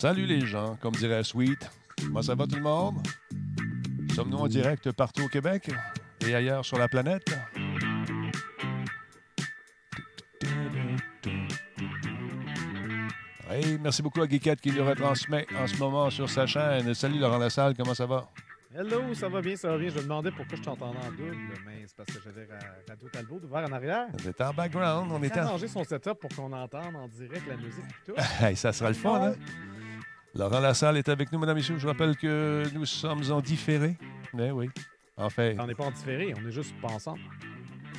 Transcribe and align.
Salut 0.00 0.24
les 0.24 0.46
gens, 0.46 0.78
comme 0.80 0.94
dirait 0.94 1.22
Sweet. 1.22 1.70
Comment 2.02 2.22
ça 2.22 2.34
va 2.34 2.46
tout 2.46 2.56
le 2.56 2.62
monde? 2.62 3.06
Sommes-nous 4.14 4.38
en 4.38 4.48
direct 4.48 4.90
partout 4.92 5.24
au 5.24 5.28
Québec 5.28 5.70
et 6.26 6.34
ailleurs 6.34 6.64
sur 6.64 6.78
la 6.78 6.88
planète? 6.88 7.30
Hey, 13.50 13.78
merci 13.78 14.00
beaucoup 14.00 14.22
à 14.22 14.26
Geekette 14.26 14.62
qui 14.62 14.72
nous 14.72 14.86
retransmet 14.86 15.46
en 15.54 15.66
ce 15.66 15.76
moment 15.76 16.08
sur 16.08 16.30
sa 16.30 16.46
chaîne. 16.46 16.94
Salut 16.94 17.18
Laurent 17.18 17.36
Lassalle, 17.36 17.74
comment 17.76 17.92
ça 17.92 18.06
va? 18.06 18.26
Hello, 18.72 19.12
ça 19.14 19.28
va 19.28 19.42
bien, 19.42 19.56
ça 19.56 19.68
va 19.68 19.76
bien. 19.76 19.90
Je 19.90 19.96
me 19.96 20.02
demandais 20.04 20.30
pourquoi 20.30 20.56
je 20.56 20.62
t'entendais 20.62 20.98
en 20.98 21.10
double, 21.10 21.36
mais 21.66 21.84
c'est 21.86 21.96
parce 21.96 22.10
que 22.10 22.22
j'avais 22.24 22.48
Radio 22.88 23.08
Talbot 23.08 23.40
ouvert 23.42 23.68
en 23.68 23.72
arrière. 23.72 24.06
On 24.14 24.30
était 24.30 24.44
en 24.44 24.54
background, 24.54 25.10
on 25.12 25.22
était 25.24 25.40
en... 25.40 25.48
changer 25.48 25.68
son 25.68 25.84
setup 25.84 26.14
pour 26.14 26.30
qu'on 26.30 26.52
entende 26.52 26.94
en 26.94 27.08
direct 27.08 27.46
la 27.48 27.56
musique 27.56 27.84
et 27.84 28.12
tout. 28.12 28.14
hey, 28.40 28.56
ça 28.56 28.72
sera 28.72 28.90
le 28.90 28.94
fun, 28.94 29.20
hein? 29.20 29.34
Laurent 30.34 30.60
Lassalle 30.60 30.96
est 30.96 31.08
avec 31.08 31.32
nous, 31.32 31.38
mesdames 31.38 31.56
et 31.56 31.60
messieurs. 31.60 31.78
Je 31.78 31.86
rappelle 31.86 32.16
que 32.16 32.64
nous 32.72 32.86
sommes 32.86 33.22
en 33.30 33.40
différé. 33.40 33.96
Mais 34.32 34.50
oui, 34.50 34.68
en 35.16 35.28
fait. 35.28 35.56
On 35.58 35.66
n'est 35.66 35.74
pas 35.74 35.86
en 35.86 35.90
différé, 35.90 36.32
on 36.36 36.48
est 36.48 36.52
juste 36.52 36.74
pas 36.80 36.88
ensemble. 36.88 37.20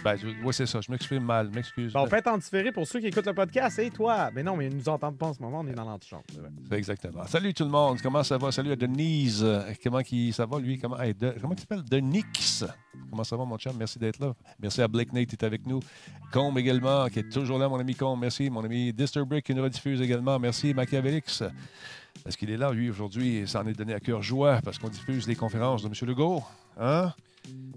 Ben, 0.03 0.17
oui, 0.43 0.51
c'est 0.51 0.65
ça. 0.65 0.81
Je 0.81 0.91
m'exprime 0.91 1.23
mal. 1.23 1.51
M'excuse. 1.53 1.93
Bon, 1.93 2.07
fait 2.07 2.25
en 2.27 2.37
différé 2.37 2.71
pour 2.71 2.87
ceux 2.87 2.99
qui 2.99 3.07
écoutent 3.07 3.27
le 3.27 3.35
podcast. 3.35 3.77
Et 3.77 3.91
toi? 3.91 4.31
Mais 4.33 4.41
non, 4.41 4.57
mais 4.57 4.65
ils 4.65 4.75
nous 4.75 4.89
entendent 4.89 5.17
pas 5.17 5.27
en 5.27 5.33
ce 5.33 5.39
moment. 5.39 5.59
On 5.59 5.67
est 5.67 5.73
dans 5.73 5.85
l'antichambre. 5.85 6.23
Exactement. 6.71 7.23
Salut 7.27 7.53
tout 7.53 7.65
le 7.65 7.69
monde. 7.69 8.01
Comment 8.01 8.23
ça 8.23 8.35
va? 8.39 8.51
Salut 8.51 8.71
à 8.71 8.75
Denise. 8.75 9.45
Comment 9.83 10.01
qui, 10.01 10.33
ça 10.33 10.47
va, 10.47 10.59
lui? 10.59 10.79
Comment, 10.79 10.97
comment 11.39 11.53
tu 11.53 11.65
t'appelles? 11.67 11.83
Denix. 11.83 12.65
Comment 13.11 13.23
ça 13.23 13.37
va, 13.37 13.45
mon 13.45 13.59
chum? 13.59 13.73
Merci 13.77 13.99
d'être 13.99 14.19
là. 14.19 14.33
Merci 14.59 14.81
à 14.81 14.87
Blake 14.87 15.13
Nate 15.13 15.27
qui 15.27 15.35
est 15.35 15.45
avec 15.45 15.67
nous. 15.67 15.81
Combe 16.31 16.57
également, 16.57 17.07
qui 17.07 17.19
est 17.19 17.31
toujours 17.31 17.59
là, 17.59 17.69
mon 17.69 17.79
ami 17.79 17.93
Combe. 17.93 18.21
Merci. 18.21 18.49
Mon 18.49 18.63
ami 18.63 18.91
Disturbrick 18.91 19.45
qui 19.45 19.53
nous 19.53 19.61
rediffuse 19.61 20.01
également. 20.01 20.39
Merci, 20.39 20.73
Machiavellix. 20.73 21.43
Parce 22.23 22.35
qu'il 22.35 22.51
est 22.51 22.57
là, 22.57 22.71
lui, 22.71 22.89
aujourd'hui, 22.89 23.47
ça 23.47 23.61
en 23.61 23.67
est 23.67 23.73
donné 23.73 23.93
à 23.93 23.99
cœur 23.99 24.21
joie 24.21 24.61
parce 24.63 24.77
qu'on 24.77 24.89
diffuse 24.89 25.27
les 25.27 25.35
conférences 25.35 25.83
de 25.83 25.87
M. 25.87 25.93
Legault. 26.07 26.43
Hein? 26.79 27.13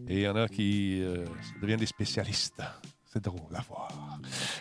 Et 0.09 0.19
il 0.19 0.23
y 0.23 0.29
en 0.29 0.37
a 0.37 0.49
qui 0.49 1.03
euh, 1.03 1.25
deviennent 1.61 1.81
des 1.81 1.87
spécialistes. 1.87 2.63
C'est 3.07 3.23
drôle 3.23 3.55
à 3.55 3.61
voir. 3.63 4.19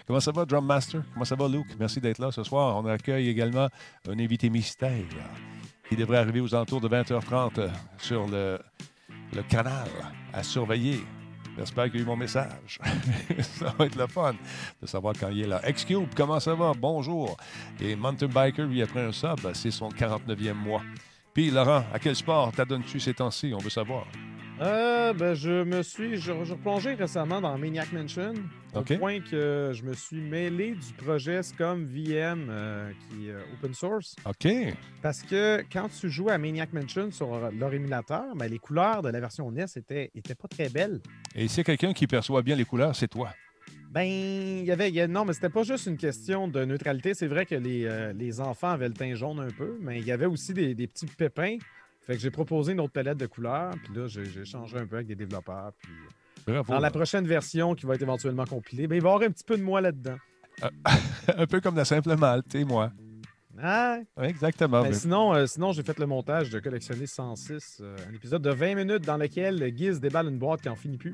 Comment 0.07 0.19
ça 0.19 0.31
va, 0.31 0.45
Drum 0.45 0.65
Master? 0.65 1.01
Comment 1.13 1.25
ça 1.25 1.35
va, 1.35 1.47
Luke? 1.47 1.67
Merci 1.79 1.99
d'être 1.99 2.19
là 2.19 2.31
ce 2.31 2.43
soir. 2.43 2.77
On 2.77 2.85
accueille 2.85 3.27
également 3.27 3.67
un 4.07 4.19
invité 4.19 4.49
mystère 4.49 5.03
qui 5.89 5.95
devrait 5.95 6.17
arriver 6.17 6.39
aux 6.39 6.53
alentours 6.53 6.79
de 6.79 6.87
20h30 6.87 7.69
sur 7.97 8.27
le, 8.27 8.59
le 9.33 9.43
canal 9.43 9.89
à 10.31 10.43
surveiller. 10.43 11.01
J'espère 11.57 11.91
qu'il 11.91 11.99
a 11.99 12.03
eu 12.03 12.05
mon 12.05 12.15
message. 12.15 12.79
ça 13.41 13.73
va 13.77 13.85
être 13.85 13.95
le 13.95 14.07
fun 14.07 14.33
de 14.81 14.87
savoir 14.87 15.13
quand 15.19 15.29
il 15.29 15.41
est 15.41 15.47
là. 15.47 15.61
X-Cube, 15.67 16.09
comment 16.15 16.39
ça 16.39 16.55
va? 16.55 16.73
Bonjour. 16.77 17.37
Et 17.79 17.95
Mountain 17.95 18.27
Biker, 18.27 18.65
lui, 18.65 18.81
après 18.81 19.01
un 19.01 19.11
sub, 19.11 19.39
c'est 19.53 19.71
son 19.71 19.89
49e 19.89 20.53
mois. 20.53 20.81
Puis, 21.33 21.51
Laurent, 21.51 21.83
à 21.93 21.99
quel 21.99 22.15
sport 22.15 22.51
t'adonnes-tu 22.51 22.99
ces 22.99 23.13
temps-ci? 23.13 23.53
On 23.55 23.59
veut 23.59 23.69
savoir. 23.69 24.05
Euh, 24.61 25.13
ben, 25.13 25.33
je 25.33 25.63
me 25.63 25.81
suis. 25.81 26.17
Je, 26.17 26.31
replongé 26.31 26.93
récemment 26.93 27.41
dans 27.41 27.57
Maniac 27.57 27.91
Mansion. 27.91 28.33
Au 28.75 28.81
point 28.81 29.19
que 29.19 29.71
je 29.73 29.83
me 29.83 29.93
suis 29.93 30.21
mêlé 30.21 30.71
du 30.71 30.93
projet 30.97 31.43
Scum 31.43 31.85
VM 31.85 32.47
euh, 32.49 32.91
qui 33.09 33.27
est 33.27 33.31
euh, 33.31 33.41
open 33.53 33.73
source. 33.73 34.15
OK. 34.25 34.47
Parce 35.01 35.21
que 35.21 35.63
quand 35.71 35.87
tu 35.89 36.09
joues 36.09 36.29
à 36.29 36.37
Maniac 36.37 36.73
Mansion 36.73 37.11
sur 37.11 37.51
leur 37.51 37.73
émulateur, 37.73 38.35
ben, 38.35 38.47
les 38.47 38.59
couleurs 38.59 39.01
de 39.01 39.09
la 39.09 39.19
version 39.19 39.51
NES 39.51 39.65
étaient, 39.75 40.11
étaient 40.15 40.35
pas 40.35 40.47
très 40.47 40.69
belles. 40.69 41.01
Et 41.35 41.47
c'est 41.47 41.63
quelqu'un 41.63 41.93
qui 41.93 42.07
perçoit 42.07 42.41
bien 42.41 42.55
les 42.55 42.65
couleurs, 42.65 42.95
c'est 42.95 43.07
toi. 43.07 43.29
Ben, 43.93 44.03
il 44.03 44.65
y 44.65 44.71
avait. 44.71 45.07
non, 45.07 45.23
mais 45.23 45.33
c'était 45.33 45.49
pas 45.49 45.61
juste 45.61 45.85
une 45.85 45.97
question 45.97 46.47
de 46.47 46.65
neutralité. 46.65 47.13
C'est 47.13 47.27
vrai 47.27 47.45
que 47.45 47.53
les, 47.53 47.85
euh, 47.85 48.11
les, 48.13 48.41
enfants 48.41 48.69
avaient 48.69 48.87
le 48.87 48.95
teint 48.95 49.13
jaune 49.13 49.39
un 49.39 49.51
peu, 49.51 49.77
mais 49.81 49.99
il 49.99 50.05
y 50.05 50.11
avait 50.11 50.25
aussi 50.25 50.51
des, 50.53 50.73
des 50.73 50.87
petits 50.87 51.05
pépins 51.05 51.57
fait 52.05 52.15
que 52.15 52.19
j'ai 52.19 52.31
proposé 52.31 52.73
une 52.73 52.81
autre 52.81 52.91
palette 52.91 53.17
de 53.17 53.25
couleurs, 53.25 53.73
puis 53.83 53.95
là, 53.95 54.07
j'ai 54.07 54.45
changé 54.45 54.77
un 54.77 54.85
peu 54.85 54.95
avec 54.95 55.07
des 55.07 55.15
développeurs. 55.15 55.71
Puis... 55.79 55.91
Dans 56.67 56.79
la 56.79 56.91
prochaine 56.91 57.25
version 57.25 57.75
qui 57.75 57.85
va 57.85 57.95
être 57.95 58.01
éventuellement 58.01 58.45
compilée, 58.45 58.87
ben, 58.87 58.95
il 58.95 59.01
va 59.01 59.09
y 59.09 59.13
avoir 59.13 59.27
un 59.27 59.31
petit 59.31 59.45
peu 59.45 59.57
de 59.57 59.63
moi 59.63 59.81
là-dedans. 59.81 60.17
Euh, 60.63 60.69
un 61.37 61.45
peu 61.47 61.61
comme 61.61 61.75
la 61.75 61.85
simple 61.85 62.15
malte, 62.15 62.53
et 62.55 62.65
moi. 62.65 62.91
Ah. 63.61 63.99
exactement. 64.21 64.81
Ben, 64.81 64.93
sinon, 64.93 65.33
euh, 65.33 65.45
sinon 65.45 65.71
j'ai 65.71 65.83
fait 65.83 65.97
le 65.99 66.07
montage 66.07 66.49
de 66.49 66.59
collectionner 66.59 67.05
106, 67.05 67.81
euh, 67.81 67.95
un 68.09 68.13
épisode 68.13 68.41
de 68.41 68.49
20 68.49 68.75
minutes 68.75 69.05
dans 69.05 69.17
lequel 69.17 69.71
Giz 69.77 69.99
déballe 69.99 70.27
une 70.27 70.39
boîte 70.39 70.61
qui 70.61 70.67
n'en 70.67 70.75
finit 70.75 70.97
plus. 70.97 71.13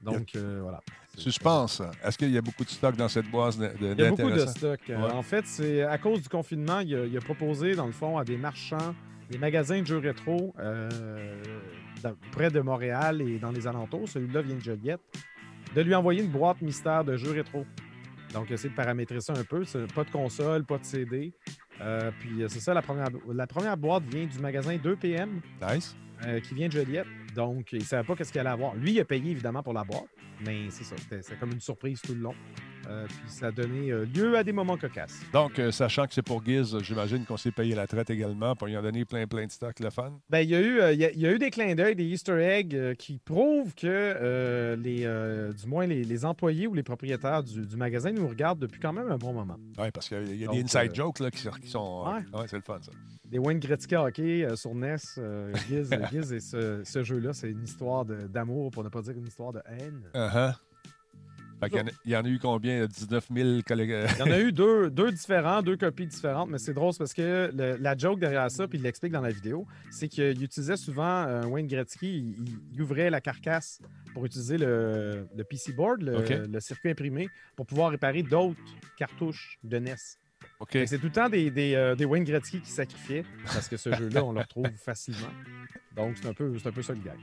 Donc, 0.00 0.36
voilà. 0.36 0.80
Suspense. 1.18 1.82
Est-ce 2.04 2.16
qu'il 2.16 2.30
y 2.30 2.38
a 2.38 2.42
beaucoup 2.42 2.64
de 2.64 2.70
stock 2.70 2.94
dans 2.94 3.08
cette 3.08 3.28
boîte 3.30 3.58
de, 3.58 3.72
Il 3.80 3.98
y 3.98 4.04
a 4.04 4.10
beaucoup 4.10 4.30
de 4.30 4.46
stock. 4.46 4.80
En 4.90 5.22
fait, 5.22 5.44
c'est 5.46 5.82
à 5.82 5.98
cause 5.98 6.22
du 6.22 6.28
confinement, 6.28 6.80
il 6.80 7.16
a, 7.16 7.20
proposé, 7.20 7.74
dans 7.74 7.86
le 7.86 7.92
fond, 7.92 8.16
à 8.16 8.24
des 8.24 8.36
marchands 8.36 8.94
les 9.30 9.38
magasins 9.38 9.80
de 9.80 9.86
jeux 9.86 9.98
rétro 9.98 10.54
euh, 10.58 10.88
près 12.32 12.50
de 12.50 12.60
Montréal 12.60 13.22
et 13.22 13.38
dans 13.38 13.50
les 13.50 13.66
alentours, 13.66 14.08
celui-là 14.08 14.42
vient 14.42 14.54
de 14.56 14.60
Joliette, 14.60 15.00
de 15.74 15.80
lui 15.80 15.94
envoyer 15.94 16.22
une 16.22 16.30
boîte 16.30 16.60
mystère 16.62 17.04
de 17.04 17.16
jeux 17.16 17.32
rétro. 17.32 17.66
Donc, 18.32 18.50
essayer 18.50 18.70
de 18.70 18.74
paramétrer 18.74 19.20
ça 19.20 19.32
un 19.32 19.44
peu. 19.44 19.64
Pas 19.94 20.04
de 20.04 20.10
console, 20.10 20.64
pas 20.64 20.78
de 20.78 20.84
CD. 20.84 21.32
Euh, 21.80 22.10
puis, 22.20 22.44
c'est 22.48 22.60
ça, 22.60 22.74
la 22.74 22.82
première, 22.82 23.08
la 23.32 23.46
première 23.46 23.76
boîte 23.76 24.04
vient 24.04 24.26
du 24.26 24.38
magasin 24.38 24.76
2PM. 24.76 25.28
Nice. 25.62 25.96
Euh, 26.24 26.40
qui 26.40 26.54
vient 26.54 26.68
de 26.68 26.72
Joliette. 26.72 27.06
Donc, 27.34 27.72
il 27.72 27.80
ne 27.80 27.84
savait 27.84 28.06
pas 28.06 28.16
qu'est-ce 28.16 28.32
qu'il 28.32 28.40
allait 28.40 28.50
avoir. 28.50 28.74
Lui, 28.74 28.92
il 28.92 29.00
a 29.00 29.04
payé 29.04 29.30
évidemment 29.30 29.62
pour 29.62 29.74
la 29.74 29.84
boîte, 29.84 30.06
mais 30.44 30.70
c'est 30.70 30.84
ça. 30.84 30.96
C'était 30.96 31.36
comme 31.36 31.52
une 31.52 31.60
surprise 31.60 32.00
tout 32.00 32.14
le 32.14 32.20
long. 32.20 32.34
Euh, 32.88 33.06
puis 33.06 33.16
ça 33.28 33.46
a 33.46 33.50
donné 33.50 33.90
euh, 33.90 34.04
lieu 34.04 34.36
à 34.36 34.44
des 34.44 34.52
moments 34.52 34.76
cocasses. 34.76 35.20
Donc, 35.32 35.58
euh, 35.58 35.72
sachant 35.72 36.06
que 36.06 36.14
c'est 36.14 36.22
pour 36.22 36.44
Giz, 36.44 36.76
j'imagine 36.82 37.24
qu'on 37.24 37.36
s'est 37.36 37.50
payé 37.50 37.74
la 37.74 37.86
traite 37.86 38.10
également 38.10 38.54
pour 38.54 38.68
lui 38.68 38.76
en 38.76 38.82
donner 38.82 39.04
plein, 39.04 39.26
plein 39.26 39.46
de 39.46 39.50
stocks, 39.50 39.80
le 39.80 39.90
fun. 39.90 40.12
Ben, 40.30 40.40
il 40.40 40.50
y, 40.50 40.54
a 40.54 40.60
eu, 40.60 40.80
il, 40.92 41.20
y 41.20 41.26
a, 41.26 41.32
eu 41.32 41.38
des 41.38 41.50
clins 41.50 41.74
d'œil, 41.74 41.96
des 41.96 42.04
Easter 42.04 42.40
eggs 42.40 42.94
qui 42.96 43.18
prouvent 43.18 43.74
que 43.74 44.76
les, 44.78 45.00
du 45.52 45.66
moins 45.66 45.86
les, 45.86 46.24
employés 46.24 46.66
ou 46.66 46.74
les 46.74 46.82
propriétaires 46.82 47.42
du, 47.42 47.76
magasin 47.76 48.10
nous 48.12 48.26
regardent 48.26 48.58
depuis 48.58 48.80
quand 48.80 48.92
même 48.92 49.10
un 49.10 49.18
bon 49.18 49.32
moment. 49.32 49.56
Oui, 49.78 49.90
parce 49.92 50.08
qu'il 50.08 50.36
y 50.36 50.46
a, 50.46 50.50
des 50.50 50.62
inside 50.62 50.94
jokes 50.94 51.20
là, 51.20 51.30
qui, 51.30 51.68
sont. 51.68 52.04
Ouais. 52.06 52.46
c'est 52.46 52.56
le 52.56 52.62
fun, 52.62 52.78
ça. 52.80 52.92
Des 53.24 53.38
Wayne 53.38 53.58
Gretzky 53.58 53.96
hockey 53.96 54.46
sur 54.54 54.74
NES, 54.74 54.96
Giz, 55.68 55.90
Giz 56.10 56.32
et 56.32 56.40
ce, 56.40 57.02
jeu-là, 57.02 57.32
c'est 57.32 57.50
une 57.50 57.64
histoire 57.64 58.04
d'amour, 58.04 58.70
pour 58.70 58.84
ne 58.84 58.88
pas 58.88 59.02
dire 59.02 59.16
une 59.16 59.26
histoire 59.26 59.52
de 59.52 59.60
haine. 59.66 60.02
Il, 61.62 62.10
y 62.10 62.16
en, 62.16 62.24
a 62.24 62.28
eu 62.28 62.38
combien? 62.38 62.86
19 62.86 63.28
000 63.34 63.48
collègues? 63.66 63.94
il 64.14 64.18
y 64.18 64.22
en 64.22 64.30
a 64.30 64.38
eu 64.38 64.52
deux, 64.52 64.90
deux 64.90 65.10
différents, 65.10 65.62
deux 65.62 65.76
copies 65.76 66.06
différentes, 66.06 66.50
mais 66.50 66.58
c'est 66.58 66.74
drôle 66.74 66.92
parce 66.98 67.14
que 67.14 67.50
la 67.54 67.96
joke 67.96 68.20
derrière 68.20 68.50
ça, 68.50 68.68
puis 68.68 68.78
il 68.78 68.82
l'explique 68.82 69.12
dans 69.12 69.20
la 69.20 69.30
vidéo, 69.30 69.66
c'est 69.90 70.08
qu'il 70.08 70.42
utilisait 70.42 70.76
souvent 70.76 71.24
euh, 71.26 71.44
Wayne 71.46 71.66
Gretzky, 71.66 72.34
il, 72.72 72.82
ouvrait 72.82 73.10
la 73.10 73.20
carcasse 73.20 73.80
pour 74.12 74.26
utiliser 74.26 74.58
le, 74.58 75.26
PC 75.48 75.72
board, 75.72 76.02
le, 76.02 76.60
circuit 76.60 76.90
imprimé, 76.90 77.28
pour 77.56 77.66
pouvoir 77.66 77.90
réparer 77.90 78.22
d'autres 78.22 78.60
cartouches 78.96 79.58
de 79.64 79.78
NES. 79.78 79.94
C'est 80.70 80.98
tout 80.98 81.06
le 81.06 81.12
temps 81.12 81.28
des, 81.28 81.50
des, 81.50 81.74
euh, 81.74 81.94
des, 81.94 82.04
Wayne 82.04 82.24
Gretzky 82.24 82.60
qui 82.60 82.70
sacrifiaient 82.70 83.24
parce 83.44 83.68
que 83.68 83.76
ce 83.76 83.92
jeu-là, 83.94 84.24
on 84.24 84.32
le 84.32 84.40
retrouve 84.40 84.68
facilement. 84.76 85.32
Donc, 85.94 86.16
c'est 86.20 86.28
un, 86.28 86.34
peu, 86.34 86.54
un 86.64 86.72
peu 86.72 86.82
ça 86.82 86.92
le 86.92 87.00
gag. 87.00 87.18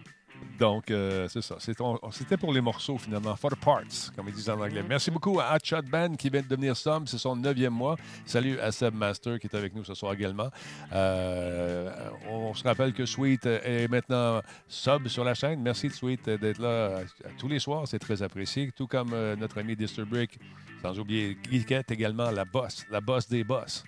Donc, 0.59 0.92
euh, 0.92 1.28
c'est 1.28 1.42
ça. 1.42 1.57
C'était 1.60 2.38
pour 2.38 2.54
les 2.54 2.62
morceaux, 2.62 2.98
finalement. 2.98 3.36
For 3.36 3.51
the 3.51 3.56
parts, 3.56 4.12
comme 4.16 4.28
ils 4.28 4.34
disent 4.34 4.50
en 4.50 4.60
anglais. 4.60 4.84
Merci 4.88 5.12
beaucoup 5.12 5.40
à 5.40 5.56
Hot 5.56 5.81
Band 5.90 6.16
qui 6.16 6.30
vient 6.30 6.42
de 6.42 6.48
devenir 6.48 6.75
sub. 6.75 7.07
C'est 7.07 7.18
son 7.18 7.36
neuvième 7.36 7.74
mois. 7.74 7.95
Salut 8.25 8.60
à 8.60 8.72
Seb 8.72 8.94
Master 8.94 9.40
qui 9.40 9.48
est 9.48 9.56
avec 9.56 9.75
nous 9.75 9.84
ce 9.84 9.94
soir 9.94 10.13
également. 10.13 10.50
Euh, 10.92 11.92
on 12.30 12.54
se 12.54 12.63
rappelle 12.63 12.94
que 12.94 13.06
Sweet 13.06 13.45
est 13.45 13.88
maintenant 13.90 14.42
sub 14.68 15.07
sur 15.07 15.24
la 15.24 15.34
chaîne. 15.34 15.62
Merci 15.62 15.90
Sweet 15.90 16.30
d'être 16.30 16.60
là 16.60 17.01
tous 17.38 17.48
les 17.48 17.60
soirs. 17.60 17.88
C'est 17.88 18.00
très 18.00 18.22
apprécié. 18.22 18.72
Tout 18.72 18.88
comme 18.88 19.12
euh, 19.13 19.36
notre 19.36 19.60
ami 19.60 19.75
Disturbrick. 19.75 20.40
Sans 20.81 21.00
oublier 21.00 21.38
Geekette 21.50 21.92
également, 21.92 22.30
la 22.30 22.44
boss, 22.44 22.86
la 22.92 23.00
boss 23.00 23.30
des 23.30 23.45
boss 23.45 23.86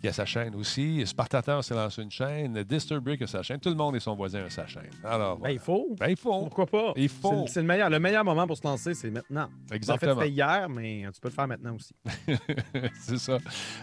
qui 0.00 0.08
a 0.08 0.12
sa 0.12 0.24
chaîne 0.24 0.54
aussi. 0.54 1.06
Spartateur 1.06 1.62
s'est 1.62 1.74
lancé 1.74 2.02
une 2.02 2.10
chaîne. 2.10 2.62
Disturbrick 2.64 3.22
a 3.22 3.26
sa 3.26 3.42
chaîne. 3.42 3.60
Tout 3.60 3.68
le 3.68 3.74
monde 3.74 3.96
et 3.96 4.00
son 4.00 4.14
voisin 4.14 4.44
a 4.44 4.50
sa 4.50 4.66
chaîne. 4.66 4.90
Alors, 5.04 5.38
ben, 5.38 5.50
il 5.50 5.58
faut. 5.58 5.94
Ben, 5.98 6.08
il 6.08 6.16
faut. 6.16 6.40
Pourquoi 6.40 6.66
pas? 6.66 6.92
Il 6.96 7.08
faut. 7.08 7.44
C'est 7.46 7.60
le 7.60 7.66
meilleur. 7.66 7.90
Le 7.90 8.00
meilleur 8.00 8.24
moment 8.24 8.46
pour 8.46 8.56
se 8.56 8.64
lancer, 8.64 8.94
c'est 8.94 9.10
maintenant. 9.10 9.48
Exactement. 9.70 10.12
En 10.12 10.14
fait, 10.16 10.22
c'était 10.22 10.34
hier, 10.34 10.68
mais 10.68 11.04
tu 11.12 11.20
peux 11.20 11.28
le 11.28 11.34
faire 11.34 11.48
maintenant 11.48 11.74
aussi. 11.74 11.94
c'est 13.00 13.18
ça. 13.18 13.38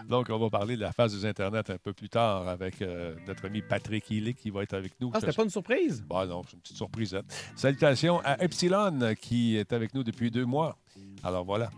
Donc, 0.07 0.27
on 0.29 0.39
va 0.39 0.49
parler 0.49 0.75
de 0.75 0.81
la 0.81 0.91
phase 0.91 1.13
des 1.13 1.25
Internet 1.27 1.69
un 1.69 1.77
peu 1.77 1.93
plus 1.93 2.09
tard 2.09 2.47
avec 2.47 2.81
euh, 2.81 3.15
notre 3.27 3.45
ami 3.45 3.61
Patrick 3.61 4.09
Healy 4.09 4.33
qui 4.33 4.49
va 4.49 4.63
être 4.63 4.73
avec 4.73 4.93
nous. 4.99 5.11
Ah, 5.13 5.19
c'était 5.19 5.33
pas 5.33 5.43
une 5.43 5.49
surprise? 5.49 6.03
Bah 6.07 6.25
non, 6.25 6.41
c'est 6.45 6.53
une 6.53 6.61
petite 6.61 6.77
surprise. 6.77 7.19
Salutations 7.55 8.21
à 8.23 8.41
Epsilon 8.43 9.13
qui 9.19 9.57
est 9.57 9.71
avec 9.71 9.93
nous 9.93 10.03
depuis 10.03 10.31
deux 10.31 10.45
mois. 10.45 10.77
Alors 11.23 11.45
voilà. 11.45 11.69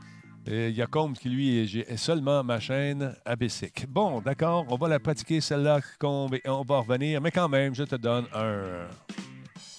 Il 0.51 0.71
y 0.71 0.81
a 0.81 0.87
Combe 0.87 1.15
qui, 1.15 1.29
lui, 1.29 1.59
est 1.59 1.97
seulement 1.97 2.43
ma 2.43 2.59
chaîne 2.59 3.15
à. 3.23 3.35
Bon, 3.87 4.19
d'accord, 4.19 4.65
on 4.69 4.77
va 4.77 4.87
la 4.87 4.99
pratiquer, 4.99 5.41
celle-là, 5.41 5.79
Combe, 5.99 6.33
et 6.33 6.49
on 6.49 6.63
va 6.63 6.79
revenir. 6.79 7.21
Mais 7.21 7.29
quand 7.29 7.47
même, 7.47 7.75
je 7.75 7.83
te 7.83 7.95
donne 7.95 8.25
un 8.33 8.87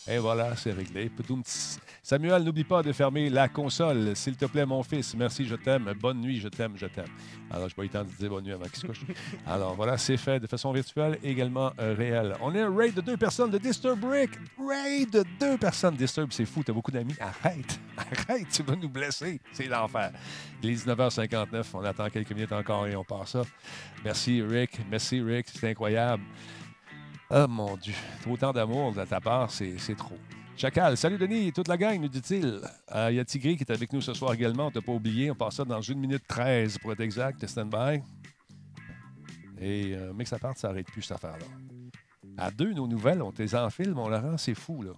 Et 0.06 0.19
voilà, 0.19 0.55
c'est 0.55 0.70
réglé. 0.70 1.11
Samuel, 2.02 2.43
n'oublie 2.43 2.64
pas 2.64 2.82
de 2.82 2.93
fermer 2.93 3.29
la 3.29 3.49
console, 3.49 4.17
s'il 4.17 4.37
te 4.37 4.47
plaît, 4.47 4.64
mon 4.64 4.82
fils. 4.82 5.14
Merci, 5.14 5.47
je 5.47 5.55
t'aime. 5.55 5.93
Bonne 6.00 6.20
nuit, 6.20 6.41
je 6.41 6.49
t'aime, 6.49 6.73
je 6.76 6.87
t'aime. 6.87 7.05
Alors, 7.50 7.69
je 7.69 7.75
n'ai 7.75 7.76
pas 7.76 7.82
eu 7.82 7.87
le 7.87 7.93
temps 7.93 8.05
de 8.05 8.17
dire 8.19 8.31
bonne 8.31 8.44
nuit 8.44 8.52
avant 8.52 8.64
qu'il 8.64 8.76
se 8.76 8.87
couche. 8.87 9.05
Alors, 9.47 9.75
voilà, 9.75 9.99
c'est 9.99 10.17
fait 10.17 10.41
de 10.41 10.47
façon 10.47 10.73
virtuelle, 10.73 11.19
également 11.23 11.73
euh, 11.79 11.94
réelle. 11.97 12.37
On 12.41 12.55
est 12.55 12.61
un 12.62 12.75
raid 12.75 12.94
de 12.94 13.02
deux 13.02 13.19
personnes 13.19 13.50
de 13.50 13.58
Disturb 13.58 14.00
Brick. 14.00 14.31
Raid 14.58 15.11
de 15.11 15.25
deux 15.38 15.58
personnes. 15.58 15.94
Disturb, 15.94 16.32
c'est 16.32 16.47
fou, 16.47 16.62
t'as 16.64 16.73
beaucoup 16.73 16.91
d'amis. 16.91 17.14
Arrête, 17.20 17.79
arrête, 17.97 18.49
tu 18.50 18.62
vas 18.62 18.76
nous 18.76 18.88
blesser. 18.88 19.38
C'est 19.53 19.67
l'enfer. 19.67 20.11
Il 20.62 20.70
est 20.70 20.87
19h59, 20.87 21.64
on 21.75 21.85
attend 21.85 22.08
quelques 22.08 22.32
minutes 22.32 22.53
encore 22.53 22.87
et 22.87 22.96
on 22.96 23.05
part 23.05 23.29
ça. 23.29 23.43
Merci, 24.05 24.41
Rick. 24.41 24.81
Merci, 24.91 25.20
Rick, 25.20 25.49
c'est 25.53 25.69
incroyable. 25.69 26.23
Oh 27.31 27.46
mon 27.46 27.76
Dieu, 27.76 27.94
autant 28.29 28.53
d'amour 28.53 28.93
de 28.93 29.05
ta 29.05 29.20
part, 29.20 29.50
c'est 29.50 29.76
trop. 29.96 30.19
Chacal, 30.61 30.95
salut 30.99 31.17
Denis 31.17 31.47
et 31.47 31.53
toute 31.53 31.69
la 31.69 31.79
gang, 31.79 31.99
nous 31.99 32.09
dit-il. 32.09 32.61
Euh, 32.95 33.09
Il 33.11 33.17
y 33.17 33.19
a 33.19 33.25
Tigri 33.25 33.57
qui 33.57 33.62
est 33.62 33.73
avec 33.73 33.91
nous 33.95 34.03
ce 34.03 34.12
soir 34.12 34.35
également, 34.35 34.67
on 34.67 34.71
t'a 34.71 34.83
pas 34.83 34.93
oublié. 34.93 35.31
On 35.31 35.35
passe 35.35 35.55
ça 35.55 35.65
dans 35.65 35.81
1 35.81 35.95
minute 35.95 36.23
13 36.29 36.77
pour 36.77 36.93
être 36.93 37.01
exact. 37.01 37.47
Stand-by. 37.47 38.03
Et 39.59 39.95
euh, 39.95 40.12
mais 40.15 40.25
que 40.25 40.29
ça 40.29 40.39
parte, 40.39 40.59
ça 40.59 40.69
n'arrête 40.69 40.85
plus 40.89 41.01
cette 41.01 41.12
affaire-là. 41.12 41.47
À 42.37 42.51
deux, 42.51 42.75
nos 42.75 42.87
nouvelles, 42.87 43.23
on 43.23 43.33
les 43.39 43.55
enfile, 43.55 43.95
mon 43.95 44.11
Laurent, 44.11 44.37
c'est 44.37 44.55
fou, 44.55 44.83
là. 44.83 44.93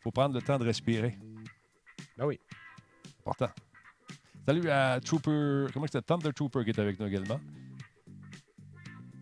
faut 0.00 0.10
prendre 0.10 0.34
le 0.34 0.42
temps 0.42 0.58
de 0.58 0.64
respirer. 0.64 1.16
Ben 2.16 2.26
oui. 2.26 2.40
Important. 3.20 3.50
Salut 4.44 4.68
à 4.68 4.98
Trooper. 4.98 5.66
Comment 5.72 5.86
c'est 5.88 6.04
Thunder 6.04 6.32
Trooper 6.32 6.64
qui 6.64 6.70
est 6.70 6.80
avec 6.80 6.98
nous 6.98 7.06
également. 7.06 7.38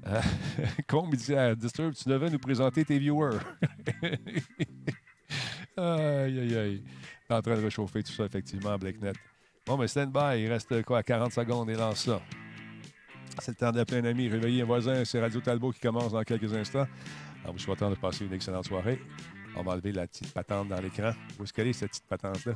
Euh, 0.06 0.20
Combe 0.88 1.14
dit 1.14 1.34
à 1.34 1.54
Disturb, 1.54 1.94
tu 1.94 2.08
devais 2.08 2.30
nous 2.30 2.38
présenter 2.38 2.84
tes 2.84 2.98
viewers. 2.98 3.38
aïe, 5.76 6.38
aïe, 6.38 6.56
aïe. 6.56 6.82
En 7.28 7.42
train 7.42 7.56
de 7.56 7.62
réchauffer 7.62 8.02
tout 8.02 8.12
ça, 8.12 8.24
effectivement, 8.24 8.76
BlackNet. 8.78 9.14
Bon, 9.66 9.76
mais 9.76 9.88
stand 9.88 10.12
by, 10.12 10.42
il 10.42 10.48
reste 10.48 10.84
quoi, 10.84 11.02
40 11.02 11.32
secondes 11.32 11.68
et 11.70 11.74
lance 11.74 12.04
ça. 12.04 12.20
C'est 13.40 13.50
le 13.50 13.56
temps 13.56 13.72
d'appeler 13.72 13.98
un 13.98 14.04
ami, 14.04 14.28
réveiller 14.28 14.62
un 14.62 14.64
voisin. 14.64 15.04
C'est 15.04 15.20
Radio 15.20 15.40
Talbot 15.40 15.72
qui 15.72 15.80
commence 15.80 16.12
dans 16.12 16.22
quelques 16.22 16.54
instants. 16.54 16.86
En 17.44 17.52
vous 17.52 17.58
souhaitant 17.58 17.90
de 17.90 17.96
passer 17.96 18.24
une 18.24 18.32
excellente 18.32 18.64
soirée. 18.64 19.00
On 19.56 19.62
va 19.62 19.72
enlever 19.72 19.92
la 19.92 20.06
petite 20.06 20.32
patente 20.32 20.68
dans 20.68 20.80
l'écran. 20.80 21.12
Où 21.38 21.44
est-ce 21.44 21.52
qu'elle 21.52 21.66
est, 21.66 21.72
cette 21.72 21.90
petite 21.90 22.06
patente-là? 22.06 22.52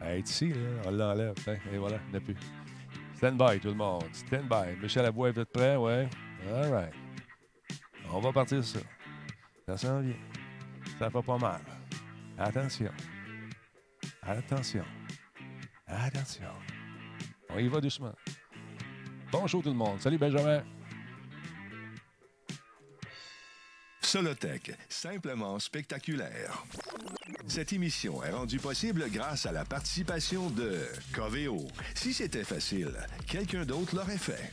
Elle 0.00 0.18
est 0.18 0.28
ici, 0.28 0.48
là. 0.48 0.56
On 0.86 0.90
l'enlève. 0.90 1.34
Tiens, 1.44 1.58
Et 1.72 1.78
voilà, 1.78 1.98
il 2.12 2.20
plus. 2.20 2.36
Stand 3.16 3.36
by, 3.36 3.60
tout 3.60 3.68
le 3.68 3.74
monde. 3.74 4.04
Stand 4.12 4.48
by. 4.48 4.80
Michel 4.82 5.04
Abois, 5.04 5.30
vous 5.30 5.40
êtes 5.40 5.52
prêt? 5.52 5.76
Ouais. 5.76 6.08
All 6.48 6.70
right. 6.70 6.92
On 8.12 8.20
va 8.20 8.32
partir 8.32 8.64
sur 8.64 8.80
ça. 8.80 8.86
Ça 9.66 9.76
s'en 9.76 10.00
vient. 10.00 10.14
Ça 10.98 11.10
fait 11.10 11.22
pas 11.22 11.38
mal. 11.38 11.60
Attention. 12.38 12.92
Attention. 14.22 14.84
Attention. 15.86 16.50
On 17.50 17.58
y 17.58 17.68
va 17.68 17.80
doucement. 17.80 18.14
Bonjour 19.32 19.62
tout 19.62 19.70
le 19.70 19.74
monde. 19.74 20.00
Salut 20.00 20.18
Benjamin. 20.18 20.62
Solotech, 24.00 24.72
simplement 24.88 25.58
spectaculaire. 25.58 26.64
Cette 27.48 27.72
émission 27.72 28.22
est 28.22 28.30
rendue 28.30 28.60
possible 28.60 29.10
grâce 29.10 29.46
à 29.46 29.52
la 29.52 29.64
participation 29.64 30.48
de 30.50 30.80
Coveo. 31.12 31.66
Si 31.94 32.14
c'était 32.14 32.44
facile, 32.44 32.94
quelqu'un 33.26 33.64
d'autre 33.64 33.96
l'aurait 33.96 34.16
fait. 34.16 34.52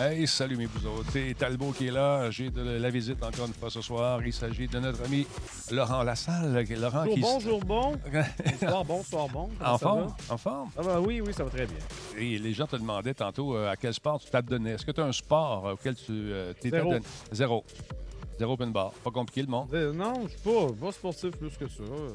Hey, 0.00 0.26
salut 0.26 0.56
mes 0.56 0.64
autres. 0.64 1.08
C'est 1.12 1.36
Talbot 1.38 1.70
qui 1.70 1.86
est 1.86 1.90
là. 1.92 2.28
J'ai 2.28 2.50
de 2.50 2.62
la 2.62 2.90
visite 2.90 3.22
encore 3.22 3.46
une 3.46 3.52
fois 3.54 3.70
ce 3.70 3.80
soir. 3.80 4.20
Il 4.26 4.32
s'agit 4.32 4.66
de 4.66 4.80
notre 4.80 5.04
ami 5.04 5.24
Laurent 5.70 6.02
Lassalle. 6.02 6.64
Laurent 6.80 7.06
qui... 7.06 7.20
Bonjour, 7.20 7.60
bon, 7.60 7.92
bonjour, 7.92 8.00
bon. 8.10 8.24
Bonsoir, 8.60 8.84
bonsoir, 8.84 9.28
bon. 9.28 9.50
Comment 9.56 9.72
en 9.72 9.78
forme? 9.78 10.14
En 10.30 10.36
forme? 10.36 10.70
Ah 10.76 10.82
ben 10.82 10.98
oui, 10.98 11.20
oui, 11.20 11.32
ça 11.32 11.44
va 11.44 11.50
très 11.50 11.66
bien. 11.66 11.76
Et 12.18 12.38
les 12.38 12.52
gens 12.52 12.66
te 12.66 12.74
demandaient 12.74 13.14
tantôt 13.14 13.54
euh, 13.56 13.70
à 13.70 13.76
quel 13.76 13.94
sport 13.94 14.18
tu 14.20 14.28
t'adonnais. 14.28 14.70
Est-ce 14.72 14.84
que 14.84 14.90
tu 14.90 15.00
as 15.00 15.04
un 15.04 15.12
sport 15.12 15.64
auquel 15.74 15.94
tu 15.94 16.10
euh, 16.10 16.52
t'es 16.60 16.70
Zéro. 16.70 16.90
adonné? 16.90 17.04
Zéro. 17.30 17.64
Zéro 18.36 18.52
open 18.54 18.72
bar. 18.72 18.90
Pas 19.04 19.12
compliqué 19.12 19.42
le 19.42 19.48
monde? 19.48 19.68
Euh, 19.74 19.92
non, 19.92 20.24
je 20.24 20.30
suis 20.30 20.40
pas, 20.40 20.72
pas 20.86 20.90
sportif 20.90 21.30
plus 21.32 21.56
que 21.56 21.68
ça. 21.68 21.82
Euh, 21.84 22.10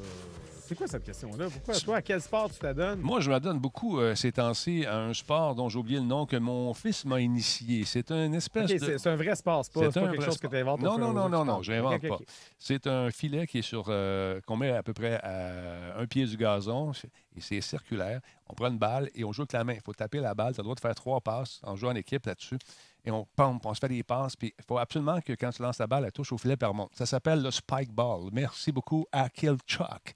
C'est 0.70 0.76
quoi 0.76 0.86
cette 0.86 1.04
question-là? 1.04 1.48
Pourquoi, 1.50 1.74
toi, 1.80 1.96
à 1.96 2.02
quel 2.04 2.22
sport 2.22 2.48
tu 2.52 2.60
t'adonnes? 2.60 3.00
Moi, 3.00 3.22
je 3.22 3.32
m'adonne 3.32 3.58
beaucoup 3.58 4.00
euh, 4.00 4.14
ces 4.14 4.32
temps-ci 4.32 4.86
à 4.86 5.00
un 5.00 5.16
sport 5.16 5.56
dont 5.56 5.68
j'ai 5.68 5.80
oublié 5.80 5.98
le 5.98 6.06
nom 6.06 6.28
que 6.28 6.36
mon 6.36 6.76
fils 6.76 7.06
m'a 7.06 7.20
initié. 7.20 7.86
C'est 7.86 8.12
une 8.12 8.36
espèce 8.36 8.70
de... 8.70 8.98
c'est 9.00 9.10
un 9.10 9.16
vrai 9.16 9.36
sport, 9.36 9.66
c'est 9.66 9.74
pas, 9.74 9.90
pas 9.90 10.00
un 10.02 10.12
quelque 10.12 10.24
chose 10.24 10.38
que 10.38 10.48
sport. 10.48 10.52
tu 10.52 10.58
inventes. 10.58 10.82
Non, 10.82 11.00
non, 11.00 11.12
non, 11.12 11.28
non, 11.28 11.44
non, 11.44 11.64
j'invente 11.64 11.96
Ok, 11.96 12.04
ok, 12.04 12.10
pas. 12.10 12.24
C'est 12.60 12.86
un 12.86 13.10
filet 13.10 13.48
qui 13.48 13.58
est 13.58 13.64
sur 13.64 13.86
euh, 13.88 14.42
qu'on 14.46 14.58
met 14.58 14.70
à 14.70 14.84
peu 14.84 14.94
près 14.94 15.20
à 15.24 15.98
un 15.98 16.06
pied 16.06 16.28
du 16.28 16.38
gazon 16.38 16.92
et 17.36 17.42
c'est 17.42 17.62
circulaire. 17.62 18.22
On 18.48 18.54
prend 18.54 18.68
une 18.68 18.78
balle 18.78 19.10
et 19.16 19.24
on 19.24 19.32
joue 19.32 19.42
avec 19.42 19.54
la 19.54 19.64
main. 19.64 19.74
Il 19.74 19.82
faut 19.82 19.94
taper 19.94 20.20
la 20.20 20.36
balle. 20.36 20.54
Tu 20.54 20.60
as 20.60 20.62
le 20.62 20.66
droit 20.66 20.76
de 20.76 20.82
faire 20.82 20.94
trois 20.94 21.20
passes 21.20 21.62
en 21.64 21.76
jouant 21.76 21.94
en 21.94 21.96
équipe 21.96 22.28
là-dessus. 22.28 22.60
Et 23.06 23.10
on 23.10 23.26
pompe, 23.36 23.66
on 23.66 23.74
se 23.74 23.80
fait 23.80 23.88
des 23.88 24.04
passes. 24.04 24.36
Puis 24.36 24.54
il 24.56 24.66
faut 24.66 24.78
absolument 24.78 25.20
que 25.20 25.34
quand 25.34 25.50
tu 25.50 25.64
lances 25.64 25.80
la 25.80 25.88
balle, 25.88 26.06
elle 26.06 26.12
touche 26.12 26.32
au 26.32 26.38
filet 26.38 26.58
par. 26.58 26.74
Ça 26.94 27.08
s'appelle 27.08 27.42
le 27.42 27.50
spike 27.50 27.92
ball. 27.92 28.30
Merci 28.32 28.72
beaucoup 28.72 29.08
à 29.12 29.30
Kill 29.30 29.58
Chuck. 29.66 30.14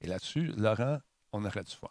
Et 0.00 0.06
là-dessus, 0.06 0.52
Laurent, 0.56 0.98
on 1.32 1.44
aurait 1.44 1.64
du 1.64 1.74
fun. 1.74 1.88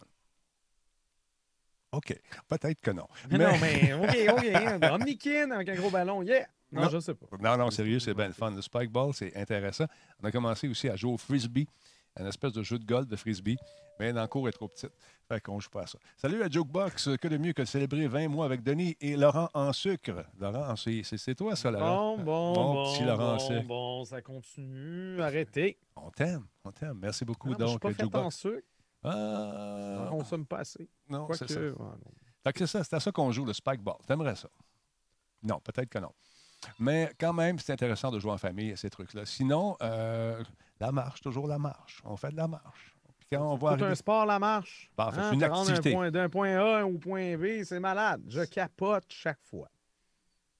OK. 1.92 2.20
Peut-être 2.48 2.80
que 2.82 2.92
non. 2.92 3.08
Mais 3.30 3.38
Non, 3.38 3.58
mais 3.62 3.94
OK, 3.94 4.38
OK. 4.38 4.84
Omnikin 4.92 5.52
avec 5.52 5.70
un 5.70 5.76
gros 5.76 5.90
ballon, 5.90 6.22
yeah! 6.22 6.46
Non, 6.72 6.82
Non. 6.84 6.90
je 6.90 7.00
sais 7.00 7.14
pas. 7.14 7.26
Non, 7.40 7.58
non, 7.58 7.72
sérieux, 7.72 8.00
c'est 8.00 8.14
bien 8.14 8.28
le 8.28 8.34
fun. 8.34 8.52
Le 8.52 8.62
spike 8.62 8.92
ball, 8.92 9.14
c'est 9.14 9.36
intéressant. 9.38 9.86
On 10.22 10.28
a 10.28 10.32
commencé 10.32 10.68
aussi 10.68 10.90
à 10.90 10.96
jouer 10.98 11.14
au 11.14 11.18
frisbee, 11.18 11.68
un 12.20 12.26
espèce 12.26 12.54
de 12.54 12.64
jeu 12.64 12.80
de 12.80 12.86
golf 12.86 13.08
de 13.08 13.16
frisbee, 13.16 13.58
mais 14.00 14.14
dans 14.14 14.22
le 14.22 14.28
cours 14.28 14.48
est 14.48 14.52
trop 14.52 14.68
petite. 14.68 14.92
Fait 15.28 15.42
qu'on 15.42 15.60
joue 15.60 15.70
pas 15.70 15.82
à 15.84 15.88
ça. 15.88 15.98
Salut 16.16 16.42
à 16.44 16.50
Jokebox, 16.50 17.18
que 17.18 17.28
de 17.28 17.38
mieux 17.38 17.54
que 17.54 17.62
de 17.62 17.68
célébrer 17.68 18.08
20 18.08 18.28
mois 18.30 18.46
avec 18.46 18.64
Denis 18.64 18.96
et 19.02 19.18
Laurent 19.18 19.50
en 19.54 19.74
sucre. 19.74 20.26
Laurent, 20.40 20.76
c'est 20.76 21.36
toi 21.36 21.56
ça, 21.56 21.70
Laurent? 21.72 22.18
Bon, 22.18 22.54
bon, 22.54 22.74
bon, 22.74 22.94
petit 22.94 23.04
Laurent 23.04 23.34
en 23.34 23.38
bon, 23.38 23.40
sucre. 23.40 23.64
bon, 23.68 24.06
ça 24.06 24.22
continue. 24.22 25.22
Arrêtez. 25.22 25.78
On 25.96 26.10
t'aime, 26.12 26.46
on 26.64 26.72
t'aime. 26.72 26.98
Merci 27.02 27.26
beaucoup, 27.26 27.50
Non, 27.50 27.56
mais 27.60 27.66
je 27.66 27.88
suis 27.94 28.04
donc, 28.04 28.12
pas 28.12 28.22
en 28.24 28.32
sucre. 28.32 28.68
Ah, 29.04 30.08
On 30.12 30.18
consomme 30.18 30.46
pas 30.46 30.60
assez. 30.60 30.88
non, 31.10 31.28
c'est 31.34 31.46
Quoique, 31.48 31.54
ça. 31.54 31.84
non. 31.84 31.94
Fait 32.44 32.54
que 32.54 32.60
c'est 32.60 32.68
ça, 32.68 32.84
c'est 32.84 32.96
à 32.96 33.00
ça 33.00 33.12
qu'on 33.12 33.32
joue, 33.32 33.46
le 33.46 33.54
spike 33.54 33.82
ball. 33.82 33.96
T'aimerais 34.08 34.36
ça? 34.36 34.50
Non, 35.44 35.60
peut-être 35.60 35.90
que 35.90 36.00
non. 36.00 36.12
Mais 36.80 37.12
quand 37.20 37.34
même, 37.34 37.60
c'est 37.60 37.74
intéressant 37.74 38.10
de 38.12 38.20
jouer 38.20 38.32
en 38.32 38.38
famille, 38.38 38.76
ces 38.78 38.90
trucs-là. 38.90 39.26
Sinon, 39.26 39.76
euh, 39.82 40.42
la 40.80 40.92
marche, 40.92 41.22
toujours 41.22 41.48
la 41.48 41.58
marche. 41.60 42.02
On 42.06 42.16
fait 42.18 42.32
de 42.32 42.38
la 42.38 42.48
marche. 42.48 42.96
Puis 43.20 43.28
quand 43.32 43.52
on 43.52 43.56
voit 43.56 43.72
C'est 43.72 43.82
arriver- 43.82 43.92
un 43.92 43.96
sport, 43.96 44.26
la 44.26 44.40
marche. 44.40 44.90
C'est 44.96 45.04
Hein, 45.20 45.32
une 45.34 45.44
activité. 45.44 45.92
point- 45.94 46.12
D'un 46.12 46.30
point 46.30 46.56
A 46.58 46.86
au 46.86 46.98
point 46.98 47.38
B, 47.38 47.64
c'est 47.64 47.80
malade. 47.80 48.22
Je 48.28 48.42
capote 48.46 49.06
chaque 49.10 49.42
fois. 49.44 49.70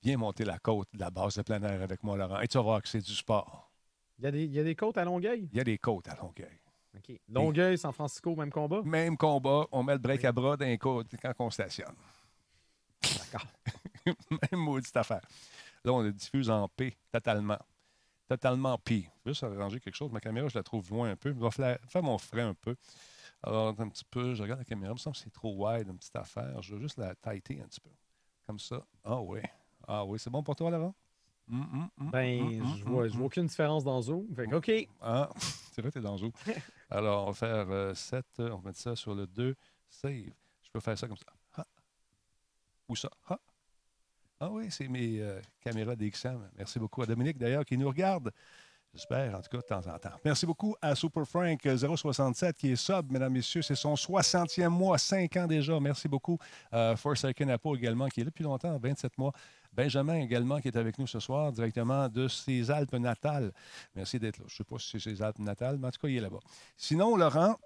Viens 0.04 0.18
monter 0.18 0.44
la 0.46 0.60
côte 0.60 0.88
de 0.94 1.00
la 1.00 1.10
base 1.10 1.36
de 1.36 1.42
plein 1.42 1.62
air 1.64 1.82
avec 1.82 2.04
moi, 2.04 2.18
Laurent, 2.18 2.40
et 2.40 2.48
tu 2.48 2.58
vas 2.58 2.64
voir 2.64 2.82
que 2.82 2.88
c'est 2.90 3.02
du 3.02 3.14
sport. 3.16 3.72
Il 4.20 4.26
y, 4.26 4.28
a 4.28 4.32
des, 4.32 4.44
il 4.46 4.52
y 4.54 4.60
a 4.60 4.64
des 4.64 4.76
côtes 4.76 4.98
à 4.98 5.06
Longueuil? 5.06 5.48
Il 5.52 5.58
y 5.58 5.62
a 5.62 5.64
des 5.64 5.78
côtes 5.78 6.08
à 6.08 6.16
Longueuil. 6.16 6.60
OK. 6.96 7.20
Longueuil, 7.30 7.78
San 7.78 7.92
Francisco, 7.94 8.36
même 8.36 8.50
combat? 8.52 8.82
Même 8.84 9.16
combat, 9.18 9.66
on 9.72 9.84
met 9.84 9.94
le 9.94 10.00
break 10.00 10.26
à 10.26 10.32
bras 10.32 10.58
dans 10.58 10.66
les 10.66 10.78
côtes 10.80 11.08
quand 11.22 11.34
on 11.40 11.50
stationne. 11.52 11.94
D'accord. 13.04 13.48
Même 14.52 14.60
maudite 14.62 14.96
affaire. 14.98 15.22
Là, 15.84 15.94
on 15.94 16.02
le 16.02 16.12
diffuse 16.12 16.50
en 16.50 16.68
P, 16.68 16.96
totalement. 17.12 17.60
Totalement 18.28 18.78
P. 18.78 19.10
Je 19.20 19.30
vais 19.30 19.32
juste 19.32 19.44
arranger 19.44 19.80
quelque 19.80 19.96
chose. 19.96 20.12
Ma 20.12 20.20
caméra, 20.20 20.48
je 20.50 20.58
la 20.58 20.64
trouve 20.64 20.90
loin 20.90 21.10
un 21.12 21.16
peu. 21.16 21.34
Je 21.34 21.62
vais 21.62 21.78
faire 21.88 22.04
mon 22.04 22.18
frais 22.18 22.42
un 22.42 22.54
peu. 22.54 22.76
Alors, 23.44 23.74
un 23.80 23.90
petit 23.90 24.04
peu, 24.04 24.34
je 24.34 24.44
regarde 24.44 24.60
la 24.60 24.66
caméra. 24.66 24.92
Il 24.92 24.96
me 24.96 25.00
semble 25.00 25.16
que 25.16 25.22
c'est 25.22 25.34
trop 25.34 25.54
wide, 25.56 25.88
une 25.88 25.98
petite 25.98 26.16
affaire. 26.16 26.62
Je 26.62 26.76
vais 26.76 26.82
juste 26.82 26.98
la 26.98 27.16
tighter 27.16 27.62
un 27.62 27.68
petit 27.68 27.80
peu. 27.80 27.90
Comme 28.46 28.60
ça. 28.60 28.86
Ah 29.04 29.22
oui. 29.22 29.40
Ah 29.88 30.04
oui, 30.04 30.20
c'est 30.20 30.30
bon 30.30 30.44
pour 30.44 30.56
toi, 30.56 30.70
Laurent? 30.70 30.94
Hum, 31.50 31.62
hum, 31.62 31.90
hum, 32.02 32.12
Ben, 32.12 32.62
je 32.78 32.84
vois, 32.84 33.08
je 33.08 33.16
vois 33.16 33.28
aucune 33.28 33.46
différence 33.46 33.86
dans 33.86 34.02
Zoom. 34.02 34.28
Fait 34.36 34.48
que, 34.48 34.56
OK. 34.56 34.90
Ah, 35.00 35.30
c'est 35.72 35.82
vrai, 35.82 35.92
t'es 35.92 36.02
dans 36.02 36.14
le 36.14 36.18
zoo. 36.18 36.34
Alors, 36.90 37.28
on 37.28 37.32
va 37.32 37.34
faire 37.34 37.96
7, 37.96 38.26
on 38.40 38.58
va 38.58 38.62
mettre 38.66 38.80
ça 38.80 38.96
sur 38.98 39.16
le 39.16 39.28
2, 39.28 39.56
save. 39.88 40.34
Je 40.62 40.70
peux 40.74 40.82
faire 40.82 40.98
ça 40.98 41.08
comme 41.08 41.18
ça. 41.18 41.32
Ha. 41.56 41.66
Ou 42.90 42.96
ça. 42.98 43.10
Ha. 43.30 43.40
Ah 44.40 44.50
oui, 44.52 44.68
c'est 44.70 44.88
mes 44.88 45.20
euh, 45.20 45.42
caméras 45.62 45.96
DXM. 45.96 46.50
Merci 46.58 46.78
beaucoup 46.78 47.02
à 47.02 47.06
Dominique, 47.08 47.38
d'ailleurs, 47.38 47.66
qui 47.66 47.78
nous 47.78 47.88
regarde. 47.88 48.32
J'espère, 48.94 49.36
en 49.36 49.42
tout 49.42 49.50
cas, 49.50 49.58
de 49.58 49.64
temps 49.64 49.94
en 49.94 50.00
temps. 50.00 50.16
Merci 50.24 50.46
beaucoup 50.46 50.76
à 50.82 50.96
Super 50.96 51.28
Frank 51.28 51.60
067 51.62 52.56
qui 52.58 52.72
est 52.72 52.76
sub, 52.76 53.12
mesdames, 53.12 53.34
messieurs. 53.34 53.62
C'est 53.62 53.76
son 53.76 53.96
60e 53.96 54.70
mois, 54.70 54.98
5 54.98 55.36
ans 55.38 55.48
déjà. 55.48 55.80
Merci 55.80 56.08
beaucoup. 56.08 56.38
Euh, 56.74 56.96
Forsaken 56.96 57.50
Apple 57.50 57.76
également, 57.76 58.08
qui 58.08 58.22
est 58.22 58.24
là 58.24 58.30
depuis 58.30 58.44
longtemps, 58.44 58.78
27 58.78 59.18
mois. 59.18 59.34
Benjamin 59.74 60.16
également, 60.16 60.60
qui 60.60 60.68
est 60.70 60.78
avec 60.78 60.98
nous 60.98 61.06
ce 61.06 61.20
soir, 61.20 61.52
directement 61.52 62.10
de 62.10 62.28
ses 62.28 62.72
Alpes 62.72 62.94
natales. 62.94 63.52
Merci 63.96 64.18
d'être 64.18 64.40
là. 64.40 64.46
Je 64.48 64.54
ne 64.54 64.58
sais 64.58 64.64
pas 64.64 64.80
si 64.80 64.90
c'est 64.92 65.00
ses 65.00 65.22
Alpes 65.22 65.40
natales, 65.40 65.78
mais 65.80 65.88
en 65.88 65.92
tout 65.92 66.00
cas, 66.00 66.08
il 66.08 66.18
est 66.18 66.22
là-bas. 66.22 66.40
Sinon, 66.76 67.16
Laurent, 67.16 67.58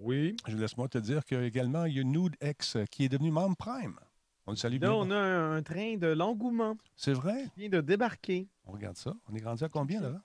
Oui. 0.00 0.36
je 0.46 0.56
laisse-moi 0.56 0.88
te 0.88 0.98
dire 0.98 1.24
qu'également, 1.24 1.84
il 1.86 1.96
y 1.96 2.00
a 2.00 2.04
Nude 2.04 2.36
X 2.42 2.76
qui 2.90 3.04
est 3.04 3.08
devenu 3.08 3.30
membre 3.30 3.56
Prime. 3.56 3.98
On 4.46 4.52
le 4.52 4.56
salue 4.56 4.78
bien. 4.78 4.90
Là, 4.90 4.96
on 4.96 5.10
a 5.10 5.16
un, 5.18 5.62
train 5.62 5.96
de 5.96 6.06
l'engouement 6.08 6.76
C'est 6.94 7.12
vrai? 7.12 7.44
qui 7.54 7.60
vient 7.60 7.68
de 7.68 7.80
débarquer. 7.80 8.48
On 8.64 8.72
regarde 8.72 8.96
ça. 8.96 9.14
On 9.28 9.34
est 9.34 9.44
rendu 9.44 9.64
à 9.64 9.68
combien, 9.68 10.00
là? 10.00 10.20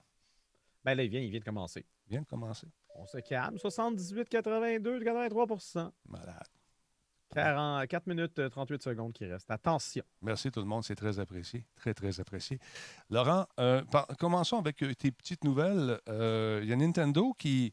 Ben 0.84 0.94
là, 0.94 1.02
il 1.04 1.10
vient, 1.10 1.20
il 1.20 1.30
vient 1.30 1.40
de 1.40 1.44
commencer. 1.44 1.84
Il 2.06 2.10
vient 2.12 2.22
de 2.22 2.26
commencer. 2.26 2.66
On 2.94 3.06
se 3.06 3.18
calme. 3.18 3.58
78, 3.58 4.28
82, 4.28 5.00
83% 5.00 5.90
Malade. 6.08 6.42
40, 7.34 7.86
4 7.88 8.06
minutes 8.08 8.38
euh, 8.40 8.48
38 8.50 8.82
secondes 8.82 9.12
qui 9.14 9.24
restent. 9.24 9.50
Attention. 9.50 10.04
Merci 10.20 10.50
tout 10.50 10.60
le 10.60 10.66
monde, 10.66 10.84
c'est 10.84 10.94
très 10.94 11.18
apprécié. 11.18 11.64
Très, 11.76 11.94
très 11.94 12.20
apprécié. 12.20 12.58
Laurent, 13.08 13.46
euh, 13.58 13.82
par- 13.84 14.06
commençons 14.18 14.58
avec 14.58 14.82
euh, 14.82 14.92
tes 14.94 15.10
petites 15.10 15.42
nouvelles. 15.42 15.98
Euh, 16.10 16.60
Il 16.62 16.68
y 16.68 16.72
a 16.74 16.76
Nintendo 16.76 17.32
qui 17.38 17.72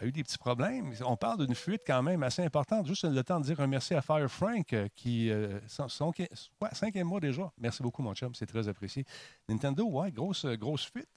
a 0.00 0.06
eu 0.06 0.12
des 0.12 0.22
petits 0.22 0.38
problèmes. 0.38 0.92
On 1.06 1.16
parle 1.16 1.44
d'une 1.46 1.54
fuite 1.54 1.82
quand 1.86 2.02
même 2.02 2.22
assez 2.22 2.42
importante. 2.42 2.86
Juste 2.86 3.04
le 3.04 3.22
temps 3.22 3.38
de 3.40 3.44
dire 3.44 3.60
un 3.60 3.66
merci 3.66 3.94
à 3.94 4.02
Fire 4.02 4.30
Frank, 4.30 4.72
euh, 4.72 4.88
qui, 4.94 5.30
euh, 5.30 5.58
son, 5.68 5.88
son- 5.88 6.12
ouais, 6.18 6.28
cinquième 6.72 7.06
mois 7.06 7.20
déjà. 7.20 7.50
Merci 7.58 7.82
beaucoup, 7.82 8.02
mon 8.02 8.14
chum, 8.14 8.34
c'est 8.34 8.46
très 8.46 8.66
apprécié. 8.68 9.04
Nintendo, 9.48 9.84
ouais, 9.84 10.10
grosse, 10.10 10.44
euh, 10.44 10.56
grosse 10.56 10.86
fuite. 10.90 11.08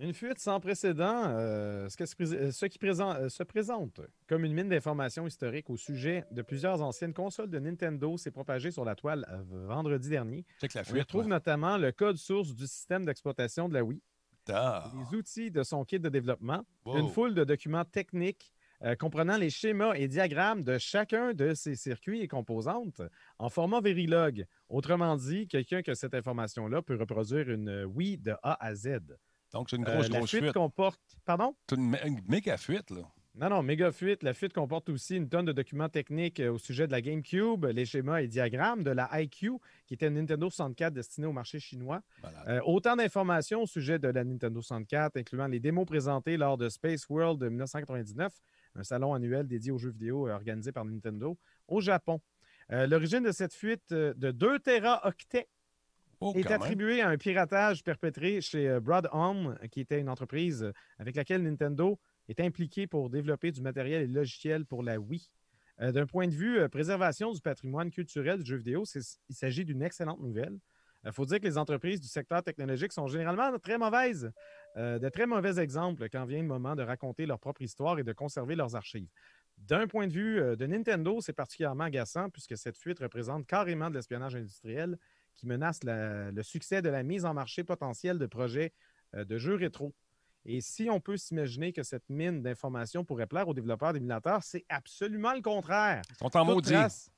Une 0.00 0.14
fuite 0.14 0.38
sans 0.38 0.60
précédent, 0.60 1.24
euh, 1.26 1.88
ce, 1.88 1.96
que 1.96 2.06
se, 2.06 2.14
pré- 2.14 2.52
ce 2.52 2.66
qui 2.66 2.78
euh, 2.86 3.28
se 3.28 3.42
présente 3.42 4.00
comme 4.28 4.44
une 4.44 4.52
mine 4.52 4.68
d'informations 4.68 5.26
historiques 5.26 5.68
au 5.70 5.76
sujet 5.76 6.24
de 6.30 6.40
plusieurs 6.42 6.80
anciennes 6.82 7.12
consoles 7.12 7.50
de 7.50 7.58
Nintendo 7.58 8.16
s'est 8.16 8.30
propagée 8.30 8.70
sur 8.70 8.84
la 8.84 8.94
toile 8.94 9.26
vendredi 9.50 10.08
dernier. 10.08 10.46
La 10.72 10.82
On 10.88 10.94
retrouve 10.94 11.22
ouais. 11.24 11.30
notamment 11.30 11.76
le 11.76 11.90
code 11.90 12.16
source 12.16 12.54
du 12.54 12.68
système 12.68 13.04
d'exploitation 13.04 13.68
de 13.68 13.74
la 13.74 13.82
Wii, 13.82 14.00
Ah, 14.50 14.90
les 14.94 15.16
outils 15.18 15.50
de 15.50 15.62
son 15.62 15.84
kit 15.84 15.98
de 16.00 16.08
développement, 16.08 16.64
wow. 16.84 16.98
une 16.98 17.08
foule 17.10 17.34
de 17.34 17.44
documents 17.44 17.84
techniques 17.84 18.52
euh, 18.84 18.94
comprenant 18.94 19.36
les 19.36 19.50
schémas 19.50 19.94
et 19.94 20.06
diagrammes 20.06 20.62
de 20.62 20.78
chacun 20.78 21.34
de 21.34 21.52
ces 21.54 21.74
circuits 21.74 22.20
et 22.20 22.28
composantes 22.28 23.02
en 23.38 23.48
format 23.48 23.80
Verilog. 23.80 24.46
Autrement 24.68 25.16
dit, 25.16 25.48
quelqu'un 25.48 25.82
qui 25.82 25.90
a 25.90 25.94
cette 25.96 26.14
information-là 26.14 26.82
peut 26.82 26.96
reproduire 26.96 27.50
une 27.50 27.84
Wii 27.86 28.18
de 28.18 28.34
A 28.42 28.56
à 28.64 28.74
Z. 28.76 29.00
Donc, 29.52 29.68
c'est 29.70 29.76
une 29.76 29.88
Euh, 29.88 29.94
grosse, 29.94 30.08
la 30.10 30.18
grosse 30.18 30.30
fuite 30.30 30.42
fuite. 30.42 30.52
comporte. 30.52 31.00
Pardon? 31.24 31.56
C'est 31.68 31.76
une, 31.76 31.90
mé- 31.92 32.06
une 32.06 32.20
méga 32.28 32.56
fuite, 32.56 32.90
là. 32.90 33.02
Non, 33.40 33.50
non, 33.50 33.62
méga 33.62 33.92
fuite. 33.92 34.24
La 34.24 34.34
fuite 34.34 34.52
comporte 34.52 34.88
aussi 34.88 35.14
une 35.16 35.28
tonne 35.28 35.44
de 35.44 35.52
documents 35.52 35.88
techniques 35.88 36.40
euh, 36.40 36.50
au 36.50 36.58
sujet 36.58 36.88
de 36.88 36.92
la 36.92 37.00
GameCube, 37.00 37.66
les 37.66 37.84
schémas 37.84 38.20
et 38.22 38.26
diagrammes 38.26 38.82
de 38.82 38.90
la 38.90 39.08
IQ, 39.20 39.52
qui 39.86 39.94
était 39.94 40.08
une 40.08 40.14
Nintendo 40.14 40.50
64 40.50 40.92
destinée 40.92 41.28
au 41.28 41.32
marché 41.32 41.60
chinois. 41.60 42.02
Euh, 42.48 42.60
autant 42.64 42.96
d'informations 42.96 43.62
au 43.62 43.66
sujet 43.68 44.00
de 44.00 44.08
la 44.08 44.24
Nintendo 44.24 44.60
64, 44.60 45.16
incluant 45.18 45.46
les 45.46 45.60
démos 45.60 45.86
présentées 45.86 46.36
lors 46.36 46.58
de 46.58 46.68
Space 46.68 47.08
World 47.08 47.40
de 47.40 47.48
1999, 47.48 48.32
un 48.74 48.82
salon 48.82 49.14
annuel 49.14 49.46
dédié 49.46 49.70
aux 49.70 49.78
jeux 49.78 49.90
vidéo 49.90 50.26
euh, 50.26 50.32
organisé 50.34 50.72
par 50.72 50.84
Nintendo 50.84 51.38
au 51.68 51.80
Japon. 51.80 52.20
Euh, 52.72 52.88
L'origine 52.88 53.22
de 53.22 53.30
cette 53.30 53.54
fuite 53.54 53.90
de 53.92 54.30
2 54.32 54.58
téraoctets 54.58 55.46
Oh, 56.20 56.32
est 56.34 56.42
même. 56.42 56.52
attribuée 56.54 57.00
à 57.00 57.10
un 57.10 57.16
piratage 57.16 57.84
perpétré 57.84 58.40
chez 58.40 58.80
Broadhome, 58.80 59.56
qui 59.70 59.78
était 59.78 60.00
une 60.00 60.08
entreprise 60.08 60.72
avec 60.98 61.14
laquelle 61.14 61.44
Nintendo 61.44 61.96
est 62.28 62.40
impliqué 62.40 62.86
pour 62.86 63.10
développer 63.10 63.52
du 63.52 63.60
matériel 63.60 64.02
et 64.02 64.06
logiciels 64.06 64.64
pour 64.64 64.82
la 64.82 64.98
Wii. 64.98 65.30
Euh, 65.80 65.92
D'un 65.92 66.06
point 66.06 66.26
de 66.26 66.34
vue 66.34 66.58
euh, 66.58 66.68
préservation 66.68 67.32
du 67.32 67.40
patrimoine 67.40 67.90
culturel 67.90 68.42
du 68.42 68.46
jeu 68.46 68.56
vidéo, 68.56 68.84
il 69.28 69.34
s'agit 69.34 69.64
d'une 69.64 69.82
excellente 69.82 70.20
nouvelle. 70.20 70.58
Il 71.04 71.12
faut 71.12 71.24
dire 71.24 71.38
que 71.40 71.44
les 71.44 71.58
entreprises 71.58 72.00
du 72.00 72.08
secteur 72.08 72.42
technologique 72.42 72.92
sont 72.92 73.06
généralement 73.06 73.56
très 73.58 73.78
mauvaises, 73.78 74.32
euh, 74.76 74.98
de 74.98 75.08
très 75.08 75.26
mauvais 75.26 75.58
exemples 75.58 76.08
quand 76.10 76.24
vient 76.24 76.42
le 76.42 76.48
moment 76.48 76.74
de 76.74 76.82
raconter 76.82 77.24
leur 77.24 77.38
propre 77.38 77.62
histoire 77.62 77.98
et 77.98 78.04
de 78.04 78.12
conserver 78.12 78.56
leurs 78.56 78.74
archives. 78.74 79.08
D'un 79.56 79.86
point 79.86 80.06
de 80.06 80.12
vue 80.12 80.40
euh, 80.40 80.56
de 80.56 80.66
Nintendo, 80.66 81.20
c'est 81.20 81.32
particulièrement 81.32 81.84
agaçant 81.84 82.30
puisque 82.30 82.56
cette 82.56 82.76
fuite 82.76 82.98
représente 82.98 83.46
carrément 83.46 83.90
de 83.90 83.94
l'espionnage 83.94 84.36
industriel 84.36 84.98
qui 85.34 85.46
menace 85.46 85.80
le 85.84 86.42
succès 86.42 86.82
de 86.82 86.88
la 86.88 87.02
mise 87.04 87.24
en 87.24 87.32
marché 87.32 87.62
potentielle 87.62 88.18
de 88.18 88.26
projets 88.26 88.72
euh, 89.14 89.24
de 89.24 89.38
jeux 89.38 89.54
rétro. 89.54 89.94
Et 90.44 90.60
si 90.60 90.88
on 90.88 91.00
peut 91.00 91.16
s'imaginer 91.16 91.72
que 91.72 91.82
cette 91.82 92.08
mine 92.08 92.42
d'informations 92.42 93.04
pourrait 93.04 93.26
plaire 93.26 93.48
aux 93.48 93.54
développeurs 93.54 93.92
d'émulateurs, 93.92 94.42
c'est 94.42 94.64
absolument 94.68 95.34
le 95.34 95.42
contraire. 95.42 96.02
Maudit. 96.54 96.70
trace, 96.72 97.10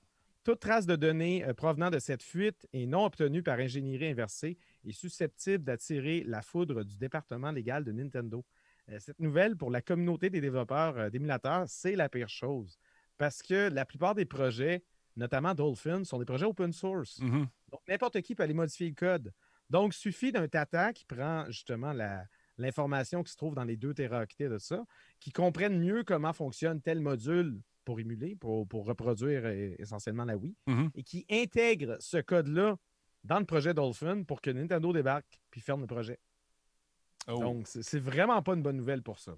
toute 0.42 0.60
trace 0.60 0.86
de 0.86 0.96
données 0.96 1.44
euh, 1.44 1.54
provenant 1.54 1.90
de 1.90 1.98
cette 1.98 2.22
fuite 2.22 2.66
et 2.72 2.86
non 2.86 3.04
obtenue 3.04 3.42
par 3.42 3.58
ingénierie 3.58 4.08
inversée 4.08 4.56
est 4.84 4.92
susceptible 4.92 5.64
d'attirer 5.64 6.24
la 6.26 6.42
foudre 6.42 6.82
du 6.82 6.96
département 6.96 7.50
légal 7.52 7.84
de 7.84 7.92
Nintendo. 7.92 8.44
Euh, 8.90 8.98
cette 8.98 9.20
nouvelle, 9.20 9.56
pour 9.56 9.70
la 9.70 9.82
communauté 9.82 10.30
des 10.30 10.40
développeurs 10.40 10.96
euh, 10.98 11.10
d'émulateurs, 11.10 11.64
c'est 11.68 11.94
la 11.94 12.08
pire 12.08 12.28
chose. 12.30 12.78
Parce 13.18 13.42
que 13.42 13.68
la 13.68 13.84
plupart 13.84 14.14
des 14.14 14.24
projets, 14.24 14.82
notamment 15.14 15.54
Dolphin, 15.54 16.02
sont 16.04 16.18
des 16.18 16.24
projets 16.24 16.46
open 16.46 16.72
source. 16.72 17.20
Mhm. 17.20 17.46
Donc, 17.70 17.80
n'importe 17.86 18.20
qui 18.22 18.34
peut 18.34 18.42
aller 18.42 18.54
modifier 18.54 18.88
le 18.88 18.94
code. 18.94 19.32
Donc, 19.68 19.94
suffit 19.94 20.32
d'un 20.32 20.48
tata 20.48 20.92
qui 20.92 21.04
prend 21.04 21.44
justement 21.48 21.92
la- 21.92 22.24
l'information 22.60 23.22
qui 23.22 23.32
se 23.32 23.36
trouve 23.36 23.54
dans 23.54 23.64
les 23.64 23.76
deux 23.76 23.94
téraoctets 23.94 24.48
de 24.48 24.58
ça, 24.58 24.84
qui 25.18 25.30
comprenne 25.32 25.78
mieux 25.78 26.04
comment 26.04 26.32
fonctionne 26.32 26.80
tel 26.80 27.00
module 27.00 27.60
pour 27.84 27.98
émuler, 27.98 28.36
pour, 28.36 28.68
pour 28.68 28.84
reproduire 28.86 29.42
euh, 29.44 29.74
essentiellement 29.78 30.24
la 30.24 30.36
Wii, 30.36 30.54
Mhm. 30.66 30.90
et 30.94 31.02
qui 31.02 31.26
intègre 31.30 31.96
ce 32.00 32.18
code-là 32.18 32.76
dans 33.24 33.38
le 33.38 33.46
projet 33.46 33.74
Dolphin 33.74 34.22
pour 34.22 34.40
que 34.40 34.50
Nintendo 34.50 34.92
débarque 34.92 35.40
puis 35.50 35.60
ferme 35.60 35.82
le 35.82 35.86
projet. 35.86 36.18
Oh. 37.28 37.38
Donc, 37.38 37.66
c'est 37.66 37.82
c'est 37.82 37.98
vraiment 38.00 38.42
pas 38.42 38.54
une 38.54 38.62
bonne 38.62 38.76
nouvelle 38.76 39.02
pour 39.02 39.18
ça. 39.18 39.32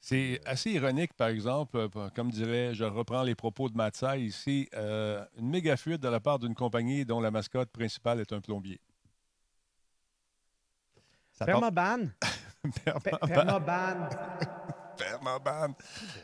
C'est 0.00 0.40
assez 0.44 0.70
ironique, 0.70 1.14
par 1.14 1.28
exemple, 1.28 1.76
euh, 1.78 2.10
comme 2.14 2.30
dirait, 2.30 2.74
je 2.74 2.84
reprends 2.84 3.22
les 3.22 3.34
propos 3.34 3.70
de 3.70 3.74
Matsai 3.76 4.20
ici, 4.20 4.68
euh, 4.74 5.24
une 5.38 5.48
méga 5.48 5.78
fuite 5.78 6.02
de 6.02 6.08
la 6.08 6.20
part 6.20 6.38
d'une 6.38 6.54
compagnie 6.54 7.06
dont 7.06 7.20
la 7.20 7.30
mascotte 7.30 7.70
principale 7.70 8.20
est 8.20 8.32
un 8.32 8.42
plombier. 8.42 8.80
Ça 11.34 11.44
Permaban. 11.44 12.08
Permaban. 12.84 13.26
Permaban. 13.28 14.08
Permaban. 14.96 15.74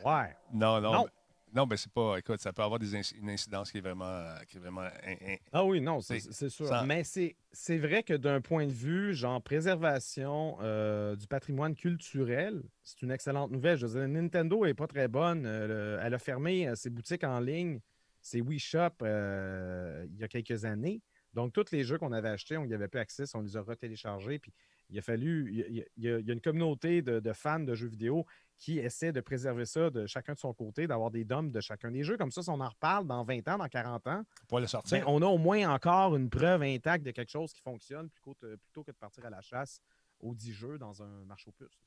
Ouais. 0.05 0.35
Non, 0.53 0.79
non. 0.81 0.91
Non. 0.93 1.03
mais- 1.03 1.11
Non, 1.53 1.65
mais 1.69 1.75
c'est 1.75 1.91
pas. 1.91 2.15
Écoute, 2.17 2.39
ça 2.39 2.53
peut 2.53 2.61
avoir 2.63 2.79
des 2.79 2.93
inc- 2.95 3.13
une 3.19 3.29
incidence 3.29 3.71
qui 3.73 3.79
est 3.79 3.81
vraiment. 3.81 4.05
euh, 4.05 4.37
Qui 4.47 4.55
est 4.55 4.59
vraiment 4.61 4.81
in- 4.83 5.33
in- 5.33 5.35
Ah 5.51 5.65
oui, 5.65 5.81
non, 5.81 5.99
c'est 5.99 6.47
sûr. 6.49 6.65
Mais 6.85 7.03
c'est 7.03 7.77
vrai 7.77 8.03
que 8.03 8.13
d'un 8.13 8.39
point 8.39 8.65
de 8.65 8.71
vue, 8.71 9.13
genre, 9.13 9.41
préservation 9.41 10.57
euh, 10.61 11.17
du 11.17 11.27
patrimoine 11.27 11.75
culturel, 11.75 12.63
c'est 12.83 13.01
une 13.01 13.11
excellente 13.11 13.51
nouvelle. 13.51 13.77
Je 13.77 13.85
veux 13.85 13.99
dire, 13.99 14.07
Nintendo 14.07 14.63
est 14.65 14.73
pas 14.73 14.87
très 14.87 15.09
bonne. 15.09 15.45
Euh, 15.45 15.97
le- 15.97 15.99
elle 16.01 16.13
a 16.13 16.19
fermé 16.19 16.69
euh, 16.69 16.75
ses 16.75 16.89
boutiques 16.89 17.25
en 17.25 17.41
ligne, 17.41 17.81
ses 18.21 18.39
Wii 18.39 18.57
Shop, 18.59 19.01
il 19.01 20.15
y 20.17 20.23
a 20.23 20.27
quelques 20.29 20.63
années. 20.63 21.01
Donc, 21.33 21.51
tous 21.51 21.71
les 21.73 21.83
jeux 21.83 21.97
qu'on 21.97 22.13
avait 22.13 22.29
achetés, 22.29 22.55
on 22.57 22.65
n'y 22.65 22.73
avait 22.73 22.87
plus 22.87 22.99
accès, 23.01 23.23
on 23.35 23.41
les 23.41 23.57
a 23.57 23.61
retéléchargés. 23.61 24.39
Puis, 24.39 24.53
il 24.91 24.99
a 24.99 25.01
fallu. 25.01 25.49
Il 25.51 25.57
y 25.57 25.61
a, 25.63 25.67
il 25.67 26.03
y 26.03 26.09
a- 26.09 26.19
il 26.19 26.25
y 26.27 26.29
a 26.29 26.33
une 26.33 26.41
communauté 26.41 27.01
de, 27.01 27.19
de 27.19 27.33
fans 27.33 27.59
de 27.59 27.73
jeux 27.75 27.87
vidéo 27.87 28.25
qui 28.57 28.77
essaie 28.77 29.11
de 29.11 29.21
préserver 29.21 29.65
ça 29.65 29.89
de 29.89 30.05
chacun 30.05 30.33
de 30.33 30.37
son 30.37 30.53
côté, 30.53 30.85
d'avoir 30.85 31.09
des 31.09 31.23
DOM 31.25 31.49
de 31.51 31.59
chacun 31.61 31.89
des 31.89 32.03
jeux. 32.03 32.15
Comme 32.17 32.29
ça, 32.29 32.43
si 32.43 32.49
on 32.51 32.59
en 32.59 32.69
reparle 32.69 33.07
dans 33.07 33.23
20 33.23 33.47
ans, 33.47 33.57
dans 33.57 33.67
40 33.67 34.05
ans, 34.07 34.23
le 34.59 34.67
sortir. 34.67 34.99
ben, 34.99 35.05
on 35.07 35.21
a 35.23 35.25
au 35.25 35.39
moins 35.39 35.67
encore 35.73 36.15
une 36.15 36.29
preuve 36.29 36.61
intacte 36.61 37.03
de 37.03 37.09
quelque 37.11 37.31
chose 37.31 37.51
qui 37.53 37.61
fonctionne 37.61 38.09
plutôt 38.11 38.83
que 38.83 38.91
de 38.91 38.97
partir 38.97 39.25
à 39.25 39.31
la 39.31 39.41
chasse 39.41 39.81
aux 40.21 40.33
10 40.35 40.53
jeux 40.53 40.77
dans 40.77 41.01
un 41.03 41.25
marché 41.25 41.49
aux 41.49 41.53
puces. 41.53 41.79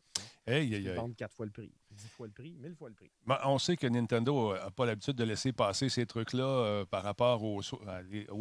Hey, 0.46 0.68
Ils 0.68 0.74
hey, 0.74 0.88
hey. 0.88 0.94
vendent 0.94 1.16
4 1.16 1.32
fois 1.34 1.46
le 1.46 1.52
prix, 1.52 1.72
10 1.90 2.08
fois 2.08 2.26
le 2.26 2.32
prix, 2.32 2.54
1000 2.58 2.74
fois 2.74 2.88
le 2.90 2.94
prix. 2.94 3.10
Ben, 3.26 3.38
on 3.44 3.58
sait 3.58 3.76
que 3.76 3.86
Nintendo 3.86 4.52
n'a 4.54 4.70
pas 4.70 4.84
l'habitude 4.84 5.14
de 5.16 5.24
laisser 5.24 5.52
passer 5.52 5.88
ces 5.88 6.04
trucs-là 6.06 6.44
euh, 6.44 6.84
par 6.84 7.02
rapport 7.02 7.42
aux, 7.42 7.62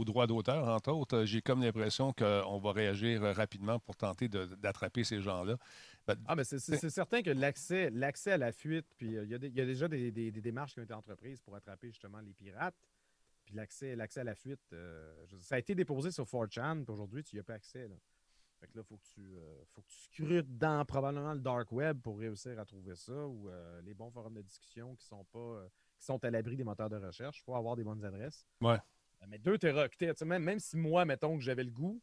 droits 0.04 0.28
d'auteur, 0.28 0.68
entre 0.68 0.92
autres. 0.92 1.24
J'ai 1.24 1.42
comme 1.42 1.62
l'impression 1.64 2.12
qu'on 2.14 2.60
va 2.60 2.72
réagir 2.74 3.22
rapidement 3.22 3.80
pour 3.80 3.96
tenter 3.96 4.28
d'attraper 4.28 5.04
ces 5.06 5.22
gens-là. 5.22 5.58
Ben, 6.06 6.16
Ah, 6.28 6.36
mais 6.36 6.44
c'est- 6.44 6.60
certain 6.90 7.22
que 7.22 7.30
l'accès 7.30 8.32
à 8.32 8.38
la 8.38 8.52
fuite, 8.52 8.86
puis 8.98 9.16
euh, 9.16 9.24
il 9.24 9.30
y, 9.32 9.34
a 9.36 9.38
y 9.38 9.66
déjà 9.66 9.88
des, 9.88 10.12
des- 10.12 10.32
des 10.32 10.42
démarches 10.42 10.74
qui 10.74 10.82
ont 10.82 10.84
été 10.84 10.94
entreprises 10.94 11.40
pour 11.42 11.56
attraper 11.56 11.88
justement 11.88 12.20
les 12.20 12.34
pirates. 12.34 12.76
Puis 13.46 13.56
l'accès 13.56 13.94
à 13.94 14.24
la 14.24 14.36
fuite, 14.36 14.60
euh, 14.74 15.14
ça 15.42 15.56
a 15.56 15.60
été 15.60 15.74
déposé 15.76 16.12
sur 16.12 16.26
4chan, 16.26 16.84
puis 16.84 16.94
aujourd'hui, 16.94 17.24
tu 17.24 17.36
n'y 17.36 17.40
as 17.40 17.44
pas 17.44 17.54
accès. 17.56 17.88
Là. 17.88 17.96
Fait 18.64 18.70
que 18.72 18.78
là, 18.78 18.84
il 18.86 18.88
faut, 18.88 18.96
que 18.96 19.04
tu, 19.14 19.20
euh, 19.20 19.66
faut 19.74 19.82
que 19.82 19.88
tu 19.88 19.98
scrutes 19.98 20.58
dans 20.58 20.86
probablement 20.86 21.34
le 21.34 21.42
dark 21.42 21.70
web 21.74 22.00
pour 22.00 22.18
réussir 22.18 22.58
à 22.58 22.64
trouver 22.64 22.96
ça, 22.96 23.12
ou 23.12 23.50
euh, 23.50 23.82
les 23.82 23.94
bons 23.94 24.10
forums 24.10 24.34
de 24.34 24.42
discussion 24.42 24.96
qui 24.96 25.06
sont 25.06 25.26
pas 25.26 25.40
euh, 25.40 25.68
qui 25.98 26.06
sont 26.06 26.24
à 26.24 26.30
l'abri 26.30 26.56
des 26.56 26.64
moteurs 26.64 26.90
de 26.90 26.96
recherche. 26.96 27.40
Il 27.40 27.44
faut 27.44 27.56
avoir 27.56 27.76
des 27.76 27.84
bonnes 27.84 28.06
adresses. 28.06 28.48
Ouais. 28.62 28.78
Mais 29.28 29.38
2 29.38 29.58
téraoctets, 29.58 30.14
tu 30.14 30.20
sais, 30.20 30.26
même, 30.26 30.44
même 30.44 30.60
si 30.60 30.78
moi, 30.78 31.04
mettons 31.04 31.36
que 31.36 31.44
j'avais 31.44 31.66
le 31.66 31.72
goût, 31.72 32.02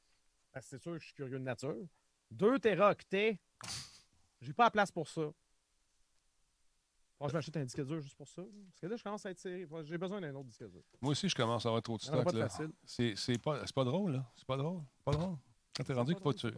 parce 0.53 0.67
que 0.67 0.77
c'est 0.77 0.83
sûr 0.83 0.93
que 0.93 0.99
je 0.99 1.07
suis 1.07 1.15
curieux 1.15 1.39
de 1.39 1.45
nature, 1.45 1.87
2 2.33 2.59
téraoctets, 2.59 3.39
J'ai 4.43 4.53
pas 4.53 4.65
la 4.65 4.71
place 4.71 4.93
pour 4.93 5.09
ça. 5.09 5.23
Faut 7.17 7.25
que 7.25 7.31
je 7.31 7.37
m'achète 7.37 7.57
un 7.57 7.65
disque 7.65 7.85
dur 7.87 8.01
juste 8.01 8.17
pour 8.17 8.29
ça. 8.29 8.43
Parce 8.43 8.81
que 8.81 8.87
là, 8.87 8.97
je 8.97 9.03
commence 9.03 9.25
à 9.25 9.31
être 9.31 9.39
serré. 9.39 9.67
J'ai 9.85 9.99
besoin 9.99 10.21
d'un 10.21 10.35
autre 10.35 10.47
disque 10.49 10.71
dur. 10.71 10.83
Moi 11.01 11.13
aussi, 11.13 11.27
je 11.27 11.35
commence 11.35 11.65
à 11.65 11.71
avoir 11.71 11.83
trop 11.83 11.97
de 11.97 12.03
stock. 12.03 12.29
C'est 12.85 13.39
pas, 13.39 13.65
pas 13.65 13.85
drôle, 13.85 14.13
là. 14.13 14.31
C'est 14.37 14.47
pas 14.47 14.59
drôle. 14.59 14.83
Pas 15.05 15.13
drôle. 15.13 15.37
T'es 15.75 15.93
rendu 15.93 16.15
qu'il 16.15 16.23
faut 16.23 16.33
tu. 16.33 16.49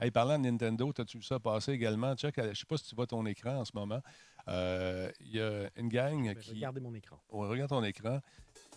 Hey, 0.00 0.10
parlant 0.10 0.38
de 0.38 0.44
Nintendo, 0.44 0.92
as-tu 0.98 1.18
vu 1.18 1.22
ça 1.22 1.38
passer 1.38 1.72
également? 1.72 2.14
Check, 2.16 2.38
euh, 2.38 2.50
je 2.52 2.60
sais 2.60 2.66
pas 2.66 2.76
si 2.76 2.84
tu 2.84 2.94
vois 2.94 3.06
ton 3.06 3.24
écran 3.26 3.56
en 3.56 3.64
ce 3.64 3.72
moment. 3.74 4.00
Euh, 4.48 5.10
Il 5.20 5.36
y 5.36 5.40
a 5.40 5.70
une 5.76 5.88
gang 5.88 6.20
Mais 6.20 6.34
qui. 6.34 6.50
Regardez 6.54 6.80
mon 6.80 6.94
écran. 6.94 7.18
Regarde 7.30 7.70
ton 7.70 7.84
écran. 7.84 8.20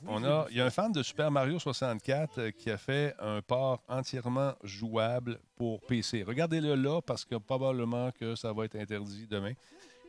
On 0.07 0.23
a, 0.23 0.47
il 0.50 0.57
y 0.57 0.61
a 0.61 0.65
un 0.65 0.69
fan 0.69 0.91
de 0.91 1.03
Super 1.03 1.29
Mario 1.29 1.59
64 1.59 2.38
euh, 2.39 2.51
qui 2.51 2.71
a 2.71 2.77
fait 2.77 3.13
un 3.19 3.41
port 3.41 3.83
entièrement 3.88 4.53
jouable 4.63 5.39
pour 5.55 5.79
PC. 5.81 6.23
Regardez-le 6.23 6.75
là 6.75 7.01
parce 7.01 7.23
que 7.23 7.35
probablement 7.35 8.11
que 8.11 8.35
ça 8.35 8.51
va 8.51 8.65
être 8.65 8.75
interdit 8.75 9.27
demain. 9.27 9.53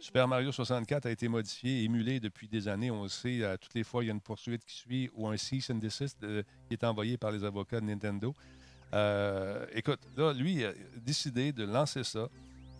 Super 0.00 0.26
Mario 0.26 0.50
64 0.50 1.06
a 1.06 1.10
été 1.10 1.28
modifié, 1.28 1.84
émulé 1.84 2.18
depuis 2.20 2.48
des 2.48 2.66
années. 2.66 2.90
On 2.90 3.04
le 3.04 3.08
sait, 3.08 3.44
à 3.44 3.56
toutes 3.56 3.74
les 3.74 3.84
fois, 3.84 4.02
il 4.02 4.08
y 4.08 4.10
a 4.10 4.12
une 4.12 4.20
poursuite 4.20 4.64
qui 4.64 4.74
suit 4.74 5.10
ou 5.14 5.28
un 5.28 5.36
cease 5.36 5.70
and 5.70 5.76
desist 5.76 6.18
qui 6.20 6.74
est 6.74 6.82
envoyé 6.82 7.16
par 7.16 7.30
les 7.30 7.44
avocats 7.44 7.80
de 7.80 7.86
Nintendo. 7.86 8.34
Euh, 8.94 9.66
écoute, 9.74 10.00
là, 10.16 10.32
lui, 10.32 10.64
a 10.64 10.72
décidé 10.96 11.52
de 11.52 11.64
lancer 11.64 12.04
ça. 12.04 12.28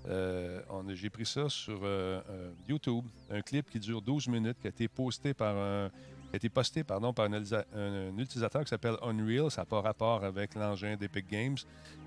Euh, 0.09 0.61
J'ai 0.95 1.11
pris 1.11 1.25
ça 1.27 1.49
sur 1.49 1.81
euh, 1.85 2.21
YouTube, 2.69 3.05
un 3.31 3.41
clip 3.41 3.71
qui 3.71 3.79
dure 3.79 4.03
12 4.03 4.29
minutes, 4.29 4.59
qui 4.61 4.67
a 4.67 4.71
été 4.71 4.89
posté 4.89 5.33
par 5.33 5.57
un, 5.57 5.87
a 6.33 6.37
été 6.37 6.49
posté 6.49 6.83
pardon, 6.85 7.13
par 7.13 7.27
un, 7.27 7.33
un- 7.33 8.19
utilisateur 8.19 8.63
qui 8.65 8.69
s'appelle 8.71 8.97
Unreal. 9.03 9.51
Ça 9.51 9.63
n'a 9.63 9.67
pas 9.67 9.81
rapport 9.81 10.25
avec 10.25 10.55
l'engin 10.55 10.97
d'Epic 10.97 11.29
Games. 11.31 11.57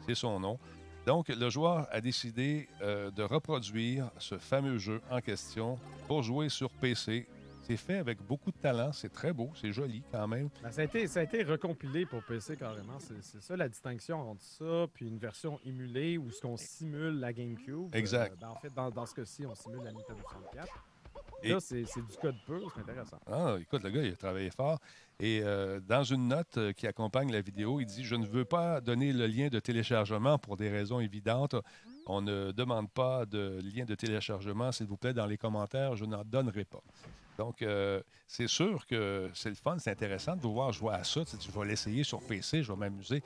C'est 0.08 0.16
son 0.16 0.40
nom. 0.40 0.60
Donc, 1.06 1.30
le 1.30 1.50
joueur 1.50 1.88
a 1.92 2.02
décidé 2.02 2.68
de 2.82 3.22
reproduire 3.24 4.10
ce 4.18 4.38
fameux 4.40 4.80
jeu 4.80 5.02
en 5.12 5.22
question 5.22 5.78
pour 6.08 6.24
jouer 6.24 6.50
sur 6.50 6.70
PC. 6.72 7.28
C'est 7.67 7.77
fait 7.77 7.98
avec 7.98 8.22
beaucoup 8.22 8.51
de 8.51 8.57
talent. 8.57 8.91
C'est 8.93 9.12
très 9.12 9.34
beau. 9.34 9.50
C'est 9.55 9.72
joli 9.72 10.03
quand 10.12 10.27
même. 10.27 10.50
Ben, 10.62 10.72
ça, 10.72 10.81
a 10.81 10.84
été, 10.84 11.07
ça 11.07 11.22
a 11.22 11.24
été 11.24 11.41
recompilé 11.43 12.05
pour 12.05 12.22
PC 12.24 12.55
carrément. 12.57 13.00
C'est 13.00 13.41
ça 13.41 13.57
la 13.57 13.67
distinction 13.67 14.29
entre 14.31 14.43
ça 14.43 14.86
puis 14.93 15.07
une 15.07 15.17
version 15.17 15.60
émulée 15.65 16.17
où 16.19 16.29
ce 16.29 16.41
qu'on 16.41 16.57
simule 16.57 17.19
la 17.19 17.34
GameCube. 17.34 17.93
Exact. 17.95 18.34
Euh, 18.34 18.36
ben, 18.39 18.50
en 18.50 18.55
fait, 18.55 18.72
dans, 18.75 18.89
dans 18.91 19.05
ce 19.07 19.15
cas-ci, 19.15 19.45
on 19.48 19.55
simule 19.55 19.79
la 19.84 19.91
Nintendo 19.91 20.22
64. 20.29 20.67
Et- 21.43 21.50
Là, 21.50 21.60
c'est 21.60 21.86
c'est 21.86 22.01
du 22.05 22.15
code 22.22 22.36
pur, 22.45 22.72
c'est 22.75 22.81
intéressant. 22.81 23.19
Ah, 23.27 23.55
écoute, 23.60 23.84
le 23.84 23.89
gars, 23.89 24.01
il 24.03 24.13
a 24.13 24.15
travaillé 24.15 24.50
fort. 24.51 24.79
Et 25.19 25.41
euh, 25.43 25.79
dans 25.79 26.03
une 26.03 26.27
note 26.27 26.57
euh, 26.57 26.72
qui 26.74 26.88
accompagne 26.88 27.31
la 27.31 27.41
vidéo, 27.41 27.79
il 27.79 27.86
dit 27.86 28.03
Je 28.03 28.15
ne 28.15 28.25
veux 28.25 28.45
pas 28.45 28.79
donner 28.81 29.12
le 29.13 29.25
lien 29.27 29.48
de 29.48 29.60
téléchargement 29.60 30.38
pour 30.38 30.55
des 30.57 30.69
raisons 30.69 31.00
évidentes. 31.00 31.55
On 32.07 32.22
ne 32.22 32.51
demande 32.51 32.89
pas 32.91 33.25
de 33.25 33.60
lien 33.63 33.86
de 33.86 33.95
téléchargement, 33.95 34.72
s'il 34.72 34.88
vous 34.88 34.98
plaît, 34.98 35.13
dans 35.13 35.25
les 35.25 35.38
commentaires. 35.38 35.95
Je 35.95 36.05
n'en 36.05 36.24
donnerai 36.24 36.65
pas. 36.65 36.81
Donc, 37.38 37.62
euh, 37.62 38.01
c'est 38.27 38.48
sûr 38.48 38.86
que 38.86 39.30
c'est 39.34 39.50
le 39.50 39.56
fun, 39.56 39.77
c'est 39.80 39.92
intéressant 39.92 40.36
de 40.36 40.42
pouvoir 40.42 40.72
jouer 40.72 40.94
à 40.94 41.04
ça. 41.04 41.24
Tu 41.25 41.32
sais, 41.32 41.38
je 41.42 41.60
vais 41.60 41.65
l'essayer 41.65 42.04
sur 42.04 42.22
PC, 42.22 42.63
je 42.63 42.72
vais 42.72 42.77
m'amuser. 42.77 43.22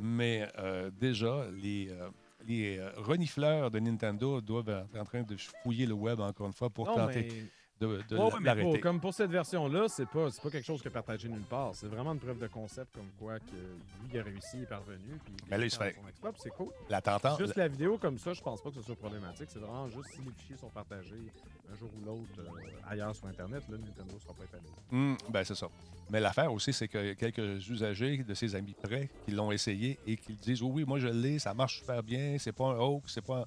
Mais 0.00 0.46
euh, 0.58 0.90
déjà, 0.90 1.46
les, 1.54 1.88
euh, 1.90 2.08
les 2.46 2.80
renifleurs 2.96 3.70
de 3.70 3.78
Nintendo 3.78 4.40
doivent 4.40 4.68
être 4.68 5.00
en 5.00 5.04
train 5.04 5.22
de 5.22 5.36
fouiller 5.62 5.86
le 5.86 5.94
web 5.94 6.20
encore 6.20 6.46
une 6.46 6.52
fois 6.52 6.68
pour 6.68 6.86
Non, 6.86 6.96
tenter 6.96 7.28
mais, 7.30 7.50
de, 7.80 8.00
de 8.08 8.16
Ouais, 8.16 8.24
ouais, 8.24 8.30
mais 8.40 8.46
l'arrêter. 8.46 8.70
pour- 8.70 8.80
comme 8.80 9.00
pour 9.00 9.12
cette 9.14 9.30
version-là, 9.30 9.86
c'est 9.88 10.06
pas, 10.08 10.30
c'est 10.30 10.42
pas 10.42 10.50
quelque 10.50 10.64
chose 10.64 10.80
que 10.82 10.88
partagé 10.88 11.28
nulle 11.28 11.42
part. 11.42 11.74
C'est 11.74 11.88
vraiment 11.88 12.12
une 12.12 12.18
preuve 12.18 12.38
de 12.38 12.46
concept 12.46 12.94
comme 12.94 13.08
quoi 13.18 13.38
que 13.38 13.50
lui, 13.54 14.10
il 14.14 14.18
a 14.18 14.22
réussi, 14.22 14.56
il 14.58 14.62
est 14.62 14.66
parvenu. 14.66 15.18
Puis 15.24 15.34
Mais 15.50 15.58
là, 15.58 15.64
il 15.66 15.70
se 15.70 15.76
fait 15.78 15.94
c'est 16.38 16.50
cool. 16.50 16.68
La 16.88 17.00
Juste 17.38 17.56
la 17.56 17.68
vidéo 17.68 17.98
comme 17.98 18.18
ça, 18.18 18.32
je 18.32 18.40
pense 18.40 18.62
pas 18.62 18.70
que 18.70 18.76
ce 18.76 18.82
soit 18.82 18.96
problématique. 18.96 19.48
C'est 19.50 19.58
vraiment 19.58 19.88
juste 19.88 20.10
si 20.12 20.20
les 20.22 20.30
fichiers 20.38 20.56
sont 20.56 20.70
partagés 20.70 21.30
un 21.70 21.76
jour 21.76 21.90
ou 22.00 22.04
l'autre 22.06 22.38
euh, 22.38 22.70
ailleurs 22.88 23.14
sur 23.14 23.26
Internet, 23.26 23.62
là, 23.68 23.76
Nintendo 23.76 24.18
sera 24.20 24.32
pas 24.34 24.44
étonné. 24.44 24.62
Hum, 24.92 25.16
ben, 25.28 25.44
c'est 25.44 25.54
ça. 25.56 25.68
Mais 26.08 26.20
l'affaire 26.20 26.52
aussi, 26.52 26.72
c'est 26.72 26.88
a 26.94 27.14
quelques 27.14 27.68
usagers 27.68 28.18
de 28.18 28.34
ses 28.34 28.54
amis 28.54 28.74
près 28.80 29.10
qui 29.24 29.32
l'ont 29.32 29.50
essayé 29.52 29.98
et 30.06 30.16
qui 30.16 30.32
disent 30.34 30.62
Oh 30.62 30.70
oui, 30.72 30.84
moi 30.84 30.98
je 30.98 31.08
l'ai, 31.08 31.38
ça 31.38 31.52
marche 31.52 31.78
super 31.80 32.02
bien, 32.02 32.36
c'est 32.38 32.52
pas 32.52 32.66
un 32.66 32.78
hoax, 32.78 33.12
c'est 33.12 33.24
pas 33.24 33.40
un. 33.40 33.44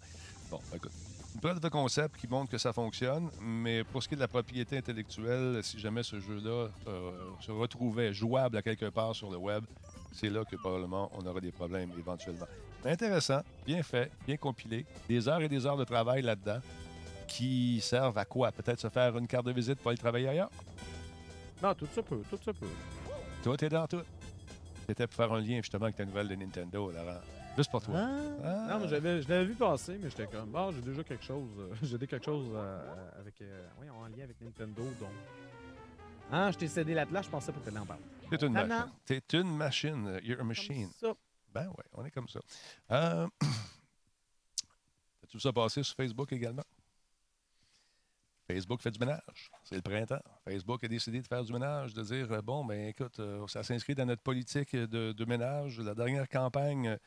Bon, 0.51 0.59
écoute. 0.75 0.91
Une 1.39 1.41
preuve 1.41 1.61
de 1.61 1.69
concept 1.69 2.17
qui 2.17 2.27
montre 2.27 2.51
que 2.51 2.57
ça 2.57 2.73
fonctionne, 2.73 3.29
mais 3.39 3.85
pour 3.85 4.03
ce 4.03 4.09
qui 4.09 4.15
est 4.15 4.17
de 4.17 4.21
la 4.21 4.27
propriété 4.27 4.77
intellectuelle, 4.77 5.63
si 5.63 5.79
jamais 5.79 6.03
ce 6.03 6.19
jeu-là 6.19 6.67
euh, 6.85 7.11
se 7.39 7.49
retrouvait 7.49 8.13
jouable 8.13 8.57
à 8.57 8.61
quelque 8.61 8.89
part 8.89 9.15
sur 9.15 9.31
le 9.31 9.37
web, 9.37 9.63
c'est 10.11 10.29
là 10.29 10.43
que 10.43 10.57
probablement 10.57 11.09
on 11.13 11.25
aurait 11.25 11.39
des 11.39 11.53
problèmes 11.53 11.93
éventuellement. 11.97 12.45
Intéressant, 12.83 13.39
bien 13.65 13.81
fait, 13.83 14.11
bien 14.27 14.35
compilé, 14.35 14.85
des 15.07 15.29
heures 15.29 15.41
et 15.41 15.47
des 15.47 15.65
heures 15.65 15.77
de 15.77 15.85
travail 15.85 16.23
là-dedans 16.23 16.59
qui 17.25 17.79
servent 17.79 18.17
à 18.17 18.25
quoi? 18.25 18.51
Peut-être 18.51 18.81
se 18.81 18.89
faire 18.89 19.17
une 19.17 19.25
carte 19.25 19.45
de 19.45 19.53
visite 19.53 19.79
pour 19.79 19.91
aller 19.91 19.97
travailler 19.97 20.27
ailleurs? 20.27 20.51
Non, 21.63 21.73
tout 21.73 21.87
ça 21.95 22.03
peut, 22.03 22.21
tout 22.29 22.39
ça 22.43 22.51
peut. 22.51 22.67
toi, 23.43 23.55
t'es 23.55 23.69
dans 23.69 23.87
tout. 23.87 24.03
C'était 24.89 25.07
pour 25.07 25.15
faire 25.15 25.31
un 25.31 25.39
lien 25.39 25.55
justement 25.61 25.85
avec 25.85 25.95
ta 25.95 26.03
nouvelle 26.03 26.27
de 26.27 26.35
Nintendo, 26.35 26.91
Laurent. 26.91 27.21
Juste 27.59 27.71
pour 27.71 27.81
toi. 27.81 27.93
Ah. 27.97 28.67
Non, 28.69 28.79
mais 28.79 28.87
j'avais, 28.87 29.21
je 29.21 29.27
l'avais 29.27 29.43
vu 29.43 29.53
passer, 29.53 29.97
mais 30.01 30.09
j'étais 30.09 30.27
comme, 30.27 30.49
bon, 30.49 30.71
j'ai 30.71 30.79
déjà 30.79 31.03
quelque 31.03 31.25
chose, 31.25 31.49
euh, 31.57 31.75
j'ai 31.81 31.97
déjà 31.97 32.07
quelque 32.07 32.23
chose 32.23 32.47
euh, 32.53 33.19
avec, 33.19 33.41
euh, 33.41 33.67
oui, 33.81 33.89
en 33.89 34.07
lien 34.07 34.23
avec 34.23 34.39
Nintendo, 34.39 34.81
donc. 34.97 35.09
Ah, 36.31 36.51
je 36.53 36.57
t'ai 36.57 36.69
cédé 36.69 36.93
la 36.93 37.05
place, 37.05 37.25
je 37.25 37.29
pensais 37.29 37.51
pas 37.51 37.59
que 37.59 37.65
t'allais 37.65 37.79
en 37.79 37.85
parler. 37.85 38.01
T'es 38.29 38.37
une 38.37 38.53
machine. 38.53 38.91
T'es 39.05 39.21
une 39.33 39.57
machine. 39.57 40.19
You're 40.23 40.39
a 40.39 40.43
machine. 40.45 40.89
Comme 41.01 41.09
ça. 41.09 41.13
Ben 41.53 41.67
ouais, 41.67 41.83
on 41.91 42.05
est 42.05 42.11
comme 42.11 42.29
ça. 42.29 42.39
Euh... 42.91 43.27
As-tu 45.23 45.35
vu 45.35 45.41
ça 45.41 45.51
passer 45.51 45.83
sur 45.83 45.97
Facebook 45.97 46.31
également? 46.31 46.63
Facebook 48.47 48.81
fait 48.81 48.91
du 48.91 48.99
ménage. 48.99 49.51
C'est 49.65 49.75
le 49.75 49.81
printemps. 49.81 50.23
Facebook 50.45 50.81
a 50.81 50.87
décidé 50.87 51.21
de 51.21 51.27
faire 51.27 51.43
du 51.43 51.51
ménage, 51.51 51.93
de 51.93 52.03
dire 52.03 52.41
bon, 52.41 52.63
ben 52.63 52.87
écoute, 52.87 53.19
euh, 53.19 53.45
ça 53.47 53.63
s'inscrit 53.63 53.95
dans 53.95 54.05
notre 54.05 54.23
politique 54.23 54.77
de, 54.77 55.11
de 55.11 55.25
ménage. 55.25 55.81
La 55.81 55.93
dernière 55.93 56.29
campagne 56.29 56.97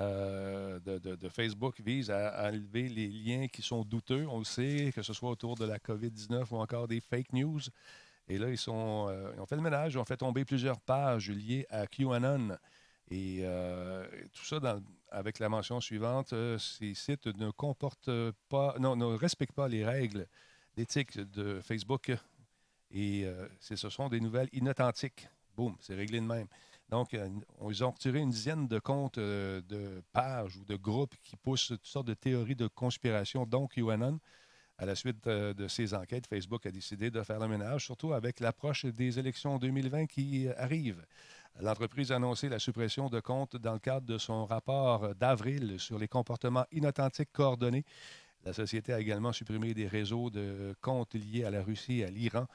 euh, 0.00 0.80
de, 0.80 1.28
Facebook 1.28 1.80
vise 1.80 2.10
à, 2.10 2.48
enlever 2.48 2.88
les 2.88 3.08
liens 3.08 3.46
qui 3.48 3.62
sont 3.62 3.84
douteux. 3.84 4.26
On 4.28 4.38
le 4.38 4.44
sait, 4.44 4.90
que 4.94 5.02
ce 5.02 5.12
soit 5.12 5.30
autour 5.30 5.54
de 5.56 5.66
la 5.66 5.78
COVID-19 5.78 6.46
ou 6.50 6.56
encore 6.56 6.88
des 6.88 7.00
fake 7.00 7.32
news. 7.32 7.60
Et 8.28 8.38
là, 8.38 8.48
ils, 8.48 8.58
euh, 8.68 9.36
ont 9.36 9.46
fait 9.46 9.56
le 9.56 9.62
ménage, 9.62 9.94
ils 9.94 9.98
ont 9.98 10.04
fait 10.04 10.16
tomber 10.16 10.44
plusieurs 10.44 10.80
pages 10.80 11.30
liées 11.30 11.66
à 11.68 11.86
QAnon. 11.86 12.56
Et 13.10 13.40
euh, 13.42 14.06
tout 14.32 14.44
ça 14.44 14.58
avec 15.10 15.38
la 15.38 15.50
mention 15.50 15.80
suivante 15.80 16.32
ces 16.58 16.94
sites 16.94 17.26
ne 17.26 17.50
comportent 17.50 18.32
pas, 18.48 18.74
non, 18.78 18.96
ne 18.96 19.04
respectent 19.04 19.54
pas 19.54 19.68
les 19.68 19.84
règles 19.84 20.26
d'éthique 20.74 21.18
de 21.18 21.60
Facebook. 21.60 22.12
Et 22.90 23.26
ce 23.60 23.76
sont 23.90 24.08
des 24.08 24.20
nouvelles 24.20 24.48
inauthentiques. 24.52 25.28
Boum, 25.54 25.76
c'est 25.80 25.94
réglé 25.94 26.20
de 26.20 26.26
même. 26.26 26.46
Donc, 26.92 27.14
euh, 27.14 27.26
ils 27.70 27.82
ont 27.84 27.90
retiré 27.90 28.18
une 28.18 28.28
dizaine 28.28 28.68
de 28.68 28.78
comptes 28.78 29.16
euh, 29.16 29.62
de 29.62 30.02
pages 30.12 30.58
ou 30.58 30.64
de 30.66 30.76
groupes 30.76 31.14
qui 31.22 31.36
poussent 31.36 31.68
toutes 31.68 31.86
sortes 31.86 32.06
de 32.06 32.12
théories 32.12 32.54
de 32.54 32.66
conspiration, 32.66 33.46
dont 33.46 33.66
QAnon. 33.66 34.20
À 34.76 34.84
la 34.84 34.94
suite 34.94 35.26
euh, 35.26 35.54
de 35.54 35.68
ces 35.68 35.94
enquêtes, 35.94 36.26
Facebook 36.26 36.66
a 36.66 36.70
décidé 36.70 37.10
de 37.10 37.22
faire 37.22 37.38
le 37.38 37.48
ménage, 37.48 37.86
surtout 37.86 38.12
avec 38.12 38.40
l'approche 38.40 38.84
des 38.84 39.18
élections 39.18 39.56
2020 39.56 40.04
qui 40.04 40.48
arrivent. 40.58 41.02
L'entreprise 41.62 42.12
a 42.12 42.16
annoncé 42.16 42.50
la 42.50 42.58
suppression 42.58 43.08
de 43.08 43.20
comptes 43.20 43.56
dans 43.56 43.72
le 43.72 43.78
cadre 43.78 44.06
de 44.06 44.18
son 44.18 44.44
rapport 44.44 45.14
d'avril 45.14 45.80
sur 45.80 45.98
les 45.98 46.08
comportements 46.08 46.66
inauthentiques 46.72 47.32
coordonnés. 47.32 47.86
La 48.44 48.52
société 48.52 48.92
a 48.92 48.98
également 48.98 49.32
supprimé 49.32 49.72
des 49.72 49.86
réseaux 49.86 50.28
de 50.28 50.74
comptes 50.80 51.14
liés 51.14 51.44
à 51.44 51.50
la 51.50 51.62
Russie 51.62 52.00
et 52.00 52.04
à 52.04 52.10
l'Iran, 52.10 52.46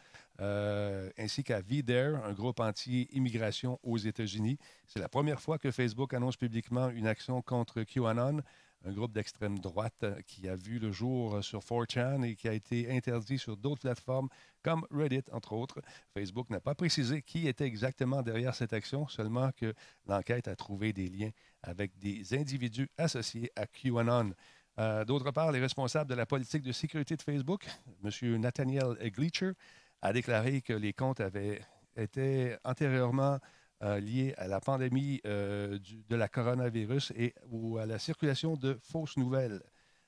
euh, 0.42 1.10
ainsi 1.18 1.44
qu'à 1.44 1.62
VDARE, 1.62 2.26
un 2.26 2.34
groupe 2.34 2.60
anti-immigration 2.60 3.80
aux 3.84 3.98
États-Unis. 3.98 4.58
C'est 4.88 5.00
la 5.00 5.08
première 5.08 5.40
fois 5.40 5.58
que 5.58 5.72
Facebook 5.72 6.14
annonce 6.14 6.36
publiquement 6.36 6.90
une 6.90 7.08
action 7.08 7.42
contre 7.42 7.84
QAnon, 7.84 8.42
un 8.86 8.94
groupe 8.94 9.14
d'extrême 9.14 9.60
droite 9.60 10.06
qui 10.28 10.48
a 10.48 10.56
vu 10.56 10.78
le 10.78 10.92
jour 10.92 11.44
sur 11.44 11.62
4chan 11.62 12.24
et 12.24 12.36
qui 12.36 12.48
a 12.48 12.54
été 12.54 12.92
interdit 12.92 13.40
sur 13.40 13.58
d'autres 13.58 13.82
plateformes 13.82 14.30
comme 14.64 14.86
Reddit, 14.92 15.24
entre 15.32 15.54
autres. 15.54 15.82
Facebook 16.14 16.50
n'a 16.50 16.60
pas 16.60 16.76
précisé 16.76 17.22
qui 17.22 17.48
était 17.48 17.66
exactement 17.66 18.22
derrière 18.22 18.54
cette 18.54 18.74
action, 18.74 19.08
seulement 19.08 19.52
que 19.54 19.74
l'enquête 20.06 20.48
a 20.48 20.56
trouvé 20.56 20.94
des 20.94 21.08
liens 21.08 21.32
avec 21.64 21.98
des 21.98 22.34
individus 22.34 22.90
associés 22.98 23.52
à 23.56 23.66
QAnon. 23.66 24.34
Euh, 24.80 25.06
D'autre 25.06 25.32
part, 25.32 25.52
les 25.52 25.60
responsables 25.60 26.10
de 26.10 26.16
la 26.16 26.26
politique 26.26 26.62
de 26.62 26.72
sécurité 26.72 27.16
de 27.16 27.22
Facebook, 27.22 27.66
M. 28.04 28.38
Nathaniel 28.38 28.96
Gleacher, 29.12 29.54
a 30.02 30.14
déclaré 30.14 30.62
que 30.62 30.74
les 30.74 30.94
comptes 30.94 31.20
avaient 31.20 31.62
été 31.96 32.56
antérieurement 32.64 33.40
euh, 33.84 34.00
liés 34.00 34.36
à 34.38 34.48
la 34.48 34.60
pandémie 34.60 35.20
euh, 35.26 35.80
de 36.10 36.16
la 36.16 36.28
coronavirus 36.28 37.12
et 37.16 37.34
ou 37.50 37.78
à 37.78 37.86
la 37.86 37.98
circulation 37.98 38.56
de 38.56 38.78
fausses 38.82 39.18
nouvelles. 39.18 39.62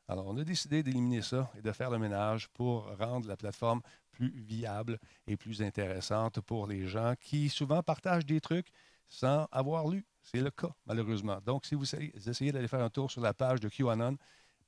Alors, 0.07 0.27
on 0.27 0.37
a 0.37 0.43
décidé 0.43 0.83
d'éliminer 0.83 1.21
ça 1.21 1.51
et 1.57 1.61
de 1.61 1.71
faire 1.71 1.89
le 1.89 1.99
ménage 1.99 2.47
pour 2.49 2.85
rendre 2.97 3.27
la 3.27 3.37
plateforme 3.37 3.81
plus 4.11 4.31
viable 4.31 4.99
et 5.27 5.37
plus 5.37 5.61
intéressante 5.61 6.41
pour 6.41 6.67
les 6.67 6.87
gens 6.87 7.13
qui 7.19 7.49
souvent 7.49 7.83
partagent 7.83 8.25
des 8.25 8.41
trucs 8.41 8.69
sans 9.07 9.47
avoir 9.51 9.87
lu. 9.87 10.05
C'est 10.21 10.41
le 10.41 10.51
cas, 10.51 10.71
malheureusement. 10.85 11.39
Donc, 11.45 11.65
si 11.65 11.75
vous 11.75 11.85
essayez 11.95 12.51
d'aller 12.51 12.67
faire 12.67 12.83
un 12.83 12.89
tour 12.89 13.09
sur 13.09 13.21
la 13.21 13.33
page 13.33 13.59
de 13.59 13.69
QAnon, 13.69 14.17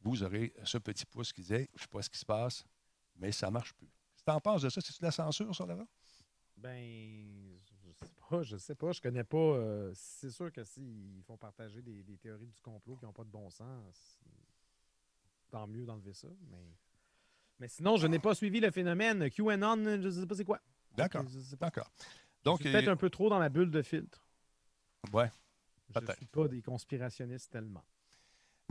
vous 0.02 0.24
aurez 0.24 0.54
ce 0.64 0.78
petit 0.78 1.06
pouce 1.06 1.32
qui 1.34 1.42
disait 1.42 1.70
Je 1.76 1.80
ne 1.80 1.82
sais 1.82 1.88
pas 1.88 2.02
ce 2.02 2.10
qui 2.10 2.18
se 2.20 2.26
passe, 2.26 2.66
mais 3.16 3.32
ça 3.32 3.48
ne 3.48 3.52
marche 3.54 3.74
plus. 3.74 3.88
Qu'est-ce 3.88 4.24
que 4.24 4.32
tu 4.32 4.36
en 4.36 4.42
penses 4.42 4.62
de 4.64 4.70
ça? 4.70 4.82
C'est-tu 4.82 5.00
de 5.00 5.06
la 5.06 5.12
censure, 5.12 5.56
ça, 5.56 5.66
là 5.66 5.78
Ben, 6.58 7.58
je 7.84 7.92
sais 7.94 8.12
pas, 8.30 8.44
je 8.44 8.58
sais 8.58 8.76
pas, 8.76 8.92
je 8.92 9.02
connais 9.02 9.24
pas. 9.24 9.38
euh, 9.38 9.92
c'est 9.96 10.32
sûr 10.32 10.52
que 10.52 10.64
s'ils 10.64 11.22
font 11.26 11.38
partager 11.38 11.82
des, 11.82 12.04
des 12.04 12.18
théories 12.18 12.48
du 12.48 12.62
complot 12.62 12.96
qui 12.98 13.06
n'ont 13.06 13.14
pas 13.14 13.24
de 13.24 13.30
bon 13.30 13.50
sens, 13.50 13.96
c'est- 13.96 14.30
tant 15.50 15.68
mieux 15.68 15.86
d'enlever 15.86 16.14
ça. 16.14 16.30
Mais, 16.50 16.78
mais 17.60 17.68
sinon, 17.68 17.98
je 17.98 18.08
n'ai 18.08 18.20
pas 18.20 18.34
suivi 18.36 18.60
le 18.60 18.72
phénomène 18.72 19.30
QAnon, 19.30 20.02
je 20.02 20.10
sais 20.10 20.26
pas 20.28 20.36
c'est 20.36 20.46
quoi. 20.46 20.62
D'accord. 20.96 21.26
Je. 21.28 21.56
D'accord. 21.56 21.90
Je 22.00 22.44
Donc, 22.44 22.62
suis 22.62 22.72
peut-être 22.72 22.88
euh, 22.88 22.94
un 22.94 22.98
peu 22.98 23.10
trop 23.10 23.30
dans 23.30 23.40
la 23.40 23.50
bulle 23.50 23.70
de 23.72 23.82
filtre. 23.82 24.26
ouais. 25.14 25.30
Je 25.90 26.00
Peut-être. 26.00 26.16
suis 26.18 26.26
pas 26.26 26.48
des 26.48 26.62
conspirationnistes 26.62 27.52
tellement. 27.52 27.84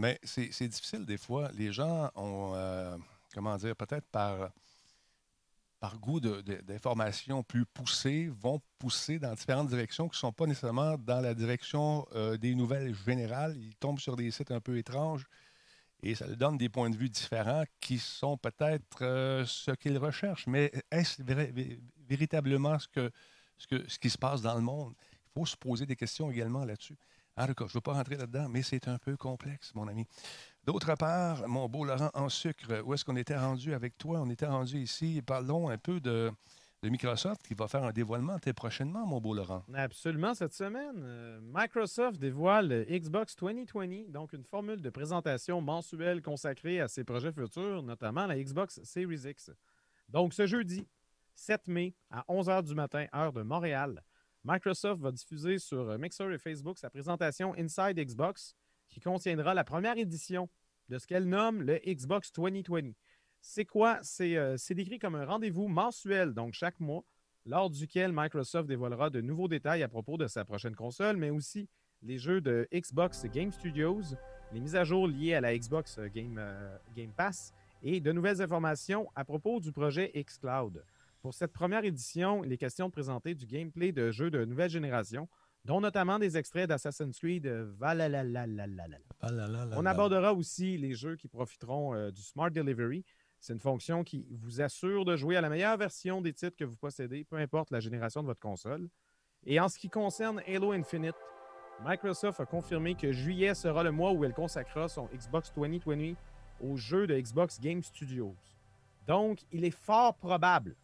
Mais 0.01 0.19
c'est 0.25 0.67
difficile 0.67 1.05
des 1.05 1.19
fois. 1.19 1.51
Les 1.53 1.75
gens 1.75 2.11
ont, 2.15 2.53
euh, 2.55 2.97
comment 3.35 3.55
dire, 3.59 3.77
peut-être 3.77 4.07
par, 4.07 4.51
par 5.79 5.99
goût 5.99 6.21
d'informations 6.21 7.43
plus 7.43 7.67
poussées, 7.67 8.33
vont 8.41 8.63
pousser 8.79 9.19
dans 9.19 9.35
différentes 9.35 9.69
directions 9.69 10.09
qui 10.09 10.15
ne 10.15 10.21
sont 10.21 10.33
pas 10.33 10.47
nécessairement 10.47 10.97
dans 10.97 11.21
la 11.21 11.35
direction 11.35 12.07
euh, 12.15 12.39
des 12.39 12.55
nouvelles 12.55 12.95
générales. 12.95 13.55
Ils 13.59 13.77
tombent 13.77 13.99
sur 13.99 14.17
des 14.17 14.31
sites 14.31 14.51
un 14.51 14.61
peu 14.61 14.79
étranges 14.79 15.27
et 16.03 16.15
ça 16.15 16.27
leur 16.27 16.39
donne 16.39 16.57
des 16.57 16.71
points 16.71 16.89
de 16.89 16.97
vue 16.97 17.11
différents 17.11 17.65
qui 17.79 17.99
sont 17.99 18.39
peut-être 18.39 19.03
euh, 19.03 19.45
ce 19.45 19.73
qu'ils 19.73 19.99
recherchent. 19.99 20.47
Mais 20.47 20.73
est-ce 20.91 21.23
véritablement 22.09 22.79
ce, 22.79 22.89
que, 22.89 23.13
ce 23.59 23.99
qui 23.99 24.09
se 24.09 24.17
passe 24.17 24.41
dans 24.41 24.55
le 24.55 24.63
monde? 24.63 24.95
Il 25.13 25.41
faut 25.41 25.45
se 25.45 25.59
poser 25.59 25.85
des 25.85 25.97
questions 25.97 26.31
également 26.31 26.65
là-dessus. 26.65 26.97
En 27.41 27.47
tout 27.47 27.55
cas, 27.55 27.65
je 27.67 27.71
ne 27.71 27.75
veux 27.75 27.81
pas 27.81 27.95
rentrer 27.95 28.17
là-dedans, 28.17 28.49
mais 28.51 28.61
c'est 28.61 28.87
un 28.87 28.99
peu 28.99 29.17
complexe, 29.17 29.75
mon 29.75 29.89
ami. 29.89 30.07
D'autre 30.67 30.95
part, 30.95 31.49
mon 31.49 31.71
beau 31.71 31.87
Laurent 31.87 32.11
en 32.13 32.29
sucre, 32.29 32.83
où 32.85 32.93
est-ce 32.93 33.03
qu'on 33.03 33.17
était 33.17 33.37
rendu 33.37 33.73
avec 33.73 33.97
toi? 33.97 34.21
On 34.21 34.29
était 34.29 34.45
rendu 34.45 34.79
ici. 34.79 35.23
Parlons 35.25 35.71
un 35.71 35.79
peu 35.79 36.01
de, 36.01 36.31
Microsoft 36.83 37.47
qui 37.47 37.55
va 37.55 37.67
faire 37.67 37.83
un 37.83 37.93
dévoilement 37.93 38.39
très 38.39 38.53
prochainement, 38.53 39.07
mon 39.07 39.23
beau 39.23 39.33
Laurent. 39.33 39.65
Absolument, 39.73 40.35
cette 40.35 40.53
semaine, 40.53 41.01
euh, 41.03 41.41
Microsoft 41.43 42.21
dévoile 42.21 42.69
le 42.69 42.85
Xbox 42.85 43.35
2020, 43.37 44.11
donc 44.11 44.35
une 44.35 44.45
formule 44.45 44.83
de 44.83 44.91
présentation 44.91 45.63
mensuelle 45.63 46.21
consacrée 46.21 46.79
à 46.79 46.89
ses 46.89 47.05
projets 47.05 47.33
futurs, 47.33 47.83
notamment 47.83 48.27
la 48.27 48.37
Xbox 48.39 48.83
Series 48.83 49.31
X. 49.31 49.51
Donc, 50.11 50.35
ce 50.35 50.47
jeudi, 50.47 50.87
7 51.35 51.69
mai, 51.69 51.95
à 52.11 52.23
11h 52.29 52.65
du 52.65 52.75
matin, 52.75 53.07
heure 53.15 53.33
de 53.33 53.41
Montréal, 53.41 54.03
Microsoft 54.45 55.01
va 55.03 55.13
diffuser 55.13 55.59
sur 55.59 55.91
euh, 55.91 55.99
Mixer 55.99 56.31
et 56.33 56.39
Facebook 56.39 56.79
sa 56.79 56.91
présentation 56.91 57.55
Inside 57.59 57.99
Xbox, 57.99 58.57
qui 58.89 59.01
contiendra 59.01 59.55
la 59.55 59.65
première 59.65 59.99
édition 59.99 60.49
de 60.89 60.99
ce 60.99 61.07
qu'elle 61.07 61.29
nomme 61.29 61.63
le 61.63 61.79
Xbox 61.87 62.33
2020. 62.33 62.93
C'est 63.41 63.65
quoi? 63.65 63.99
C'est 64.03 64.37
euh, 64.37 64.57
c'est 64.57 64.75
décrit 64.75 64.99
comme 64.99 65.15
un 65.15 65.25
rendez-vous 65.25 65.69
mensuel, 65.69 66.35
donc 66.35 66.55
chaque 66.55 66.81
mois, 66.81 67.05
lors 67.47 67.71
duquel 67.71 68.13
Microsoft 68.13 68.69
dévoilera 68.69 69.11
de 69.11 69.21
nouveaux 69.21 69.49
détails 69.49 69.83
à 69.83 69.89
propos 69.89 70.17
de 70.17 70.27
sa 70.27 70.45
prochaine 70.45 70.75
console, 70.75 71.17
mais 71.17 71.31
aussi 71.31 71.69
les 72.03 72.19
jeux 72.19 72.41
de 72.41 72.67
Xbox 72.73 73.25
Game 73.27 73.53
Studios, 73.53 74.03
les 74.53 74.61
mises 74.61 74.77
à 74.77 74.85
jour 74.85 75.07
liées 75.07 75.35
à 75.35 75.41
la 75.41 75.57
Xbox 75.57 75.99
Game, 76.15 76.37
euh, 76.39 76.77
Game 76.95 77.13
Pass 77.13 77.53
et 77.83 78.01
de 78.01 78.13
nouvelles 78.13 78.43
informations 78.43 79.11
à 79.15 79.25
propos 79.25 79.61
du 79.61 79.73
projet 79.73 80.13
xCloud. 80.15 80.83
Pour 81.23 81.35
cette 81.35 81.53
première 81.53 81.85
édition, 81.85 82.45
il 82.45 82.53
est 82.53 82.57
question 82.57 82.87
de 82.87 82.93
présenter 82.93 83.35
du 83.35 83.45
gameplay 83.45 83.93
de 83.93 84.11
jeux 84.11 84.31
de 84.31 84.43
nouvelle 84.47 84.71
génération, 84.71 85.29
dont 85.67 85.83
notamment 85.83 86.19
des 86.19 86.39
extraits 86.39 86.67
d'Assassin's 86.67 87.19
Creed 87.19 87.47
euh, 87.47 87.71
Valhalla. 87.79 88.25
On 89.77 89.85
abordera 89.85 90.33
aussi 90.33 90.79
les 90.79 90.95
jeux 90.95 91.17
qui 91.17 91.29
profiteront 91.29 91.95
euh, 91.95 92.11
du 92.11 92.23
Smart 92.23 92.51
Delivery. 92.51 93.05
C'est 93.39 93.53
une 93.53 93.61
fonction 93.61 94.03
qui 94.03 94.27
vous 94.31 94.63
assure 94.63 95.05
de 95.05 95.15
jouer 95.17 95.37
à 95.37 95.43
la 95.43 95.51
meilleure 95.51 95.77
version 95.77 96.23
des 96.23 96.33
titres 96.33 96.57
que 96.57 96.65
vous 96.65 96.77
possédez, 96.77 97.25
peu 97.25 97.37
importe 97.37 97.71
la 97.71 97.81
génération 97.81 98.23
de 98.23 98.27
votre 98.27 98.41
console. 98.41 98.89
Et 99.45 99.61
en 99.61 99.69
ce 99.69 99.79
qui 99.79 99.91
concerne 99.91 100.41
Halo 100.47 100.73
Infinite, 100.73 101.17
Microsoft 101.85 102.41
a 102.41 102.47
confirmé 102.47 102.95
que 102.95 103.13
juillet 103.13 103.55
sera 103.55 103.83
le 103.83 103.91
mois 103.91 104.13
où 104.13 104.25
elle 104.25 104.35
consacrera 104.35 104.89
son 104.89 105.07
Xbox 105.15 105.53
2020 105.55 106.15
aux 106.63 106.77
jeux 106.77 107.07
de 107.07 107.19
Xbox 107.19 107.61
Game 107.61 107.83
Studios. 107.83 108.35
Donc, 109.07 109.41
il 109.53 109.65
est 109.65 109.71
fort 109.71 110.15
probable 110.15 110.77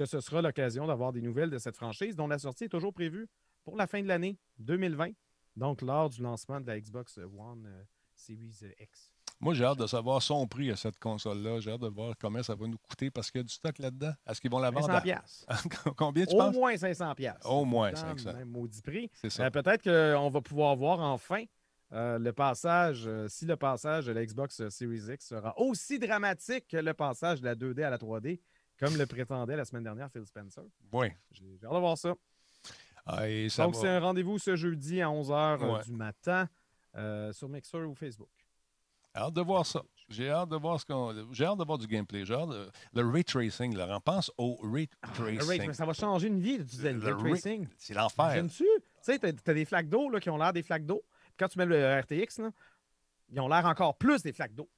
que 0.00 0.06
ce 0.06 0.20
sera 0.20 0.40
l'occasion 0.40 0.86
d'avoir 0.86 1.12
des 1.12 1.20
nouvelles 1.20 1.50
de 1.50 1.58
cette 1.58 1.76
franchise 1.76 2.16
dont 2.16 2.26
la 2.26 2.38
sortie 2.38 2.64
est 2.64 2.68
toujours 2.70 2.94
prévue 2.94 3.28
pour 3.64 3.76
la 3.76 3.86
fin 3.86 4.00
de 4.00 4.08
l'année 4.08 4.38
2020, 4.58 5.10
donc 5.56 5.82
lors 5.82 6.08
du 6.08 6.22
lancement 6.22 6.58
de 6.58 6.66
la 6.66 6.80
Xbox 6.80 7.18
One 7.18 7.66
euh, 7.66 7.82
Series 8.14 8.60
X. 8.80 9.12
Moi, 9.40 9.52
j'ai 9.52 9.64
hâte 9.64 9.78
de 9.78 9.86
savoir 9.86 10.22
son 10.22 10.46
prix 10.46 10.70
à 10.70 10.76
cette 10.76 10.98
console-là. 10.98 11.60
J'ai 11.60 11.72
hâte 11.72 11.82
de 11.82 11.88
voir 11.88 12.14
comment 12.18 12.42
ça 12.42 12.54
va 12.54 12.66
nous 12.66 12.78
coûter 12.78 13.10
parce 13.10 13.30
qu'il 13.30 13.40
y 13.40 13.44
a 13.44 13.44
du 13.44 13.52
stock 13.52 13.78
là-dedans. 13.78 14.12
Est-ce 14.26 14.40
qu'ils 14.40 14.50
vont 14.50 14.58
la 14.58 14.70
vendre 14.70 14.86
500 14.86 15.44
à... 15.48 15.58
Combien 15.96 16.24
tu 16.24 16.34
Au 16.34 16.38
penses? 16.38 16.54
moins 16.54 16.76
500 16.76 17.14
piastres. 17.14 17.50
Au 17.50 17.66
moins 17.66 17.92
Dans 17.92 18.12
le 18.12 18.18
500. 18.18 18.32
Même 18.38 18.48
maudit 18.48 18.80
prix. 18.80 19.10
C'est 19.14 19.28
ça. 19.30 19.44
Euh, 19.44 19.50
Peut-être 19.50 19.82
qu'on 19.82 20.30
va 20.30 20.40
pouvoir 20.40 20.76
voir 20.76 21.00
enfin 21.00 21.44
euh, 21.92 22.18
le 22.18 22.32
passage, 22.32 23.06
euh, 23.06 23.28
si 23.28 23.44
le 23.46 23.56
passage 23.56 24.06
de 24.06 24.12
la 24.12 24.24
Xbox 24.24 24.66
Series 24.68 25.12
X 25.12 25.28
sera 25.28 25.58
aussi 25.58 25.98
dramatique 25.98 26.68
que 26.68 26.76
le 26.76 26.94
passage 26.94 27.40
de 27.40 27.46
la 27.46 27.54
2D 27.54 27.82
à 27.82 27.90
la 27.90 27.98
3D, 27.98 28.40
comme 28.80 28.96
le 28.96 29.06
prétendait 29.06 29.56
la 29.56 29.64
semaine 29.64 29.84
dernière 29.84 30.10
Phil 30.10 30.26
Spencer. 30.26 30.64
Oui. 30.92 31.08
J'ai 31.30 31.44
hâte 31.64 31.72
de 31.72 31.78
voir 31.78 31.96
ça. 31.98 32.14
Ah, 33.06 33.28
et 33.28 33.48
ça 33.48 33.64
Donc, 33.64 33.74
va- 33.74 33.80
c'est 33.80 33.88
un 33.88 34.00
rendez-vous 34.00 34.38
ce 34.38 34.56
jeudi 34.56 35.00
à 35.00 35.08
11h 35.10 35.60
Ouais. 35.76 35.82
du 35.84 35.92
matin 35.92 36.48
euh, 36.96 37.32
sur 37.32 37.48
Mixer 37.48 37.78
ou 37.86 37.94
Facebook. 37.94 38.28
Hâte 39.14 39.34
de 39.34 39.40
voir 39.40 39.64
ça. 39.66 39.82
J'ai 40.08 40.28
hâte 40.30 40.48
de 40.48 40.56
voir 40.56 40.78
ce 40.80 40.84
qu'on. 40.86 41.32
J'ai 41.32 41.44
hâte 41.44 41.58
de 41.58 41.64
voir 41.64 41.78
du 41.78 41.86
gameplay. 41.86 42.24
J'ai 42.24 42.34
hâte 42.34 42.48
de- 42.50 42.70
Le 42.94 43.08
ray 43.08 43.24
tracing, 43.24 43.74
Laurent. 43.76 44.00
Pense 44.00 44.30
au 44.38 44.56
ray 44.62 44.88
Le 45.02 45.08
tracing. 45.38 45.60
ray- 45.66 45.74
ça 45.74 45.84
va 45.84 45.92
changer 45.92 46.28
une 46.28 46.40
vie, 46.40 46.58
tu 46.58 46.64
disais, 46.64 46.92
le, 46.92 46.98
Le 47.00 47.14
ray 47.14 47.32
tracing. 47.32 47.68
C'est 47.76 47.94
l'enfer. 47.94 48.44
Tu 48.48 48.64
sais, 49.02 49.18
t'as 49.18 49.28
as 49.28 49.54
des 49.54 49.64
flaques 49.64 49.88
d'eau 49.88 50.08
là, 50.10 50.20
qui 50.20 50.30
ont 50.30 50.36
l'air 50.36 50.52
des 50.52 50.62
flaques 50.62 50.84
d'eau. 50.86 51.02
Quand 51.38 51.48
tu 51.48 51.58
mets 51.58 51.66
le 51.66 52.00
RTX, 52.00 52.38
là, 52.42 52.50
ils 53.30 53.40
ont 53.40 53.48
l'air 53.48 53.64
encore 53.66 53.96
plus 53.96 54.22
des 54.22 54.32
flaques 54.32 54.54
d'eau. 54.54 54.68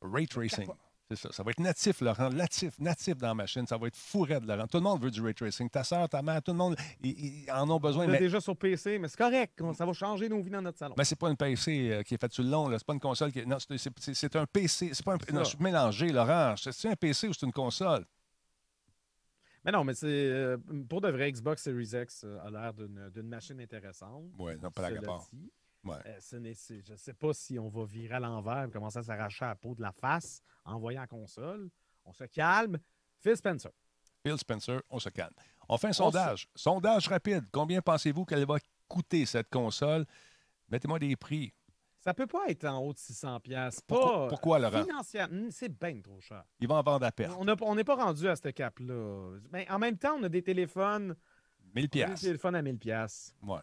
Ray 0.00 0.26
tracing. 0.26 0.66
C'est 1.14 1.28
ça. 1.28 1.32
Ça 1.32 1.42
va 1.42 1.50
être 1.50 1.60
natif, 1.60 2.00
Laurent. 2.00 2.30
Natif, 2.30 2.78
natif 2.78 3.16
dans 3.18 3.28
la 3.28 3.34
machine. 3.34 3.66
Ça 3.66 3.76
va 3.76 3.86
être 3.86 3.96
fourré 3.96 4.40
de 4.40 4.46
Laurent. 4.46 4.66
Tout 4.66 4.78
le 4.78 4.82
monde 4.82 5.02
veut 5.02 5.10
du 5.10 5.20
ray 5.20 5.34
tracing. 5.34 5.68
Ta 5.68 5.84
soeur, 5.84 6.08
ta 6.08 6.22
mère, 6.22 6.42
tout 6.42 6.52
le 6.52 6.56
monde, 6.58 6.76
ils, 7.02 7.44
ils 7.44 7.50
en 7.50 7.68
ont 7.68 7.78
besoin. 7.78 8.06
On 8.06 8.08
Mais, 8.08 8.18
déjà 8.18 8.40
sur 8.40 8.56
PC, 8.56 8.98
mais 8.98 9.08
c'est 9.08 9.18
correct. 9.18 9.60
Ça 9.74 9.84
va 9.84 9.92
changer 9.92 10.28
nos 10.28 10.40
vies 10.42 10.50
dans 10.50 10.62
notre 10.62 10.78
salon. 10.78 10.94
mais 10.96 11.04
c'est 11.04 11.18
pas 11.18 11.28
une 11.28 11.36
PC 11.36 11.90
euh, 11.90 12.02
qui 12.02 12.14
est 12.14 12.20
faite 12.20 12.32
sur 12.32 12.42
le 12.42 12.50
long. 12.50 12.68
là. 12.68 12.78
C'est 12.78 12.86
pas 12.86 12.94
une 12.94 13.00
console 13.00 13.32
qui 13.32 13.40
est. 13.40 13.46
Non, 13.46 13.58
c'est- 13.58 14.36
un 14.36 14.46
PC. 14.46 14.90
C'est 14.94 15.04
pas 15.04 15.14
un. 15.14 15.32
Non, 15.32 15.44
je 15.44 15.50
suis 15.50 15.58
mélangé, 15.62 16.08
Laurent. 16.10 16.54
C'est 16.56 16.88
un 16.88 16.96
PC 16.96 17.28
ou 17.28 17.32
c'est 17.34 17.44
une 17.46 17.52
console? 17.52 18.06
Mais 19.64 19.70
non, 19.70 19.84
mais 19.84 19.94
c'est 19.94 20.06
euh, 20.08 20.56
pour 20.88 21.00
de 21.00 21.08
vrai, 21.08 21.30
Xbox 21.30 21.62
Series 21.62 21.90
X 21.94 22.24
euh, 22.24 22.38
a 22.44 22.50
l'air 22.50 22.74
d'une 22.74 23.10
d'une 23.10 23.28
machine 23.28 23.60
intéressante. 23.60 24.24
Oui, 24.38 24.54
non, 24.60 24.70
pas 24.72 24.90
la 24.90 24.98
dit, 24.98 25.06
Ouais. 25.84 25.96
euh, 26.06 26.16
ce 26.20 26.36
je 26.84 26.92
ne 26.92 26.96
sais 26.96 27.12
pas 27.14 27.32
si 27.34 27.58
on 27.58 27.68
va 27.68 27.84
virer 27.84 28.14
à 28.14 28.20
l'envers 28.20 28.64
et 28.64 28.70
commencer 28.70 28.98
à 28.98 29.02
s'arracher 29.02 29.44
la 29.44 29.54
peau 29.56 29.74
de 29.74 29.82
la 29.82 29.90
face 29.92 30.40
en 30.64 30.78
voyant 30.78 31.00
la 31.00 31.06
console. 31.08 31.68
On 32.04 32.12
se 32.12 32.24
calme. 32.24 32.78
Phil 33.20 33.36
Spencer. 33.36 33.70
Phil 34.24 34.38
Spencer, 34.38 34.80
on 34.90 34.98
se 35.00 35.08
calme. 35.08 35.34
On 35.68 35.76
fait 35.78 35.88
un 35.88 35.92
se- 35.92 35.98
sondage. 35.98 36.48
Sondage 36.54 37.08
rapide. 37.08 37.44
Combien 37.52 37.80
pensez-vous 37.82 38.24
qu'elle 38.24 38.46
va 38.46 38.58
coûter, 38.88 39.26
cette 39.26 39.48
console? 39.50 40.04
Mettez-moi 40.68 40.98
des 40.98 41.16
prix. 41.16 41.52
Ça 42.00 42.14
peut 42.14 42.26
pas 42.26 42.46
être 42.48 42.64
en 42.64 42.78
haut 42.78 42.92
de 42.92 42.98
600 42.98 43.38
pièces. 43.40 43.80
Pourquoi- 43.80 44.28
pourquoi, 44.28 44.58
Laurent? 44.58 44.82
Financièrement, 44.84 45.48
c'est 45.50 45.68
bien 45.68 46.00
trop 46.00 46.20
cher. 46.20 46.44
Ils 46.60 46.66
vont 46.68 46.74
en 46.76 46.82
vendre 46.82 47.06
à 47.06 47.12
perte. 47.12 47.32
On 47.38 47.74
n'est 47.74 47.84
pas 47.84 47.94
rendu 47.94 48.28
à 48.28 48.34
ce 48.36 48.48
cap-là. 48.48 49.38
Mais 49.52 49.68
en 49.70 49.78
même 49.78 49.96
temps, 49.96 50.16
on 50.18 50.22
a 50.24 50.28
des 50.28 50.42
téléphones, 50.42 51.16
1000 51.74 51.88
on 51.94 52.00
a 52.02 52.06
des 52.06 52.14
téléphones 52.20 52.54
à 52.56 52.62
1000 52.62 52.78
pièces. 52.78 53.34
Ouais. 53.42 53.60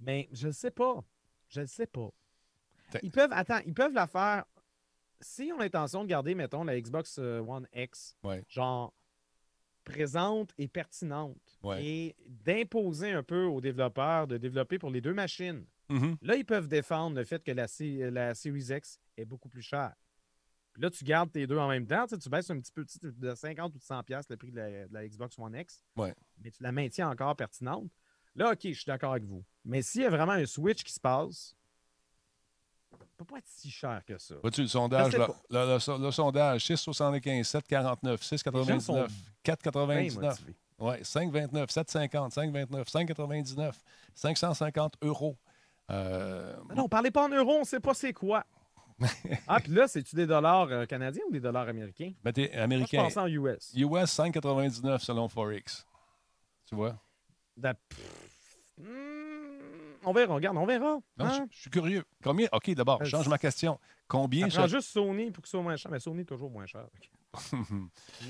Mais 0.00 0.28
je 0.32 0.46
ne 0.46 0.52
sais 0.52 0.70
pas. 0.70 1.04
Je 1.48 1.60
ne 1.62 1.66
sais 1.66 1.86
pas. 1.86 2.10
Ils 3.02 3.10
peuvent, 3.10 3.32
attends, 3.32 3.60
ils 3.66 3.74
peuvent 3.74 3.92
la 3.92 4.06
faire. 4.06 4.44
Si 5.20 5.50
on 5.54 5.58
a 5.58 5.64
l'intention 5.64 6.04
de 6.04 6.08
garder, 6.08 6.34
mettons, 6.34 6.64
la 6.64 6.80
Xbox 6.80 7.18
euh, 7.18 7.40
One 7.40 7.66
X, 7.74 8.16
Ouais. 8.22 8.44
genre 8.48 8.94
présente 9.84 10.52
et 10.58 10.68
pertinente, 10.68 11.58
Ouais. 11.62 11.84
et 11.84 12.16
d'imposer 12.26 13.10
un 13.12 13.22
peu 13.22 13.44
aux 13.44 13.60
développeurs 13.60 14.26
de 14.26 14.36
développer 14.36 14.78
pour 14.78 14.90
les 14.90 15.00
deux 15.00 15.14
machines. 15.14 15.64
Mhm. 15.88 16.16
Là, 16.20 16.36
ils 16.36 16.44
peuvent 16.44 16.68
défendre 16.68 17.16
le 17.16 17.24
fait 17.24 17.42
que 17.42 17.50
la, 17.52 17.66
C- 17.66 18.10
la 18.10 18.34
Series 18.34 18.68
X 18.76 19.00
est 19.16 19.24
beaucoup 19.24 19.48
plus 19.48 19.62
chère. 19.62 19.94
Puis 20.74 20.82
là, 20.82 20.90
tu 20.90 21.02
gardes 21.04 21.32
tes 21.32 21.46
deux 21.46 21.56
en 21.56 21.68
même 21.68 21.86
temps. 21.86 22.04
Tu, 22.06 22.14
sais, 22.14 22.18
tu 22.20 22.28
baisses 22.28 22.50
un 22.50 22.60
petit 22.60 22.70
peu 22.72 22.84
de 23.02 23.34
50 23.34 23.74
ou 23.74 23.78
de 23.78 23.82
100 23.82 24.02
pièces 24.04 24.28
le 24.28 24.36
prix 24.36 24.50
de 24.52 24.56
la, 24.56 24.86
de 24.86 24.92
la 24.94 25.08
Xbox 25.08 25.38
One 25.38 25.56
X. 25.56 25.82
Ouais. 25.96 26.14
Mais 26.44 26.50
tu 26.50 26.62
la 26.62 26.70
maintiens 26.70 27.08
encore 27.08 27.34
pertinente. 27.34 27.90
Là, 28.36 28.52
OK, 28.52 28.58
je 28.62 28.72
suis 28.72 28.84
d'accord 28.86 29.12
avec 29.12 29.24
vous. 29.24 29.42
Mais 29.64 29.82
s'il 29.82 30.02
y 30.02 30.06
a 30.06 30.10
vraiment 30.10 30.32
un 30.32 30.46
switch 30.46 30.82
qui 30.84 30.92
se 30.92 31.00
passe, 31.00 31.54
ça 32.90 32.96
peut 33.16 33.24
pas 33.24 33.38
être 33.38 33.46
si 33.48 33.70
cher 33.70 34.02
que 34.06 34.16
ça. 34.18 34.34
Vois-tu 34.40 34.62
le 34.62 34.68
sondage? 34.68 35.12
Le, 35.12 35.26
le 35.50 36.04
le 36.04 36.10
sondage, 36.10 36.64
6,75, 36.66 37.42
7,49, 37.42 38.54
Les 38.54 38.64
gens 38.64 38.80
sont 38.80 39.04
6,99, 39.04 39.08
Bien 39.44 39.54
4,99. 39.54 40.20
motivé. 40.20 40.54
Ouais, 40.78 41.00
5,29, 41.02 41.66
7,50, 41.66 42.32
5,29, 42.32 42.84
5,99, 42.88 43.72
550 44.14 44.94
euros. 45.02 45.36
Euh, 45.90 46.54
Ah 46.70 46.74
Non, 46.74 46.88
parlez 46.88 47.10
pas 47.10 47.24
en 47.24 47.28
euros, 47.28 47.58
on 47.60 47.64
sait 47.64 47.80
pas 47.80 47.94
c'est 47.94 48.12
quoi. 48.12 48.44
Ah, 49.46 49.60
puis 49.60 49.72
là, 49.72 49.86
c'est-tu 49.88 50.16
des 50.16 50.26
dollars 50.26 50.68
euh, 50.70 50.84
canadiens 50.86 51.22
ou 51.28 51.32
des 51.32 51.40
dollars 51.40 51.68
américains? 51.68 52.12
Mais 52.24 52.32
t'es 52.32 52.50
Moi, 52.66 53.08
je 53.08 53.18
en 53.18 53.26
US. 53.26 53.72
US 53.74 54.18
5,99 54.18 54.98
selon 55.00 55.28
Forex. 55.28 55.86
Tu 56.66 56.74
vois? 56.74 56.96
Pff, 57.60 58.58
hmm, 58.78 59.96
on 60.04 60.12
verra, 60.12 60.34
regarde, 60.34 60.56
on 60.56 60.66
verra. 60.66 60.98
Non, 61.16 61.24
hein? 61.24 61.46
je, 61.50 61.56
je 61.56 61.60
suis 61.62 61.70
curieux. 61.70 62.04
Combien? 62.22 62.48
OK, 62.52 62.70
d'abord, 62.74 63.00
Euh, 63.00 63.04
je 63.04 63.10
change 63.10 63.28
ma 63.28 63.38
question. 63.38 63.78
Combien 64.06 64.48
Ça 64.48 64.58
prend 64.60 64.68
ça... 64.68 64.76
juste 64.76 64.88
Sony 64.90 65.30
pour 65.30 65.42
que 65.42 65.48
ce 65.48 65.52
soit 65.52 65.62
moins 65.62 65.76
cher. 65.76 65.90
Mais 65.90 66.00
Sony 66.00 66.22
est 66.22 66.24
toujours 66.24 66.50
moins 66.50 66.66
cher. 66.66 66.86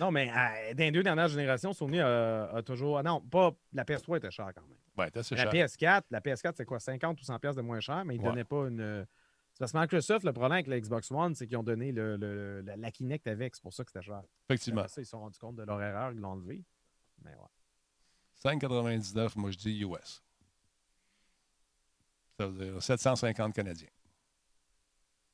Non, 0.01 0.11
mais 0.11 0.29
euh, 0.31 0.75
dans 0.75 0.85
les 0.85 0.91
deux 0.91 1.03
dernières 1.05 1.29
générations, 1.29 1.73
Sony 1.73 2.01
a, 2.01 2.51
a 2.51 2.63
toujours. 2.63 2.99
Ah 2.99 3.03
non, 3.03 3.21
pas. 3.21 3.53
La 3.73 3.85
PS3 3.85 4.17
était 4.19 4.31
chère 4.31 4.51
quand 4.55 4.63
même. 4.63 4.77
ouais, 4.97 5.17
assez 5.19 5.35
La 5.37 5.51
cher. 5.51 5.53
PS4, 5.69 6.03
la 6.11 6.21
PS4, 6.21 6.53
c'est 6.57 6.65
quoi, 6.65 6.81
50 6.81 7.21
ou 7.21 7.25
100 7.25 7.39
pièces 7.39 7.55
de 7.57 7.63
moins 7.63 7.81
cher, 7.81 8.05
mais 8.05 8.17
ils 8.17 8.19
ne 8.19 8.25
Ouais. 8.25 8.31
donnaient 8.31 8.45
pas 8.45 8.67
une. 8.69 9.07
C'est 9.53 9.61
parce 9.61 9.73
que 9.73 9.79
Microsoft, 9.79 10.25
le 10.25 10.33
problème 10.33 10.53
avec 10.53 10.67
la 10.69 10.79
Xbox 10.81 11.11
One, 11.11 11.35
c'est 11.35 11.47
qu'ils 11.47 11.57
ont 11.57 11.63
donné 11.65 11.91
le, 11.93 12.17
le- 12.17 12.61
la, 12.63 12.77
la 12.77 12.91
Kinect 12.91 13.27
avec, 13.27 13.55
c'est 13.57 13.63
pour 13.63 13.73
ça 13.73 13.83
que 13.85 13.91
c'était 13.91 14.05
cher. 14.05 14.23
Effectivement. 14.49 14.81
Après 14.83 14.93
ça, 14.93 15.01
ils 15.01 15.05
se 15.05 15.11
sont 15.13 15.21
rendus 15.21 15.39
compte 15.39 15.57
de 15.57 15.63
leur 15.63 15.81
erreur, 15.83 16.13
ils 16.13 16.19
l'ont 16.19 16.31
enlevé. 16.31 16.65
Mais 17.25 17.31
ouais. 17.31 17.37
5,99, 18.45 19.33
moi, 19.37 19.51
je 19.51 19.59
dis 19.59 19.81
US. 19.85 20.23
Ça 22.39 22.47
veut 22.47 22.65
dire 22.73 22.83
750 22.83 23.55
Canadiens. 23.55 23.89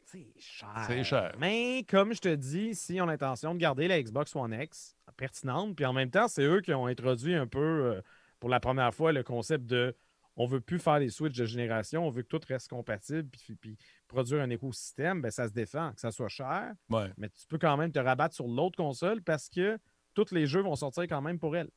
C'est 0.07 0.33
cher. 0.39 0.85
C'est 0.87 1.05
cher. 1.05 1.35
Mais 1.39 1.85
comme 1.89 2.15
je 2.15 2.21
te 2.21 2.35
dis, 2.35 2.75
si 2.75 3.01
on 3.01 3.05
a 3.05 3.07
l'intention 3.09 3.53
de 3.55 3.59
garder 3.59 3.89
la 3.89 4.01
Xbox 4.03 4.35
One 4.37 4.53
X 4.55 4.97
pertinente, 5.17 5.77
puis 5.77 5.85
en 5.85 5.93
même 5.93 6.11
temps, 6.11 6.29
c'est 6.29 6.43
eux 6.45 6.61
qui 6.61 6.73
ont 6.73 6.87
introduit 6.87 7.35
un 7.35 7.47
peu 7.47 7.59
euh, 7.59 8.03
pour 8.41 8.49
la 8.49 8.61
première 8.61 8.95
fois 8.95 9.13
le 9.13 9.23
concept 9.23 9.65
de 9.67 9.97
on 10.37 10.47
veut 10.47 10.61
plus 10.61 10.81
faire 10.81 10.99
les 10.99 11.11
switches 11.11 11.37
de 11.39 11.45
génération, 11.45 12.05
on 12.07 12.11
veut 12.11 12.23
que 12.23 12.29
tout 12.37 12.41
reste 12.49 12.69
compatible, 12.69 13.29
puis, 13.31 13.55
puis 13.55 13.79
produire 14.09 14.43
un 14.43 14.51
écosystème, 14.51 15.23
ben, 15.23 15.31
ça 15.31 15.47
se 15.47 15.53
défend, 15.53 15.93
que 15.93 16.01
ça 16.01 16.11
soit 16.11 16.29
cher, 16.29 16.75
Ouais. 16.91 17.13
mais 17.17 17.29
tu 17.29 17.47
peux 17.47 17.59
quand 17.59 17.77
même 17.77 17.93
te 17.93 18.01
rabattre 18.01 18.35
sur 18.35 18.49
l'autre 18.49 18.77
console 18.77 19.23
parce 19.23 19.49
que 19.49 19.79
tous 20.13 20.33
les 20.33 20.47
jeux 20.47 20.63
vont 20.63 20.75
sortir 20.75 21.05
quand 21.05 21.23
même 21.23 21.39
pour 21.39 21.57
elle. 21.57 21.71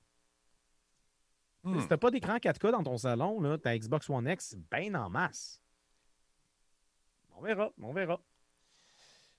Hmm. 1.64 1.80
Si 1.82 1.88
t'as 1.88 1.98
pas 1.98 2.12
d'écran 2.12 2.38
4K 2.38 2.72
dans 2.72 2.84
ton 2.84 2.98
salon, 2.98 3.42
là, 3.42 3.58
ta 3.58 3.78
Xbox 3.78 4.10
One 4.10 4.28
X, 4.28 4.56
bien 4.72 4.94
en 4.96 5.10
masse. 5.10 5.62
On 7.36 7.42
verra, 7.42 7.72
on 7.82 7.94
verra. 7.94 8.20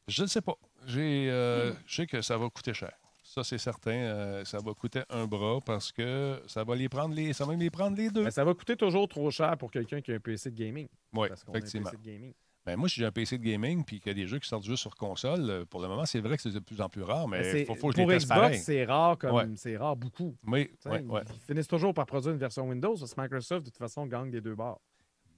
Je 0.06 0.22
ne 0.22 0.26
sais 0.28 0.40
pas. 0.40 0.56
J'ai, 0.86 1.28
euh, 1.30 1.72
Je 1.86 1.94
sais 1.96 2.06
que 2.06 2.22
ça 2.22 2.36
va 2.38 2.48
coûter 2.48 2.72
cher. 2.74 2.92
Ça, 3.22 3.44
c'est 3.44 3.58
certain. 3.58 3.90
Euh, 3.92 4.44
ça 4.44 4.58
va 4.58 4.72
coûter 4.72 5.02
un 5.10 5.26
bras 5.26 5.60
parce 5.60 5.92
que 5.92 6.40
ça 6.46 6.64
va 6.64 6.74
les 6.74 6.88
prendre 6.88 7.14
les. 7.14 7.32
Ça 7.34 7.44
va 7.44 7.54
les 7.54 7.68
prendre 7.70 7.96
les 7.96 8.08
deux. 8.10 8.24
Ben, 8.24 8.30
ça 8.30 8.44
va 8.44 8.54
coûter 8.54 8.74
toujours 8.76 9.06
trop 9.06 9.30
cher 9.30 9.56
pour 9.58 9.70
quelqu'un 9.70 10.00
qui 10.00 10.12
a 10.12 10.14
un 10.14 10.20
PC 10.20 10.50
de 10.50 10.56
gaming. 10.56 10.88
Oui, 11.12 11.28
Parce 11.28 11.44
qu'on 11.44 11.52
a 11.52 11.56
un 11.56 11.58
effectivement. 11.58 11.90
PC 11.90 11.96
de 11.98 12.02
gaming. 12.10 12.32
Ben, 12.68 12.76
moi, 12.76 12.86
si 12.86 12.96
j'ai 12.96 13.06
un 13.06 13.10
PC 13.10 13.38
de 13.38 13.42
gaming 13.44 13.82
puis 13.82 13.98
qu'il 13.98 14.08
y 14.08 14.10
a 14.10 14.14
des 14.14 14.26
jeux 14.26 14.38
qui 14.38 14.46
sortent 14.46 14.62
juste 14.66 14.82
sur 14.82 14.94
console, 14.94 15.48
euh, 15.48 15.64
pour 15.64 15.80
le 15.80 15.88
moment, 15.88 16.04
c'est 16.04 16.20
vrai 16.20 16.36
que 16.36 16.42
c'est 16.42 16.50
de 16.50 16.58
plus 16.58 16.82
en 16.82 16.90
plus 16.90 17.00
rare, 17.02 17.26
mais 17.26 17.40
Ben, 17.40 17.46
il 17.46 17.50
c'est- 17.50 17.64
faut, 17.64 17.74
faut 17.76 17.88
que 17.88 17.94
je 17.94 17.96
les 17.96 18.04
pour 18.04 18.12
teste 18.12 18.26
Xbox, 18.30 18.58
c'est 18.62 18.84
rare 18.84 19.16
comme 19.16 19.34
Ouais. 19.34 19.44
c'est 19.56 19.74
rare 19.78 19.96
beaucoup. 19.96 20.36
Oui, 20.46 20.70
oui, 20.84 20.98
oui. 21.02 21.20
Ils 21.32 21.40
finissent 21.46 21.66
toujours 21.66 21.94
par 21.94 22.04
produire 22.04 22.32
une 22.34 22.38
version 22.38 22.68
Windows 22.68 22.94
parce 22.98 23.14
que 23.14 23.20
Microsoft, 23.22 23.64
de 23.64 23.70
toute 23.70 23.78
façon, 23.78 24.04
gagne 24.06 24.30
des 24.30 24.42
deux 24.42 24.54
bords. 24.54 24.82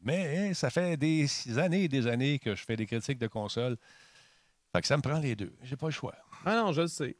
Mais 0.02 0.48
hein, 0.48 0.54
ça 0.54 0.70
fait 0.70 0.96
des 0.96 1.28
années 1.56 1.84
et 1.84 1.88
des 1.88 2.08
années 2.08 2.40
que 2.40 2.56
je 2.56 2.64
fais 2.64 2.74
des 2.74 2.86
critiques 2.86 3.18
de 3.18 3.28
console. 3.28 3.76
Fait 4.72 4.80
que 4.80 4.88
ça 4.88 4.96
me 4.96 5.02
prend 5.02 5.20
les 5.20 5.36
deux. 5.36 5.54
J'ai 5.62 5.76
pas 5.76 5.86
le 5.86 5.92
choix. 5.92 6.16
Ah 6.44 6.56
non, 6.56 6.72
je 6.72 6.80
le 6.80 6.88
sais. 6.88 7.16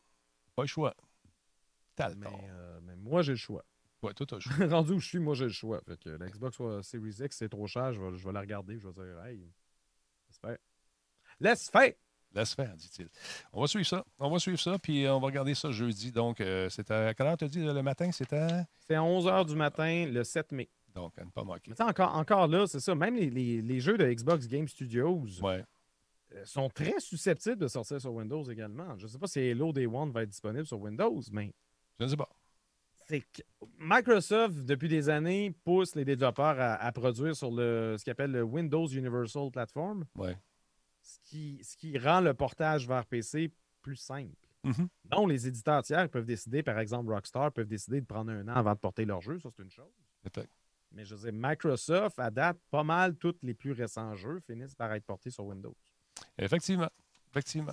Pas 0.57 0.63
le 0.63 0.69
choix. 0.69 0.93
T'as 1.95 2.09
le 2.09 2.17
Mais, 2.17 2.27
euh, 2.51 2.81
mais 2.83 2.97
moi, 2.97 3.23
j'ai 3.23 3.33
le 3.33 3.39
choix. 3.39 3.65
Ouais, 4.03 4.13
toi, 4.15 4.27
t'as 4.27 4.37
le 4.37 4.41
choix. 4.67 4.67
Rendu 4.67 4.93
où 4.95 4.99
je 4.99 5.07
suis, 5.07 5.19
moi, 5.21 5.37
j'ai 5.37 5.45
le 5.45 5.51
choix. 5.53 5.81
Fait 5.87 5.97
que 6.01 6.11
la 6.11 6.27
Xbox 6.29 6.57
Series 6.83 7.15
X, 7.21 7.37
c'est 7.37 7.49
trop 7.49 7.69
cher, 7.69 7.93
je 7.93 8.01
vais, 8.03 8.19
je 8.19 8.25
vais 8.27 8.33
la 8.33 8.41
regarder. 8.41 8.77
Je 8.77 8.89
vais 8.89 8.93
dire, 8.95 9.25
hey, 9.25 9.47
faire. 10.41 10.57
Laisse 11.41 11.71
faire! 11.71 11.93
Laisse 12.33 12.55
faire, 12.55 12.77
dit-il. 12.77 13.09
On 13.53 13.61
va 13.61 13.67
suivre 13.67 13.87
ça. 13.87 14.05
On 14.19 14.31
va 14.31 14.39
suivre 14.39 14.59
ça, 14.61 14.79
puis 14.79 15.05
euh, 15.05 15.15
on 15.15 15.19
va 15.21 15.27
regarder 15.27 15.55
ça 15.55 15.73
jeudi. 15.73 16.13
Donc, 16.13 16.41
euh, 16.41 16.69
c'est 16.69 16.89
à 16.93 17.13
quelle 17.13 17.27
heure 17.27 17.37
tu 17.37 17.45
as 17.45 17.49
dit 17.49 17.59
le 17.65 17.83
matin? 17.83 18.13
C'était 18.13 18.37
à... 18.37 18.67
C'est 18.87 18.95
à 18.95 19.01
11h 19.01 19.47
du 19.47 19.57
matin, 19.57 20.07
le 20.09 20.23
7 20.23 20.53
mai. 20.53 20.69
Donc, 20.95 21.19
à 21.19 21.25
ne 21.25 21.31
pas 21.31 21.43
manquer. 21.43 21.71
Mais 21.77 21.85
encore, 21.85 22.15
encore 22.17 22.47
là, 22.47 22.67
c'est 22.69 22.79
ça. 22.81 22.95
Même 22.95 23.17
les, 23.17 23.31
les- 23.31 23.63
les 23.63 23.81
jeux 23.81 23.99
de 23.99 24.05
Xbox 24.09 24.47
Game 24.47 24.69
Studios 24.69 25.25
Ouais. 25.43 25.65
euh, 26.35 26.45
sont 26.45 26.69
très 26.69 27.01
susceptibles 27.01 27.57
de 27.59 27.67
sortir 27.69 28.01
sur 28.01 28.13
Windows 28.13 28.45
également. 28.45 28.97
Je 28.97 29.07
ne 29.07 29.11
sais 29.11 29.19
pas 29.19 29.27
si 29.27 29.41
Halo 29.51 29.73
Day 29.73 29.87
One 29.87 30.13
va 30.13 30.23
être 30.23 30.29
disponible 30.31 30.67
sur 30.67 30.79
Windows, 30.81 31.21
mais 31.33 31.53
Je 31.99 32.05
ne 32.05 32.11
sais 32.11 32.17
pas. 32.17 32.29
C'est 33.11 33.21
que 33.23 33.43
Microsoft, 33.79 34.65
depuis 34.65 34.89
des 34.89 35.09
années, 35.09 35.51
pousse 35.65 35.95
les 35.97 36.05
développeurs 36.05 36.59
à, 36.61 36.75
à 36.77 36.93
produire 36.93 37.35
sur 37.35 37.51
le, 37.51 37.97
ce 37.99 38.05
qu'ils 38.05 38.13
appelle 38.13 38.31
le 38.31 38.43
Windows 38.43 38.87
Universal 38.87 39.51
Platform, 39.51 40.05
Ouais. 40.17 40.37
ce 41.03 41.19
qui, 41.25 41.59
ce 41.63 41.77
qui 41.77 41.99
rend 41.99 42.21
le 42.21 42.35
portage 42.35 42.87
vers 42.87 43.05
PC 43.07 43.51
plus 43.83 43.97
simple. 43.97 44.37
Mhm. 44.63 44.89
Donc, 45.07 45.29
les 45.29 45.47
éditeurs 45.49 45.83
tiers 45.83 46.09
peuvent 46.09 46.27
décider, 46.27 46.63
par 46.63 46.79
exemple, 46.79 47.11
Rockstar 47.13 47.51
peuvent 47.51 47.67
décider 47.67 48.01
de 48.01 48.07
prendre 48.07 48.31
un 48.31 48.47
an 48.47 48.55
avant 48.55 48.75
de 48.75 48.79
porter 48.79 49.05
leur 49.05 49.21
jeu, 49.21 49.39
ça 49.41 49.49
c'est 49.57 49.63
une 49.63 49.71
chose. 49.71 49.93
Mais 50.93 51.05
je 51.05 51.15
dire, 51.15 51.33
Microsoft, 51.33 52.19
à 52.19 52.31
date, 52.31 52.59
pas 52.71 52.83
mal 52.85 53.17
tous 53.17 53.35
les 53.43 53.55
plus 53.55 53.73
récents 53.73 54.15
jeux 54.17 54.41
finissent 54.41 54.75
par 54.75 54.93
être 54.93 55.05
portés 55.05 55.31
sur 55.31 55.45
Windows. 55.45 55.75
Effectivement. 56.37 56.91
Effectivement. 57.31 57.73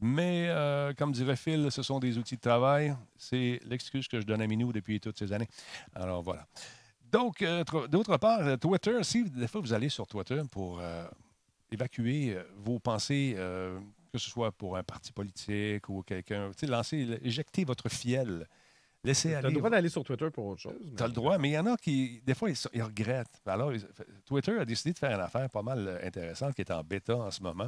Mais, 0.00 0.46
euh, 0.48 0.94
comme 0.94 1.12
dirait 1.12 1.36
Phil, 1.36 1.70
ce 1.70 1.82
sont 1.82 1.98
des 1.98 2.16
outils 2.16 2.36
de 2.36 2.40
travail. 2.40 2.94
C'est 3.18 3.60
l'excuse 3.66 4.08
que 4.08 4.20
je 4.20 4.26
donne 4.26 4.40
à 4.40 4.46
Minou 4.46 4.72
depuis 4.72 4.98
toutes 4.98 5.18
ces 5.18 5.32
années. 5.32 5.48
Alors, 5.94 6.22
voilà. 6.22 6.46
Donc, 7.12 7.42
euh, 7.42 7.62
tr- 7.64 7.88
d'autre 7.88 8.16
part, 8.16 8.40
euh, 8.40 8.56
Twitter, 8.56 9.02
si 9.02 9.28
des 9.28 9.46
fois 9.46 9.60
vous 9.60 9.72
allez 9.72 9.88
sur 9.88 10.06
Twitter 10.06 10.40
pour 10.50 10.80
évacuer 11.70 12.36
vos 12.56 12.78
pensées, 12.78 13.34
que 14.12 14.18
ce 14.18 14.30
soit 14.30 14.50
pour 14.52 14.76
un 14.76 14.82
parti 14.82 15.12
politique 15.12 15.88
ou 15.88 16.02
quelqu'un, 16.02 16.50
lancer, 16.68 17.18
éjecter 17.22 17.64
votre 17.64 17.88
fiel, 17.88 18.46
laissez 19.04 19.30
Tu 19.30 19.34
as 19.34 19.38
aller. 19.38 19.48
le 19.48 19.54
droit 19.54 19.70
d'aller 19.70 19.88
sur 19.88 20.04
Twitter 20.04 20.28
pour 20.30 20.46
autre 20.46 20.60
chose. 20.60 20.74
mais- 20.84 20.96
Tu 20.96 21.02
as 21.02 21.06
le 21.06 21.12
droit, 21.12 21.38
mais 21.38 21.48
il 21.50 21.52
y 21.52 21.58
en 21.58 21.66
a 21.66 21.76
qui, 21.76 22.20
des 22.24 22.34
fois, 22.34 22.50
ils, 22.50 22.82
regrettent. 22.82 23.40
Alors, 23.46 23.72
ils- 23.72 23.86
Twitter 24.26 24.58
a 24.58 24.64
décidé 24.64 24.92
de 24.92 24.98
faire 24.98 25.12
une 25.12 25.20
affaire 25.20 25.48
pas 25.50 25.62
mal 25.62 25.86
euh, 25.88 26.06
intéressante 26.06 26.54
qui 26.54 26.62
est 26.62 26.70
en 26.70 26.82
bêta 26.82 27.16
en 27.16 27.30
ce 27.30 27.42
moment. 27.42 27.64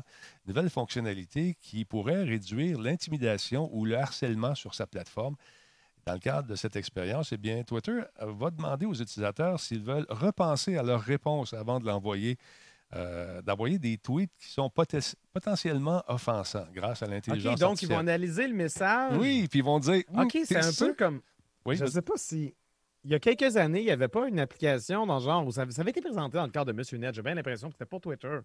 Une 0.46 0.54
nouvelle 0.54 0.70
fonctionnalité 0.70 1.56
qui 1.60 1.84
pourrait 1.84 2.22
réduire 2.24 2.78
l'intimidation 2.80 3.68
ou 3.72 3.84
le 3.84 3.96
harcèlement 3.96 4.54
sur 4.54 4.74
sa 4.74 4.86
plateforme. 4.86 5.36
Dans 6.04 6.14
le 6.14 6.18
cadre 6.18 6.48
de 6.48 6.56
cette 6.56 6.74
expérience, 6.74 7.32
eh 7.32 7.36
bien, 7.36 7.62
Twitter 7.62 8.00
va 8.20 8.50
demander 8.50 8.86
aux 8.86 8.94
utilisateurs 8.94 9.60
s'ils 9.60 9.84
veulent 9.84 10.06
repenser 10.10 10.76
à 10.76 10.82
leur 10.82 11.00
réponse 11.00 11.54
avant 11.54 11.78
de 11.78 11.86
l'envoyer, 11.86 12.38
euh, 12.94 13.40
d'envoyer 13.42 13.78
des 13.78 13.96
tweets 13.96 14.32
qui 14.38 14.50
sont 14.50 14.68
poten- 14.68 15.14
potentiellement 15.32 16.02
offensants 16.08 16.66
grâce 16.72 17.02
à 17.02 17.06
l'intelligence 17.06 17.54
OK, 17.54 17.60
donc 17.60 17.82
ils 17.82 17.88
vont 17.88 17.98
analyser 17.98 18.46
le 18.46 18.54
message. 18.54 19.16
Oui, 19.16 19.46
puis 19.48 19.60
ils 19.60 19.64
vont 19.64 19.78
dire... 19.78 20.02
Hum, 20.14 20.24
OK, 20.24 20.38
c'est 20.44 20.56
un 20.56 20.72
sûr? 20.72 20.88
peu 20.88 20.94
comme. 20.94 21.20
Oui, 21.64 21.76
je 21.76 21.84
ne 21.84 21.90
sais 21.90 22.02
pas 22.02 22.16
si. 22.16 22.54
Il 23.04 23.10
y 23.10 23.14
a 23.14 23.18
quelques 23.18 23.56
années, 23.56 23.80
il 23.80 23.86
n'y 23.86 23.90
avait 23.90 24.08
pas 24.08 24.28
une 24.28 24.38
application 24.38 25.06
dans 25.06 25.18
le 25.18 25.24
genre 25.24 25.46
où 25.46 25.50
ça, 25.50 25.64
ça 25.70 25.80
avait 25.80 25.90
été 25.90 26.00
présenté 26.00 26.36
dans 26.36 26.44
le 26.44 26.50
cadre 26.52 26.66
de 26.66 26.72
Monsieur 26.72 26.98
Net. 26.98 27.14
J'ai 27.14 27.22
bien 27.22 27.34
l'impression 27.34 27.68
que 27.68 27.74
c'était 27.74 27.86
pas 27.86 27.98
Twitter. 27.98 28.38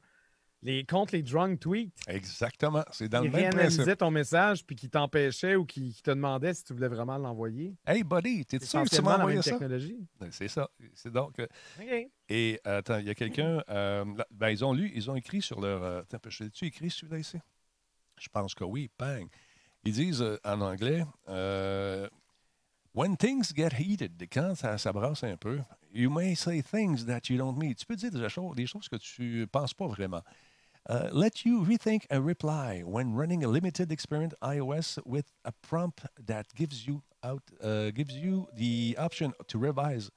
Les, 0.63 0.83
contre 0.83 1.13
les 1.13 1.21
drunk 1.21 1.59
tweets, 1.59 1.93
exactement. 2.07 2.83
C'est 2.91 3.07
dans 3.07 3.21
ils 3.21 3.31
le 3.31 3.37
même 3.37 3.53
principe. 3.53 3.97
ton 3.97 4.09
message 4.09 4.65
puis 4.65 4.75
qui 4.75 4.89
t'empêchaient 4.89 5.55
ou 5.55 5.65
qui, 5.65 5.93
qui 5.93 6.01
te 6.01 6.09
demandaient 6.09 6.53
si 6.53 6.63
tu 6.63 6.73
voulais 6.73 6.87
vraiment 6.87 7.17
l'envoyer. 7.17 7.75
Hey, 7.85 8.03
buddy, 8.03 8.43
t'es 8.43 8.59
sûr 8.59 8.83
que 8.83 8.89
tu 8.89 9.01
m'as 9.03 9.17
envoyé 9.17 9.41
ça? 9.43 9.51
technologie. 9.51 9.97
Ben, 10.19 10.31
C'est 10.31 10.47
ça. 10.47 10.67
C'est 10.95 11.11
donc. 11.11 11.37
euh, 11.39 11.47
OK. 11.79 12.09
Et 12.29 12.59
attends, 12.65 12.97
il 12.97 13.05
y 13.05 13.09
a 13.11 13.15
quelqu'un. 13.15 13.61
euh, 13.69 14.03
ben, 14.31 14.49
ils 14.49 14.65
ont 14.65 14.73
lu, 14.73 14.91
ils 14.95 15.09
ont 15.11 15.15
écrit 15.15 15.43
sur 15.43 15.61
leur. 15.61 15.83
euh, 15.83 16.01
attends, 16.01 16.17
je 16.27 16.45
tu 16.45 16.65
écrit 16.65 16.89
celui-là 16.89 17.19
ici? 17.19 17.37
Je 18.19 18.27
pense 18.29 18.55
que 18.55 18.63
oui. 18.63 18.89
Bang. 18.97 19.27
Ils 19.83 19.93
disent 19.93 20.23
euh, 20.23 20.39
en 20.43 20.59
anglais 20.61 21.05
euh, 21.29 22.09
When 22.95 23.15
things 23.15 23.53
get 23.55 23.69
heated, 23.77 24.27
quand 24.31 24.55
ça, 24.55 24.75
ça 24.79 24.91
brasse 24.91 25.23
un 25.23 25.37
peu, 25.37 25.59
you 25.93 26.09
may 26.09 26.33
say 26.33 26.63
things 26.63 27.05
that 27.05 27.29
you 27.29 27.37
don't 27.37 27.55
mean. 27.55 27.75
Tu 27.75 27.85
peux 27.85 27.95
dire 27.95 28.09
des 28.09 28.27
choses, 28.27 28.55
des 28.55 28.65
choses 28.65 28.89
que 28.89 28.95
tu 28.95 29.47
penses 29.51 29.75
pas 29.75 29.85
vraiment. 29.85 30.23
Uh, 30.89 31.10
let 31.12 31.45
you 31.45 31.65
rethink 31.65 32.06
a 32.10 32.21
reply 32.21 32.82
when 32.86 33.13
running 33.13 33.43
a 33.43 33.47
limited 33.47 33.91
experiment 33.91 34.34
iOS 34.41 34.97
with 35.06 35.26
a 35.43 35.52
prompt 35.52 36.06
that 36.26 36.45
gives 36.56 36.88
you 36.88 37.02
out 37.23 37.41
uh, 37.62 37.91
gives 37.91 38.13
you 38.15 38.47
the 38.56 38.95
option 38.97 39.34
to 39.47 39.60
revise 39.60 40.10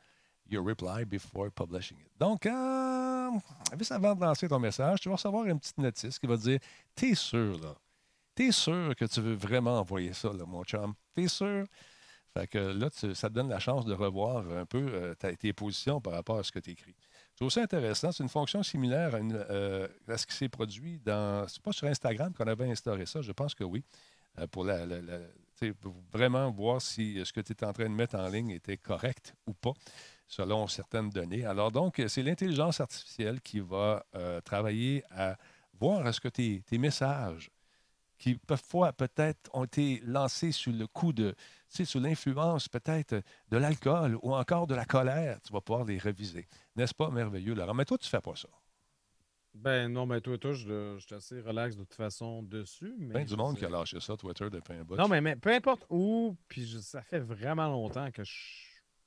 your 0.49 0.63
reply 0.63 1.03
before 1.05 1.51
publishing 1.51 1.99
it. 1.99 2.11
Donc, 2.21 2.47
euh, 2.47 3.31
juste 3.79 3.91
avant 3.93 4.15
de 4.15 4.21
lancer 4.21 4.47
ton 4.49 4.61
message, 4.61 5.01
tu 5.01 5.09
vas 5.09 5.17
recevoir 5.17 5.45
une 5.47 5.59
petite 5.59 5.79
notice 5.79 6.19
qui 6.21 6.27
va 6.29 6.37
te 6.37 6.43
dire 6.43 6.61
T'es 6.95 7.17
sûr, 7.17 7.59
là? 7.61 7.75
T'es 8.37 8.53
sûr 8.53 8.95
que 8.97 9.07
tu 9.07 9.21
veux 9.21 9.35
vraiment 9.35 9.79
envoyer 9.81 10.13
ça, 10.13 10.33
là, 10.33 10.45
mon 10.47 10.63
chum? 10.63 10.95
T'es 11.15 11.27
sûr 11.27 11.67
Fait 12.33 12.47
que 12.47 12.59
là, 12.59 12.91
tu- 12.91 13.15
ça 13.17 13.29
te 13.29 13.35
donne 13.35 13.49
la 13.49 13.59
chance 13.59 13.85
de 13.85 13.93
revoir 13.93 14.49
un 14.57 14.65
peu 14.67 14.79
euh, 14.79 15.15
tes 15.15 15.53
positions 15.53 16.01
par 16.01 16.13
rapport 16.13 16.39
à 16.39 16.45
ce 16.45 16.53
que 16.53 16.61
tu 16.61 16.71
écris. 16.71 16.95
C'est 17.41 17.47
aussi 17.47 17.61
intéressant. 17.61 18.13
C'est 18.13 18.23
une 18.23 18.29
fonction 18.29 18.63
similaire 18.63 19.13
euh, 19.15 19.89
à 20.07 20.19
ce 20.19 20.27
qui 20.27 20.35
s'est 20.35 20.51
produit 20.51 21.01
dans. 21.03 21.49
C'est 21.49 21.63
pas 21.63 21.73
sur 21.73 21.87
Instagram 21.87 22.35
qu'on 22.35 22.47
avait 22.47 22.71
instauré 22.71 23.07
ça, 23.07 23.23
je 23.23 23.33
pense 23.33 23.55
que 23.55 23.65
oui. 23.65 23.83
Euh, 24.39 24.47
pour 24.47 24.67
vraiment 26.13 26.51
voir 26.51 26.83
si 26.83 27.19
euh, 27.19 27.25
ce 27.25 27.33
que 27.33 27.41
tu 27.41 27.55
es 27.55 27.65
en 27.65 27.73
train 27.73 27.89
de 27.89 27.95
mettre 27.95 28.17
en 28.17 28.29
ligne 28.29 28.51
était 28.51 28.77
correct 28.77 29.35
ou 29.47 29.55
pas, 29.55 29.73
selon 30.29 30.67
certaines 30.67 31.09
données. 31.09 31.47
Alors 31.47 31.73
donc, 31.73 32.03
c'est 32.09 32.23
l'intelligence 32.23 32.79
artificielle 32.79 33.41
qui 33.41 33.61
va 33.61 34.05
travailler 34.45 35.03
à 35.11 35.39
voir 35.81 36.07
est-ce 36.07 36.21
que 36.21 36.29
tes 36.29 36.79
messages 36.79 37.51
qui 38.21 38.37
parfois 38.37 38.93
peut-être 38.93 39.51
ont 39.55 39.65
été 39.65 40.01
lancés 40.05 40.53
sous 40.53 40.71
le 40.73 40.87
coup 40.87 41.13
de, 41.13 41.31
tu 41.33 41.37
sais, 41.69 41.85
sous 41.85 41.99
l'influence 41.99 42.69
peut-être 42.69 43.23
de 43.49 43.57
l'alcool 43.57 44.17
ou 44.23 44.35
encore 44.35 44.67
de 44.69 44.75
la 44.75 44.85
colère, 44.85 45.41
tu 45.43 45.53
vas 45.53 45.61
pouvoir 45.63 45.85
les 45.87 45.99
réviser. 45.99 46.47
N'est-ce 46.77 46.95
pas 46.95 47.11
merveilleux, 47.11 47.55
Laurent? 47.55 47.75
Mais 47.75 47.85
toi, 47.87 47.97
tu 47.99 48.09
fais 48.09 48.21
pas 48.21 48.37
ça. 48.37 48.49
Ben 49.55 49.89
non, 49.93 50.07
mais 50.07 50.21
toi, 50.21 50.39
toi, 50.39 50.53
je, 50.53 50.97
je 50.99 51.05
suis 51.05 51.15
assez 51.15 51.41
relax 51.41 51.75
de 51.77 51.83
toute 51.83 51.95
façon 51.95 52.43
dessus. 52.45 52.95
Mais 52.99 53.15
Plein 53.15 53.25
du 53.25 53.37
monde 53.37 53.55
sais- 53.55 53.61
qui 53.61 53.65
a 53.65 53.69
lâché 53.71 53.99
ça, 53.99 54.17
Twitter, 54.17 54.49
depuis 54.49 54.75
un 54.75 54.85
bout. 54.85 54.97
Non, 54.97 55.09
mais, 55.09 55.21
mais 55.21 55.35
peu 55.35 55.53
importe 55.53 55.85
où, 55.91 56.37
puis 56.47 56.65
je- 56.67 56.79
ça 56.79 57.03
fait 57.03 57.19
vraiment 57.19 57.69
longtemps 57.69 58.11
que 58.13 58.23
je 58.23 58.33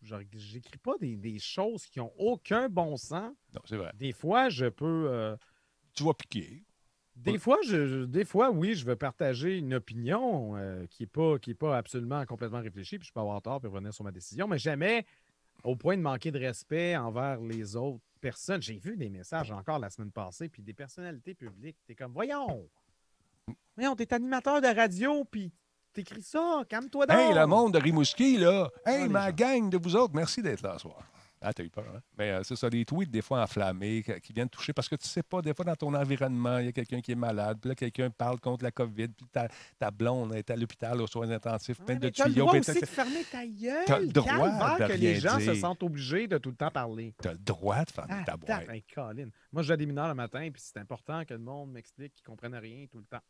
je- 0.02 0.16
j'écris 0.34 0.78
pas 0.80 0.98
des, 1.00 1.16
des 1.16 1.40
choses 1.40 1.86
qui 1.86 2.02
ont 2.02 2.12
aucun 2.18 2.68
bon 2.68 2.98
sens. 2.98 3.32
Non, 3.54 3.62
c'est 3.64 3.78
vrai. 3.78 3.92
Des 3.96 4.12
fois, 4.12 4.50
je 4.50 4.66
peux. 4.66 5.08
euh, 5.10 5.38
Tu 5.94 6.04
vas 6.04 6.14
piquer. 6.14 6.66
Des 7.16 7.38
fois, 7.38 7.58
je, 7.66 7.88
je- 7.88 8.04
des 8.06 8.26
fois, 8.26 8.50
oui, 8.50 8.74
je 8.74 8.86
veux 8.86 8.96
partager 8.96 9.58
une 9.58 9.76
opinion 9.76 10.56
euh, 10.58 10.86
qui 10.88 11.04
n'est 11.04 11.08
pas, 11.08 11.38
qui 11.40 11.52
est 11.52 11.56
pas 11.56 11.78
absolument 11.78 12.26
complètement 12.26 12.60
réfléchie, 12.62 12.98
puis 12.98 13.08
je 13.08 13.14
peux 13.14 13.20
avoir 13.20 13.42
tort 13.42 13.62
et 13.64 13.68
revenir 13.68 13.94
sur 13.94 14.04
ma 14.04 14.12
décision, 14.12 14.48
mais 14.48 14.58
jamais 14.58 15.06
au 15.64 15.76
point 15.76 15.96
de 15.96 16.02
manquer 16.02 16.32
de 16.32 16.40
respect 16.40 16.98
envers 16.98 17.40
les 17.40 17.76
autres 17.76 18.02
personnes. 18.20 18.62
J'ai 18.62 18.78
vu 18.80 18.98
des 18.98 19.10
messages 19.10 19.52
encore 19.52 19.78
la 19.80 19.90
semaine 19.92 20.12
passée, 20.12 20.50
puis 20.50 20.64
des 20.64 20.74
personnalités 20.74 21.36
publiques. 21.36 21.78
T'es 21.86 21.94
comme, 21.96 22.12
voyons, 22.14 22.68
voyons, 23.76 23.96
t'es 23.96 24.12
animateur 24.14 24.60
de 24.60 24.68
radio, 24.68 25.24
puis 25.26 25.52
t'écris 25.94 26.24
ça, 26.24 26.64
calme-toi 26.68 27.06
donc. 27.06 27.16
Hey, 27.18 27.34
le 27.36 27.46
monde 27.46 27.74
de 27.76 27.80
Rimouski, 27.80 28.38
là! 28.38 28.70
Hey, 28.86 29.02
Ah, 29.02 29.04
les 29.04 29.10
ma 29.10 29.30
gens. 29.30 29.36
gang 29.36 29.70
de 29.70 29.78
vous 29.78 29.96
autres, 29.96 30.16
merci 30.16 30.42
d'être 30.42 30.62
là 30.64 30.74
ce 30.74 30.80
soir. 30.82 31.04
Ah, 31.46 31.52
t'as 31.52 31.64
eu 31.64 31.70
peur, 31.70 31.84
hein? 31.94 32.00
Mais 32.18 32.32
euh, 32.32 32.42
c'est 32.44 32.56
ça, 32.56 32.70
des 32.70 32.86
tweets 32.86 33.12
des 33.12 33.22
fois 33.22 33.44
enflammés 33.44 34.02
qui 34.24 34.32
viennent 34.32 34.48
toucher 34.48 34.72
parce 34.72 34.88
que 34.88 34.96
tu 34.96 35.06
sais 35.08 35.24
pas, 35.24 35.42
des 35.42 35.54
fois 35.54 35.66
dans 35.66 35.76
ton 35.76 35.94
environnement, 35.94 36.58
il 36.60 36.68
y 36.68 36.70
a 36.70 36.72
quelqu'un 36.72 37.02
qui 37.02 37.12
est 37.12 37.16
malade, 37.16 37.58
puis 37.60 37.68
là, 37.70 37.76
quelqu'un 37.76 38.10
parle 38.10 38.40
contre 38.40 38.64
la 38.64 38.72
COVID, 38.72 39.10
puis 39.10 39.26
ta, 39.32 39.50
ta 39.78 39.92
blonde 39.92 40.34
est 40.36 40.50
à 40.50 40.56
l'hôpital 40.56 41.02
aux 41.02 41.08
soins 41.08 41.30
intensifs, 41.30 41.78
Ouais, 41.80 41.86
plein 41.86 41.96
de 41.98 42.06
le 42.08 42.12
tuyaux. 42.12 42.30
droit 42.46 42.52
puis 42.54 42.60
aussi 42.62 42.74
t'as- 42.76 42.80
de 42.80 42.86
fermer 42.86 43.24
ta 43.30 43.46
gueule. 43.46 43.84
T'as 43.86 44.00
le 44.00 44.08
droit 44.08 44.78
de 44.80 44.88
que 44.88 44.94
les 44.94 45.16
gens 45.20 45.40
se 45.40 45.54
sentent 45.56 45.84
obligés 45.84 46.28
de 46.28 46.38
tout 46.38 46.50
le 46.50 46.56
temps 46.56 46.72
parler. 46.72 47.14
T'as 47.22 47.34
le 47.34 47.38
droit 47.40 47.82
de 47.84 47.92
Ah, 47.98 48.24
ta 48.26 48.38
boîte. 48.38 48.48
tabarnak, 48.48 48.84
Colin. 48.96 49.30
Moi, 49.52 49.64
j'ai 49.64 49.76
des 49.76 49.86
mineurs 49.86 50.08
le 50.08 50.14
matin, 50.16 50.50
puis 50.52 50.62
c'est 50.64 50.78
important 50.80 51.26
que 51.26 51.34
le 51.34 51.40
monde 51.42 51.72
m'explique 51.74 52.14
qu'ils 52.16 52.26
comprennent 52.26 52.56
rien 52.56 52.86
tout 52.90 53.00
le 53.00 53.06
temps. 53.06 53.22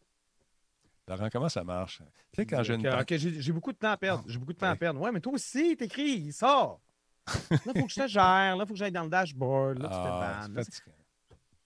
Laurent, 1.08 1.28
comment 1.32 1.50
ça 1.50 1.64
marche? 1.64 1.98
Tu 1.98 2.04
sais, 2.38 2.46
quand 2.46 2.64
j'ai 2.64 2.76
une 2.76 3.42
j'ai 3.42 3.52
beaucoup 3.52 3.74
de 3.74 3.78
temps 3.78 3.92
à 3.92 3.98
perdre. 3.98 4.24
J'ai 4.28 4.38
beaucoup 4.38 4.54
de 4.54 4.58
temps 4.60 4.70
à 4.70 4.76
perdre. 4.76 5.02
Ouais, 5.02 5.12
mais 5.12 5.20
toi 5.20 5.34
aussi, 5.34 5.76
t'écris, 5.76 6.32
sors. 6.32 6.80
Là, 7.28 7.58
il 7.76 7.82
faut 7.82 7.88
que 7.88 7.94
je 7.94 8.02
te 8.02 8.08
gère. 8.08 8.56
Là, 8.56 8.58
il 8.60 8.68
faut 8.68 8.74
que 8.74 8.80
j'aille 8.80 8.92
dans 8.92 9.04
le 9.04 9.10
dashboard. 9.10 9.80
Là, 9.80 9.90
tu 9.90 10.56
te 10.56 10.56
bannes. 10.56 10.66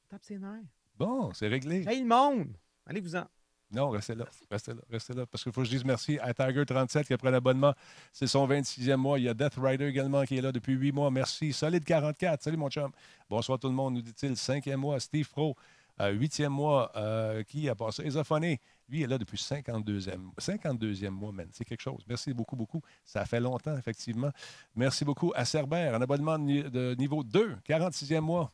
Tape 0.10 0.24
ses 0.24 0.38
nerfs. 0.38 0.62
Bon, 0.98 1.32
c'est 1.34 1.48
réglé. 1.48 1.86
Hey, 1.88 2.02
le 2.02 2.08
monde! 2.08 2.56
Allez-vous-en. 2.86 3.26
Non, 3.70 3.90
restez 3.90 4.16
là. 4.16 4.26
Restez 4.50 4.74
là. 4.74 4.82
Restez 4.90 5.14
là. 5.14 5.26
Parce 5.26 5.44
qu'il 5.44 5.52
faut 5.52 5.62
que 5.62 5.66
je 5.68 5.72
dise 5.72 5.84
merci 5.84 6.18
à 6.20 6.32
Tiger37 6.32 7.04
qui 7.04 7.14
a 7.14 7.18
pris 7.18 7.30
l'abonnement. 7.30 7.74
C'est 8.14 8.28
son 8.28 8.48
26e 8.48 8.96
mois. 8.96 9.20
Il 9.20 9.26
y 9.26 9.30
a 9.30 9.34
Death 9.34 9.56
Rider 9.58 9.88
également 9.88 10.24
qui 10.24 10.38
est 10.38 10.42
là 10.42 10.54
depuis 10.54 10.74
8 10.74 10.94
mois. 10.94 11.12
Merci. 11.12 11.52
Solide 11.52 11.84
44. 11.84 12.44
Salut, 12.44 12.56
mon 12.56 12.70
chum. 12.70 12.92
Bonsoir 13.30 13.60
tout 13.60 13.68
le 13.68 13.74
monde, 13.74 13.96
nous 13.96 14.02
dit-il. 14.02 14.38
Cinquième 14.38 14.80
mois, 14.80 15.00
Steve 15.00 15.30
Pro. 15.30 15.56
Euh, 16.00 16.12
Huitième 16.12 16.54
mois, 16.54 16.92
euh, 16.96 17.44
qui 17.44 17.68
a 17.68 17.76
passé 17.76 18.04
Esophoné. 18.04 18.62
Lui 18.90 19.04
est 19.04 19.08
là 19.08 19.18
depuis 19.18 19.38
52e, 19.38 20.32
52e 20.40 21.10
mois, 21.10 21.32
man. 21.34 21.48
C'est 21.52 21.66
quelque 21.66 21.82
chose. 21.82 22.04
Merci 22.08 22.34
beaucoup, 22.34 22.56
beaucoup. 22.56 22.82
Ça 23.04 23.26
fait 23.26 23.40
longtemps, 23.42 23.78
effectivement. 23.78 24.32
Merci 24.76 25.04
beaucoup 25.04 25.34
à 25.36 25.44
Cerber, 25.44 25.92
un 25.94 26.02
abonnement 26.02 26.40
de, 26.40 26.44
ni- 26.44 26.64
de 26.64 26.96
niveau 26.98 27.22
2, 27.24 27.58
46e 27.68 28.22
mois. 28.22 28.52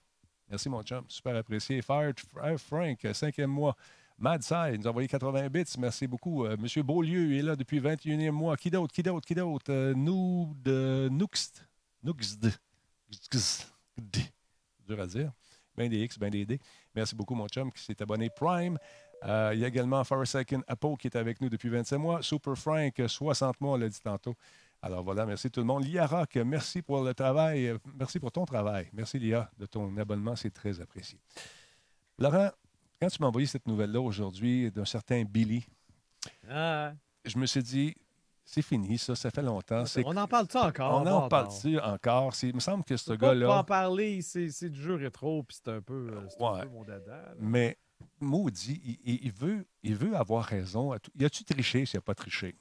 Merci, 0.49 0.69
mon 0.69 0.81
chum. 0.81 1.05
Super 1.07 1.35
apprécié. 1.35 1.81
Fire, 1.81 2.13
Frank, 2.57 3.07
cinquième 3.13 3.51
mois. 3.51 3.75
Mad 4.17 4.41
Side 4.43 4.79
nous 4.79 4.87
a 4.87 4.89
envoyé 4.89 5.07
80 5.07 5.49
bits. 5.49 5.63
Merci 5.79 6.07
beaucoup. 6.07 6.45
Euh, 6.45 6.55
Monsieur 6.57 6.83
Beaulieu 6.83 7.35
est 7.37 7.41
là 7.41 7.55
depuis 7.55 7.79
21e 7.79 8.31
mois. 8.31 8.55
Qui 8.57 8.69
d'autre? 8.69 8.93
Qui 8.93 9.01
d'autre? 9.03 9.25
Qui 9.27 9.35
d'autre? 9.35 9.93
Nous 9.95 10.55
de 10.63 11.09
Nuxt. 11.11 11.67
Nuxt. 12.03 12.45
Dur 14.87 14.99
à 14.99 15.07
dire. 15.07 15.31
Ben 15.75 15.89
des 15.89 16.03
X, 16.03 16.19
ben 16.19 16.29
des 16.29 16.45
D. 16.45 16.59
Merci 16.93 17.15
beaucoup, 17.15 17.33
mon 17.33 17.47
chum, 17.47 17.71
qui 17.71 17.81
s'est 17.83 17.99
abonné 18.01 18.29
Prime. 18.29 18.77
Euh, 19.25 19.51
il 19.53 19.59
y 19.59 19.65
a 19.65 19.67
également 19.67 20.03
Second 20.03 20.61
Apo 20.67 20.95
qui 20.95 21.07
est 21.07 21.15
avec 21.15 21.39
nous 21.41 21.49
depuis 21.49 21.69
25 21.69 21.97
mois. 21.97 22.21
Super 22.21 22.55
Frank, 22.57 22.93
60 23.07 23.61
mois, 23.61 23.73
on 23.73 23.77
l'a 23.77 23.89
dit 23.89 24.01
tantôt. 24.01 24.35
Alors 24.81 25.01
voilà, 25.03 25.25
merci 25.25 25.49
tout 25.49 25.61
le 25.61 25.65
monde. 25.65 25.85
Lia 25.85 26.05
Rock, 26.05 26.35
merci 26.45 26.81
pour 26.81 27.01
le 27.03 27.13
travail. 27.13 27.73
Merci 27.97 28.19
pour 28.19 28.31
ton 28.33 28.43
travail. 28.45 28.89
Merci, 28.91 29.17
Lia, 29.19 29.49
de 29.57 29.65
ton 29.65 29.95
abonnement. 29.97 30.35
C'est 30.35 30.51
très 30.51 30.81
apprécié. 30.81 31.17
Laurent, 32.19 32.49
quand 33.01 33.07
tu 33.07 33.21
m'as 33.21 33.27
envoyé 33.27 33.47
cette 33.47 33.65
nouvelle-là 33.65 34.01
aujourd'hui 34.01 34.69
d'un 34.71 34.85
certain 34.85 35.23
Billy, 35.23 35.65
Ah, 36.49 36.93
je 37.25 37.37
me 37.37 37.45
suis 37.45 37.63
dit, 37.63 37.95
c'est 38.45 38.61
fini, 38.61 38.97
ça, 38.97 39.15
ça 39.15 39.29
fait 39.31 39.41
longtemps. 39.41 39.83
On 40.05 40.17
en 40.17 40.27
parle 40.27 40.47
ça 40.49 40.67
encore? 40.67 41.01
on 41.01 41.07
en 41.07 41.27
parle 41.29 41.47
encore? 41.83 42.33
Il 42.43 42.55
me 42.55 42.59
semble 42.59 42.83
que 42.83 42.97
ce 42.97 43.11
Faut 43.13 43.17
pas 43.17 43.27
pas 43.27 43.31
en 43.35 43.39
gars-là. 43.39 43.63
parler, 43.63 44.21
c'est 44.21 44.69
du 44.69 44.81
jeu 44.81 44.95
rétro, 44.95 45.43
puis 45.43 45.57
c'est 45.63 45.71
un 45.71 45.81
peu, 45.81 46.09
euh, 46.11 46.27
c'est 46.29 46.43
un 46.43 46.53
Ouais. 46.53 46.61
peu 46.63 46.67
mon 46.69 46.83
dada. 46.83 47.11
là. 47.11 47.33
Mais 47.39 47.77
maudit, 48.19 48.81
il, 48.85 48.97
il- 49.13 49.25
il 49.25 49.31
veut, 49.33 49.65
il 49.83 49.95
veut 49.95 50.15
avoir 50.15 50.43
raison. 50.45 50.93
Y 51.15 51.25
a-tu 51.25 51.43
triché 51.43 51.85
s'il 51.85 51.97
n'a 51.97 52.01
pas 52.01 52.15
triché? 52.15 52.55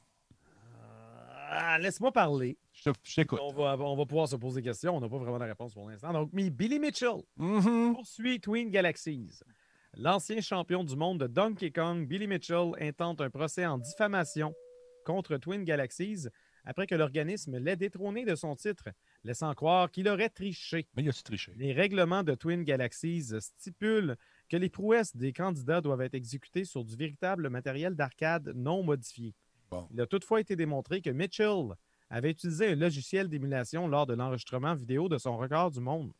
Ah, 1.54 1.78
Laisse-moi 1.78 2.12
parler. 2.12 2.56
Je 2.72 2.90
te- 2.90 2.98
je 3.02 3.14
t'écoute. 3.14 3.38
On 3.42 3.52
va, 3.52 3.76
on 3.78 3.96
va 3.96 4.06
pouvoir 4.06 4.26
se 4.28 4.36
poser 4.36 4.62
des 4.62 4.68
questions. 4.68 4.96
On 4.96 5.00
n'a 5.00 5.08
pas 5.08 5.18
vraiment 5.18 5.38
de 5.38 5.44
réponse 5.44 5.74
pour 5.74 5.88
l'instant. 5.88 6.12
Donc, 6.12 6.30
mais 6.32 6.48
Billy 6.50 6.78
Mitchell 6.78 7.22
Mhm. 7.36 7.92
poursuit 7.94 8.40
Twin 8.40 8.70
Galaxies. 8.70 9.40
L'ancien 9.94 10.40
champion 10.40 10.82
du 10.82 10.96
monde 10.96 11.20
de 11.20 11.26
Donkey 11.26 11.70
Kong, 11.70 12.06
Billy 12.06 12.26
Mitchell, 12.26 12.70
intente 12.80 13.20
un 13.20 13.28
procès 13.28 13.66
en 13.66 13.76
diffamation 13.76 14.54
contre 15.04 15.36
Twin 15.36 15.64
Galaxies 15.64 16.28
après 16.64 16.86
que 16.86 16.94
l'organisme 16.94 17.58
l'ait 17.58 17.76
détrôné 17.76 18.24
de 18.24 18.34
son 18.34 18.54
titre, 18.54 18.88
laissant 19.24 19.52
croire 19.52 19.90
qu'il 19.90 20.08
aurait 20.08 20.30
triché. 20.30 20.86
Mais 20.96 21.02
y 21.02 21.08
a-tu 21.10 21.22
triché? 21.22 21.52
Les 21.56 21.72
règlements 21.74 22.22
de 22.22 22.34
Twin 22.34 22.62
Galaxies 22.62 23.34
stipulent 23.40 24.16
que 24.48 24.56
les 24.56 24.68
prouesses 24.68 25.16
des 25.16 25.32
candidats 25.32 25.80
doivent 25.80 26.02
être 26.02 26.14
exécutées 26.14 26.64
sur 26.64 26.84
du 26.84 26.96
véritable 26.96 27.48
matériel 27.48 27.94
d'arcade 27.94 28.52
non 28.54 28.82
modifié. 28.82 29.34
Bon. 29.70 29.86
Il 29.92 30.00
a 30.00 30.06
toutefois 30.06 30.40
été 30.40 30.56
démontré 30.56 31.00
que 31.00 31.10
Mitchell 31.10 31.74
avait 32.10 32.30
utilisé 32.30 32.68
un 32.68 32.74
logiciel 32.74 33.28
d'émulation 33.28 33.88
lors 33.88 34.06
de 34.06 34.14
l'enregistrement 34.14 34.74
vidéo 34.74 35.08
de 35.08 35.16
son 35.16 35.36
record 35.38 35.70
du 35.70 35.80
monde. 35.80 36.12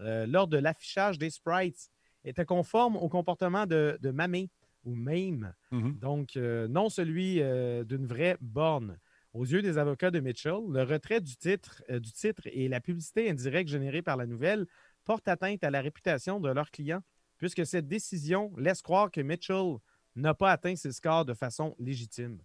Euh, 0.00 0.26
lors 0.26 0.46
de 0.46 0.56
l'affichage 0.58 1.18
des 1.18 1.30
sprites, 1.30 1.90
était 2.24 2.44
conforme 2.44 2.96
au 2.96 3.08
comportement 3.08 3.66
de, 3.66 3.98
de 4.00 4.10
Mamé 4.10 4.48
ou 4.84 4.94
Mame, 4.94 5.52
Mhm. 5.72 5.98
donc 5.98 6.36
euh, 6.36 6.68
non 6.68 6.88
celui 6.88 7.40
euh, 7.42 7.84
d'une 7.84 8.06
vraie 8.06 8.36
borne. 8.40 8.98
Aux 9.34 9.44
yeux 9.44 9.62
des 9.62 9.78
avocats 9.78 10.10
de 10.12 10.20
Mitchell, 10.20 10.60
le 10.70 10.82
retrait 10.84 11.20
du 11.20 11.36
titre, 11.36 11.82
du 11.90 12.12
titre 12.12 12.42
et 12.46 12.68
la 12.68 12.80
publicité 12.80 13.28
indirecte 13.28 13.68
générée 13.68 14.00
par 14.02 14.16
la 14.16 14.26
nouvelle 14.26 14.66
portent 15.04 15.26
atteinte 15.28 15.64
à 15.64 15.70
la 15.70 15.80
réputation 15.80 16.38
de 16.40 16.48
leurs 16.50 16.70
clients, 16.70 17.02
puisque 17.38 17.66
cette 17.66 17.88
décision 17.88 18.52
laisse 18.56 18.82
croire 18.82 19.10
que 19.10 19.20
Mitchell 19.20 19.76
n'a 20.16 20.34
pas 20.34 20.52
atteint 20.52 20.76
ses 20.76 20.92
scores 20.92 21.24
de 21.24 21.34
façon 21.34 21.74
légitime. 21.78 22.38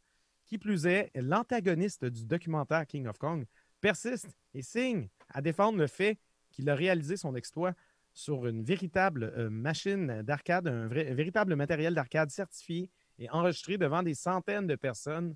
Qui 0.46 0.58
plus 0.58 0.88
est, 0.88 1.12
l'antagoniste 1.16 2.06
du 2.06 2.26
documentaire 2.26 2.88
King 2.88 3.08
of 3.08 3.18
Kong 3.18 3.46
persiste 3.82 4.36
et 4.54 4.62
signe 4.62 5.08
à 5.30 5.42
défendre 5.42 5.78
le 5.78 5.88
fait 5.88 6.18
qu'il 6.52 6.70
a 6.70 6.76
réalisé 6.76 7.18
son 7.18 7.36
exploit 7.36 7.74
sur 8.14 8.48
une 8.48 8.64
véritable 8.64 9.32
euh, 9.38 9.50
machine 9.50 10.24
d'arcade, 10.24 10.68
un 10.68 10.88
véritable 10.88 11.56
matériel 11.56 11.94
d'arcade 11.94 12.32
certifié 12.32 12.90
et 13.20 13.30
enregistré 13.30 13.78
devant 13.78 14.02
des 14.02 14.16
centaines 14.16 14.68
de 14.68 14.76
personnes. 14.76 15.36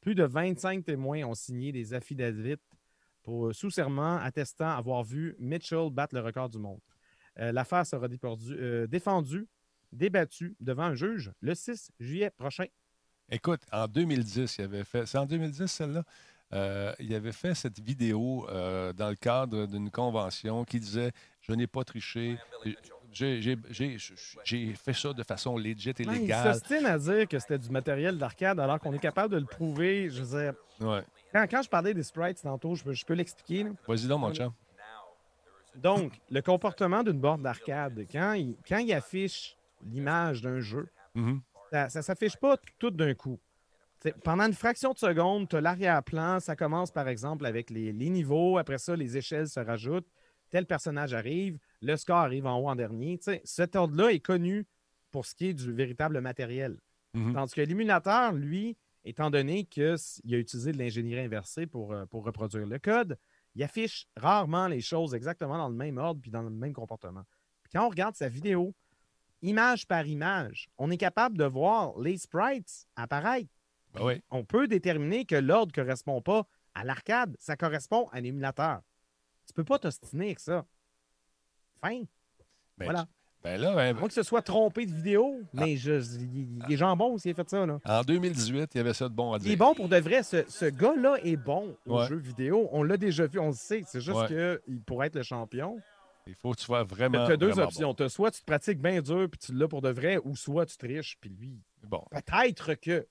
Plus 0.00 0.14
de 0.14 0.24
25 0.24 0.84
témoins 0.84 1.24
ont 1.24 1.34
signé 1.34 1.72
des 1.72 1.94
affidavits 1.94 2.56
pour 3.22 3.54
sous 3.54 3.70
serment 3.70 4.16
attestant 4.16 4.70
avoir 4.70 5.04
vu 5.04 5.36
Mitchell 5.38 5.90
battre 5.90 6.14
le 6.14 6.20
record 6.20 6.48
du 6.48 6.58
monde. 6.58 6.80
Euh, 7.38 7.52
L'affaire 7.52 7.86
sera 7.86 8.08
dépordu- 8.08 8.56
euh, 8.58 8.86
défendue, 8.86 9.46
débattue 9.92 10.54
devant 10.60 10.84
un 10.84 10.94
juge 10.94 11.32
le 11.40 11.54
6 11.54 11.90
juillet 11.98 12.30
prochain. 12.30 12.66
Écoute, 13.30 13.62
en 13.72 13.86
2010, 13.88 14.56
il 14.58 14.64
avait 14.64 14.84
fait. 14.84 15.06
C'est 15.06 15.18
en 15.18 15.26
2010, 15.26 15.66
celle-là? 15.66 16.04
Euh, 16.52 16.92
il 16.98 17.14
avait 17.14 17.32
fait 17.32 17.54
cette 17.54 17.80
vidéo 17.80 18.46
euh, 18.50 18.92
dans 18.92 19.08
le 19.08 19.14
cadre 19.16 19.64
d'une 19.66 19.90
convention 19.90 20.64
qui 20.64 20.78
disait 20.80 21.10
Je 21.40 21.52
n'ai 21.52 21.66
pas 21.66 21.82
triché. 21.84 22.36
J'ai- 23.10 24.74
fait 24.74 24.92
ça 24.92 25.12
de 25.12 25.22
façon 25.22 25.56
legit 25.56 25.90
et 25.90 26.06
Ouais, 26.06 26.14
il 26.16 26.20
légale. 26.22 26.54
s'ostine 26.54 26.86
à 26.86 26.98
dire 26.98 27.28
que 27.28 27.38
c'était 27.38 27.58
du 27.58 27.70
matériel 27.70 28.16
d'arcade 28.18 28.58
alors 28.60 28.78
qu'on 28.80 28.92
est 28.92 28.98
capable 28.98 29.34
de 29.34 29.38
le 29.38 29.46
prouver. 29.46 30.08
Je 30.10 30.22
veux 30.22 30.38
dire, 30.42 30.54
Ouais. 30.80 31.02
quand, 31.32 31.46
quand 31.50 31.62
je 31.62 31.68
parlais 31.68 31.94
des 31.94 32.02
sprites 32.02 32.40
tantôt, 32.42 32.74
je 32.74 32.84
peux, 32.84 32.92
je 32.92 33.04
peux 33.04 33.14
l'expliquer. 33.14 33.66
Vas-y 33.86 34.06
donc, 34.06 34.20
mon 34.20 34.32
chum. 34.34 34.52
Donc, 35.76 36.12
le 36.30 36.40
comportement 36.42 37.02
d'une 37.02 37.18
borne 37.20 37.42
d'arcade, 37.42 38.06
quand 38.10 38.34
il, 38.34 38.56
quand 38.68 38.78
il 38.78 38.92
affiche 38.92 39.56
l'image 39.84 40.42
d'un 40.42 40.60
jeu, 40.60 40.88
Mhm. 41.14 41.40
ça 41.70 41.86
ne 41.94 42.02
s'affiche 42.02 42.36
pas 42.36 42.56
tout 42.78 42.90
d'un 42.90 43.14
coup. 43.14 43.38
T'sais, 44.00 44.12
pendant 44.24 44.44
une 44.46 44.52
fraction 44.54 44.92
de 44.92 44.98
seconde, 44.98 45.48
tu 45.48 45.56
as 45.56 45.60
l'arrière-plan. 45.60 46.40
Ça 46.40 46.56
commence 46.56 46.90
par 46.90 47.08
exemple 47.08 47.46
avec 47.46 47.70
les, 47.70 47.92
les 47.92 48.10
niveaux. 48.10 48.58
Après 48.58 48.78
ça, 48.78 48.96
les 48.96 49.16
échelles 49.16 49.48
se 49.48 49.60
rajoutent. 49.60 50.08
Tel 50.50 50.66
personnage 50.66 51.14
arrive. 51.14 51.58
Le 51.80 51.96
score 51.96 52.16
arrive 52.18 52.46
en 52.46 52.58
haut 52.58 52.68
en 52.68 52.76
dernier. 52.76 53.18
T'sais, 53.18 53.40
cet 53.44 53.76
ordre-là 53.76 54.12
est 54.12 54.20
connu 54.20 54.66
pour 55.10 55.24
ce 55.26 55.34
qui 55.34 55.48
est 55.48 55.54
du 55.54 55.72
véritable 55.72 56.20
matériel. 56.20 56.78
Mhm. 57.14 57.34
Tandis 57.34 57.54
que 57.54 57.60
l'émulateur, 57.60 58.32
lui, 58.32 58.76
étant 59.04 59.30
donné 59.30 59.64
qu'il 59.64 59.84
a 59.84 60.36
utilisé 60.38 60.72
de 60.72 60.78
l'ingénierie 60.78 61.24
inversée 61.24 61.66
pour, 61.66 61.92
euh, 61.92 62.06
pour 62.06 62.24
reproduire 62.24 62.66
le 62.66 62.78
code, 62.78 63.18
il 63.54 63.62
affiche 63.62 64.06
rarement 64.16 64.66
les 64.66 64.80
choses 64.80 65.14
exactement 65.14 65.58
dans 65.58 65.68
le 65.68 65.74
même 65.74 65.98
ordre 65.98 66.20
puis 66.20 66.30
dans 66.30 66.42
le 66.42 66.50
même 66.50 66.72
comportement. 66.72 67.24
Puis 67.62 67.72
quand 67.72 67.86
on 67.86 67.90
regarde 67.90 68.14
sa 68.14 68.28
vidéo, 68.28 68.74
image 69.42 69.86
par 69.86 70.06
image, 70.06 70.68
on 70.78 70.90
est 70.90 70.96
capable 70.96 71.36
de 71.36 71.44
voir 71.44 71.98
les 71.98 72.16
sprites 72.16 72.86
apparaître. 72.96 73.50
Ben 73.94 74.04
oui. 74.04 74.22
On 74.30 74.44
peut 74.44 74.68
déterminer 74.68 75.26
que 75.26 75.34
l'ordre 75.34 75.72
ne 75.76 75.82
correspond 75.82 76.22
pas 76.22 76.46
à 76.74 76.84
l'arcade, 76.84 77.36
ça 77.38 77.56
correspond 77.56 78.08
à 78.12 78.20
l'émulateur. 78.20 78.80
Tu 79.46 79.52
peux 79.52 79.64
pas 79.64 79.78
t'ostiner 79.78 80.26
avec 80.26 80.40
ça. 80.40 80.64
Fin. 81.80 82.00
Ben, 82.78 82.84
Voilà. 82.84 83.06
Ben 83.44 83.60
là, 83.60 83.74
ben, 83.74 83.96
Moi 83.96 84.06
que 84.08 84.14
ce 84.14 84.22
soit 84.22 84.42
trompé 84.42 84.86
de 84.86 84.94
vidéo, 84.94 85.40
Ah. 85.56 85.62
mais 85.64 85.76
je, 85.76 85.92
il, 86.20 86.58
il 86.68 86.72
est 86.72 86.76
jambon 86.76 87.18
s'il 87.18 87.32
a 87.32 87.34
fait 87.34 87.50
ça. 87.50 87.66
Là. 87.66 87.78
en 87.84 88.02
2018, 88.02 88.70
il 88.74 88.78
y 88.78 88.80
avait 88.80 88.94
ça 88.94 89.08
de 89.08 89.14
bon 89.14 89.32
à 89.32 89.38
Il 89.38 89.46
est 89.46 89.48
dire. 89.50 89.58
bon 89.58 89.74
pour 89.74 89.88
de 89.88 89.96
vrai. 89.96 90.22
Ce, 90.22 90.44
ce 90.48 90.66
gars-là 90.66 91.16
est 91.24 91.36
bon 91.36 91.76
aux 91.86 91.98
Ouais. 91.98 92.06
jeux 92.06 92.16
vidéo. 92.18 92.68
On 92.72 92.82
l'a 92.84 92.96
déjà 92.96 93.26
vu, 93.26 93.38
on 93.40 93.48
le 93.48 93.52
sait. 93.54 93.82
C'est 93.86 94.00
juste 94.00 94.16
Ouais. 94.30 94.58
qu'il 94.66 94.80
pourrait 94.82 95.08
être 95.08 95.16
le 95.16 95.22
champion. 95.24 95.80
Il 96.28 96.34
faut 96.36 96.52
que 96.52 96.58
tu 96.58 96.64
sois 96.64 96.84
vraiment. 96.84 97.26
Tu 97.26 97.32
as 97.32 97.36
deux 97.36 97.48
vraiment 97.48 97.64
options. 97.64 97.94
T'as 97.94 98.08
soit 98.08 98.30
tu 98.30 98.40
te 98.40 98.46
pratiques 98.46 98.80
bien 98.80 99.02
dur 99.02 99.28
puis 99.28 99.40
tu 99.40 99.52
l'as 99.52 99.66
pour 99.66 99.82
de 99.82 99.88
vrai, 99.90 100.18
ou 100.22 100.36
soit 100.36 100.66
tu 100.66 100.76
triches, 100.76 101.16
puis 101.20 101.30
lui, 101.30 101.58
Bon. 101.82 101.98
Bon. 101.98 102.04
peut-être 102.12 102.74
que. 102.74 103.06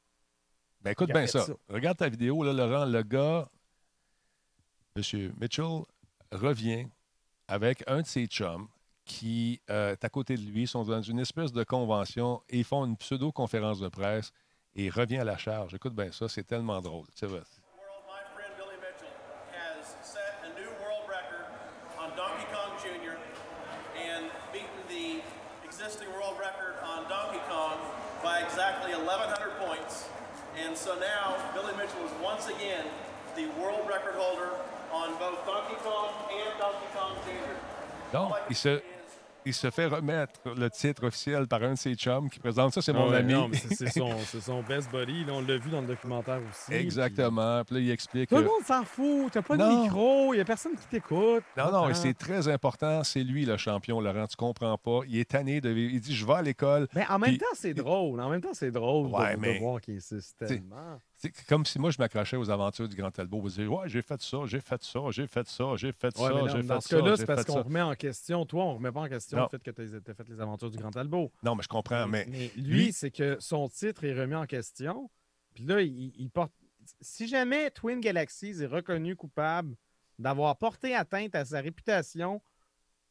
Ben 0.82 0.92
écoute 0.92 1.12
bien 1.12 1.28
ça. 1.28 1.46
Regarde 1.68 1.98
ta 1.98 2.08
vidéo, 2.08 2.42
là, 2.44 2.54
Laurent. 2.54 2.86
Le 2.86 3.04
gars, 3.04 3.50
M. 4.96 5.34
Mitchell, 5.40 5.82
revient 6.32 6.88
avec 7.50 7.84
un 7.88 8.02
de 8.02 8.08
ses 8.08 8.28
chums 8.28 8.68
qui 9.12 9.62
euh, 9.70 9.91
est 9.91 10.05
à 10.05 10.09
côté 10.09 10.36
de 10.36 10.41
lui, 10.41 10.68
sont 10.68 10.84
dans 10.84 11.01
une 11.01 11.20
espèce 11.20 11.51
de 11.51 11.64
convention 11.66 12.41
et 12.49 12.64
font 12.64 12.86
une 12.86 12.95
pseudo-conférence 12.95 13.80
de 13.80 13.89
presse 13.89 14.32
et 14.74 14.89
revient 14.89 15.18
à 15.18 15.26
la 15.26 15.38
charge. 15.38 15.74
Écoute 15.74 15.93
bien 15.93 16.12
ça, 16.14 16.30
c'est 16.30 16.45
tellement 16.45 16.80
drôle. 16.80 17.07
Tu 17.16 17.28
sais, 17.28 17.28
world, 17.28 17.43
my 18.07 18.24
friend 18.32 18.53
Billy 18.55 18.80
Mitchell 18.80 19.12
has 19.51 19.84
set 20.01 20.39
a 20.47 20.49
new 20.55 20.72
world 20.80 21.03
record 21.12 21.43
on 21.99 22.07
Donkey 22.16 22.47
Kong 22.55 22.72
Jr. 22.80 23.20
and 23.99 24.32
beaten 24.55 24.80
the 24.88 25.20
existing 25.68 26.07
world 26.16 26.39
record 26.39 26.80
on 26.80 27.03
Donkey 27.12 27.43
Kong 27.51 27.76
by 28.24 28.39
exactly 28.39 28.95
1,100 28.95 29.59
points. 29.59 30.07
And 30.55 30.72
so 30.78 30.95
now 30.95 31.36
Billy 31.53 31.76
Mitchell 31.76 32.07
is 32.07 32.16
once 32.24 32.47
again 32.47 32.88
the 33.36 33.51
world 33.59 33.84
record 33.91 34.16
holder 34.16 34.55
on 34.93 35.12
both 35.20 35.43
Donkey 35.45 35.76
Kong 35.84 36.16
and 36.32 36.51
Donkey 36.57 36.88
Kong 36.95 37.16
Jr. 37.28 37.59
Donc, 38.12 38.34
il 38.49 38.55
se, 38.55 38.82
il 39.46 39.54
se 39.54 39.70
fait 39.72 39.88
remettre 39.88 40.39
le 40.56 40.70
titre 40.70 41.06
officiel 41.08 41.48
par 41.48 41.64
un 41.64 41.74
de 41.74 41.78
ses 41.78 41.96
chums 41.96 42.30
qui 42.30 42.39
présente 42.39 42.74
ça, 42.74 42.82
c'est 42.82 42.94
mon 42.94 43.10
Ouais, 43.10 43.18
ami. 43.18 43.34
Non, 43.34 43.48
mais 43.48 43.58
c'est 43.58 43.89
son, 43.89 44.12
c'est 44.26 44.42
son 44.42 44.62
best 44.64 44.92
buddy. 44.92 45.26
là, 45.26 45.34
on 45.34 45.42
l'a 45.42 45.58
vu 45.58 45.70
dans 45.70 45.82
le 45.82 45.88
documentaire 45.88 46.39
aussi. 46.50 46.74
Exactement. 46.74 47.64
Puis 47.66 47.76
là, 47.76 47.82
il 47.82 47.89
explique. 47.92 48.30
Tout 48.30 48.36
le 48.38 48.44
monde 48.44 48.64
s'en 48.66 48.84
fout. 48.84 49.32
T'as 49.32 49.42
pas 49.42 49.58
Non. 49.58 49.78
de 49.80 49.84
micro. 49.84 50.34
Il 50.34 50.38
n'y 50.38 50.42
a 50.42 50.46
personne 50.46 50.74
qui 50.76 50.86
t'écoute. 50.88 51.44
Non, 51.58 51.72
non, 51.72 51.84
Ah. 51.86 51.92
et 51.92 51.94
c'est 51.94 52.14
très 52.14 52.48
important. 52.48 53.04
C'est 53.04 53.24
lui 53.24 53.46
le 53.46 53.58
champion, 53.58 54.00
Laurent. 54.00 54.28
Tu 54.28 54.36
comprends 54.36 54.78
pas. 54.78 55.00
Il 55.08 55.18
est 55.18 55.30
tanné 55.30 55.62
de 55.62 55.70
vivre. 55.70 55.92
Il 55.94 56.00
dit 56.02 56.16
Je 56.16 56.26
vais 56.26 56.34
à 56.34 56.42
l'école. 56.42 56.88
Mais 56.96 57.06
en 57.10 57.18
même 57.20 57.30
Puis- 57.32 57.38
temps, 57.39 57.46
c'est 57.56 57.74
drôle. 57.74 58.20
En 58.22 58.30
même 58.30 58.42
temps, 58.42 58.54
c'est 58.54 58.72
drôle 58.72 59.10
de- 59.10 59.16
Ouais, 59.16 59.36
de, 59.36 59.39
mais- 59.39 59.60
voir 59.60 59.82
qu'il 59.82 59.96
insiste 59.96 60.38
tellement. 60.38 61.00
C'est 61.22 61.46
comme 61.46 61.66
si 61.68 61.78
moi, 61.78 61.92
je 61.92 61.98
m'accrochais 62.00 62.36
aux 62.36 62.50
aventures 62.50 62.90
du 62.90 62.96
Grand 62.96 63.12
Talbot. 63.12 63.42
Je 63.44 63.48
disais 63.50 63.68
Ouais, 63.68 63.88
j'ai 63.88 64.02
fait 64.02 64.20
ça, 64.22 64.40
j'ai 64.46 64.60
fait 64.60 64.82
ça, 64.84 65.00
j'ai 65.12 65.28
fait 65.28 65.48
ça, 65.48 65.76
j'ai 65.76 65.92
fait 65.92 66.18
Ouais, 66.18 66.28
ça, 66.30 66.34
mais 66.34 66.50
j'ai 66.50 66.64
dans 66.64 66.76
fait 66.76 66.82
ce 66.82 66.90
ça. 66.90 66.96
cas-là, 66.98 67.12
j'ai 67.12 67.18
c'est 67.18 67.26
parce 67.28 67.46
qu'on 67.46 67.62
remet 67.62 67.82
en 67.82 67.94
question. 67.94 68.46
Toi, 68.46 68.64
on 68.64 68.74
remet 68.76 68.92
pas 68.92 69.02
en 69.02 69.08
question 69.10 69.38
Non. 69.38 69.44
le 69.44 69.50
fait 69.50 69.64
que 69.64 69.70
tu 69.72 70.12
as 70.12 70.14
fait 70.16 70.28
les 70.30 70.42
aventures 70.42 70.72
du 70.72 70.78
Grand 70.78 70.90
Talbot. 70.90 71.32
Non, 71.44 71.56
mais 71.56 71.62
je 71.64 71.68
comprends. 71.68 72.08
Mais, 72.08 72.26
lui, 72.26 72.52
lui- 72.56 72.92
c'est 72.94 73.12
que 73.12 73.38
son 73.40 73.70
titre 73.70 74.04
est 74.04 74.20
remis 74.20 74.34
en 74.36 74.46
question. 74.48 75.12
Puis 75.54 75.64
là, 75.66 75.82
il, 75.82 76.12
il 76.18 76.30
porte. 76.32 76.52
Si 77.02 77.28
jamais 77.28 77.70
Twin 77.70 78.00
Galaxies 78.00 78.64
est 78.64 78.66
reconnu 78.66 79.16
coupable 79.16 79.76
d'avoir 80.18 80.58
porté 80.58 80.96
atteinte 80.96 81.36
à 81.36 81.46
sa 81.46 81.62
réputation 81.62 82.42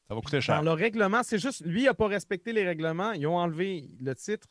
ça 0.08 0.14
va 0.16 0.20
coûter 0.22 0.38
dans 0.38 0.40
cher. 0.40 0.62
le 0.64 0.72
règlement, 0.72 1.22
c'est 1.22 1.38
juste 1.38 1.64
lui 1.64 1.84
n'a 1.84 1.94
pas 1.94 2.08
respecté 2.08 2.52
les 2.52 2.64
règlements. 2.66 3.12
Ils 3.12 3.28
ont 3.28 3.36
enlevé 3.36 3.88
le 4.00 4.12
titre. 4.16 4.48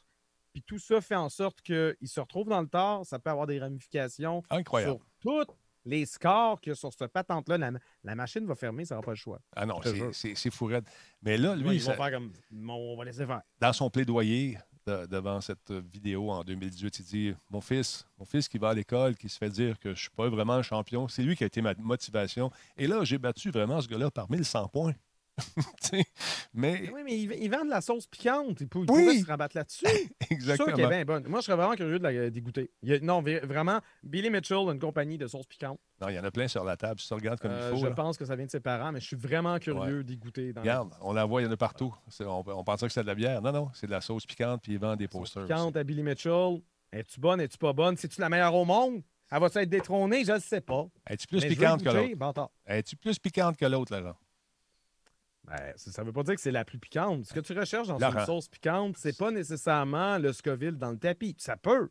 Puis 0.53 0.63
tout 0.65 0.79
ça 0.79 0.99
fait 1.01 1.15
en 1.15 1.29
sorte 1.29 1.61
qu'il 1.61 1.95
se 2.05 2.19
retrouve 2.19 2.49
dans 2.49 2.61
le 2.61 2.67
tort. 2.67 3.05
Ça 3.05 3.19
peut 3.19 3.29
avoir 3.29 3.47
des 3.47 3.59
ramifications 3.59 4.43
Incroyable. 4.49 4.93
sur 4.93 5.05
tous 5.19 5.53
les 5.85 6.05
scores 6.05 6.59
a 6.67 6.75
sur 6.75 6.93
cette 6.93 7.11
patente-là. 7.13 7.57
La, 7.57 7.71
la 8.03 8.15
machine 8.15 8.45
va 8.45 8.55
fermer, 8.55 8.85
ça 8.85 8.95
n'aura 8.95 9.05
pas 9.05 9.11
le 9.11 9.15
choix. 9.17 9.39
Ah 9.55 9.65
non, 9.65 9.79
c'est- 9.81 9.95
jure. 9.95 10.09
c'est 10.13 10.35
c'est 10.35 10.51
fou 10.51 10.65
raide. 10.65 10.83
Mais 11.21 11.37
là, 11.37 11.55
Lui, 11.55 11.75
ils 11.75 11.81
vont 11.81 11.91
ça- 11.91 11.95
faire 11.97 12.11
comme. 12.11 12.33
On 12.69 12.95
va 12.97 13.05
laisser 13.05 13.25
faire. 13.25 13.41
dans 13.59 13.73
son 13.73 13.89
plaidoyer 13.89 14.57
de- 14.85 15.05
devant 15.05 15.39
cette 15.41 15.71
vidéo 15.71 16.29
en 16.31 16.43
2018, 16.43 16.99
il 16.99 17.05
dit 17.05 17.33
Mon 17.49 17.61
fils, 17.61 18.05
mon 18.17 18.25
fils 18.25 18.47
qui 18.49 18.57
va 18.57 18.69
à 18.69 18.73
l'école, 18.73 19.15
qui 19.15 19.29
se 19.29 19.37
fait 19.37 19.49
dire 19.49 19.79
que 19.79 19.89
je 19.89 19.93
ne 19.93 19.95
suis 19.95 20.09
pas 20.09 20.29
vraiment 20.29 20.53
un 20.53 20.61
champion, 20.63 21.07
c'est 21.07 21.23
lui 21.23 21.35
qui 21.35 21.43
a 21.43 21.47
été 21.47 21.61
ma 21.61 21.73
motivation. 21.75 22.51
Et 22.77 22.85
là, 22.87 23.03
j'ai 23.03 23.17
battu 23.17 23.49
vraiment 23.49 23.79
ce 23.81 23.87
gars-là 23.87 24.11
par 24.11 24.29
1100 24.29 24.67
points. 24.67 24.93
Mais 25.93 26.05
Mais 26.53 26.91
oui, 26.93 27.01
mais 27.03 27.17
ils, 27.19 27.31
ils 27.43 27.49
vendent 27.49 27.65
de 27.65 27.69
la 27.69 27.81
sauce 27.81 28.07
piquante. 28.07 28.61
Ils, 28.61 28.67
pou- 28.67 28.83
ils 28.83 28.91
Oui. 28.91 29.03
pourraient 29.03 29.17
se 29.19 29.25
rabattre 29.25 29.55
là-dessus. 29.57 29.85
C'est 29.87 30.27
sûr 30.27 30.31
exactement. 30.31 30.77
est 30.77 30.87
bien 30.89 31.05
bonne. 31.05 31.27
Moi, 31.27 31.39
je 31.39 31.45
serais 31.45 31.57
vraiment 31.57 31.75
curieux 31.75 31.99
de 31.99 32.03
la 32.03 32.29
dégoûter. 32.29 32.71
Y 32.83 32.93
a- 32.93 32.99
non, 32.99 33.21
vraiment, 33.21 33.79
Billy 34.03 34.29
Mitchell 34.29 34.57
a 34.67 34.71
une 34.71 34.79
compagnie 34.79 35.17
de 35.17 35.27
sauce 35.27 35.45
piquante. 35.47 35.79
Non, 36.01 36.09
il 36.09 36.15
y 36.15 36.19
en 36.19 36.23
a 36.23 36.31
plein 36.31 36.47
sur 36.47 36.63
la 36.63 36.77
table. 36.77 36.99
Si 36.99 37.07
tu 37.07 37.13
regardes 37.13 37.39
comme 37.39 37.51
Euh, 37.51 37.69
il 37.71 37.75
faut. 37.77 37.81
je 37.83 37.87
là. 37.87 37.93
pense 37.95 38.17
que 38.17 38.25
ça 38.25 38.35
vient 38.35 38.45
de 38.45 38.51
ses 38.51 38.59
parents, 38.59 38.91
mais 38.91 38.99
je 38.99 39.05
suis 39.07 39.15
vraiment 39.15 39.57
curieux 39.59 40.03
d'y 40.03 40.17
goûter. 40.17 40.53
Dans 40.53 40.61
Regarde, 40.61 40.89
on 41.01 41.13
la 41.13 41.25
voit, 41.25 41.41
il 41.41 41.45
y 41.45 41.47
en 41.47 41.51
a 41.51 41.57
partout. 41.57 41.93
On, 42.21 42.43
on 42.47 42.63
pensait 42.63 42.85
que 42.87 42.91
c'était 42.93 43.03
de 43.03 43.07
la 43.07 43.15
bière. 43.15 43.41
Non, 43.41 43.51
non, 43.51 43.69
c'est 43.73 43.87
de 43.87 43.91
la 43.91 44.01
sauce 44.01 44.25
piquante, 44.25 44.61
puis 44.61 44.73
ils 44.73 44.79
vendent 44.79 44.99
des 44.99 45.07
posters. 45.07 45.43
piquante 45.45 45.75
à 45.75 45.83
Billy 45.83 46.03
Mitchell. 46.03 46.61
Es-tu 46.91 47.19
bonne, 47.19 47.39
es-tu 47.41 47.57
pas 47.57 47.71
bonne? 47.73 47.95
C'est-tu 47.97 48.19
la 48.21 48.29
meilleure 48.29 48.55
au 48.55 48.65
monde? 48.65 49.01
Elle 49.31 49.39
va-tu 49.41 49.59
être 49.59 49.69
détrônée? 49.69 50.25
Je 50.25 50.31
ne 50.31 50.39
sais 50.39 50.61
pas. 50.61 50.87
Es-tu 51.07 51.27
plus 51.27 51.45
piquante 51.45 51.83
que 51.83 51.89
l'autre? 51.89 52.49
Es-tu 52.65 52.95
plus 52.95 53.19
piquante 53.19 53.57
que 53.57 53.65
l'autre, 53.65 53.95
Laurent? 53.95 54.15
Ben, 55.49 55.73
ça 55.75 56.01
ne 56.03 56.07
veut 56.07 56.13
pas 56.13 56.21
dire 56.23 56.35
que 56.35 56.41
c'est 56.41 56.51
la 56.51 56.63
plus 56.63 56.77
piquante. 56.77 57.25
Ce 57.25 57.33
que 57.33 57.39
tu 57.39 57.57
recherches 57.57 57.87
dans 57.87 57.97
Laurent. 57.97 58.19
une 58.19 58.25
sauce 58.25 58.47
piquante, 58.47 58.97
c'est 58.97 59.17
pas 59.17 59.31
nécessairement 59.31 60.19
le 60.19 60.31
Scoville 60.31 60.77
dans 60.77 60.91
le 60.91 60.97
tapis. 60.99 61.35
Ça 61.39 61.57
peut. 61.57 61.89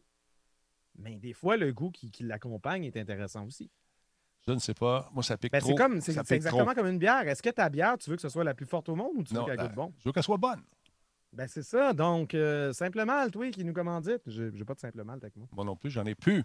Mais 0.97 1.17
des 1.19 1.33
fois, 1.33 1.57
le 1.57 1.73
goût 1.73 1.91
qui, 1.91 2.11
qui 2.11 2.23
l'accompagne 2.23 2.85
est 2.85 2.97
intéressant 2.97 3.45
aussi. 3.47 3.71
Je 4.47 4.53
ne 4.53 4.59
sais 4.59 4.75
pas. 4.75 5.11
Moi, 5.13 5.23
ça 5.25 5.37
pique 5.37 5.53
Ben, 5.53 5.59
trop. 5.61 5.71
c'est 5.71 5.75
comme 5.75 6.01
c'est 6.01 6.13
c'est 6.13 6.33
exactement 6.37 6.67
trop. 6.67 6.75
comme 6.75 6.87
une 6.87 6.99
bière. 6.99 7.27
Est-ce 7.29 7.43
que 7.43 7.51
ta 7.51 7.69
bière, 7.69 7.99
tu 7.99 8.09
veux 8.11 8.17
que 8.17 8.23
ce 8.23 8.29
soit 8.29 8.45
la 8.45 8.55
plus 8.55 8.67
forte 8.67 8.89
au 8.89 8.95
monde 8.95 9.13
ou 9.17 9.23
tu 9.25 9.35
veux 9.35 9.45
qu'elle 9.45 9.57
goûte 9.59 9.75
bon? 9.75 9.93
Je 9.99 10.05
veux 10.09 10.13
qu'elle 10.13 10.23
soit 10.23 10.37
bonne. 10.39 10.63
Ben 11.33 11.47
c'est 11.49 11.63
ça. 11.65 11.93
Donc, 11.93 12.35
euh, 12.35 12.73
simplement, 12.73 13.29
toi 13.29 13.51
qui 13.51 13.65
nous 13.65 13.75
commandite. 13.75 14.23
J'ai 14.27 14.51
j'ai 14.55 14.65
pas 14.65 14.75
de 14.75 14.81
simplement 14.81 15.13
avec 15.13 15.37
moi. 15.37 15.47
Moi 15.53 15.65
non 15.65 15.77
plus, 15.77 15.91
j'en 15.91 16.07
ai 16.07 16.15
plus. 16.15 16.43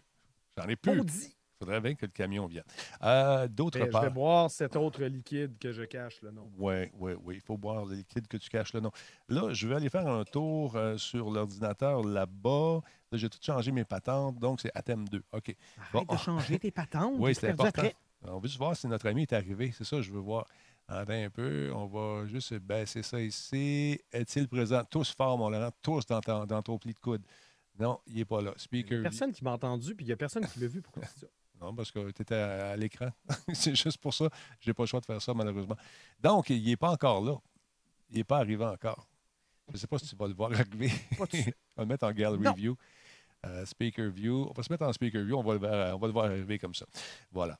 J'en 0.57 0.67
ai 0.67 0.75
plus. 0.75 0.95
Maudit! 0.97 1.37
Il 1.63 1.65
faudrait 1.65 1.81
bien 1.81 1.95
que 1.95 2.05
le 2.05 2.11
camion 2.11 2.45
vienne. 2.45 2.63
Euh, 3.03 3.47
D'autre 3.47 3.79
Ben, 3.79 3.85
je 3.85 3.91
part. 3.91 4.01
vais 4.03 4.09
boire 4.09 4.51
cet 4.51 4.75
autre 4.75 5.01
liquide 5.05 5.57
que 5.57 5.71
je 5.71 5.83
cache 5.83 6.21
le 6.21 6.31
nom. 6.31 6.51
Oui, 6.57 6.89
oui, 6.99 7.13
oui. 7.23 7.35
Il 7.35 7.41
faut 7.41 7.57
boire 7.57 7.85
le 7.85 7.95
liquide 7.95 8.27
que 8.27 8.35
tu 8.35 8.49
caches 8.49 8.73
le 8.73 8.81
nom. 8.81 8.91
Là, 9.29 9.53
je 9.53 9.65
vais 9.67 9.75
aller 9.75 9.89
faire 9.89 10.07
un 10.07 10.25
tour 10.25 10.75
euh, 10.75 10.97
sur 10.97 11.31
l'ordinateur 11.31 12.03
là-bas. 12.03 12.81
Là, 13.11 13.17
j'ai 13.17 13.29
tout 13.29 13.39
changé 13.41 13.71
mes 13.71 13.85
patentes, 13.85 14.37
donc 14.39 14.59
c'est 14.59 14.71
Athème 14.75 15.07
2. 15.07 15.23
OK. 15.31 15.55
Arrête 15.93 16.07
Bon. 16.07 16.13
de 16.13 16.19
changer 16.19 16.59
tes 16.59 16.71
patentes. 16.71 17.13
Oui, 17.19 17.33
c'est 17.33 17.49
important. 17.51 17.69
après. 17.69 17.95
On 18.27 18.39
veut 18.39 18.47
juste 18.47 18.57
voir 18.59 18.75
si 18.75 18.87
notre 18.87 19.07
ami 19.07 19.21
est 19.21 19.33
arrivé. 19.33 19.71
C'est 19.77 19.83
ça 19.85 20.01
je 20.01 20.11
veux 20.11 20.19
voir. 20.19 20.45
Attends 20.87 21.13
un 21.13 21.29
peu. 21.29 21.71
On 21.73 21.85
va 21.87 22.25
juste 22.27 22.53
baisser 22.55 23.03
ça 23.03 23.21
ici. 23.21 23.97
Est-il 24.11 24.49
présent? 24.49 24.81
Tous 24.89 25.13
forts, 25.15 25.37
mon 25.37 25.49
Laurent. 25.49 25.71
Tous 25.81 26.05
dans 26.05 26.19
ton, 26.19 26.45
dans 26.45 26.61
ton 26.61 26.77
pli 26.77 26.93
de 26.93 26.99
coude. 26.99 27.23
Non, 27.79 27.99
il 28.05 28.15
n'est 28.17 28.25
pas 28.25 28.41
là. 28.41 28.53
Il 28.71 28.79
y 28.91 28.95
a 28.95 29.01
personne 29.01 29.31
qui 29.31 29.43
m'a 29.43 29.51
entendu, 29.53 29.95
puis 29.95 30.05
il 30.05 30.09
n'y 30.09 30.13
a 30.13 30.17
personne 30.17 30.45
qui 30.45 30.59
l'a 30.59 30.67
vu. 30.67 30.81
Pourquoi 30.81 31.03
c'est 31.05 31.21
ça? 31.21 31.27
Non, 31.63 31.73
parce 31.73 31.91
que 31.91 32.11
tu 32.11 32.21
étais 32.23 32.35
à, 32.35 32.71
à 32.71 32.75
l'écran. 32.75 33.07
c'est 33.53 33.73
juste 33.75 33.97
pour 33.97 34.13
ça. 34.13 34.27
Je 34.59 34.69
n'ai 34.69 34.73
pas 34.73 34.83
le 34.83 34.87
choix 34.87 34.99
de 34.99 35.05
faire 35.05 35.21
ça, 35.21 35.33
malheureusement. 35.33 35.77
Donc, 36.19 36.49
il 36.49 36.63
n'est 36.63 36.75
pas 36.75 36.91
encore 36.91 37.23
là. 37.23 37.35
Il 38.11 38.17
n'est 38.17 38.23
pas 38.25 38.39
arrivé 38.39 38.65
encore. 38.65 39.07
Je 39.69 39.73
ne 39.73 39.77
sais 39.77 39.87
pas 39.87 39.97
si 39.97 40.07
tu 40.07 40.15
vas 40.17 40.27
le 40.27 40.33
voir 40.33 40.51
arriver. 40.51 40.91
On 41.19 41.23
va 41.23 41.27
le 41.77 41.85
mettre 41.85 42.05
en 42.05 42.11
gallery 42.11 42.41
Non. 42.43 42.53
view. 42.53 42.75
Euh, 43.45 43.65
speaker 43.65 44.09
view. 44.09 44.47
On 44.49 44.53
va 44.53 44.61
se 44.63 44.71
mettre 44.71 44.83
en 44.83 44.91
speaker 44.91 45.23
view. 45.23 45.37
On 45.37 45.43
va 45.43 45.53
le 45.53 45.59
voir, 45.59 45.95
on 45.95 45.99
va 45.99 46.07
le 46.07 46.13
voir 46.13 46.25
arriver 46.25 46.59
comme 46.59 46.73
ça. 46.75 46.85
Voilà. 47.31 47.57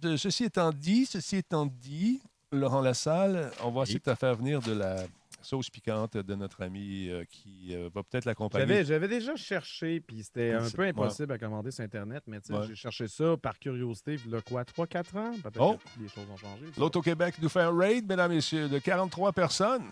De- 0.00 0.16
ceci 0.16 0.44
étant 0.44 0.70
dit, 0.72 1.04
ceci 1.06 1.36
étant 1.38 1.66
dit, 1.66 2.20
Laurent 2.52 2.80
Lassalle, 2.80 3.50
on 3.64 3.72
va 3.72 3.82
essayer 3.82 3.98
de 3.98 4.04
te 4.04 4.14
faire 4.14 4.36
venir 4.36 4.60
de 4.62 4.72
la 4.72 5.04
sauce 5.44 5.70
piquante 5.70 6.16
de 6.16 6.34
notre 6.34 6.62
ami 6.62 7.08
euh, 7.08 7.24
qui 7.28 7.74
euh, 7.74 7.88
va 7.94 8.02
peut-être 8.02 8.24
l'accompagner. 8.24 8.84
J'avais, 8.84 9.08
déjà 9.08 9.36
cherché, 9.36 10.00
puis 10.00 10.22
c'était 10.24 10.52
un 10.52 10.68
peu 10.70 10.82
impossible 10.82 11.32
à 11.32 11.38
commander 11.38 11.70
sur 11.70 11.84
Internet, 11.84 12.24
mais 12.26 12.38
Ouais. 12.50 12.66
j'ai 12.66 12.74
cherché 12.74 13.06
ça 13.08 13.36
par 13.36 13.58
curiosité, 13.58 14.16
il 14.26 14.32
y 14.32 14.34
a 14.34 14.40
quoi, 14.40 14.64
3-4 14.64 15.16
ans? 15.16 15.32
Peut-être 15.42 15.60
Oh! 15.60 15.76
que 15.76 16.02
les 16.02 16.08
choses 16.08 16.26
ont 16.32 16.36
changé. 16.36 16.64
L'Auto-Québec 16.76 17.36
nous 17.40 17.48
fait 17.48 17.60
un 17.60 17.76
raid, 17.76 18.06
mesdames 18.08 18.32
et 18.32 18.36
messieurs, 18.36 18.68
de 18.68 18.78
43 18.78 19.32
personnes. 19.32 19.84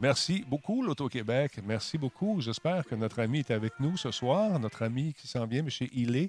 Merci 0.00 0.44
beaucoup, 0.46 0.82
l'Auto-Québec. 0.82 1.58
Merci 1.64 1.98
beaucoup. 1.98 2.40
J'espère 2.40 2.84
que 2.86 2.94
notre 2.94 3.18
ami 3.20 3.40
est 3.40 3.50
avec 3.50 3.72
nous 3.80 3.96
ce 3.96 4.10
soir, 4.12 4.58
notre 4.60 4.82
ami 4.82 5.12
qui 5.14 5.26
s'en 5.26 5.46
vient, 5.46 5.60
M. 5.60 5.68
Hilé. 5.92 6.28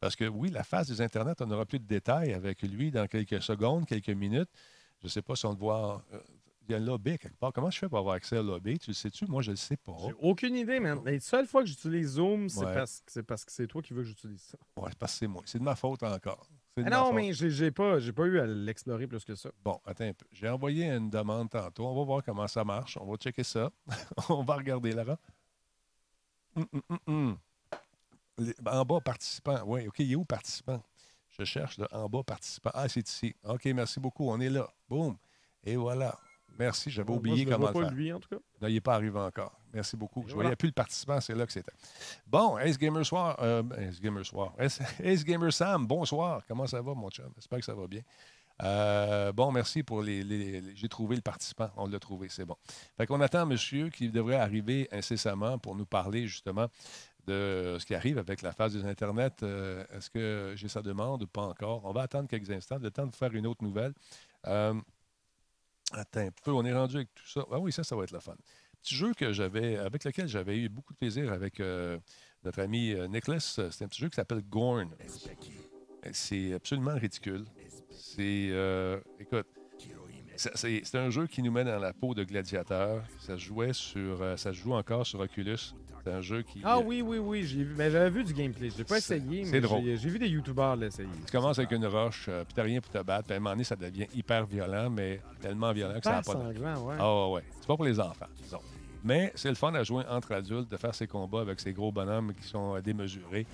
Parce 0.00 0.14
que 0.14 0.24
oui, 0.26 0.50
la 0.50 0.62
phase 0.62 0.88
des 0.88 1.00
Internets, 1.00 1.34
on 1.40 1.50
aura 1.50 1.64
plus 1.64 1.78
de 1.78 1.86
détails 1.86 2.32
avec 2.32 2.62
lui 2.62 2.90
dans 2.90 3.06
quelques 3.06 3.42
secondes, 3.42 3.86
quelques 3.86 4.10
minutes. 4.10 4.50
Je 5.00 5.06
ne 5.06 5.10
sais 5.10 5.22
pas 5.22 5.34
si 5.36 5.46
on 5.46 5.52
le 5.52 5.56
voit. 5.58 6.04
Il 6.68 6.72
y 6.72 6.74
a 6.74 6.78
un 6.78 6.80
lobby 6.84 7.18
quelque 7.18 7.36
part. 7.36 7.52
Comment 7.52 7.70
je 7.70 7.78
fais 7.78 7.88
pour 7.88 7.98
avoir 7.98 8.14
accès 8.14 8.36
au 8.38 8.42
lobby? 8.42 8.78
Tu 8.78 8.90
le 8.90 8.94
sais-tu? 8.94 9.26
Moi, 9.26 9.40
je 9.42 9.50
le 9.52 9.56
sais 9.56 9.76
pas. 9.76 9.96
J'ai 10.06 10.12
aucune 10.20 10.54
idée, 10.54 10.80
man. 10.80 11.00
La 11.04 11.18
seule 11.20 11.46
fois 11.46 11.62
que 11.62 11.68
j'utilise 11.68 12.08
Zoom, 12.12 12.48
c'est 12.48 12.64
Ouais. 12.64 12.74
parce, 12.74 13.02
c'est 13.06 13.22
parce 13.22 13.44
que 13.44 13.52
c'est 13.52 13.66
toi 13.66 13.80
qui 13.82 13.94
veux 13.94 14.02
que 14.02 14.08
j'utilise 14.08 14.42
ça. 14.42 14.58
Ouais, 14.76 14.90
c'est 14.90 14.98
parce 14.98 15.12
que 15.12 15.18
c'est 15.20 15.26
moi. 15.26 15.42
C'est 15.46 15.58
de 15.58 15.64
ma 15.64 15.74
faute 15.76 16.02
encore. 16.02 16.46
C'est 16.76 16.82
de 16.84 16.86
Ah 16.86 16.90
ma 16.90 16.96
non, 16.98 17.06
faute. 17.06 17.14
mais 17.14 17.32
j'ai 17.32 17.50
j'ai 17.50 17.70
pas, 17.70 17.98
j'ai 17.98 18.12
pas 18.12 18.24
eu 18.26 18.38
à 18.38 18.46
l'explorer 18.46 19.06
plus 19.06 19.24
que 19.24 19.34
ça. 19.34 19.50
Bon, 19.64 19.80
attends 19.86 20.04
un 20.04 20.12
peu. 20.12 20.26
J'ai 20.30 20.48
envoyé 20.48 20.86
une 20.90 21.08
demande 21.10 21.48
tantôt. 21.50 21.86
On 21.86 21.94
va 21.96 22.04
voir 22.04 22.22
comment 22.22 22.46
ça 22.46 22.64
marche. 22.64 22.98
On 23.00 23.06
va 23.10 23.16
checker 23.16 23.44
ça. 23.44 23.70
On 24.28 24.42
va 24.44 24.56
regarder 24.56 24.92
là. 24.92 25.04
Hum, 26.54 26.66
hum, 26.72 26.82
hum, 26.90 26.98
hum. 27.06 27.38
Les- 28.38 28.54
En 28.66 28.84
bas, 28.84 29.00
participant. 29.00 29.62
Oui, 29.66 29.88
OK, 29.88 29.98
il 30.00 30.12
est 30.12 30.16
où 30.16 30.24
participant? 30.24 30.82
Je 31.30 31.44
cherche 31.44 31.78
là, 31.78 31.88
en 31.92 32.08
bas, 32.08 32.22
participant. 32.22 32.70
Ah, 32.74 32.88
c'est 32.88 33.08
ici. 33.08 33.34
OK, 33.44 33.64
merci 33.66 34.00
beaucoup. 34.00 34.28
On 34.28 34.38
est 34.40 34.48
là. 34.50 34.68
Boum. 34.88 35.16
Et 35.64 35.76
voilà. 35.76 36.18
Merci. 36.58 36.90
J'avais 36.90 37.08
Moi, 37.08 37.18
oublié 37.18 37.44
je 37.44 37.44
le 37.44 37.50
comment 37.54 37.68
le 37.68 37.72
pas 37.72 37.80
faire. 37.82 37.90
lui, 37.92 38.12
en 38.12 38.18
tout 38.20 38.28
cas. 38.28 38.36
Non, 38.60 38.68
il 38.68 38.74
n'est 38.74 38.80
pas 38.80 38.94
arrivé 38.94 39.18
encore. 39.18 39.52
Merci 39.72 39.96
beaucoup. 39.96 40.22
Je 40.26 40.34
voilà. 40.34 40.48
voyais 40.48 40.56
plus 40.56 40.68
le 40.68 40.72
participant, 40.72 41.20
c'est 41.20 41.34
là 41.34 41.46
que 41.46 41.52
c'était. 41.52 41.72
Bon, 42.26 42.56
Ace 42.58 42.78
Gamer 42.78 43.04
Soir. 43.04 43.36
euh, 43.42 43.62
Ace 43.78 44.00
Gamer 44.00 44.24
Soir. 44.24 44.52
Ace, 44.58 44.80
Ace 45.02 45.24
Gamer 45.24 45.52
Sam, 45.52 45.86
bonsoir. 45.86 46.42
Comment 46.48 46.66
ça 46.66 46.80
va, 46.82 46.94
mon 46.94 47.10
chum? 47.10 47.30
J'espère 47.36 47.58
que 47.60 47.64
ça 47.64 47.74
va 47.74 47.86
bien. 47.86 48.02
Euh, 48.62 49.30
bon, 49.32 49.52
merci 49.52 49.82
pour 49.84 50.02
les. 50.02 50.24
les- 50.24 50.60
les- 50.60 50.74
J'ai 50.76 50.88
trouvé 50.88 51.14
le 51.16 51.22
participant. 51.22 51.70
On 51.76 51.86
l'a 51.86 52.00
trouvé, 52.00 52.28
c'est 52.28 52.44
bon. 52.44 52.56
Fait 52.96 53.06
qu'on 53.06 53.20
attend 53.20 53.46
monsieur 53.46 53.88
qui 53.90 54.08
devrait 54.10 54.36
arriver 54.36 54.88
incessamment 54.90 55.58
pour 55.58 55.76
nous 55.76 55.86
parler 55.86 56.26
justement 56.26 56.66
de 57.26 57.76
ce 57.78 57.84
qui 57.86 57.94
arrive 57.94 58.18
avec 58.18 58.42
la 58.42 58.52
phase 58.52 58.72
des 58.72 58.84
Internet. 58.84 59.42
Euh, 59.42 59.84
Est-ce 59.92 60.10
que 60.10 60.54
j'ai 60.56 60.66
sa 60.68 60.82
demande 60.82 61.22
ou 61.22 61.26
pas 61.28 61.42
encore? 61.42 61.82
On 61.84 61.92
va 61.92 62.02
attendre 62.02 62.26
quelques 62.26 62.50
instants, 62.50 62.78
le 62.80 62.90
temps 62.90 63.06
de 63.06 63.14
faire 63.14 63.32
une 63.34 63.46
autre 63.46 63.62
nouvelle. 63.62 63.92
Euh, 64.46 64.74
attends 65.92 66.28
peu, 66.44 66.52
on 66.52 66.64
est 66.64 66.72
rendu 66.72 66.96
avec 66.96 67.14
tout 67.14 67.26
ça. 67.26 67.44
Ah 67.50 67.58
oui, 67.58 67.72
ça, 67.72 67.84
ça 67.84 67.96
va 67.96 68.04
être 68.04 68.12
le 68.12 68.20
fun. 68.20 68.34
Petit 68.82 68.94
jeu 68.94 69.12
que 69.14 69.32
j'avais, 69.32 69.76
avec 69.76 70.04
lequel 70.04 70.28
j'avais 70.28 70.56
eu 70.58 70.68
beaucoup 70.68 70.92
de 70.92 70.98
plaisir 70.98 71.32
avec 71.32 71.58
euh, 71.60 71.98
notre 72.44 72.60
ami 72.60 72.92
euh, 72.92 73.08
Nicholas. 73.08 73.40
C'est 73.70 73.82
un 73.84 73.88
petit 73.88 74.00
jeu 74.00 74.08
qui 74.08 74.16
s'appelle 74.16 74.42
Gorn. 74.48 74.90
C'est 76.12 76.52
absolument 76.54 76.94
ridicule. 76.94 77.44
C'est. 77.90 78.48
euh, 78.50 79.00
écoute, 79.18 79.46
c'est- 80.36 80.94
un 80.94 81.10
jeu 81.10 81.26
qui 81.26 81.42
nous 81.42 81.50
met 81.50 81.64
dans 81.64 81.78
la 81.78 81.92
peau 81.92 82.14
de 82.14 82.22
gladiateur. 82.24 83.04
Ça 83.18 83.36
jouait 83.36 83.72
sur. 83.72 84.18
ça 84.38 84.52
se 84.52 84.58
joue 84.58 84.74
encore 84.74 85.06
sur 85.06 85.20
Oculus. 85.20 85.74
C'est 86.08 86.14
un 86.14 86.20
jeu 86.22 86.42
qui. 86.42 86.60
Ah 86.64 86.78
oui, 86.78 87.02
oui, 87.02 87.18
oui. 87.18 87.44
j'ai 87.44 87.64
vu- 87.64 87.74
Mais 87.76 87.90
j'avais 87.90 88.08
vu 88.10 88.24
du 88.24 88.32
gameplay. 88.32 88.70
J'ai 88.74 88.84
pas 88.84 89.00
C'est- 89.00 89.16
essayé, 89.18 89.44
c'est 89.44 89.52
mais 89.52 89.60
drôle. 89.60 89.82
j'ai 89.84 90.08
vu 90.08 90.18
des 90.18 90.28
YouTubers 90.28 90.76
l'essayer. 90.76 91.08
Tu 91.26 91.32
commences 91.32 91.58
avec 91.58 91.70
une 91.72 91.84
roche, 91.86 92.26
euh, 92.28 92.44
puis 92.44 92.54
t'as 92.54 92.62
rien 92.62 92.80
pour 92.80 92.90
te 92.90 93.02
battre. 93.02 93.24
Puis 93.26 93.34
à 93.34 93.36
un 93.36 93.40
moment 93.40 93.50
donné, 93.50 93.64
ça 93.64 93.76
devient 93.76 94.06
hyper 94.14 94.46
violent, 94.46 94.88
mais 94.90 95.20
tellement 95.40 95.72
violent 95.72 95.98
que 95.98 96.04
ça 96.04 96.12
n'a 96.12 96.22
Pas 96.22 96.32
pas 96.34 96.52
de. 96.52 96.58
ouais. 96.58 96.94
Ah 96.98 97.26
ouais, 97.28 97.34
ouais. 97.34 97.42
C'est 97.60 97.66
pas 97.66 97.76
pour 97.76 97.84
les 97.84 98.00
enfants, 98.00 98.26
disons. 98.42 98.60
Mais 99.04 99.32
c'est 99.34 99.48
le 99.50 99.54
fun 99.54 99.72
à 99.74 99.82
jouer 99.84 100.04
entre 100.10 100.32
adultes, 100.32 100.70
de 100.70 100.76
faire 100.76 100.94
ces 100.94 101.06
combats 101.06 101.40
avec 101.42 101.60
ces 101.60 101.72
gros 101.72 101.92
bonhommes 101.92 102.32
qui 102.34 102.46
sont 102.48 102.74
euh, 102.76 102.80
démesurés, 102.80 103.46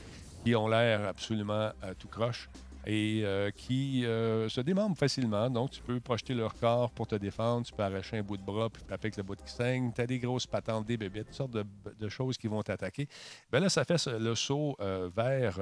qui 0.44 0.54
ont 0.54 0.68
l'air 0.68 1.06
absolument 1.08 1.70
euh, 1.82 1.94
tout 1.98 2.08
croche 2.08 2.48
et 2.86 3.22
euh, 3.24 3.50
qui 3.50 4.04
euh, 4.04 4.48
se 4.48 4.60
démembrent 4.60 4.96
facilement. 4.96 5.48
Donc, 5.48 5.70
tu 5.70 5.82
peux 5.82 6.00
projeter 6.00 6.34
leur 6.34 6.54
corps 6.54 6.90
pour 6.90 7.06
te 7.06 7.14
défendre, 7.14 7.66
tu 7.66 7.72
peux 7.72 7.82
arracher 7.82 8.18
un 8.18 8.22
bout 8.22 8.36
de 8.36 8.42
bras 8.42 8.68
puis 8.70 8.82
frapper 8.86 9.06
avec 9.06 9.16
le 9.16 9.22
bout 9.22 9.36
qui 9.36 9.52
saigne. 9.52 9.92
Tu 9.94 10.00
as 10.00 10.06
des 10.06 10.18
grosses 10.18 10.46
patentes, 10.46 10.86
des 10.86 10.96
bébés, 10.96 11.24
toutes 11.24 11.34
sortes 11.34 11.52
de, 11.52 12.08
choses 12.08 12.36
qui 12.36 12.48
vont 12.48 12.62
t'attaquer. 12.62 13.08
Ben 13.50 13.60
là, 13.60 13.68
ça 13.68 13.84
fait 13.84 14.06
le 14.06 14.34
saut 14.34 14.76
euh, 14.80 15.08
vers 15.14 15.58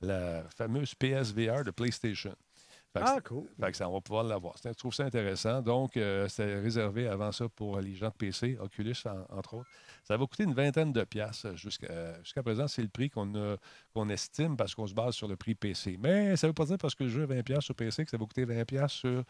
la 0.00 0.42
fameuse 0.50 0.94
PSVR 0.94 1.64
de 1.64 1.70
PlayStation. 1.70 2.34
Fait 2.94 3.00
que 3.00 3.04
Ah, 3.08 3.20
cool. 3.22 3.44
fait 3.60 3.70
que 3.72 3.76
ça, 3.76 3.88
on 3.88 3.92
va 3.92 4.00
pouvoir 4.00 4.22
l'avoir. 4.24 4.54
Je 4.64 4.70
trouve 4.70 4.94
ça 4.94 5.04
intéressant. 5.04 5.60
Donc, 5.60 5.96
euh, 5.96 6.28
c'était 6.28 6.60
réservé 6.60 7.08
avant 7.08 7.32
ça 7.32 7.48
pour 7.48 7.80
les 7.80 7.94
gens 7.94 8.08
de 8.08 8.14
PC, 8.14 8.56
Oculus 8.60 8.94
en- 9.04 9.36
entre 9.36 9.54
autres. 9.54 9.68
Ça 10.04 10.16
va 10.16 10.24
coûter 10.26 10.44
une 10.44 10.54
vingtaine 10.54 10.92
de 10.92 11.02
piastres. 11.02 11.56
Jusqu'à 11.56 11.88
euh, 11.90 12.16
jusqu'à 12.22 12.42
présent, 12.42 12.68
c'est 12.68 12.82
le 12.82 12.88
prix 12.88 13.10
qu'on 13.10 14.08
estime 14.10 14.56
parce 14.56 14.74
qu'on 14.74 14.86
se 14.86 14.94
base 14.94 15.14
sur 15.14 15.26
le 15.26 15.34
prix 15.36 15.54
PC. 15.54 15.98
Mais 16.00 16.36
ça 16.36 16.46
ne 16.46 16.50
veut 16.50 16.54
pas 16.54 16.66
dire 16.66 16.78
parce 16.78 16.94
que 16.94 17.04
le 17.04 17.10
jeu 17.10 17.22
est 17.24 17.26
20 17.26 17.42
piastres 17.42 17.64
sur 17.64 17.74
PC 17.74 18.04
que 18.04 18.10
ça 18.10 18.16
va 18.16 18.24
coûter 18.26 18.44
20 18.44 18.64
piastres 18.64 18.96
sur, 18.98 19.24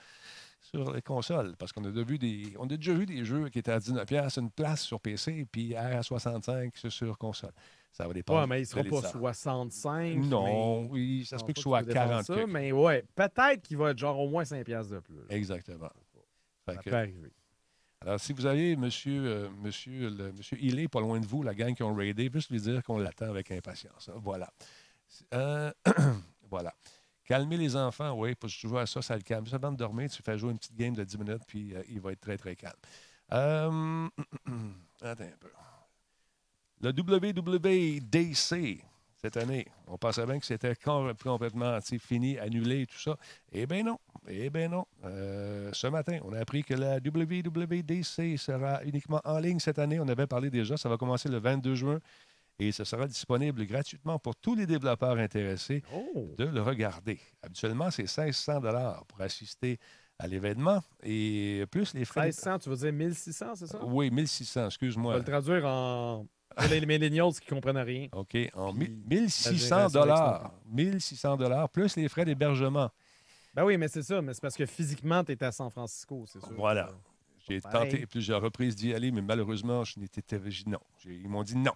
sur 0.61 0.93
les 0.93 1.01
consoles. 1.03 1.57
Parce 1.57 1.73
qu'on 1.73 1.85
a, 1.85 1.91
déjà 1.91 2.05
vu 2.05 2.19
des- 2.19 2.55
on 2.59 2.65
a 2.65 2.77
déjà 2.77 2.93
vu 2.93 3.07
des 3.07 3.25
jeux 3.25 3.49
qui 3.49 3.61
étaient 3.61 3.73
à 3.73 3.81
19 3.81 4.05
piastres 4.07 4.39
une 4.41 4.51
place 4.51 4.83
sur 4.83 5.01
PC 5.01 5.47
puis 5.51 5.75
à 5.75 6.03
65 6.03 6.77
sur- 6.77 6.93
sur 6.93 7.17
console. 7.19 7.53
Ça 7.97 8.09
va 8.09 8.12
dépendre. 8.12 8.40
Ouais, 8.40 8.47
mais 8.49 8.59
il 8.59 8.64
de 8.64 8.68
sera 8.68 8.82
pas 8.82 8.88
l'éditeur. 8.90 9.11
65. 9.12 10.16
Non, 10.16 10.82
mais- 10.82 10.88
oui, 10.90 11.24
ça 11.24 11.38
se 11.38 11.45
peut 11.45 11.53
que 11.53 11.61
ce 11.61 11.62
soit 11.62 11.78
à 11.78 11.80
tu 11.82 11.86
peux 11.86 11.92
défendre 11.92 12.11
40 12.11 12.26
ça. 12.26 12.47
Mais 12.49 12.72
ouais, 12.72 13.05
peut-être 13.14 13.62
qu'il 13.62 13.76
va 13.76 13.90
être 13.92 13.99
genre 13.99 14.18
au 14.18 14.28
moins 14.28 14.45
5 14.45 14.64
piastres 14.64 14.95
de 14.95 14.99
plus. 14.99 15.14
Exactement. 15.30 15.90
Ça 16.66 16.76
que- 16.76 16.90
peut 16.90 16.97
arriver. 16.97 17.30
Alors, 18.01 18.18
si 18.18 18.32
vous 18.32 18.45
avez 18.47 18.74
monsieur, 18.74 19.22
euh, 19.24 19.49
monsieur, 19.62 20.11
le, 20.11 20.32
monsieur 20.32 20.88
pas 20.88 21.01
loin 21.01 21.20
de 21.20 21.26
vous, 21.26 21.45
la 21.45 21.55
gang 21.55 21.72
qui 21.72 21.84
ont 21.84 21.95
raidé, 21.95 22.28
juste 22.34 22.51
lui 22.51 22.61
dire 22.61 22.82
qu'on 22.82 22.99
l'attend 22.99 23.30
avec 23.30 23.51
impatience. 23.53 24.09
hein. 24.09 24.18
Voilà. 24.22 24.51
Euh, 25.32 25.72
voilà. 26.51 26.74
Calmer 27.24 27.57
les 27.57 27.76
enfants, 27.76 28.12
oui, 28.18 28.34
parce 28.34 28.55
que 28.55 28.61
tu 28.61 28.68
joues 28.68 28.76
à 28.78 28.86
ça, 28.86 29.01
ça 29.03 29.14
le 29.16 29.22
calme. 29.22 29.45
Juste 29.45 29.55
avant 29.55 29.70
de 29.72 29.76
dormir, 29.78 30.11
tu 30.11 30.20
fais 30.20 30.36
jouer 30.36 30.51
une 30.51 30.59
petite 30.59 30.74
game 30.76 30.95
de 30.95 31.05
10 31.05 31.16
minutes, 31.16 31.42
puis 31.47 31.74
euh, 31.74 31.82
il 31.88 32.01
va 32.01 32.11
être 32.12 32.20
très, 32.20 32.36
très 32.36 32.57
calme. 32.57 32.74
Euh, 33.32 34.09
attends 35.01 35.24
un 35.24 35.36
peu. 35.38 35.49
Le 36.85 36.91
WWDC, 36.91 38.80
cette 39.16 39.39
année, 39.39 39.66
on 39.87 39.97
pensait 39.97 40.26
bien 40.26 40.39
que 40.39 40.45
c'était 40.45 40.74
com- 40.74 41.14
complètement 41.22 41.78
fini, 41.99 42.39
annulé, 42.39 42.85
tout 42.87 42.99
ça. 42.99 43.16
Eh 43.53 43.64
bien 43.66 43.82
non. 43.85 43.99
Eh 44.28 44.51
bien 44.51 44.68
non. 44.68 44.85
Euh, 45.05 45.70
ce 45.72 45.87
matin, 45.87 46.18
on 46.24 46.35
a 46.35 46.41
appris 46.41 46.62
que 46.62 46.74
la 46.74 46.97
WWDC 46.99 48.37
sera 48.37 48.85
uniquement 48.85 49.22
en 49.24 49.39
ligne 49.39 49.61
cette 49.61 49.78
année. 49.78 49.99
On 49.99 50.09
avait 50.09 50.26
parlé 50.26 50.51
déjà, 50.51 50.76
ça 50.76 50.91
va 50.91 50.99
commencer 50.99 51.30
le 51.30 51.39
22 51.39 51.74
juin 51.74 52.01
et 52.59 52.70
ce 52.70 52.85
sera 52.85 53.07
disponible 53.07 53.64
gratuitement 53.66 54.18
pour 54.18 54.37
tous 54.37 54.55
les 54.55 54.66
développeurs 54.66 55.16
intéressés 55.16 55.82
Oh! 55.95 56.35
de 56.37 56.45
le 56.45 56.61
regarder. 56.61 57.18
Habituellement, 57.43 57.91
c'est 57.91 58.03
1600 58.03 58.61
pour 59.09 59.20
assister 59.22 59.78
à 60.18 60.26
l'événement 60.28 60.82
et 61.03 61.64
plus 61.70 61.95
les 61.95 62.05
frais. 62.05 62.26
1600, 62.26 62.59
tu 62.59 62.68
veux 62.68 62.76
dire 62.76 62.93
1600, 62.93 63.55
c'est 63.55 63.66
ça? 63.68 63.82
Oui, 63.85 64.11
1600, 64.11 64.61
On 64.61 64.62
va 64.64 64.66
excuse-moi. 64.66 65.16
le 65.16 65.24
traduire 65.24 65.64
en. 65.66 66.26
Pour 66.57 66.68
les 66.68 66.86
millennials 66.86 67.32
qui 67.40 67.46
comprennent 67.46 67.76
rien. 67.78 68.09
OK, 68.12 68.36
en 68.55 68.72
Puis 68.72 68.88
mi- 68.88 69.02
la 69.11 69.16
1600 69.20 69.52
génération 69.55 70.00
dollars. 70.00 70.52
1600 70.66 71.36
dollars 71.36 71.68
plus 71.68 71.96
les 71.96 72.09
frais 72.09 72.24
d'hébergement. 72.24 72.90
Ben 73.55 73.64
oui, 73.64 73.76
mais 73.76 73.88
c'est 73.88 74.02
ça. 74.02 74.20
Mais 74.20 74.34
c'est 74.34 74.40
parce 74.40 74.57
que 74.57 74.66
physiquement, 74.66 75.22
tu 75.22 75.32
es 75.32 75.44
à 75.44 75.52
San 75.52 75.70
Francisco, 75.70 76.24
c'est 76.26 76.40
sûr. 76.40 76.52
Voilà. 76.57 76.90
J'ai 77.48 77.61
tenté 77.61 78.07
plusieurs 78.07 78.40
reprises 78.40 78.74
d'y 78.74 78.94
aller, 78.94 79.12
mais 79.12 79.20
malheureusement, 79.22 79.84
je 79.84 79.98
n'étais 80.00 80.22
non. 80.66 80.80
Ils 81.05 81.28
m'ont 81.28 81.42
dit 81.42 81.57
non. 81.57 81.74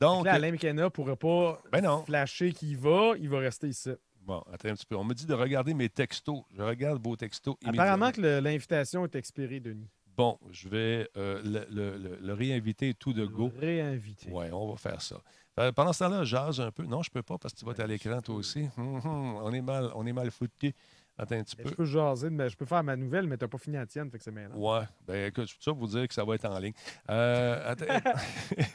Donc, 0.00 0.26
là, 0.26 0.34
Alain 0.34 0.52
McKenna 0.52 0.90
pourrait 0.90 1.16
pas 1.16 1.58
ben 1.72 1.82
non. 1.82 2.04
flasher 2.04 2.52
qu'il 2.52 2.76
va, 2.76 3.14
il 3.18 3.28
va 3.28 3.38
rester 3.38 3.68
ici. 3.68 3.90
Bon, 4.20 4.42
attends 4.52 4.68
un 4.70 4.74
petit 4.74 4.86
peu. 4.86 4.96
On 4.96 5.04
me 5.04 5.14
dit 5.14 5.24
de 5.24 5.34
regarder 5.34 5.72
mes 5.72 5.88
textos. 5.88 6.42
Je 6.54 6.62
regarde 6.62 7.02
vos 7.02 7.16
textos 7.16 7.56
Apparemment 7.64 8.10
que 8.10 8.20
l'invitation 8.20 9.04
est 9.04 9.14
expirée, 9.14 9.60
Denis. 9.60 9.88
Bon, 10.16 10.38
je 10.50 10.68
vais 10.68 11.08
euh, 11.16 11.42
le, 11.44 11.66
le- 11.70 11.98
le- 11.98 12.16
le 12.20 12.32
réinviter 12.32 12.94
tout 12.94 13.12
de 13.12 13.26
go. 13.26 13.52
Réinvité. 13.60 14.30
Oui, 14.32 14.46
on 14.52 14.70
va 14.70 14.76
faire 14.76 15.02
ça. 15.02 15.16
Euh, 15.58 15.72
pendant 15.72 15.92
ce 15.92 16.00
temps-là, 16.04 16.24
jase 16.24 16.60
un 16.60 16.70
peu. 16.70 16.84
Non, 16.84 17.02
je 17.02 17.10
peux 17.10 17.22
pas 17.22 17.36
parce 17.38 17.52
que 17.54 17.58
tu 17.58 17.64
vas 17.66 17.72
être 17.72 17.80
à 17.80 17.86
l'écran 17.86 18.20
toi 18.22 18.34
aussi. 18.34 18.68
Hum, 18.78 18.96
hum, 19.04 19.36
on 19.42 19.52
est 19.52 19.60
mal, 19.60 19.90
on 19.94 20.06
est 20.06 20.12
mal 20.12 20.30
foutu. 20.30 20.72
Attends 21.18 21.36
un 21.36 21.42
petit 21.44 21.56
peu. 21.56 21.68
Je 21.68 21.74
peux 21.74 21.84
jaser, 21.86 22.28
mais 22.28 22.50
je 22.50 22.56
peux 22.56 22.66
faire 22.66 22.84
ma 22.84 22.94
nouvelle, 22.94 23.26
mais 23.26 23.38
t'as 23.38 23.48
pas 23.48 23.56
fini 23.56 23.76
la 23.76 23.86
tienne, 23.86 24.10
fait 24.10 24.18
que 24.18 24.24
c'est 24.24 24.30
mêlant. 24.30 24.54
Ouais, 24.56 24.84
ben 25.06 25.28
écoute, 25.28 25.46
tout 25.48 25.54
ça 25.62 25.70
pour 25.70 25.80
vous 25.80 25.86
dire 25.98 26.06
que 26.06 26.12
ça 26.12 26.24
va 26.24 26.34
être 26.34 26.44
en 26.44 26.58
ligne. 26.58 26.74
Euh, 27.10 27.70
attends, 27.72 28.10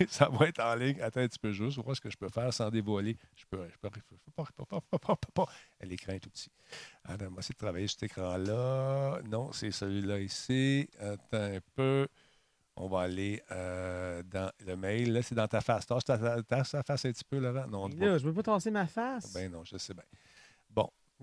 ça 0.08 0.28
va 0.30 0.48
être 0.48 0.60
en 0.60 0.74
ligne. 0.76 1.00
Attends 1.02 1.20
un 1.22 1.28
petit 1.28 1.38
peu 1.40 1.52
juste, 1.52 1.78
voir 1.78 1.96
ce 1.96 2.02
que 2.02 2.10
je 2.10 2.18
peux 2.18 2.30
faire 2.30 2.52
sans 2.54 2.70
dévoiler. 2.72 3.16
Je 3.36 3.44
peux, 3.50 3.68
je 3.72 3.78
peux, 3.78 3.90
je 3.96 4.02
peux 4.02 4.32
pas, 4.36 4.44
je 4.48 4.52
peux 4.54 4.64
je 4.72 4.98
peux 4.98 4.98
je 5.08 5.32
peux. 5.34 5.88
L'écran 5.88 6.14
est 6.14 6.20
tout 6.20 6.30
petit. 6.32 6.50
Attends, 7.06 7.26
on 7.30 7.34
va 7.36 7.40
essayer 7.40 7.54
de 7.54 7.58
travailler 7.60 7.88
sur 7.88 8.00
cet 8.00 8.12
écran-là. 8.12 9.20
Non, 9.30 9.52
c'est 9.52 9.72
celui-là 9.72 10.20
ici. 10.20 10.90
Attends 11.00 11.38
un 11.38 11.60
peu. 11.76 12.08
On 12.78 12.88
va 12.88 13.02
aller 13.02 13.44
euh, 13.52 14.24
dans 14.24 14.50
le 14.66 14.76
mail. 14.78 15.12
Là, 15.14 15.22
c'est 15.22 15.36
dans 15.36 15.48
ta 15.48 15.62
face. 15.62 15.86
Tasse 15.86 16.06
ta, 16.06 16.18
ta- 16.18 16.42
ta 16.42 16.64
face 16.84 17.06
un 17.06 17.12
petit 17.12 17.24
peu, 17.26 17.38
Laurent. 17.38 17.68
Non, 17.68 17.88
Là, 17.90 18.18
je 18.18 18.24
peux 18.24 18.34
pas 18.34 18.44
tasser 18.44 18.72
ma 18.72 18.88
face. 18.88 19.32
Ben 19.34 19.52
non, 19.52 19.64
je 19.66 19.78
sais 19.78 19.94
bien. 19.94 20.04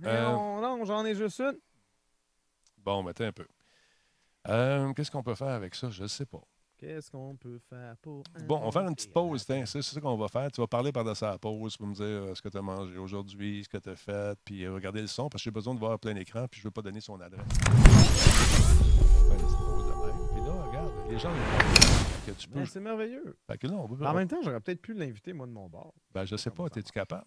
Mais 0.00 0.08
euh, 0.08 0.22
non, 0.32 0.60
non, 0.60 0.84
j'en 0.84 1.04
ai 1.04 1.14
juste 1.14 1.40
une. 1.40 1.58
bon, 2.78 3.02
mettez 3.02 3.26
un 3.26 3.32
peu. 3.32 3.46
Euh, 4.48 4.92
Qu'est-ce 4.94 5.10
qu'on 5.10 5.22
peut 5.22 5.34
faire 5.34 5.48
avec 5.48 5.74
ça? 5.74 5.90
Je 5.90 6.02
ne 6.02 6.08
sais 6.08 6.24
pas. 6.26 6.40
Qu'est-ce 6.78 7.10
qu'on 7.10 7.34
peut 7.36 7.58
faire 7.68 7.96
pour. 7.96 8.22
Bon, 8.46 8.60
on 8.62 8.66
va 8.66 8.70
faire 8.70 8.88
une 8.88 8.94
petite 8.94 9.12
pause. 9.12 9.42
C'est 9.42 9.82
ça 9.82 10.00
qu'on 10.00 10.16
va 10.16 10.28
faire. 10.28 10.50
Tu 10.52 10.60
vas 10.60 10.68
parler 10.68 10.92
pendant 10.92 11.14
sa 11.14 11.36
pause 11.36 11.76
pour 11.76 11.88
me 11.88 11.94
dire 11.94 12.04
euh, 12.04 12.34
ce 12.36 12.40
que 12.40 12.48
tu 12.48 12.56
as 12.56 12.62
mangé 12.62 12.96
aujourd'hui, 12.98 13.64
ce 13.64 13.68
que 13.68 13.78
tu 13.78 13.88
as 13.90 13.96
fait, 13.96 14.38
puis 14.44 14.66
regarder 14.68 15.00
le 15.00 15.08
son, 15.08 15.28
parce 15.28 15.42
que 15.42 15.44
j'ai 15.46 15.50
besoin 15.50 15.74
de 15.74 15.80
voir 15.80 15.98
plein 15.98 16.14
écran, 16.14 16.46
puis 16.48 16.60
je 16.60 16.64
ne 16.66 16.68
veux 16.68 16.72
pas 16.72 16.82
donner 16.82 17.00
son 17.00 17.20
adresse. 17.20 17.42
Faire 17.58 19.32
une 19.32 19.44
petite 19.44 19.58
pause 19.58 19.86
de 19.86 20.06
même. 20.06 20.28
Puis 20.32 20.40
là, 20.40 20.62
regarde, 20.66 20.92
les 21.10 21.18
gens 21.18 21.30
tu 22.38 22.48
peux. 22.48 22.64
C'est 22.66 22.80
merveilleux. 22.80 23.36
Fait 23.46 23.56
que 23.58 23.66
là, 23.66 23.72
on 23.74 23.88
peut- 23.88 24.06
En 24.06 24.12
même 24.12 24.28
temps, 24.28 24.36
j'aurais 24.42 24.60
peut-être 24.60 24.82
pu 24.82 24.92
l'inviter, 24.92 25.32
moi, 25.32 25.46
de 25.46 25.52
mon 25.52 25.66
bord. 25.68 25.94
ben, 26.12 26.24
je 26.26 26.36
sais 26.36 26.50
pas, 26.50 26.66
es-tu 26.66 26.82
capable? 26.92 27.24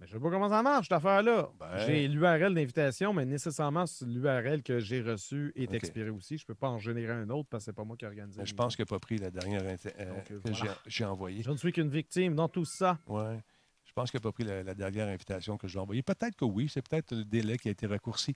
Mais 0.00 0.06
je 0.06 0.12
sais 0.12 0.18
pas 0.18 0.30
comment 0.30 0.48
ça 0.48 0.62
marche, 0.62 0.86
cette 0.88 0.96
affaire-là. 0.96 1.50
Ben. 1.58 1.78
J'ai 1.86 2.08
l'URL 2.08 2.54
d'invitation, 2.54 3.12
mais 3.12 3.26
nécessairement, 3.26 3.84
l'URL 4.06 4.62
que 4.62 4.78
j'ai 4.80 5.02
reçu 5.02 5.52
est 5.54 5.68
OK. 5.68 5.74
expiré 5.74 6.08
aussi. 6.08 6.38
Je 6.38 6.46
peux 6.46 6.54
pas 6.54 6.68
en 6.70 6.78
générer 6.78 7.12
un 7.12 7.28
autre 7.28 7.48
parce 7.50 7.64
que 7.64 7.66
c'est 7.66 7.76
pas 7.76 7.84
moi 7.84 7.98
qui 7.98 8.06
ai 8.06 8.08
organisé. 8.08 8.40
Mais 8.40 8.46
je 8.46 8.54
pense 8.54 8.74
qu'il 8.76 8.82
n'a 8.84 8.86
pas 8.86 8.98
pris 8.98 9.18
la 9.18 9.30
dernière 9.30 9.62
euh, 9.62 9.74
Donc, 10.14 10.30
euh, 10.30 10.40
que 10.40 10.50
j'ai- 10.86 11.04
envoyée. 11.04 11.42
Je 11.42 11.50
ne 11.50 11.56
suis 11.58 11.70
qu'une 11.70 11.90
victime 11.90 12.34
dans 12.34 12.48
tout 12.48 12.64
ça. 12.64 12.98
Ouais. 13.06 13.38
Je 13.84 13.92
pense 13.92 14.10
qu'il 14.10 14.18
n'a 14.18 14.22
pas 14.22 14.32
pris 14.32 14.44
la, 14.44 14.62
la 14.62 14.74
dernière 14.74 15.08
invitation 15.08 15.58
que 15.58 15.68
j'ai 15.68 15.78
envoyée. 15.78 16.02
Peut-être 16.02 16.34
que 16.36 16.46
oui, 16.46 16.70
c'est 16.72 16.80
peut-être 16.88 17.14
le 17.14 17.24
délai 17.24 17.58
qui 17.58 17.68
a 17.68 17.72
été 17.72 17.86
raccourci 17.86 18.34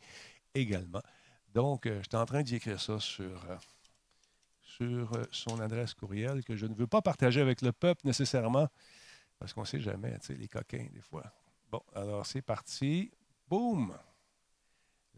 également. 0.54 1.00
Donc, 1.54 1.86
euh, 1.86 2.00
j'étais 2.02 2.16
en 2.16 2.26
train 2.26 2.42
d'y 2.42 2.56
écrire 2.56 2.78
ça 2.80 2.98
sur, 3.00 3.24
euh, 3.48 3.56
sur 4.60 5.12
euh, 5.14 5.22
son 5.30 5.60
adresse 5.60 5.94
courriel 5.94 6.42
que 6.44 6.56
je 6.56 6.66
ne 6.66 6.74
veux 6.74 6.86
pas 6.88 7.00
partager 7.00 7.40
avec 7.40 7.62
le 7.62 7.72
peuple 7.72 8.02
nécessairement, 8.04 8.68
parce 9.38 9.52
qu'on 9.52 9.60
ne 9.62 9.66
sait 9.66 9.80
jamais, 9.80 10.18
tu 10.18 10.26
sais, 10.26 10.34
les 10.34 10.48
coquins, 10.48 10.86
des 10.92 11.00
fois. 11.00 11.24
Bon, 11.74 11.82
alors 11.92 12.24
c'est 12.24 12.40
parti. 12.42 13.10
Boum! 13.48 13.92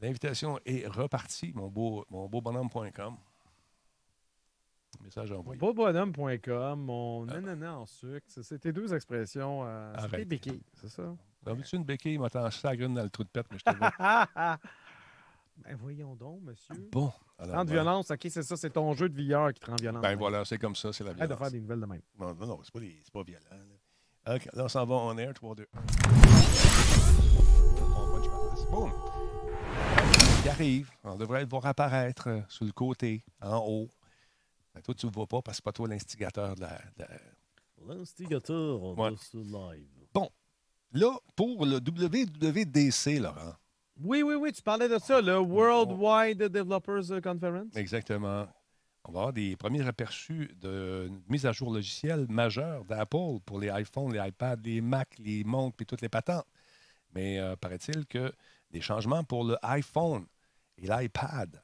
L'invitation 0.01 0.59
est 0.65 0.87
repartie, 0.87 1.53
mon 1.55 1.69
beau, 1.69 2.07
mon 2.09 2.29
beau 2.29 2.41
bonhomme.com. 2.41 3.15
Message 5.03 5.33
envoyé. 5.33 5.59
Beaubonhomme.com, 5.61 6.81
mon 6.81 7.27
nanana 7.27 7.79
en 7.79 7.85
sucre. 7.85 8.25
c'est- 8.27 8.43
C'est 8.43 8.59
tes 8.59 8.73
deux 8.73 8.95
expressions. 8.95 9.65
Euh, 9.67 9.93
c'est 10.11 10.25
béquilles, 10.25 10.63
c'est 10.81 10.89
ça? 10.89 11.15
T'as 11.45 11.53
vu-tu 11.53 11.77
une 11.77 11.85
béquille? 11.85 12.17
m'a 12.17 12.31
t'en 12.31 12.49
une 12.49 12.95
dans 12.95 13.03
le 13.03 13.11
trou 13.11 13.23
de 13.25 13.29
pète, 13.29 13.47
mais 13.51 13.59
je 13.59 13.65
te 13.65 13.77
vois. 13.77 13.91
ben 15.59 15.77
voyons 15.77 16.15
donc, 16.15 16.41
monsieur. 16.43 16.89
Bon? 16.91 17.13
Alors, 17.39 17.57
Rendre 17.57 17.69
voilà. 17.69 17.83
violence, 17.83 18.11
ok, 18.11 18.27
c'est 18.31 18.43
ça, 18.43 18.57
c'est 18.57 18.71
ton 18.71 18.95
jeu 18.95 19.11
de 19.11 19.15
VR 19.23 19.53
qui 19.53 19.61
te 19.61 19.71
rend 19.71 19.77
violent. 19.77 20.01
Ben 20.01 20.17
voilà, 20.17 20.43
c'est 20.47 20.57
comme 20.59 20.75
ça, 20.75 20.91
c'est 20.95 21.05
la 21.05 21.11
Arrête 21.11 21.21
de 21.21 21.27
violence. 21.27 21.39
faire 21.43 21.51
des 21.51 21.61
nouvelles 21.61 21.81
de 21.81 21.87
même. 21.87 22.03
Non, 22.19 22.35
non, 22.35 22.47
non, 22.47 22.61
c'est 22.63 22.73
pas, 22.73 22.81
des- 22.81 23.03
pas 23.13 23.23
violent. 23.23 23.45
là. 23.51 24.35
OK, 24.35 24.49
là, 24.55 24.65
on 24.65 24.69
s'en 24.69 24.85
va 24.85 24.95
en 24.97 25.17
air, 25.19 25.33
3, 25.35 25.55
2. 25.55 25.69
On 25.73 26.26
Boum! 28.71 28.91
Qui 30.43 30.49
arrive. 30.49 30.91
On 31.05 31.17
devrait 31.17 31.43
le 31.43 31.49
voir 31.49 31.67
apparaître 31.67 32.29
euh, 32.29 32.41
sur 32.49 32.65
le 32.65 32.73
côté, 32.73 33.25
en 33.41 33.59
haut. 33.59 33.89
Ben, 34.75 34.81
toi, 34.83 34.95
tu 34.95 35.07
ne 35.07 35.11
le 35.11 35.15
vois 35.15 35.27
pas 35.27 35.43
parce 35.43 35.57
que 35.57 35.63
c'est 35.63 35.65
pas 35.65 35.73
toi 35.73 35.89
l'instigateur 35.89 36.55
de 36.55 36.61
la, 36.63 36.79
de 36.99 37.05
L'instigateur 37.89 38.83
Ouais. 38.99 39.11
de 39.13 39.17
ce 39.17 39.37
live. 39.39 39.87
Là, 40.93 41.19
pour 41.35 41.67
le 41.67 41.77
WWDC, 41.77 43.19
Laurent. 43.21 43.55
Oui, 44.01 44.23
oui, 44.23 44.35
oui, 44.35 44.53
tu 44.53 44.63
parlais 44.63 44.89
de 44.89 44.99
ça, 44.99 45.21
le 45.21 45.37
Worldwide 45.39 46.39
Developers 46.45 47.21
Conference. 47.23 47.75
Exactement. 47.77 48.47
On 49.05 49.13
va 49.13 49.19
avoir 49.21 49.33
des 49.33 49.57
premiers 49.57 49.87
aperçus 49.87 50.51
de 50.61 51.11
mise 51.29 51.45
à 51.45 51.53
jour 51.53 51.73
logicielle 51.73 52.27
majeure 52.29 52.85
d'Apple 52.85 53.41
pour 53.45 53.59
les 53.59 53.69
iPhones, 53.69 54.13
les 54.13 54.29
iPads, 54.29 54.57
les 54.65 54.81
Macs, 54.81 55.19
les 55.19 55.45
montres 55.45 55.77
et 55.83 55.85
toutes 55.85 56.01
les 56.03 56.09
patentes. 56.09 56.47
Mais 57.15 57.39
euh, 57.41 57.57
paraît-il 57.57 58.07
que 58.07 58.33
des 58.77 58.83
changements 58.83 59.25
pour 59.25 59.45
le 59.45 59.57
iPhone 59.63 60.27
et 60.79 60.87
l'iPad 60.87 61.63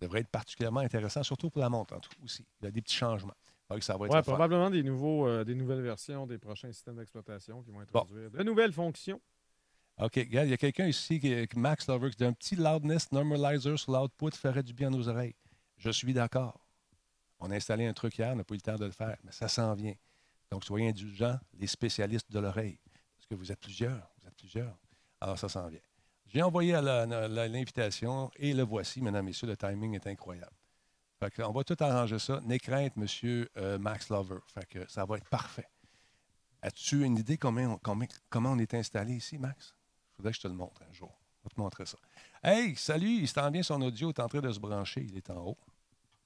devraient 0.00 0.20
être 0.20 0.28
particulièrement 0.30 0.80
intéressants, 0.80 1.22
surtout 1.22 1.50
pour 1.50 1.60
la 1.62 1.68
montre 1.68 1.94
en 1.94 2.00
tout 2.00 2.10
aussi. 2.24 2.44
Il 2.60 2.64
y 2.64 2.68
a 2.68 2.70
des 2.70 2.82
petits 2.82 2.96
changements. 2.96 3.34
Donc, 3.70 3.82
ça 3.82 3.96
va 3.96 4.06
être 4.06 4.14
Ouais, 4.14 4.22
probablement 4.22 4.70
des, 4.70 4.82
nouveaux, 4.82 5.26
euh, 5.28 5.44
des 5.44 5.54
nouvelles 5.54 5.82
versions 5.82 6.26
des 6.26 6.38
prochains 6.38 6.72
systèmes 6.72 6.96
d'exploitation 6.96 7.62
qui 7.62 7.70
vont 7.70 7.78
Bon. 7.92 8.00
introduire 8.00 8.30
de 8.30 8.42
nouvelles 8.42 8.72
fonctions. 8.72 9.20
OK, 10.00 10.14
regarde, 10.14 10.46
il 10.46 10.50
y 10.50 10.54
a 10.54 10.56
quelqu'un 10.56 10.86
ici, 10.86 11.20
qui, 11.20 11.46
qui- 11.46 11.58
Max 11.58 11.86
Lover, 11.88 12.10
qui 12.10 12.16
dit 12.16 12.24
un 12.24 12.32
petit 12.32 12.56
loudness 12.56 13.10
normalizer 13.12 13.76
sur 13.78 13.92
l'output 13.92 14.30
ferait 14.34 14.62
du 14.62 14.72
bien 14.72 14.88
à 14.88 14.90
nos 14.90 15.08
oreilles. 15.08 15.34
Je 15.76 15.90
suis 15.90 16.12
d'accord. 16.14 16.58
On 17.40 17.50
a 17.50 17.56
installé 17.56 17.86
un 17.86 17.92
truc 17.92 18.16
hier, 18.18 18.32
on 18.32 18.36
n'a 18.36 18.44
pas 18.44 18.54
eu 18.54 18.58
le 18.58 18.62
temps 18.62 18.76
de 18.76 18.84
le 18.84 18.90
faire, 18.92 19.16
mais 19.24 19.32
ça 19.32 19.48
s'en 19.48 19.74
vient. 19.74 19.94
Donc, 20.50 20.64
soyez 20.64 20.88
indulgents, 20.88 21.38
les 21.54 21.66
spécialistes 21.66 22.30
de 22.32 22.38
l'oreille. 22.38 22.78
Parce 23.16 23.26
que 23.26 23.34
vous 23.34 23.52
êtes 23.52 23.60
plusieurs, 23.60 24.08
vous 24.20 24.26
êtes 24.28 24.34
plusieurs. 24.36 24.76
Alors, 25.20 25.36
ça 25.38 25.48
s'en 25.48 25.66
vient. 25.68 25.80
J'ai 26.32 26.42
envoyé 26.42 26.72
l'invitation 26.80 28.30
et 28.36 28.52
le 28.52 28.62
voici, 28.62 29.00
mesdames, 29.00 29.24
messieurs, 29.24 29.48
le 29.48 29.56
timing 29.56 29.94
est 29.94 30.06
incroyable. 30.06 30.52
Fait 31.20 31.30
que 31.30 31.42
on 31.42 31.52
va 31.52 31.64
tout 31.64 31.76
arranger 31.80 32.18
ça. 32.18 32.40
N'aie 32.44 32.58
crainte, 32.58 32.96
monsieur 32.96 33.48
euh, 33.56 33.78
Max 33.78 34.08
Lover. 34.10 34.38
Fait 34.46 34.66
que 34.66 34.88
ça 34.90 35.04
va 35.04 35.16
être 35.16 35.28
parfait. 35.28 35.68
As-tu 36.62 37.02
une 37.04 37.16
idée 37.18 37.38
on- 37.42 37.78
comment 38.28 38.52
on 38.52 38.58
est 38.58 38.74
installé 38.74 39.14
ici, 39.14 39.38
Max? 39.38 39.74
Il 40.12 40.16
faudrait 40.16 40.32
que 40.32 40.36
je 40.36 40.42
te 40.42 40.48
le 40.48 40.54
montre 40.54 40.82
un 40.88 40.92
jour. 40.92 41.12
Je 41.38 41.44
vais 41.48 41.54
te 41.54 41.60
montrer 41.60 41.86
ça. 41.86 41.96
Hey, 42.42 42.76
salut, 42.76 43.18
il 43.20 43.28
s'en 43.28 43.50
vient, 43.50 43.62
son 43.62 43.80
audio 43.82 44.10
est 44.10 44.20
en 44.20 44.28
train 44.28 44.40
de 44.40 44.52
se 44.52 44.60
brancher. 44.60 45.00
Il 45.08 45.16
est 45.16 45.30
en 45.30 45.38
haut. 45.46 45.58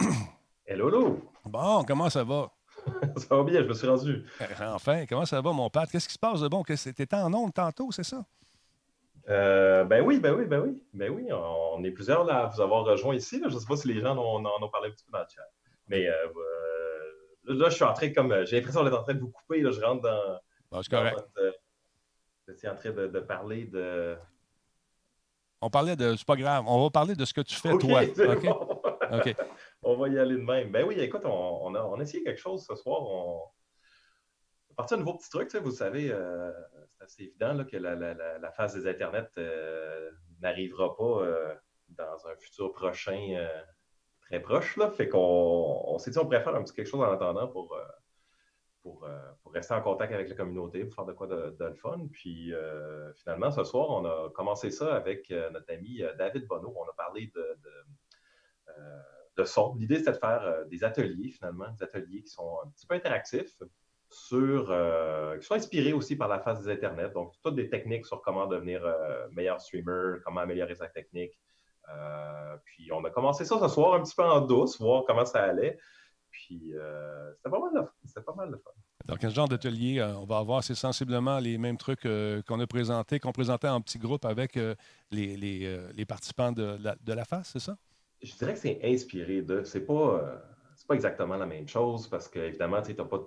Hello, 0.66 0.88
hello! 0.88 1.30
Bon, 1.44 1.84
comment 1.84 2.08
ça 2.10 2.24
va? 2.24 2.50
Ça 3.16 3.36
va 3.36 3.44
bien, 3.44 3.62
je 3.62 3.68
me 3.68 3.74
suis 3.74 3.86
rendu. 3.86 4.24
Euh, 4.40 4.74
Enfin, 4.74 5.04
comment 5.06 5.26
ça 5.26 5.40
va, 5.40 5.52
mon 5.52 5.68
père? 5.70 5.86
Qu'est-ce 5.88 6.06
qui 6.08 6.14
se 6.14 6.18
passe 6.18 6.40
de 6.40 6.48
bon? 6.48 6.62
Que 6.62 6.72
T'étais 6.90 7.14
en 7.16 7.32
onde 7.34 7.52
tantôt, 7.52 7.92
c'est 7.92 8.02
ça? 8.04 8.24
Euh, 9.28 9.84
ben 9.84 10.02
oui, 10.02 10.18
ben 10.18 10.34
oui, 10.34 10.46
ben 10.46 10.60
oui. 10.60 10.82
Ben 10.94 11.10
oui, 11.10 11.28
on 11.32 11.82
est 11.84 11.90
plusieurs 11.90 12.24
là, 12.24 12.44
à 12.44 12.46
vous 12.46 12.60
avoir 12.60 12.84
rejoint 12.84 13.14
ici. 13.14 13.40
là. 13.40 13.48
Je 13.48 13.54
ne 13.54 13.60
sais 13.60 13.66
pas 13.66 13.76
si 13.76 13.88
les 13.88 14.00
gens 14.00 14.16
en, 14.16 14.44
ont 14.44 14.68
parlé 14.68 14.88
un 14.88 14.92
petit 14.92 15.04
peu 15.04 15.12
dans 15.12 15.20
le 15.20 15.26
chat. 15.32 15.42
Mais 15.88 16.06
euh, 16.08 16.12
euh, 16.26 17.54
là, 17.54 17.68
je 17.68 17.74
suis 17.74 17.84
en 17.84 17.92
train 17.92 18.12
comme. 18.12 18.44
J'ai 18.44 18.56
l'impression 18.56 18.82
d'être 18.84 18.98
en 18.98 19.02
train 19.02 19.14
de 19.14 19.20
vous 19.20 19.30
couper. 19.30 19.60
Là, 19.60 19.70
je 19.70 19.80
rentre 19.80 20.02
dans. 20.02 20.38
Bon, 20.70 20.82
c'est 20.82 20.90
correct. 20.90 21.18
vous 21.36 22.52
étiez 22.54 22.68
en 22.68 22.76
train 22.76 22.90
de, 22.90 23.06
de 23.06 23.20
parler 23.20 23.64
de. 23.64 24.16
On 25.60 25.70
parlait 25.70 25.94
de. 25.94 26.16
C'est 26.16 26.26
pas 26.26 26.36
grave. 26.36 26.64
On 26.66 26.82
va 26.82 26.90
parler 26.90 27.14
de 27.14 27.24
ce 27.24 27.32
que 27.32 27.42
tu 27.42 27.54
fais, 27.54 27.76
toi. 27.78 28.02
OK? 29.12 29.34
bon. 29.36 29.44
On 29.84 29.96
va 29.96 30.08
y 30.08 30.18
aller 30.18 30.36
de 30.36 30.42
même. 30.42 30.70
Ben 30.72 30.84
oui, 30.84 30.96
écoute, 30.98 31.22
on, 31.24 31.58
on 31.62 31.74
a, 31.74 31.82
on 31.82 31.98
a 31.98 32.02
essayé 32.02 32.24
quelque 32.24 32.40
chose 32.40 32.64
ce 32.64 32.74
soir. 32.74 33.02
On, 33.02 33.40
on 34.72 34.74
a 34.74 34.76
parti 34.76 34.94
un 34.94 34.98
nouveau 34.98 35.14
petit 35.18 35.28
truc. 35.28 35.54
Vous 35.56 35.70
savez, 35.70 36.10
euh, 36.10 36.50
c'est 36.88 37.04
assez 37.04 37.22
évident 37.24 37.52
là, 37.52 37.64
que 37.64 37.76
la, 37.76 38.52
phase 38.52 38.74
des 38.74 38.88
Internet 38.88 39.30
euh, 39.36 40.10
n'arrivera 40.40 40.96
pas 40.96 41.22
euh, 41.22 41.54
dans 41.88 42.26
un 42.26 42.36
futur 42.36 42.72
prochain 42.72 43.48
très 44.22 44.40
proche. 44.40 44.76
Là. 44.76 44.90
Fait 44.90 45.08
qu'on 45.08 45.82
on 45.86 45.98
s'est 45.98 46.10
dit 46.10 46.18
on 46.18 46.26
préfère 46.26 46.54
un 46.54 46.62
petit 46.62 46.74
quelque 46.74 46.88
chose 46.88 47.02
en 47.02 47.12
attendant 47.12 47.48
pour, 47.48 47.78
pour, 48.82 49.06
rester 49.52 49.74
en 49.74 49.82
contact 49.82 50.14
avec 50.14 50.30
la 50.30 50.34
communauté, 50.34 50.84
pour 50.86 50.94
faire 50.94 51.04
de 51.04 51.12
quoi 51.12 51.26
de, 51.26 51.54
de 51.58 51.64
le 51.66 51.74
fun. 51.74 52.06
Puis 52.10 52.52
finalement, 53.16 53.50
ce 53.50 53.64
soir, 53.64 53.90
on 53.90 54.06
a 54.06 54.30
commencé 54.30 54.70
ça 54.70 54.94
avec 54.94 55.28
notre 55.28 55.70
ami 55.70 56.02
David 56.16 56.46
Bonneau. 56.46 56.72
On 56.74 56.88
a 56.88 56.94
parlé 56.94 57.30
de, 57.34 57.58
de, 57.62 58.74
de 59.36 59.44
son. 59.44 59.74
L'idée, 59.74 59.98
c'était 59.98 60.12
de 60.12 60.16
faire 60.16 60.64
des 60.66 60.82
ateliers, 60.82 61.30
finalement, 61.30 61.68
des 61.72 61.84
ateliers 61.84 62.22
qui 62.22 62.30
sont 62.30 62.58
un 62.64 62.70
petit 62.70 62.86
peu 62.86 62.94
interactifs, 62.94 63.54
sur, 64.12 64.70
euh, 64.70 65.38
qui 65.38 65.46
sont 65.46 65.54
inspirés 65.54 65.92
aussi 65.92 66.16
par 66.16 66.28
la 66.28 66.38
phase 66.38 66.62
des 66.62 66.72
Internet. 66.72 67.12
Donc, 67.12 67.32
toutes 67.42 67.54
des 67.54 67.68
techniques 67.68 68.06
sur 68.06 68.20
comment 68.22 68.46
devenir 68.46 68.84
euh, 68.84 69.26
meilleur 69.32 69.60
streamer, 69.60 70.18
comment 70.24 70.40
améliorer 70.40 70.74
sa 70.74 70.88
technique. 70.88 71.32
Euh, 71.88 72.56
puis, 72.64 72.92
on 72.92 73.04
a 73.04 73.10
commencé 73.10 73.44
ça 73.44 73.58
ce 73.58 73.68
soir 73.68 73.94
un 73.94 74.02
petit 74.02 74.14
peu 74.14 74.24
en 74.24 74.40
douce, 74.40 74.80
voir 74.80 75.04
comment 75.06 75.24
ça 75.24 75.42
allait. 75.42 75.78
Puis, 76.30 76.72
c'était 77.36 77.50
pas 77.50 77.58
mal 77.58 77.70
de 77.74 78.20
pas 78.20 78.34
mal 78.34 78.50
de 78.50 78.56
fun. 78.56 78.70
Donc, 79.06 79.18
quel 79.18 79.30
genre 79.30 79.48
d'atelier 79.48 80.02
on 80.02 80.24
va 80.24 80.38
avoir? 80.38 80.64
C'est 80.64 80.74
sensiblement 80.74 81.38
les 81.38 81.58
mêmes 81.58 81.76
trucs 81.76 82.02
qu'on 82.02 82.60
a 82.60 82.66
présentés, 82.66 83.20
qu'on 83.20 83.32
présentait 83.32 83.68
en 83.68 83.80
petits 83.82 83.98
groupes 83.98 84.24
avec 84.24 84.54
les, 84.54 84.76
les, 85.36 85.78
les 85.92 86.04
participants 86.06 86.52
de 86.52 86.78
la, 86.80 86.96
de 87.02 87.12
la 87.12 87.24
face, 87.24 87.50
c'est 87.52 87.58
ça? 87.58 87.76
Je 88.22 88.34
dirais 88.36 88.54
que 88.54 88.60
c'est 88.60 88.80
inspiré 88.82 89.42
de. 89.42 89.62
C'est 89.64 89.84
pas, 89.84 90.40
c'est 90.74 90.86
pas 90.86 90.94
exactement 90.94 91.36
la 91.36 91.46
même 91.46 91.68
chose 91.68 92.08
parce 92.08 92.28
que, 92.28 92.38
évidemment, 92.38 92.80
tu 92.80 92.94
n'as 92.94 93.04
pas, 93.04 93.20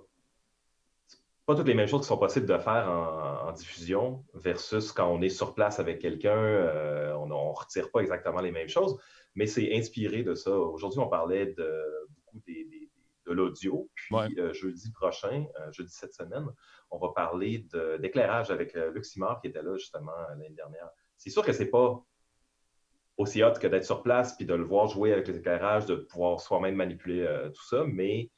pas 1.46 1.54
toutes 1.54 1.68
les 1.68 1.74
mêmes 1.74 1.86
choses 1.86 2.00
qui 2.02 2.08
sont 2.08 2.18
possibles 2.18 2.46
de 2.46 2.58
faire 2.58 2.88
en, 2.90 3.48
en 3.48 3.52
diffusion 3.52 4.24
versus 4.34 4.90
quand 4.92 5.08
on 5.08 5.22
est 5.22 5.28
sur 5.28 5.54
place 5.54 5.78
avec 5.78 6.00
quelqu'un. 6.00 6.36
euh, 6.36 7.14
on 7.14 7.26
ne 7.26 7.34
retire 7.34 7.90
pas 7.90 8.00
exactement 8.00 8.40
les 8.40 8.50
mêmes 8.50 8.68
choses, 8.68 8.98
mais 9.36 9.46
c'est 9.46 9.74
inspiré 9.76 10.22
de 10.24 10.34
ça. 10.34 10.50
Aujourd'hui, 10.50 10.98
on 10.98 11.08
parlait 11.08 11.46
de 11.46 12.08
beaucoup 12.16 12.40
des- 12.46 12.64
des- 12.64 12.90
de 13.26 13.32
l'audio. 13.32 13.88
Puis, 13.94 14.14
Ouais. 14.14 14.28
euh, 14.38 14.52
jeudi 14.52 14.90
prochain, 14.92 15.46
euh, 15.60 15.72
jeudi 15.72 15.92
cette 15.92 16.14
semaine, 16.14 16.46
on 16.90 16.98
va 16.98 17.08
parler 17.12 17.66
d'éclairage 17.98 18.50
avec 18.50 18.74
Luc 18.74 19.04
Simard 19.04 19.40
qui 19.40 19.48
était 19.48 19.62
là 19.62 19.76
justement 19.76 20.12
l'année 20.28 20.50
dernière. 20.50 20.88
C'est 21.16 21.30
sûr 21.30 21.44
que 21.44 21.52
c'est 21.52 21.70
pas 21.70 22.00
aussi 23.16 23.42
hot 23.42 23.54
que 23.60 23.66
d'être 23.66 23.84
sur 23.84 24.02
place 24.02 24.36
puis 24.36 24.46
de 24.46 24.54
le 24.54 24.62
voir 24.64 24.86
jouer 24.88 25.12
avec 25.12 25.26
les 25.26 25.38
éclairages, 25.38 25.86
de 25.86 25.96
pouvoir 25.96 26.40
soi-même 26.40 26.76
manipuler 26.76 27.26
tout 27.54 27.64
ça, 27.64 27.84
mais 27.86 28.30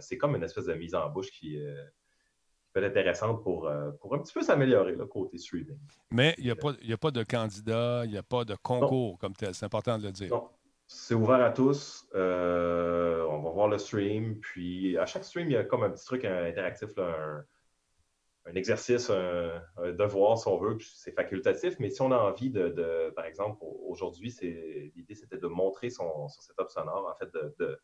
c'est 0.00 0.18
comme 0.18 0.34
une 0.36 0.42
espèce 0.42 0.66
de 0.66 0.74
mise 0.74 0.94
en 0.94 1.08
bouche 1.08 1.30
qui 1.30 1.58
peut 2.76 2.84
être 2.84 2.90
intéressante 2.96 3.42
pour, 3.42 3.68
euh, 3.68 3.90
pour 4.00 4.14
un 4.14 4.18
petit 4.18 4.34
peu 4.34 4.42
s'améliorer, 4.42 4.92
le 4.94 5.06
côté 5.06 5.38
streaming. 5.38 5.78
Mais 6.10 6.34
il 6.38 6.44
n'y 6.44 6.50
a, 6.50 6.56
pas- 6.56 6.74
y 6.82 6.92
a 6.92 6.98
pas 6.98 7.10
de 7.10 7.22
candidat, 7.22 8.02
il 8.04 8.10
n'y 8.10 8.18
a 8.18 8.22
pas 8.22 8.44
de 8.44 8.54
concours 8.62 9.18
comme 9.18 9.32
tel. 9.34 9.54
C'est 9.54 9.64
important 9.64 9.98
de 9.98 10.04
le 10.04 10.12
dire. 10.12 10.28
C'est 10.86 11.14
ouvert 11.14 11.40
à 11.42 11.50
tous. 11.50 12.06
Euh, 12.14 13.24
on 13.30 13.40
va 13.40 13.50
voir 13.50 13.68
le 13.68 13.78
stream. 13.78 14.38
Puis, 14.40 14.96
à 14.98 15.06
chaque 15.06 15.24
stream, 15.24 15.48
il 15.50 15.54
y 15.54 15.56
a 15.56 15.64
comme 15.64 15.82
un 15.82 15.90
petit 15.90 16.04
truc 16.04 16.24
interactif, 16.24 16.94
là, 16.96 17.16
un, 17.18 17.44
un 18.50 18.54
exercice, 18.54 19.10
un, 19.10 19.60
un 19.78 19.92
devoir, 19.92 20.38
si 20.38 20.46
on 20.46 20.58
veut. 20.58 20.76
C'est 20.80 21.12
facultatif. 21.12 21.76
Mais 21.80 21.90
si 21.90 22.02
on 22.02 22.12
a 22.12 22.18
envie 22.18 22.50
de, 22.50 22.68
de- 22.68 23.10
par 23.16 23.24
exemple, 23.24 23.56
au- 23.62 23.86
aujourd'hui, 23.88 24.32
l'idée, 24.94 25.14
c'était 25.14 25.38
de 25.38 25.46
montrer 25.48 25.88
son, 25.90 26.28
son 26.28 26.40
setup 26.42 26.68
sonore, 26.68 27.08
en 27.10 27.16
fait, 27.16 27.32
de- 27.32 27.54
de- 27.58 27.80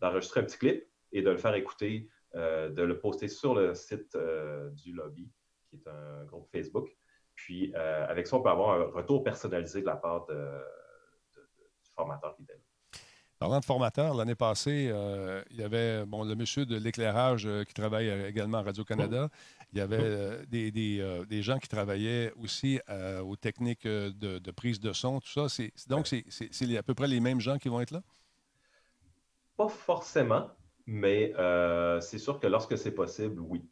d'enregistrer 0.00 0.40
un 0.40 0.44
petit 0.44 0.58
clip 0.58 0.84
et 1.12 1.22
de 1.22 1.30
le 1.30 1.38
faire 1.38 1.54
écouter, 1.54 2.08
de 2.34 2.82
le 2.82 2.98
poster 2.98 3.28
sur 3.28 3.54
le 3.54 3.74
site 3.74 4.14
euh, 4.16 4.70
du 4.70 4.92
lobby, 4.92 5.30
qui 5.68 5.76
est 5.76 5.88
un 5.88 6.24
groupe 6.24 6.48
Facebook. 6.50 6.88
Puis 7.34 7.74
avec 7.74 8.28
ça, 8.28 8.36
on 8.36 8.42
peut 8.42 8.50
avoir 8.50 8.80
un 8.80 8.84
retour 8.92 9.24
personnalisé 9.24 9.80
de 9.80 9.86
la 9.86 9.96
part 9.96 10.24
de, 10.26 10.34
du 11.34 11.90
formateur 11.94 12.36
qui 12.36 12.42
était 12.42 12.52
là. 12.52 12.60
Parlant 13.40 13.58
de 13.58 13.64
formateur, 13.64 14.14
l'année 14.14 14.36
passée, 14.36 14.94
il 15.50 15.56
y 15.56 15.64
avait 15.64 16.06
bon, 16.06 16.22
le 16.22 16.36
monsieur 16.36 16.64
de 16.64 16.76
l'éclairage 16.76 17.48
qui 17.66 17.74
travaille 17.74 18.08
également 18.08 18.58
à 18.58 18.62
Radio-Canada. 18.62 19.28
Il 19.72 19.78
y 19.78 19.80
avait 19.80 20.46
des, 20.46 20.70
des, 20.70 21.24
des, 21.28 21.42
gens 21.42 21.58
qui 21.58 21.66
travaillaient 21.66 22.32
aussi 22.36 22.78
aux 23.24 23.34
techniques 23.34 23.84
de, 23.84 24.38
de, 24.38 24.50
prise 24.52 24.78
de 24.78 24.92
son, 24.92 25.18
tout 25.18 25.48
ça. 25.48 25.62
donc, 25.88 26.06
c'est 26.06 26.76
à 26.76 26.82
peu 26.84 26.94
près 26.94 27.08
les 27.08 27.18
mêmes 27.18 27.40
gens 27.40 27.58
qui 27.58 27.68
vont 27.68 27.80
être 27.80 27.90
là? 27.90 28.02
Pas 29.56 29.68
forcément, 29.68 30.50
mais 30.86 31.32
euh, 31.38 32.00
c'est 32.00 32.18
sûr 32.18 32.38
que 32.40 32.46
lorsque 32.46 32.76
c'est 32.76 32.94
possible, 32.94 33.40
oui. 33.40 33.64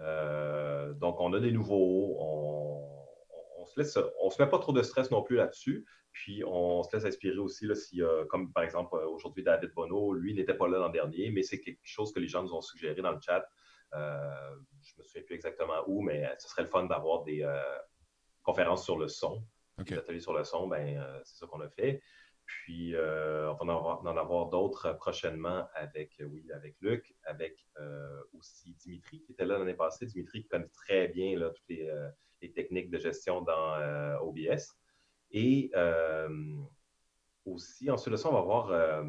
Euh, 0.00 0.92
donc, 0.94 1.20
on 1.20 1.32
a 1.32 1.40
des 1.40 1.52
nouveaux, 1.52 2.16
on, 2.18 3.66
se 3.66 3.80
laisse, 3.80 3.98
on 4.20 4.30
se 4.30 4.42
met 4.42 4.48
pas 4.48 4.58
trop 4.58 4.72
de 4.72 4.82
stress 4.82 5.10
non 5.10 5.22
plus 5.22 5.36
là-dessus. 5.36 5.84
Puis, 6.12 6.42
on 6.46 6.82
se 6.82 6.94
laisse 6.94 7.04
inspirer 7.06 7.38
aussi, 7.38 7.66
là, 7.66 7.74
si, 7.74 8.02
comme 8.28 8.52
par 8.52 8.64
exemple 8.64 8.96
aujourd'hui 8.96 9.42
David 9.42 9.72
Bono, 9.74 10.12
lui 10.12 10.34
n'était 10.34 10.54
pas 10.54 10.68
là 10.68 10.78
l'an 10.78 10.90
dernier, 10.90 11.30
mais 11.30 11.42
c'est 11.42 11.60
quelque 11.60 11.80
chose 11.82 12.12
que 12.12 12.20
les 12.20 12.28
gens 12.28 12.42
nous 12.42 12.52
ont 12.52 12.60
suggéré 12.60 13.00
dans 13.00 13.12
le 13.12 13.20
chat. 13.20 13.46
Euh, 13.94 14.56
je 14.82 14.92
me 14.98 15.02
souviens 15.02 15.22
plus 15.22 15.34
exactement 15.34 15.82
où, 15.86 16.02
mais 16.02 16.28
ce 16.38 16.48
serait 16.48 16.62
le 16.62 16.68
fun 16.68 16.84
d'avoir 16.84 17.22
des 17.24 17.42
euh, 17.42 17.60
conférences 18.42 18.84
sur 18.84 18.98
le 18.98 19.08
son. 19.08 19.42
Des 19.78 19.96
ateliers 19.96 20.20
sur 20.20 20.34
le 20.34 20.44
son, 20.44 20.68
ben, 20.68 21.02
c'est 21.24 21.38
ça 21.38 21.46
qu'on 21.46 21.60
a 21.60 21.68
fait. 21.68 22.02
Puis, 22.64 22.94
euh, 22.94 23.52
on 23.60 23.64
va 23.64 23.74
en 23.74 24.16
avoir, 24.16 24.48
d'autres 24.48 24.92
prochainement 24.92 25.66
avec, 25.74 26.20
euh, 26.20 26.28
avec 26.54 26.76
Luc, 26.80 27.14
avec 27.24 27.66
euh, 27.80 28.22
aussi 28.34 28.74
Dimitri 28.74 29.20
qui 29.22 29.32
était 29.32 29.44
là 29.44 29.58
l'année 29.58 29.74
passée. 29.74 30.06
Dimitri 30.06 30.42
qui 30.42 30.48
connaît 30.48 30.68
très 30.68 31.08
bien 31.08 31.38
toutes 31.38 31.68
les, 31.68 32.52
techniques 32.54 32.90
de 32.90 32.98
gestion 32.98 33.40
dans 33.42 34.18
OBS. 34.20 34.76
Et 35.30 35.70
aussi, 37.44 37.90
ensuite 37.90 38.12
de 38.12 38.16
ça, 38.16 38.28
on 38.28 38.34
va 38.34 38.42
voir 38.42 39.04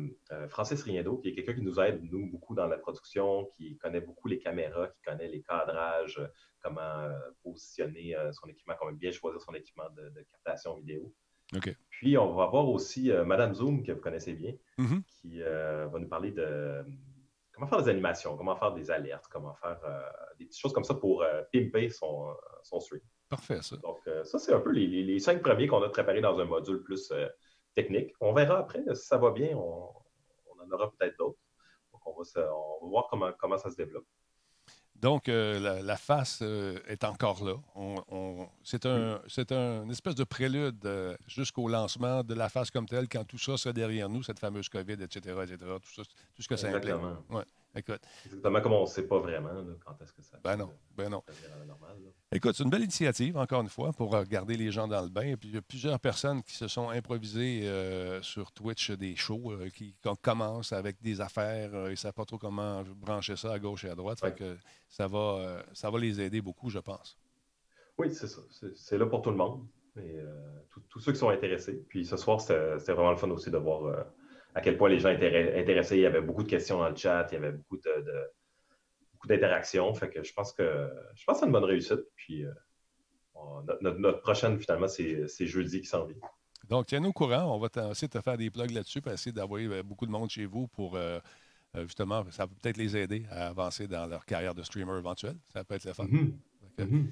Francis 0.49 0.81
Riendo, 0.83 1.17
qui 1.17 1.29
est 1.29 1.35
quelqu'un 1.35 1.53
qui 1.53 1.61
nous 1.61 1.79
aide, 1.79 2.01
nous, 2.03 2.29
beaucoup 2.29 2.55
dans 2.55 2.67
la 2.67 2.77
production, 2.77 3.45
qui 3.55 3.77
connaît 3.77 4.01
beaucoup 4.01 4.27
les 4.27 4.39
caméras, 4.39 4.87
qui 4.87 5.01
connaît 5.01 5.27
les 5.27 5.41
cadrages, 5.41 6.21
comment 6.61 7.09
positionner 7.43 8.15
son 8.31 8.47
équipement, 8.47 8.75
comment 8.79 8.93
bien 8.93 9.11
choisir 9.11 9.41
son 9.41 9.53
équipement 9.53 9.89
de 9.91 10.21
captation 10.31 10.75
vidéo. 10.75 11.13
Puis, 11.89 12.17
on 12.17 12.33
va 12.33 12.47
voir 12.47 12.67
aussi 12.69 13.11
euh, 13.11 13.23
Madame 13.23 13.53
Zoom, 13.53 13.83
que 13.83 13.91
vous 13.91 14.01
connaissez 14.01 14.33
bien, 14.33 14.53
mm-hmm. 14.77 15.03
qui 15.03 15.41
euh, 15.41 15.87
va 15.87 15.99
nous 15.99 16.07
parler 16.07 16.31
de 16.31 16.83
comment 17.51 17.67
faire 17.67 17.83
des 17.83 17.89
animations, 17.89 18.35
comment 18.35 18.55
faire 18.55 18.73
des 18.73 18.91
alertes, 18.91 19.27
comment 19.31 19.53
faire 19.55 19.79
euh, 19.85 20.01
des 20.39 20.45
petites 20.45 20.59
choses 20.59 20.73
comme 20.73 20.83
ça 20.83 20.95
pour 20.95 21.23
pimper 21.51 21.89
son, 21.89 22.35
son 22.63 22.79
stream. 22.79 23.01
Parfait, 23.29 23.61
ça. 23.61 23.77
Donc, 23.77 24.01
ça, 24.23 24.39
c'est 24.39 24.53
un 24.53 24.59
peu 24.59 24.71
les, 24.71 25.19
cinq 25.19 25.41
premiers 25.41 25.67
qu'on 25.67 25.81
a 25.81 25.89
préparés 25.89 26.21
dans 26.21 26.37
un 26.39 26.45
module 26.45 26.81
plus 26.83 27.13
technique. 27.73 28.13
On 28.19 28.33
verra 28.33 28.59
après, 28.59 28.83
si 28.95 29.05
ça 29.05 29.17
va 29.17 29.31
bien, 29.31 29.55
on, 29.55 29.89
en 30.61 30.71
aura 30.71 30.91
peut-être 30.91 31.17
d'autres. 31.17 31.39
Donc, 31.91 32.01
on 32.05 32.11
va, 32.11 32.53
on 32.53 32.85
va 32.85 32.89
voir 32.89 33.07
comment, 33.09 33.31
comment 33.37 33.57
ça 33.57 33.69
se 33.69 33.75
développe. 33.75 34.05
Donc, 34.95 35.27
euh, 35.27 35.81
la, 35.81 35.97
face 35.97 36.39
euh, 36.41 36.79
est 36.87 37.03
encore 37.03 37.43
là. 37.43 37.55
c'est 38.63 38.85
un, 38.85 39.19
un, 39.49 39.83
une 39.83 39.91
espèce 39.91 40.15
de 40.15 40.23
prélude 40.23 40.85
euh, 40.85 41.15
jusqu'au 41.27 41.67
lancement 41.67 42.23
de 42.23 42.33
la 42.33 42.47
face 42.47 42.71
comme 42.71 42.87
telle, 42.87 43.09
quand 43.09 43.25
tout 43.25 43.37
ça 43.37 43.57
sera 43.57 43.73
derrière 43.73 44.07
nous, 44.07 44.23
cette 44.23 44.39
fameuse 44.39 44.69
COVID, 44.69 44.93
etc., 44.93 45.35
etc., 45.43 45.57
tout, 45.57 46.03
tout 46.03 46.41
ce 46.41 46.47
que 46.47 46.55
ça 46.55 46.69
implique. 46.69 46.93
Ouais. 47.29 47.43
Écoute. 47.75 48.01
Exactement 48.25 48.61
comme 48.61 48.73
on 48.73 48.81
ne 48.81 48.85
sait 48.85 49.07
pas 49.07 49.19
vraiment 49.19 49.49
quand 49.83 49.99
est-ce 50.01 50.13
que 50.13 50.21
ça 50.21 50.37
ben 50.43 50.57
non, 50.57 50.69
ben 50.95 51.09
non. 51.09 51.23
Écoute, 52.31 52.55
c'est 52.55 52.63
une 52.63 52.69
belle 52.69 52.83
initiative, 52.83 53.37
encore 53.37 53.61
une 53.61 53.69
fois, 53.69 53.91
pour 53.93 54.19
garder 54.25 54.57
les 54.57 54.71
gens 54.71 54.87
dans 54.87 55.01
le 55.01 55.09
bain. 55.09 55.21
Et 55.21 55.37
puis, 55.37 55.49
il 55.49 55.55
y 55.55 55.57
a 55.57 55.61
plusieurs 55.61 55.99
personnes 55.99 56.43
qui 56.43 56.55
se 56.55 56.67
sont 56.67 56.89
improvisées 56.89 57.67
euh, 57.67 58.21
sur 58.21 58.51
Twitch 58.51 58.91
des 58.91 59.15
shows 59.15 59.51
euh, 59.51 59.69
qui, 59.69 59.95
commencent 60.21 60.73
avec 60.73 61.01
des 61.01 61.21
affaires. 61.21 61.73
Euh, 61.73 61.87
ils 61.87 61.91
ne 61.91 61.95
savent 61.95 62.13
pas 62.13 62.25
trop 62.25 62.37
comment 62.37 62.83
brancher 62.95 63.35
ça 63.35 63.53
à 63.53 63.59
gauche 63.59 63.85
et 63.85 63.89
à 63.89 63.95
droite. 63.95 64.19
que 64.35 64.57
ça, 64.87 65.07
va, 65.07 65.63
ça 65.73 65.89
va 65.89 65.99
les 65.99 66.21
aider 66.21 66.41
beaucoup, 66.41 66.69
je 66.69 66.79
pense. 66.79 67.17
Oui, 67.97 68.13
c'est 68.13 68.27
ça. 68.27 68.41
C'est 68.75 68.97
là 68.97 69.05
pour 69.05 69.21
tout 69.21 69.31
le 69.31 69.37
monde. 69.37 69.65
Et 69.97 70.17
tous 70.89 70.99
ceux 70.99 71.11
qui 71.11 71.19
sont 71.19 71.29
intéressés. 71.29 71.83
Puis 71.87 72.03
ce 72.03 72.17
soir, 72.17 72.41
c'était 72.41 72.93
vraiment 72.93 73.11
le 73.11 73.17
fun 73.17 73.29
aussi 73.29 73.51
de 73.51 73.57
voir 73.57 74.05
à 74.55 74.61
quel 74.61 74.77
point 74.77 74.89
les 74.89 74.99
gens 74.99 75.09
étaient 75.09 75.59
intéressés. 75.59 75.97
Il 75.97 76.01
y 76.01 76.05
avait 76.05 76.21
beaucoup 76.21 76.43
de 76.43 76.49
questions 76.49 76.79
dans 76.79 76.89
le 76.89 76.95
chat, 76.95 77.27
il 77.31 77.35
y 77.35 77.37
avait 77.37 77.51
beaucoup 77.51 77.77
de, 77.77 78.05
beaucoup 79.13 79.27
d'interactions. 79.27 79.93
Fait 79.93 80.09
que 80.09 80.23
je 80.23 80.33
pense 80.33 80.53
que 80.53 80.89
je 81.15 81.23
pense 81.25 81.37
que 81.37 81.39
c'est 81.41 81.45
une 81.45 81.51
bonne 81.51 81.63
réussite. 81.63 82.03
Puis 82.15 82.45
euh, 82.45 82.51
notre, 83.81 84.19
prochaine, 84.21 84.59
finalement, 84.59 84.87
c'est 84.87 85.47
jeudi 85.47 85.81
qui 85.81 85.87
s'en 85.87 86.05
vient. 86.05 86.15
Donc, 86.69 86.85
tiens-nous 86.85 87.09
au 87.09 87.13
courant. 87.13 87.55
On 87.55 87.59
va 87.59 87.67
essayer 87.91 88.07
de 88.07 88.13
te 88.13 88.21
faire 88.21 88.37
des 88.37 88.49
plugs 88.49 88.71
là-dessus 88.71 89.01
pour 89.01 89.11
essayer 89.11 89.33
d'avoir 89.33 89.59
euh, 89.61 89.83
beaucoup 89.83 90.05
de 90.05 90.11
monde 90.11 90.29
chez 90.29 90.45
vous 90.45 90.67
pour 90.67 90.95
euh, 90.95 91.19
justement, 91.75 92.23
ça 92.31 92.47
peut 92.47 92.55
peut-être 92.61 92.77
les 92.77 92.95
aider 92.95 93.25
à 93.29 93.47
avancer 93.47 93.87
dans 93.87 94.05
leur 94.05 94.25
carrière 94.25 94.53
de 94.53 94.63
streamer 94.63 94.97
éventuelle. 94.97 95.35
Ça 95.51 95.63
peut 95.63 95.75
être 95.75 95.85
le 95.85 95.93
fun. 95.93 96.05
Mm-hmm. 96.05 96.33
Mm 96.77 97.07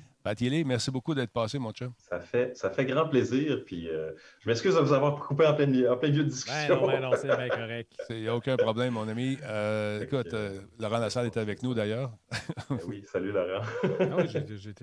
merci 0.66 0.92
beaucoup 0.92 1.14
d'être 1.14 1.32
passé, 1.32 1.60
mon 1.60 1.72
chum. 1.72 1.94
Ça 1.98 2.20
fait, 2.20 2.56
ça 2.56 2.70
fait 2.70 2.86
grand 2.86 3.08
plaisir. 3.08 3.64
Puis, 3.66 3.90
euh, 3.90 4.12
je 4.40 4.50
m'excuse 4.50 4.76
de 4.76 4.80
vous 4.80 4.94
avoir 4.94 5.16
coupé 5.16 5.46
en 5.46 5.54
plein, 5.56 5.92
en 5.92 5.98
plein 5.98 6.10
milieu 6.10 6.24
de 6.24 6.30
discussion. 6.30 6.86
Ben 6.86 7.00
non, 7.00 7.10
non, 7.10 7.18
c'est 7.18 7.28
bien 7.28 7.50
correct. 7.50 7.94
Il 8.10 8.22
n'y 8.22 8.28
a 8.28 8.36
aucun 8.36 8.58
problème, 8.58 8.94
mon 8.94 9.08
ami. 9.08 9.38
Euh, 9.44 10.02
écoute, 10.02 10.34
euh, 10.34 10.62
Laurent 10.80 11.00
Lassalle 11.00 11.26
est 11.26 11.38
avec 11.38 11.64
nous, 11.64 11.74
d'ailleurs. 11.74 12.12
Ben 12.70 12.80
oui, 12.88 13.04
salut, 13.06 13.32
Laurent. 13.32 13.66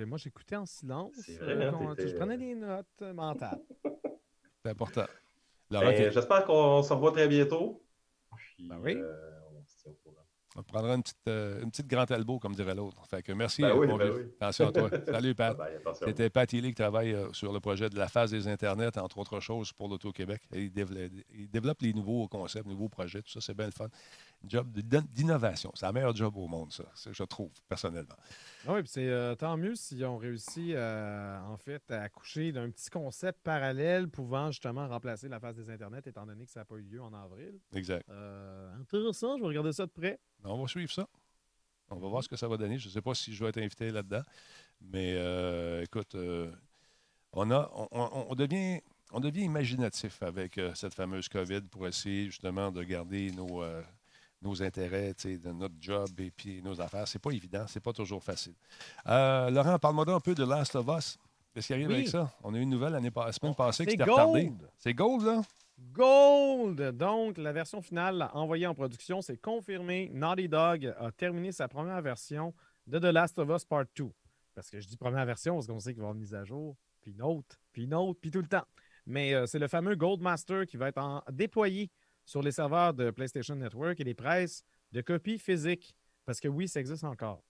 Moi, 0.07 0.19
j'écoutais 0.19 0.57
en 0.57 0.67
silence. 0.67 1.15
je 1.27 2.15
prenais 2.17 2.37
des 2.37 2.55
notes 2.55 3.03
mentales. 3.15 3.61
C'est 4.63 4.71
important. 4.71 5.07
Ben, 5.71 6.11
j'espère 6.13 6.45
qu'on 6.45 6.83
se 6.83 6.93
revoit 6.93 7.13
très 7.13 7.29
bientôt. 7.29 7.83
Puis, 8.37 8.69
ben 8.69 8.79
oui. 10.59 10.65
On 10.69 10.73
prendra 10.73 10.95
une 10.95 11.03
petite, 11.03 11.17
euh, 11.29 11.63
une 11.63 11.71
petite 11.71 11.87
grande 11.87 12.11
elbow, 12.11 12.39
comme 12.39 12.55
dirait 12.55 12.75
l'autre. 12.75 13.03
Fait 13.09 13.23
que 13.23 13.33
merci. 13.33 13.63
Ben 13.63 13.75
ben 13.75 14.29
attention 14.41 14.69
à 14.69 14.73
toi. 14.73 14.91
Salut, 15.07 15.35
Pat. 15.35 15.57
C'était 16.05 16.31
Pat 16.31 16.53
Healy 16.53 16.69
qui 16.69 16.75
travaille 16.75 17.13
euh, 17.13 17.33
sur 17.33 17.53
le 17.53 17.61
projet 17.61 17.89
de 17.89 17.97
la 17.97 18.09
phase 18.09 18.31
des 18.31 18.49
Internets, 18.49 18.99
entre 18.99 19.19
autres 19.19 19.41
choses, 19.41 19.73
pour 19.73 19.89
l'Auto-Québec. 19.89 20.43
Il, 20.53 20.73
il, 21.35 21.51
développe 21.51 21.83
les 21.83 21.93
nouveaux 21.93 22.29
concepts, 22.29 22.67
nouveaux 22.67 22.89
projets. 22.89 23.23
Tout 23.23 23.31
ça, 23.31 23.41
c'est 23.41 23.55
bien 23.55 23.67
le 23.67 23.73
fun. 23.73 23.89
Job 24.45 24.71
d'innovation. 24.71 25.73
C'est 25.75 25.87
le 25.87 25.93
meilleur 25.93 26.15
job 26.15 26.37
au 26.37 26.47
monde, 26.47 26.73
ça, 26.73 26.85
je 27.11 27.25
trouve, 27.25 27.51
personnellement. 27.69 28.15
Ah 28.67 28.75
oui, 28.75 28.81
c'est 28.87 29.09
euh, 29.09 29.35
tant 29.35 29.57
mieux 29.57 29.75
s'ils 29.75 30.05
ont 30.05 30.17
réussi, 30.17 30.75
en 30.77 31.57
fait, 31.57 31.91
à 31.91 32.03
accoucher 32.03 32.53
d'un 32.53 32.71
petit 32.71 32.89
concept 32.89 33.41
parallèle 33.43 34.09
pouvant 34.09 34.51
justement 34.51 34.87
remplacer 34.87 35.29
la 35.29 35.41
phase 35.41 35.57
des 35.57 35.71
Internets, 35.71 36.03
étant 36.07 36.25
donné 36.25 36.45
que 36.45 36.53
ça 36.53 36.61
n'a 36.61 36.65
pas 36.65 36.77
eu 36.77 36.83
lieu 36.83 37.03
en 37.03 37.13
avril. 37.13 37.59
Exact. 37.73 38.09
intéressant, 38.81 39.37
je 39.37 39.43
vais 39.43 39.49
regarder 39.49 39.73
ça 39.73 39.87
de 39.87 39.91
près. 39.91 40.21
On 40.45 40.61
va 40.61 40.69
suivre 40.69 40.93
ça. 40.93 41.09
On 41.91 41.97
va 41.97 42.09
voir 42.09 42.23
ce 42.23 42.29
que 42.29 42.37
ça 42.37 42.49
va 42.49 42.57
donner. 42.57 42.79
Je 42.79 42.89
ne 42.89 42.93
sais 42.93 43.01
pas 43.01 43.15
si 43.15 43.35
je 43.35 43.43
vais 43.43 43.51
être 43.51 43.59
invité 43.59 43.91
là-dedans. 43.91 44.23
Mais 44.81 45.15
euh, 45.17 45.83
écoute, 45.83 46.15
euh, 46.15 46.53
on, 47.33 47.51
a, 47.51 47.71
on, 47.91 48.35
devient, 48.35 48.81
on 49.13 49.21
devient 49.21 49.43
imaginatif 49.43 50.23
avec 50.23 50.59
euh, 50.59 50.75
cette 50.75 50.95
fameuse 50.95 51.29
COVID 51.29 51.63
pour 51.63 51.87
essayer 51.87 52.27
justement 52.27 52.71
de 52.71 52.83
garder 52.83 53.31
nos, 53.33 53.63
nos 54.43 54.63
intérêts, 54.63 55.15
de 55.25 55.53
notre 55.53 55.75
job 55.81 56.09
et 56.19 56.31
puis 56.31 56.63
nos 56.63 56.81
affaires. 56.81 57.07
C'est 57.09 57.19
pas 57.19 57.31
évident, 57.31 57.65
c'est 57.67 57.81
pas 57.83 57.93
toujours 57.93 58.23
facile. 58.23 58.55
Laurent, 59.07 59.79
parle-moi 59.79 60.05
un 60.09 60.21
peu 60.21 60.35
de 60.35 60.45
Last 60.45 60.77
of 60.77 60.87
Us. 60.89 61.19
Qu'est-ce 61.55 61.67
qui 61.67 61.73
arrive 61.73 61.91
avec 61.91 62.09
ça? 62.09 62.33
On 62.45 62.55
a 62.55 62.59
eu 62.59 62.61
une 62.61 62.71
nouvelle 62.71 62.95
année, 62.95 63.11
la 63.15 63.33
semaine 63.33 63.55
passée 63.55 63.85
qui 63.85 63.93
s'était 63.93 64.05
retardée. 64.05 64.53
C'est 64.77 64.95
Gold, 64.95 65.25
là? 65.25 65.43
Gold! 65.93 66.97
Donc, 66.97 67.39
la 67.39 67.53
version 67.53 67.81
finale 67.81 68.29
envoyée 68.33 68.67
en 68.67 68.75
production, 68.75 69.23
c'est 69.23 69.37
confirmé. 69.37 70.11
Naughty 70.13 70.49
Dog 70.49 70.95
a 70.99 71.11
terminé 71.13 71.53
sa 71.53 71.69
première 71.69 72.03
version 72.03 72.53
de 72.87 72.99
The 72.99 73.13
Last 73.13 73.39
of 73.39 73.49
Us 73.51 73.65
Part 73.65 73.85
2. 73.97 74.11
Parce 74.55 74.71
que 74.71 74.81
je 74.81 74.89
dis 74.89 74.97
première 74.97 75.25
version 75.25 75.55
parce 75.55 75.69
qu'on 75.69 75.79
sait 75.79 75.93
qu'il 75.93 76.01
va 76.01 76.07
y 76.07 76.09
avoir 76.09 76.15
une 76.15 76.21
mise 76.21 76.35
à 76.35 76.45
jour, 76.45 76.77
puis 77.01 77.13
une 77.13 77.23
autre, 77.23 77.61
puis 77.73 77.85
une 77.85 77.95
autre, 77.95 78.19
puis 78.21 78.31
tout 78.31 78.41
le 78.41 78.49
temps. 78.49 78.65
Mais 79.07 79.35
euh, 79.35 79.47
c'est 79.47 79.61
le 79.61 79.69
fameux 79.69 79.95
Gold 79.95 80.21
Master 80.21 80.67
qui 80.67 80.77
va 80.77 80.89
être 80.89 81.25
déployé 81.31 81.91
sur 82.29 82.43
les 82.43 82.53
serveurs 82.53 82.93
de 82.93 83.11
PlayStation 83.11 83.57
Network 83.57 83.99
et 84.01 84.05
les 84.05 84.13
presses 84.13 84.63
de 84.93 85.01
copies 85.01 85.39
physiques. 85.39 85.97
Parce 86.27 86.41
que 86.41 86.49
oui, 86.49 86.69
ça 86.69 86.79
existe 86.79 87.05
encore. 87.05 87.43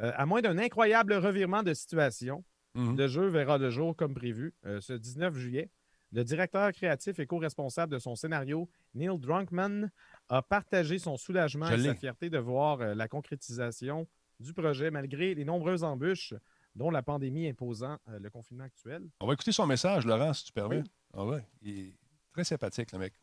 Euh, 0.00 0.12
à 0.14 0.26
moins 0.26 0.42
d'un 0.42 0.58
incroyable 0.58 1.14
revirement 1.14 1.62
de 1.62 1.72
situation, 1.72 2.44
mhm. 2.74 2.94
le 2.94 3.08
jeu 3.08 3.26
verra 3.28 3.56
le 3.56 3.70
jour 3.70 3.96
comme 3.96 4.12
prévu 4.12 4.54
euh, 4.66 4.82
ce 4.82 4.92
19 4.92 5.34
juillet. 5.34 5.70
Le 6.12 6.24
directeur 6.24 6.70
créatif 6.72 7.18
et 7.18 7.26
co-responsable 7.26 7.90
de 7.90 7.98
son 7.98 8.16
scénario, 8.16 8.68
Neil 8.94 9.18
Drunkman, 9.18 9.90
a 10.28 10.42
partagé 10.42 10.98
son 10.98 11.16
soulagement 11.16 11.70
et 11.70 11.82
sa 11.82 11.94
fierté 11.94 12.28
de 12.28 12.38
voir 12.38 12.82
euh, 12.82 12.94
la 12.94 13.08
concrétisation 13.08 14.06
du 14.40 14.52
projet 14.52 14.90
malgré 14.90 15.34
les 15.34 15.46
nombreuses 15.46 15.84
embûches 15.84 16.34
dont 16.74 16.90
la 16.90 17.02
pandémie 17.02 17.48
imposant 17.48 17.96
le 18.06 18.28
confinement 18.28 18.64
actuel. 18.64 19.08
On 19.20 19.26
va 19.26 19.32
écouter 19.32 19.52
son 19.52 19.66
message, 19.66 20.04
Laurent, 20.04 20.34
si 20.34 20.44
tu 20.44 20.52
permets. 20.52 20.84
Ah 21.14 21.24
ouais, 21.24 21.44
il 21.62 21.78
est 21.78 21.94
très 22.30 22.44
sympathique, 22.44 22.92
le 22.92 22.98
mec. 22.98 23.14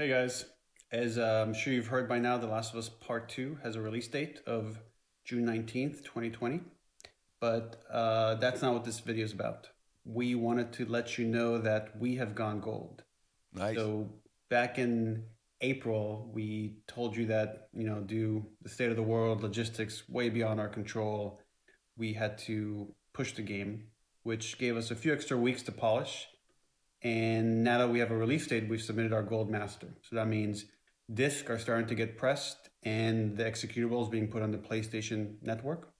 Hey 0.00 0.10
guys, 0.10 0.44
as 0.92 1.18
uh, 1.18 1.44
I'm 1.44 1.52
sure 1.52 1.72
you've 1.72 1.88
heard 1.88 2.08
by 2.08 2.20
now, 2.20 2.38
The 2.38 2.46
Last 2.46 2.72
of 2.72 2.78
Us 2.78 2.88
Part 2.88 3.28
2 3.30 3.58
has 3.64 3.74
a 3.74 3.80
release 3.80 4.06
date 4.06 4.38
of 4.46 4.78
June 5.24 5.44
19th, 5.44 6.04
2020. 6.04 6.60
but 7.40 7.82
uh, 7.90 8.36
that's 8.36 8.62
not 8.62 8.74
what 8.74 8.84
this 8.84 9.00
video 9.00 9.24
is 9.24 9.32
about. 9.32 9.70
We 10.04 10.36
wanted 10.36 10.72
to 10.74 10.86
let 10.86 11.18
you 11.18 11.26
know 11.26 11.58
that 11.58 11.98
we 11.98 12.14
have 12.14 12.36
gone 12.36 12.60
gold. 12.60 13.02
Nice. 13.52 13.74
So 13.74 14.08
back 14.48 14.78
in 14.78 15.24
April, 15.62 16.30
we 16.32 16.76
told 16.86 17.16
you 17.16 17.26
that, 17.26 17.66
you 17.72 17.82
know, 17.82 17.98
due 17.98 18.46
the 18.62 18.68
state 18.68 18.90
of 18.90 18.96
the 18.96 19.02
world, 19.02 19.42
logistics 19.42 20.08
way 20.08 20.28
beyond 20.28 20.60
our 20.60 20.68
control, 20.68 21.40
we 21.96 22.12
had 22.12 22.38
to 22.46 22.94
push 23.12 23.32
the 23.32 23.42
game, 23.42 23.88
which 24.22 24.58
gave 24.58 24.76
us 24.76 24.92
a 24.92 24.94
few 24.94 25.12
extra 25.12 25.36
weeks 25.36 25.64
to 25.64 25.72
polish. 25.72 26.28
And 27.02 27.62
now 27.62 27.78
that 27.78 27.90
we 27.90 28.00
have 28.00 28.10
a 28.10 28.16
release 28.16 28.46
date, 28.46 28.68
we've 28.68 28.82
submitted 28.82 29.12
our 29.12 29.22
gold 29.22 29.50
master. 29.50 29.88
So 30.02 30.16
that 30.16 30.26
means 30.26 30.64
discs 31.12 31.48
are 31.48 31.58
starting 31.58 31.86
to 31.86 31.94
get 31.94 32.18
pressed 32.18 32.68
and 32.82 33.36
the 33.36 33.44
executable 33.44 34.02
is 34.02 34.08
being 34.08 34.28
put 34.28 34.42
on 34.42 34.50
the 34.50 34.58
PlayStation 34.58 35.36
network. 35.42 35.92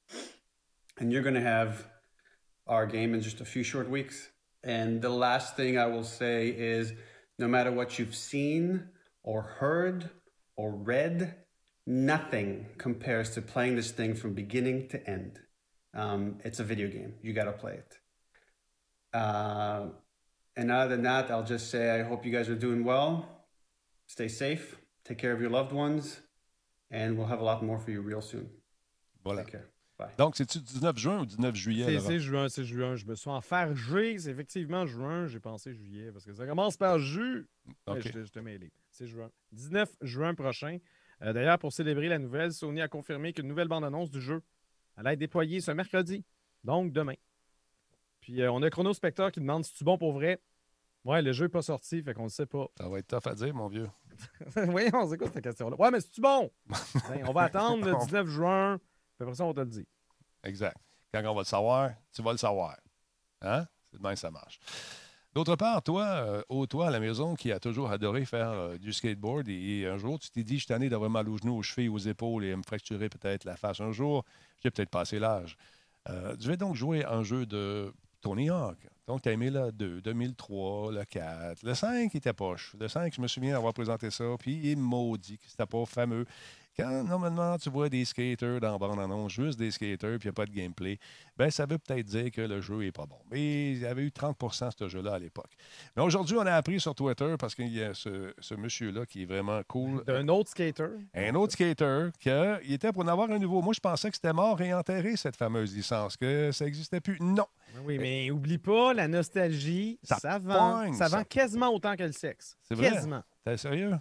And 0.99 1.13
you're 1.13 1.23
going 1.23 1.35
to 1.35 1.41
have 1.41 1.87
our 2.67 2.87
game 2.87 3.15
in 3.15 3.21
just 3.21 3.41
a 3.41 3.45
few 3.45 3.63
short 3.63 3.89
weeks. 3.89 4.29
And 4.65 5.01
the 5.01 5.09
last 5.09 5.57
thing 5.57 5.79
I 5.79 5.87
will 5.87 6.05
say 6.05 6.49
is 6.49 6.93
no 7.39 7.47
matter 7.47 7.71
what 7.71 7.99
you've 7.99 8.15
seen 8.15 8.89
or 9.23 9.43
heard 9.43 10.11
or 10.57 10.73
read, 10.73 11.37
nothing 11.87 12.67
compares 12.77 13.31
to 13.31 13.43
playing 13.43 13.77
this 13.77 13.93
thing 13.93 14.15
from 14.15 14.35
beginning 14.35 14.89
to 14.89 15.09
end. 15.09 15.39
Um, 15.95 16.39
it's 16.45 16.61
a 16.61 16.65
video 16.65 16.89
game. 16.89 17.15
You 17.23 17.33
got 17.33 17.45
to 17.45 17.53
play 17.53 17.75
it. 17.75 17.99
Uh, 19.15 19.87
and 20.59 20.71
other 20.71 20.89
than 20.97 21.03
that, 21.05 21.31
I'll 21.31 21.45
just 21.47 21.71
say 21.71 21.99
I 21.99 22.03
hope 22.03 22.27
you 22.27 22.33
guys 22.33 22.49
are 22.51 22.59
doing 22.59 22.85
well. 22.85 23.25
Stay 24.07 24.29
safe. 24.29 24.77
Take 25.05 25.19
care 25.19 25.33
of 25.33 25.41
your 25.41 25.51
loved 25.51 25.73
ones. 25.73 26.23
And 26.91 27.17
we'll 27.17 27.29
have 27.29 27.41
a 27.41 27.45
lot 27.45 27.63
more 27.63 27.79
for 27.79 27.91
you 27.91 28.03
real 28.03 28.21
soon. 28.21 28.49
Voilà. 29.25 29.43
Take 29.45 29.53
care. 29.53 29.69
Bye. 29.99 30.15
Donc, 30.17 30.37
c'est-tu 30.37 30.61
19 30.61 30.97
juin 30.97 31.21
ou 31.23 31.27
19 31.27 31.55
juillet? 31.57 31.99
C'est 32.01 32.21
juin, 32.21 32.49
c'est 32.49 32.65
juin. 32.65 32.95
Je 32.97 33.05
me 33.05 33.15
suis 33.17 33.29
enfargé. 33.31 34.19
C'est 34.19 34.31
effectivement 34.31 34.87
juin. 34.87 35.27
J'ai 35.27 35.41
pensé 35.41 35.75
juillet 35.75 36.13
parce 36.13 36.25
que 36.25 36.33
ça 36.33 36.47
commence 36.47 36.77
par 36.77 36.99
jus. 36.99 37.47
Ouais, 37.67 37.95
OK. 37.95 38.01
je 38.01 38.09
te- 38.11 38.25
je 38.25 38.31
te 38.33 38.39
mêlé. 38.39 38.71
C'est 38.91 39.07
juin. 39.07 39.31
19 39.53 39.91
juin 40.03 40.35
prochain. 40.35 40.79
Euh, 41.23 41.33
D'ailleurs, 41.33 41.59
pour 41.59 41.73
célébrer 41.73 42.09
la 42.09 42.19
nouvelle, 42.19 42.53
Sony 42.53 42.81
a 42.81 42.87
confirmé 42.89 43.33
qu'une 43.33 43.49
nouvelle 43.49 43.67
bande-annonce 43.69 44.11
du 44.11 44.21
jeu 44.21 44.41
allait 44.97 45.15
être 45.15 45.19
déployée 45.19 45.61
ce 45.61 45.73
mercredi. 45.73 46.25
Donc, 46.65 46.93
demain. 46.93 47.15
Puis, 48.21 48.41
euh, 48.41 48.53
on 48.53 48.63
a 48.63 48.71
Chrono 48.71 48.93
Spectre 48.95 49.31
qui 49.31 49.41
demande 49.41 49.65
si 49.65 49.73
tu 49.75 49.85
bon 49.85 49.99
pour 49.99 50.13
vrai. 50.13 50.39
Ouais, 51.09 51.23
le 51.23 51.33
jeu 51.33 51.47
n'est 51.47 51.49
pas 51.49 51.63
sorti, 51.63 52.03
fait 52.03 52.13
qu'on 52.13 52.25
ne 52.25 52.29
sait 52.29 52.45
pas. 52.45 52.67
Ça 52.77 52.87
va 52.87 52.99
être 52.99 53.07
tough 53.07 53.31
à 53.31 53.35
dire, 53.35 53.55
mon 53.55 53.67
vieux. 53.67 53.89
Voyons, 54.57 55.09
c'est 55.09 55.17
quoi 55.17 55.29
cette 55.33 55.43
question-là? 55.43 55.75
Ouais, 55.81 55.91
mais 55.91 56.01
c'est-tu 56.01 56.21
bon? 56.21 56.51
Ben, 57.09 57.25
on 57.27 57.33
va 57.33 57.45
attendre 57.45 57.87
le 57.87 57.97
19 57.99 58.27
juin, 58.27 58.79
puis 59.17 59.23
après 59.23 59.35
ça, 59.35 59.47
on 59.47 59.55
te 59.55 59.61
le 59.61 59.67
dire. 59.67 59.87
Exact. 60.45 60.77
Quand 61.11 61.23
on 61.25 61.35
va 61.35 61.41
le 61.41 61.47
savoir, 61.47 61.93
tu 62.13 62.21
vas 62.21 62.33
le 62.33 62.37
savoir. 62.37 62.77
Hein? 63.41 63.65
C'est 63.91 63.97
de 63.97 64.03
même 64.03 64.13
que 64.13 64.21
ça 64.21 64.31
marche. 64.31 64.61
D'autre 65.33 65.57
part, 65.57 65.83
toi, 65.83 66.05
euh, 66.05 66.43
oh, 66.51 66.67
toi 66.67 66.89
à 66.89 66.91
la 66.91 67.01
maison 67.01 67.35
qui 67.37 67.53
a 67.53 67.59
toujours 67.59 67.91
adoré 67.91 68.27
faire 68.27 68.51
euh, 68.51 68.77
du 68.77 68.93
skateboard 68.93 69.49
et, 69.49 69.79
et 69.79 69.87
un 69.87 69.97
jour, 69.97 70.19
tu 70.19 70.31
t'es 70.31 70.43
dit, 70.43 70.57
je 70.57 70.65
suis 70.65 70.67
tanné 70.67 70.91
d'avoir 70.91 71.09
mal 71.09 71.27
aux 71.31 71.39
genoux, 71.39 71.57
aux 71.57 71.63
chevilles, 71.63 71.89
aux 71.89 71.97
épaules 71.97 72.45
et 72.45 72.55
me 72.55 72.63
fracturer 72.63 73.09
peut-être 73.09 73.47
la 73.47 73.57
face 73.57 73.81
un 73.81 73.93
jour. 73.93 74.27
J'ai 74.63 74.71
peut-être 74.71 74.91
passé 74.91 75.19
l'âge. 75.19 75.57
Euh, 76.11 76.37
je 76.39 76.49
vais 76.49 76.59
donc 76.59 76.75
jouer 76.75 77.07
un 77.07 77.23
jeu 77.23 77.47
de 77.47 77.95
Tony 78.21 78.51
Hawk. 78.51 78.77
Donc, 79.09 79.23
tu 79.23 79.31
as 79.31 79.33
aimé 79.33 79.49
le 79.51 79.73
2, 79.73 80.03
2003, 80.03 80.93
le 80.93 81.05
4. 81.05 81.63
Le 81.63 81.75
5 81.75 82.15
était 82.15 82.35
poche. 82.35 82.77
Le 82.79 82.89
5, 82.89 83.13
je 83.15 83.21
me 83.23 83.27
souviens 83.27 83.57
avoir 83.57 83.73
présenté 83.73 84.11
ça, 84.11 84.25
puis 84.39 84.61
il 84.63 84.71
est 84.73 84.77
maudit 84.77 85.39
que 85.39 85.45
c'était 85.49 85.65
pas 85.67 85.85
fameux. 85.87 86.27
Quand 86.77 87.03
normalement 87.03 87.59
tu 87.59 87.71
vois 87.71 87.89
des 87.89 88.05
skaters 88.05 88.61
dans 88.61 88.79
bande 88.79 89.01
annonce, 89.01 89.33
juste 89.33 89.59
des 89.59 89.73
skaters, 89.73 90.19
puis 90.21 90.27
il 90.27 90.27
n'y 90.27 90.29
a 90.29 90.33
pas 90.33 90.47
de 90.47 90.53
gameplay, 90.53 90.97
ben 91.37 91.51
ça 91.51 91.67
veut 91.67 91.77
peut-être 91.79 92.07
dire 92.07 92.31
que 92.31 92.41
le 92.41 92.61
jeu 92.61 92.77
n'est 92.77 92.93
pas 92.93 93.05
bon. 93.05 93.17
Mais 93.33 93.73
il 93.73 93.79
y 93.81 93.87
avait 93.87 94.03
eu 94.03 94.11
30% 94.11 94.71
ce 94.79 94.87
jeu-là 94.89 95.15
à 95.15 95.19
l'époque. 95.19 95.51
Mais 95.97 96.05
aujourd'hui, 96.05 96.37
on 96.37 96.47
a 96.47 96.53
appris 96.53 96.79
sur 96.79 96.95
Twitter, 96.95 97.35
parce 97.37 97.57
qu'il 97.57 97.75
y 97.75 97.83
a 97.83 97.95
ce, 97.95 98.33
ce 98.39 98.55
monsieur-là 98.55 99.07
qui 99.07 99.23
est 99.23 99.27
vraiment 99.27 99.61
cool, 99.67 100.05
D'un 100.05 100.29
autre 100.29 100.51
skater? 100.51 100.87
un 101.15 101.35
autre 101.35 101.55
skater, 101.55 102.11
qu'il 102.21 102.73
était 102.73 102.93
pour 102.93 103.03
en 103.03 103.09
avoir 103.09 103.29
un 103.33 103.41
nouveau. 103.41 103.61
Moi, 103.61 103.73
je 103.75 103.81
pensais 103.81 104.09
que 104.11 104.15
c'était 104.15 104.33
mort 104.33 104.61
et 104.61 104.73
enterré, 104.73 105.17
cette 105.17 105.35
fameuse 105.35 105.75
licence, 105.75 106.17
que 106.17 106.53
ça 106.53 106.65
n'existait 106.65 107.01
plus. 107.01 107.17
Non. 107.19 107.47
Oui, 107.85 107.99
mais 107.99 108.31
oublie 108.31 108.59
pas, 108.59 108.95
la 108.99 109.09
nostalgie, 109.09 109.99
Ça 110.03 110.17
ça, 110.19 110.39
vend. 110.39 110.81
pogne, 110.83 110.95
ça 110.95 111.09
ça. 111.09 111.17
vend 111.19 111.25
quasiment 111.25 111.69
autant 111.73 111.97
que 111.97 112.03
le 112.05 112.13
sexe. 112.13 112.57
C'est 112.63 112.75
vrai? 112.75 112.91
Quasiment. 112.93 113.23
T'es 113.45 113.57
sérieux? 113.57 113.99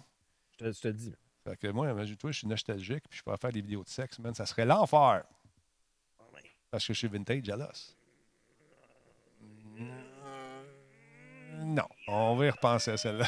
Je 0.52 0.56
te, 0.66 0.72
je 0.72 0.80
te 0.80 0.88
le 0.88 0.94
dis. 0.94 1.14
Fait 1.44 1.56
que 1.56 1.68
moi, 1.68 1.90
imagine-toi, 1.90 2.30
je 2.32 2.38
suis 2.38 2.46
nostalgique, 2.48 3.04
puis 3.08 3.18
je 3.18 3.22
pourrais 3.22 3.36
faire 3.38 3.52
des 3.52 3.60
vidéos 3.62 3.82
de 3.82 3.88
sexe, 3.88 4.18
man, 4.18 4.34
ça 4.34 4.44
serait 4.46 4.66
l'enfer. 4.66 5.24
Parce 6.70 6.86
que 6.86 6.92
je 6.92 6.98
suis 6.98 7.08
vintage 7.08 7.48
à 7.48 7.56
l'os. 7.56 7.96
Non, 11.60 11.88
on 12.06 12.36
va 12.36 12.46
y 12.46 12.50
repenser 12.50 12.92
à 12.92 12.96
celle-là. 12.96 13.26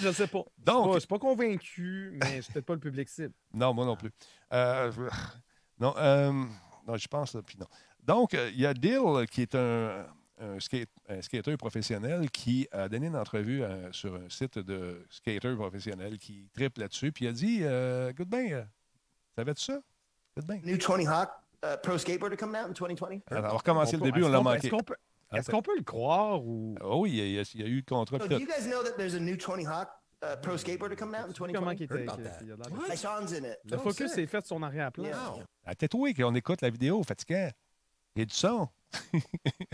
Je 0.00 0.12
sais 0.12 0.26
pas. 0.28 0.44
Donc- 0.58 0.94
je 0.94 0.98
suis 1.00 1.08
pas 1.08 1.18
convaincu, 1.18 2.16
mais 2.22 2.36
je 2.36 2.40
suis 2.42 2.52
peut-être 2.52 2.66
pas 2.66 2.74
le 2.74 2.80
public 2.80 3.08
cible. 3.08 3.32
Non, 3.52 3.74
moi 3.74 3.84
non 3.84 3.96
plus. 3.96 4.10
Euh, 4.52 4.92
non, 5.78 5.94
euh, 5.96 6.32
non, 6.86 6.96
je 6.96 7.08
pense, 7.08 7.36
puis 7.44 7.56
non. 7.58 7.66
Donc, 8.02 8.34
euh, 8.34 8.50
il 8.54 8.60
y 8.60 8.66
a 8.66 8.72
Dill, 8.74 9.26
qui 9.30 9.42
est 9.42 9.54
un, 9.54 10.06
un, 10.40 10.58
skate, 10.60 10.88
un 11.08 11.20
skater 11.22 11.56
professionnel, 11.56 12.30
qui 12.30 12.66
a 12.72 12.88
donné 12.88 13.06
une 13.08 13.16
entrevue 13.16 13.62
euh, 13.62 13.92
sur 13.92 14.14
un 14.14 14.28
site 14.28 14.58
de 14.58 15.04
skater 15.10 15.54
professionnel 15.54 16.18
qui 16.18 16.48
triple 16.52 16.80
là-dessus, 16.80 17.12
puis 17.12 17.26
il 17.26 17.28
a 17.28 17.32
dit 17.32 17.58
euh, 17.62 18.12
bien, 18.26 18.52
euh, 18.52 18.64
savais-tu 19.36 19.62
ça? 19.64 19.80
Bien. 20.46 20.60
New 20.64 20.78
Tony 20.78 21.06
Hawk 21.06 21.28
uh, 21.64 21.76
Pro 21.82 21.98
Skateboarder 21.98 22.36
coming 22.36 22.56
out 22.56 22.68
in 22.68 22.72
2020? 22.72 23.20
Alors, 23.30 23.44
on 23.44 23.48
va 23.48 23.48
recommencer 23.58 23.96
le 23.96 24.02
On 24.02 24.04
début, 24.06 24.22
on 24.22 24.26
est-ce 24.26 24.32
l'a 24.32 24.38
qu'on 24.38 24.44
peut- 24.44 24.50
manqué. 24.54 24.66
Est-ce 24.66 24.70
qu'on 24.70 24.82
peut, 24.82 24.94
est-ce 25.32 25.50
qu'on 25.50 25.62
peut 25.62 25.76
le 25.76 25.82
croire 25.84 26.42
ou 26.44 26.74
Ah 26.80 26.96
oui, 26.96 27.10
il 27.10 27.16
y, 27.34 27.38
a, 27.38 27.42
il 27.54 27.60
y 27.60 27.64
a 27.64 27.66
eu 27.66 27.76
le 27.76 27.82
contrat. 27.82 28.18
So, 28.18 28.26
do 28.28 28.38
you 28.38 28.46
guys 28.46 28.66
know 28.66 28.82
that 28.82 28.92
there's 28.96 29.14
a 29.14 29.20
new 29.20 29.36
Tony 29.36 29.64
Hawk 29.66 29.88
uh, 30.22 30.36
Pro 30.42 30.56
Skateboarder 30.56 30.96
coming 30.96 31.16
out 31.20 31.28
in 31.28 31.32
comment 31.52 31.72
2020? 31.72 31.74
qu'il 31.76 31.86
Heard 31.92 32.20
était? 32.88 32.96
son's 32.96 33.32
in 33.32 33.44
it. 33.44 33.58
Le 33.64 33.76
Oh, 33.76 33.80
focus 33.80 34.16
est 34.16 34.26
fait 34.26 34.40
sur 34.46 34.56
son 34.56 34.62
arrière-plan. 34.62 35.04
Yeah. 35.04 35.44
À 35.66 35.74
tatouer 35.74 36.14
qu'on 36.14 36.34
écoute 36.34 36.62
la 36.62 36.70
vidéo, 36.70 37.02
fatigant. 37.02 37.50
Il 38.16 38.20
y 38.20 38.22
a 38.22 38.24
du 38.24 38.34
son. 38.34 38.68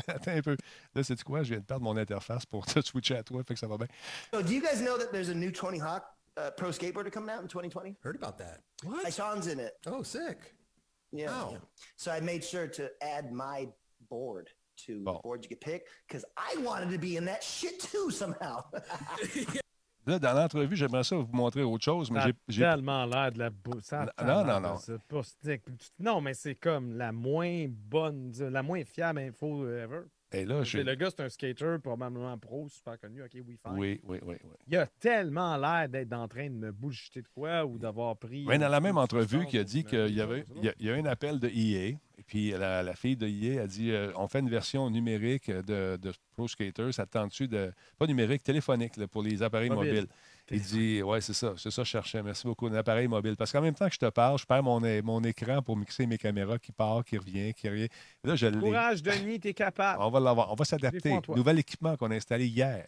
Attends 0.09 0.31
un 0.33 0.43
peu. 0.43 0.57
Là, 0.95 1.03
c'est 1.03 1.23
quoi? 1.23 1.43
Je 1.43 1.51
viens 1.51 1.59
de 1.61 1.65
perdre 1.65 1.85
mon 1.85 1.97
interface 1.97 2.47
pour 2.47 2.67
te 2.67 2.81
switcher 2.81 3.17
à 3.17 3.23
toi, 3.23 3.43
fait 3.47 3.55
que 3.55 3.61
ça 3.61 3.67
va 3.67 3.77
bien. 3.77 3.87
So, 4.33 4.43
do 4.43 4.53
you 4.53 4.61
guys 4.61 4.81
know 4.83 4.97
that 4.99 5.11
there's 5.13 5.29
a 5.29 5.35
new 5.35 5.51
Tony 5.51 5.79
Hawk 5.79 6.05
uh, 6.37 6.51
Pro 6.57 6.71
Skateboarder 6.71 7.11
coming 7.11 7.31
out 7.31 7.43
in 7.43 7.49
2020? 7.49 7.97
Heard 8.03 8.17
about 8.17 8.39
that. 8.39 8.61
What? 8.85 8.97
My 8.97 9.03
What? 9.05 9.13
son's 9.13 9.47
in 9.47 9.59
it. 9.61 9.75
Oh, 9.87 10.03
sick. 10.03 10.55
Yeah. 11.13 11.29
Wow. 11.31 11.49
yeah. 11.53 11.59
So 11.97 12.11
I 12.11 12.21
made 12.21 12.45
sure 12.45 12.67
to 12.69 12.91
add 13.01 13.33
my 13.33 13.69
board 14.11 14.51
to 14.87 15.03
Bon. 15.03 15.15
the 15.15 15.21
board 15.21 15.43
you 15.43 15.49
could 15.49 15.61
pick 15.61 15.87
because 16.07 16.25
I 16.37 16.57
wanted 16.61 16.91
to 16.91 16.99
be 16.99 17.17
in 17.17 17.25
that 17.27 17.43
shit 17.43 17.81
too 17.81 18.11
somehow. 18.11 18.63
Là, 20.07 20.19
dans 20.21 20.33
l'entrevue, 20.35 20.77
j'aimerais 20.77 21.03
ça 21.03 21.17
vous 21.17 21.27
montrer 21.33 21.63
autre 21.63 21.83
chose, 21.85 22.11
mais 22.13 22.21
j'ai- 22.49 22.61
tellement 22.63 23.05
l'air 23.07 23.33
de 23.33 23.39
la 23.41 23.51
a 24.17 24.25
Non, 24.25 24.45
non, 24.45 24.61
non. 24.61 24.77
Non, 25.99 26.21
mais 26.21 26.33
c'est 26.35 26.55
comme 26.55 26.97
la 26.97 27.11
moins 27.11 27.67
bonne, 27.69 28.33
la 28.39 28.63
moins 28.63 28.85
fiable 28.85 29.19
info 29.19 29.67
ever. 29.69 30.03
Et 30.33 30.45
là. 30.45 30.63
Le 30.63 30.95
gars, 30.95 31.09
c'est 31.11 31.23
un 31.23 31.29
skater 31.29 31.77
probablement 31.83 32.37
pro, 32.37 32.69
super 32.69 32.99
connu. 32.99 33.23
OK, 33.23 33.31
oui. 33.35 33.59
Oui, 33.73 34.01
oui, 34.05 34.19
oui, 34.23 34.37
oui. 34.43 34.51
Il 34.67 34.77
a 34.77 34.87
tellement 34.87 35.57
l'air 35.57 35.89
d'être 35.89 36.13
en 36.13 36.27
train 36.27 36.51
de 36.51 36.55
me 36.55 36.73
bullshiter 36.73 37.23
de 37.23 37.29
quoi 37.29 37.65
ou 37.65 37.79
d'avoir 37.79 38.17
pris. 38.17 38.45
Mais 38.47 38.59
dans 38.59 38.69
la 38.69 38.81
même 38.81 38.99
entrevue, 38.99 39.47
qui 39.47 39.59
a 39.59 39.65
dit 39.65 39.85
qu'il 39.85 40.15
y 40.15 40.21
avait 40.21 40.45
il 40.57 40.65
y 40.65 40.69
a, 40.69 40.75
il 40.81 40.87
y 40.87 40.91
a 40.91 40.95
un 40.95 41.07
appel 41.07 41.39
de 41.39 41.49
EA, 41.49 41.91
et 42.19 42.23
puis 42.27 42.51
la, 42.51 42.83
la 42.83 42.95
fille 42.95 43.17
de 43.17 43.29
EA 43.29 43.63
a 43.63 43.67
dit 43.67 43.93
euh, 43.93 44.11
on 44.17 44.27
fait 44.27 44.41
une 44.41 44.51
version 44.51 44.91
numérique 44.91 45.51
de, 45.51 45.97
de 45.97 46.13
Pro 46.35 46.49
Skater, 46.49 46.91
ça 46.91 47.07
te 47.07 47.13
tente-tu 47.13 47.47
de. 47.47 47.73
Pas 47.99 48.07
numérique, 48.07 48.43
téléphonique, 48.43 48.97
là, 48.97 49.07
pour 49.07 49.23
les 49.23 49.43
appareils 49.43 49.71
Mobile. 49.71 49.93
mobiles? 49.95 50.09
Il 50.51 50.61
dit 50.61 51.03
Ouais, 51.03 51.21
c'est 51.21 51.33
ça, 51.33 51.55
c'est 51.57 51.71
ça 51.71 51.83
que 51.83 51.87
je 51.87 51.91
cherchais. 51.91 52.23
Merci 52.23 52.47
beaucoup. 52.47 52.67
Un 52.67 52.75
appareil 52.75 53.09
mobile. 53.09 53.37
Parce 53.37 53.51
qu'en 53.51 53.61
même 53.61 53.75
temps 53.75 53.89
que 53.89 53.95
je 53.95 53.99
te 53.99 54.09
parle, 54.11 54.39
je 54.39 54.47
perds 54.47 54.63
mon, 54.63 54.81
mon 55.03 55.23
écran 55.25 55.63
pour 55.63 55.77
mixer 55.77 56.07
mes 56.07 56.19
caméras 56.19 56.59
qui 56.59 56.73
part, 56.73 57.05
qui 57.05 57.19
revient, 57.19 57.53
qui 57.55 57.69
revient. 57.69 57.89
Et 58.25 58.29
là, 58.29 58.37
je. 58.37 58.47
Courage, 58.47 59.03
Denis, 59.03 59.41
t'es 59.41 59.55
capable. 59.55 60.03
On 60.03 60.11
va 60.11 60.21
l'avoir. 60.21 60.53
On 60.53 60.55
va 60.55 60.65
s'adapter. 60.65 61.19
Nouvel 61.29 61.59
équipement 61.59 61.97
qu'on 61.97 62.11
a 62.11 62.15
installé 62.15 62.47
hier. 62.47 62.87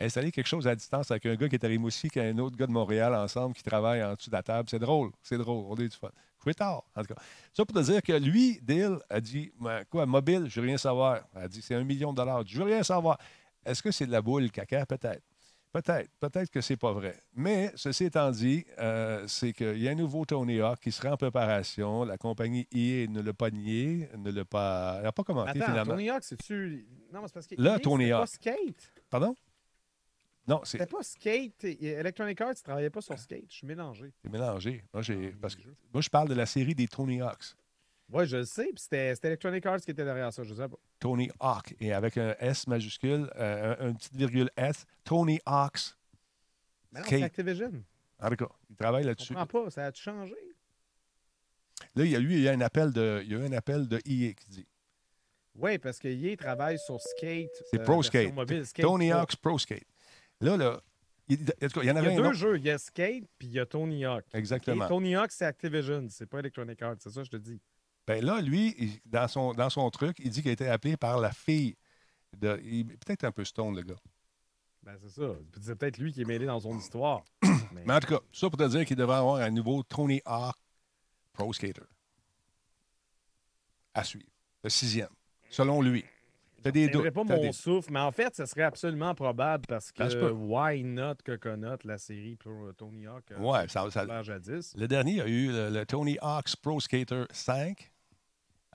Installer 0.00 0.30
quelque 0.30 0.46
chose 0.46 0.66
à 0.68 0.76
distance 0.76 1.10
avec 1.10 1.26
un 1.26 1.34
gars 1.34 1.48
qui 1.48 1.56
est 1.56 1.64
à 1.64 1.68
Rimouski, 1.68 2.08
qui 2.08 2.20
a 2.20 2.22
un 2.22 2.38
autre 2.38 2.56
gars 2.56 2.68
de 2.68 2.72
Montréal 2.72 3.14
ensemble 3.16 3.54
qui 3.54 3.64
travaille 3.64 4.02
en 4.02 4.14
dessous 4.14 4.30
de 4.30 4.36
la 4.36 4.44
table. 4.44 4.68
C'est 4.70 4.78
drôle. 4.78 5.10
C'est 5.22 5.38
drôle. 5.38 5.64
On 5.68 5.74
a 5.74 5.80
eu 5.80 5.88
du 5.88 5.96
fun. 5.96 6.10
Tard, 6.56 6.84
en 6.96 7.02
tout 7.02 7.14
cas. 7.14 7.20
Ça 7.52 7.64
pour 7.66 7.76
te 7.76 7.82
dire 7.84 8.02
que 8.02 8.12
lui, 8.12 8.58
Dill, 8.62 8.96
a 9.10 9.20
dit 9.20 9.52
Ben, 9.60 9.84
Quoi, 9.90 10.06
mobile, 10.06 10.46
je 10.48 10.60
veux 10.60 10.66
rien 10.66 10.78
savoir. 10.78 11.20
Elle 11.34 11.42
a 11.42 11.48
dit 11.48 11.60
C'est 11.60 11.74
un 11.74 11.84
million 11.84 12.12
de 12.12 12.16
dollars. 12.16 12.46
Je 12.46 12.58
veux 12.58 12.64
rien 12.64 12.82
savoir. 12.82 13.18
Est-ce 13.64 13.82
que 13.82 13.90
c'est 13.90 14.06
de 14.06 14.12
la 14.12 14.22
boule, 14.22 14.50
caca? 14.50 14.86
Peut-être. 14.86 15.22
Peut-être, 15.72 16.10
peut-être 16.18 16.50
que 16.50 16.60
c'est 16.62 16.78
pas 16.78 16.92
vrai. 16.92 17.20
Mais 17.34 17.70
ceci 17.74 18.04
étant 18.04 18.30
dit, 18.30 18.64
euh, 18.78 19.26
c'est 19.28 19.52
qu'il 19.52 19.78
y 19.78 19.88
a 19.88 19.90
un 19.90 19.94
nouveau 19.94 20.24
Tony 20.24 20.60
Hawk 20.60 20.80
qui 20.80 20.90
sera 20.90 21.12
en 21.12 21.16
préparation. 21.16 22.04
La 22.04 22.16
compagnie 22.16 22.66
EA 22.72 23.06
ne 23.08 23.20
l'a 23.20 23.34
pas 23.34 23.50
nié, 23.50 24.08
ne 24.16 24.30
l'a 24.30 24.44
pas, 24.46 25.00
n'a 25.02 25.12
pas 25.12 25.24
commenté 25.24 25.50
Attends, 25.50 25.66
finalement. 25.66 25.92
Tony 25.92 26.08
Hawk, 26.08 26.24
c'est-tu. 26.24 26.86
Non, 27.12 27.20
mais 27.20 27.28
c'est 27.28 27.34
parce 27.34 27.46
que. 27.46 27.54
Là, 27.58 27.76
EA, 27.76 27.80
Tony 27.80 28.10
Hawk. 28.12 28.22
pas 28.22 28.26
Skate. 28.26 28.92
Pardon? 29.10 29.34
Non, 30.46 30.62
c'est 30.64 30.78
C'était 30.78 30.90
pas 30.90 31.02
Skate. 31.02 31.64
Electronic 31.64 32.40
Arts, 32.40 32.54
tu 32.54 32.62
travaillais 32.62 32.88
pas 32.88 33.02
sur 33.02 33.18
Skate. 33.18 33.44
Je 33.50 33.56
suis 33.56 33.66
mélangé. 33.66 34.10
c'est 34.22 34.32
mélangé. 34.32 34.82
Moi, 34.94 35.02
j'ai, 35.02 35.32
parce 35.32 35.54
que, 35.54 35.62
moi, 35.92 36.00
je 36.00 36.08
parle 36.08 36.30
de 36.30 36.34
la 36.34 36.46
série 36.46 36.74
des 36.74 36.88
Tony 36.88 37.20
Hawks. 37.20 37.54
Ouais, 38.10 38.26
je 38.26 38.38
le 38.38 38.44
sais. 38.44 38.64
Puis 38.66 38.78
c'était 38.82 39.14
Electronic 39.22 39.64
Arts 39.66 39.80
qui 39.80 39.90
était 39.90 40.04
derrière 40.04 40.32
ça. 40.32 40.42
Je 40.42 40.54
sais 40.54 40.68
pas. 40.68 40.76
Tony 40.98 41.30
Hawk. 41.40 41.74
Et 41.80 41.92
avec 41.92 42.16
un 42.16 42.34
S 42.38 42.66
majuscule, 42.66 43.30
euh, 43.36 43.76
un, 43.78 43.88
une 43.88 43.96
petite 43.96 44.16
virgule 44.16 44.50
S, 44.56 44.86
Tony 45.04 45.40
Hawk's. 45.44 45.96
Mais 46.92 47.00
non, 47.00 47.06
c'est 47.08 47.22
Activision. 47.22 47.72
En 48.20 48.30
tout 48.30 48.36
cas, 48.36 48.48
il 48.70 48.76
travaille 48.76 49.02
Je 49.04 49.08
là-dessus. 49.08 49.34
comprends 49.34 49.64
pas. 49.64 49.70
Ça 49.70 49.84
a 49.86 49.92
changé? 49.92 50.34
Là, 51.94 52.04
il 52.04 52.10
y 52.10 52.16
a, 52.16 52.18
lui, 52.18 52.34
il 52.36 52.40
y 52.42 52.48
a 52.48 52.52
un 52.52 52.60
appel 52.60 52.92
de, 52.92 53.20
il 53.24 53.30
y 53.30 53.34
a 53.34 53.38
eu 53.38 53.44
un 53.46 53.52
appel 53.52 53.86
de 53.88 53.98
EA 53.98 54.32
qui 54.32 54.48
dit 54.48 54.66
Oui, 55.54 55.78
parce 55.78 55.98
que 55.98 56.08
EA 56.08 56.36
travaille 56.36 56.78
sur 56.78 57.00
Skate. 57.00 57.50
c'est 57.70 57.80
euh, 57.80 57.84
Pro 57.84 58.02
Skate. 58.02 58.34
Mobile, 58.34 58.66
Skate 58.66 58.84
Tony 58.84 59.10
3. 59.10 59.20
Hawk's 59.20 59.36
Pro 59.36 59.58
Skate. 59.58 59.84
Là, 60.40 60.56
là, 60.56 60.80
il, 61.28 61.38
il 61.40 61.46
y 61.66 61.68
en 61.68 61.80
Il 61.82 61.86
y 61.86 61.90
avait 61.90 62.12
a 62.12 62.16
deux 62.16 62.22
autre. 62.22 62.32
jeux. 62.32 62.56
Il 62.58 62.64
y 62.64 62.70
a 62.70 62.78
Skate 62.78 63.24
puis 63.38 63.48
il 63.48 63.52
y 63.52 63.60
a 63.60 63.66
Tony 63.66 64.04
Hawk. 64.06 64.24
Exactement. 64.32 64.86
Et 64.86 64.88
Tony 64.88 65.14
Hawk, 65.14 65.30
c'est 65.30 65.44
Activision. 65.44 66.06
C'est 66.08 66.26
pas 66.26 66.38
Electronic 66.40 66.80
Arts. 66.82 66.96
C'est 67.00 67.10
ça 67.10 67.22
je 67.22 67.30
te 67.30 67.36
dis. 67.36 67.60
Ben 68.08 68.24
là, 68.24 68.40
lui, 68.40 68.74
il- 68.78 68.98
dans 69.06 69.28
son, 69.28 69.52
dans 69.52 69.68
son 69.70 69.88
truc, 69.90 70.16
il 70.18 70.30
dit 70.30 70.40
qu'il 70.40 70.48
a 70.48 70.52
été 70.54 70.66
appelé 70.68 70.96
par 70.96 71.20
la 71.20 71.30
fille 71.30 71.76
de. 72.36 72.58
il- 72.64 72.86
Peut-être 72.86 73.24
un 73.24 73.30
peu 73.32 73.44
stone, 73.44 73.76
le 73.76 73.82
gars. 73.82 74.00
Ben, 74.82 74.96
c'est 75.02 75.10
ça. 75.10 75.34
C'est 75.60 75.74
peut-être 75.76 75.98
lui 75.98 76.12
qui 76.12 76.22
est 76.22 76.24
mêlé 76.24 76.46
dans 76.46 76.58
son 76.58 76.76
histoire. 76.78 77.22
Mais, 77.42 77.82
Mais 77.86 77.92
en 77.94 78.00
tout 78.00 78.08
cas, 78.08 78.20
ça 78.32 78.48
pour 78.48 78.58
te 78.58 78.66
dire 78.68 78.84
qu'il 78.86 78.96
devrait 78.96 79.18
avoir 79.18 79.36
un 79.42 79.50
nouveau 79.50 79.82
Tony 79.82 80.22
Hawk 80.24 80.56
Pro 81.34 81.52
Skater. 81.52 81.82
À 83.94 84.04
suivre. 84.04 84.26
Le 84.64 84.70
sixième. 84.70 85.08
Selon 85.50 85.82
lui. 85.82 86.04
T'as 86.62 86.70
des 86.72 86.88
doutes. 86.88 87.10
pas 87.10 87.22
mon 87.24 87.40
des- 87.40 87.52
souffle, 87.52 87.92
mais 87.92 88.00
en 88.00 88.10
fait, 88.10 88.34
ce 88.34 88.44
serait 88.46 88.62
absolument 88.64 89.14
probable 89.14 89.64
parce 89.68 89.92
que 89.92 90.02
Ça 90.02 90.10
se 90.10 90.16
peut. 90.16 90.30
Why 90.32 90.82
Not 90.82 91.16
Coconut, 91.24 91.84
la 91.84 91.98
série 91.98 92.34
pour 92.36 92.64
euh, 92.64 92.72
Tony 92.72 93.06
Hawk, 93.06 93.30
euh, 93.32 93.38
Ouais, 93.38 93.68
ça, 93.68 93.88
ça- 93.90 94.22
jadis? 94.22 94.74
le 94.76 94.88
dernier 94.88 95.20
a 95.20 95.26
eu 95.28 95.52
le, 95.52 95.70
le 95.70 95.86
Tony 95.86 96.18
Hawk's 96.20 96.56
Pro 96.56 96.80
Skater 96.80 97.24
5 97.30 97.92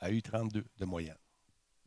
a 0.04 0.12
eu 0.12 0.22
32 0.22 0.66
de 0.78 0.86
moyenne. 0.86 1.18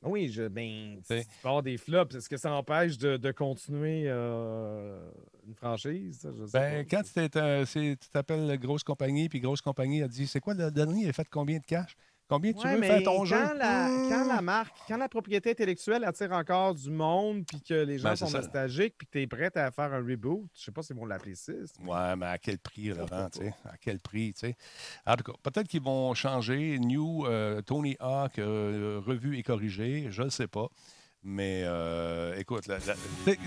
Oui, 0.03 0.29
je, 0.29 0.47
ben, 0.47 1.01
peux 1.09 1.23
avoir 1.43 1.63
des 1.63 1.79
flops. 1.79 2.15
Est-ce 2.15 2.29
que 2.29 2.37
ça 2.37 2.53
empêche 2.53 2.99
de, 2.99 3.17
de 3.17 3.33
continuer 3.33 4.05
euh, 4.07 5.11
une 5.47 5.55
franchise? 5.55 6.21
ça? 6.21 6.31
Je 6.39 6.47
sais 6.47 6.59
Ben, 6.59 6.87
pas. 6.87 6.97
quand 7.03 7.37
euh, 7.37 7.65
c'est- 7.65 7.97
tu 7.99 8.09
t'appelles 8.11 8.59
grosse 8.59 8.85
compagnie, 8.85 9.29
puis 9.29 9.41
grosse 9.41 9.63
compagnie 9.63 10.03
a 10.03 10.09
dit 10.09 10.27
c'est 10.27 10.41
quoi 10.41 10.55
le 10.55 10.71
dernier, 10.71 11.03
il 11.05 11.09
a 11.09 11.13
fait 11.13 11.29
combien 11.29 11.59
de 11.59 11.65
cash? 11.65 11.97
Combien 12.29 12.53
tu 12.53 12.67
veux 12.67 12.79
mais 12.79 12.89
faire 12.89 13.03
ton 13.05 13.19
quand 13.19 13.25
jeu 13.25 13.55
La, 13.57 13.89
quand 14.09 14.27
la 14.27 14.43
marque, 14.43 14.77
quand 14.89 14.97
la 14.97 15.09
propriété 15.09 15.51
intellectuelle 15.51 16.03
attire 16.05 16.33
encore 16.33 16.75
du 16.75 16.91
monde, 16.91 17.45
puis 17.47 17.61
que 17.61 17.75
les 17.75 17.99
gens 17.99 18.09
Ben, 18.11 18.17
sont 18.17 18.31
nostalgiques, 18.31 18.95
puis 18.99 19.07
que 19.07 19.13
tu 19.13 19.23
es 19.23 19.27
prêt 19.29 19.51
à 19.55 19.71
faire 19.71 19.93
un 19.93 20.05
reboot, 20.05 20.49
je 20.57 20.65
sais 20.65 20.73
pas 20.73 20.83
s'ils 20.83 20.97
vont 20.97 21.05
l'appeler 21.05 21.37
6. 21.37 21.75
Ouais, 21.85 22.17
mais 22.17 22.27
à 22.27 22.39
quel 22.39 22.59
prix, 22.59 22.89
Laurent, 22.89 23.29
tu 23.31 23.41
sais? 23.41 23.55
À 23.65 23.77
quel 23.81 24.01
prix, 24.01 24.33
tu 24.35 24.41
sais? 24.41 24.57
En 25.07 25.15
tout 25.15 25.31
cas, 25.31 25.39
peut-être 25.43 25.69
qu'ils 25.69 25.83
vont 25.83 26.15
changer. 26.15 26.79
New 26.81 27.27
euh, 27.27 27.63
Tony 27.63 27.97
Hawk, 28.01 28.39
euh, 28.39 29.01
revu 29.05 29.39
et 29.39 29.43
corrigé, 29.45 30.09
je 30.11 30.23
ne 30.23 30.29
sais 30.29 30.49
pas. 30.49 30.69
Mais 31.23 31.63
euh, 31.65 32.37
écoute, 32.39 32.69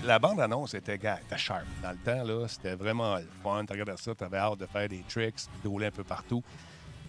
la, 0.04 0.18
bande-annonce 0.18 0.74
était, 0.74 0.98
gars, 0.98 1.18
était 1.26 1.38
sharp. 1.38 1.64
Dans 1.82 1.92
le 1.92 1.96
temps, 1.98 2.24
là, 2.24 2.46
c'était 2.48 2.74
vraiment 2.74 3.16
le 3.16 3.28
fun. 3.42 3.64
Tu 3.64 3.72
regardais 3.72 3.96
ça, 3.96 4.14
tu 4.14 4.24
avais 4.24 4.38
hâte 4.38 4.58
de 4.58 4.66
faire 4.66 4.88
des 4.88 5.02
tricks, 5.08 5.46
de 5.62 5.68
rouler 5.68 5.86
un 5.86 5.90
peu 5.90 6.04
partout. 6.04 6.42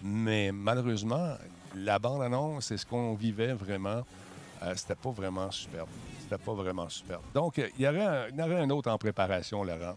Mais 0.02 0.52
malheureusement, 0.54 1.36
la 1.76 2.00
bande-annonce, 2.00 2.66
c'est 2.66 2.78
ce 2.78 2.86
qu'on 2.86 3.14
vivait 3.16 3.54
vraiment. 3.54 4.04
Euh, 4.64 4.74
c'était 4.76 4.96
pas 4.96 5.12
vraiment 5.12 5.50
superbe. 5.52 5.90
C'était 6.22 6.38
pas 6.38 6.54
vraiment 6.54 6.88
superbe. 6.90 7.24
Donc, 7.34 7.58
euh, 7.60 7.68
il 7.78 7.86
y 7.86 7.88
aurait 7.88 8.06
un, 8.06 8.28
il 8.28 8.36
y 8.36 8.42
aurait 8.42 8.62
un 8.62 8.70
autre 8.70 8.92
en 8.92 8.98
préparation, 8.98 9.64
Laurent. 9.64 9.96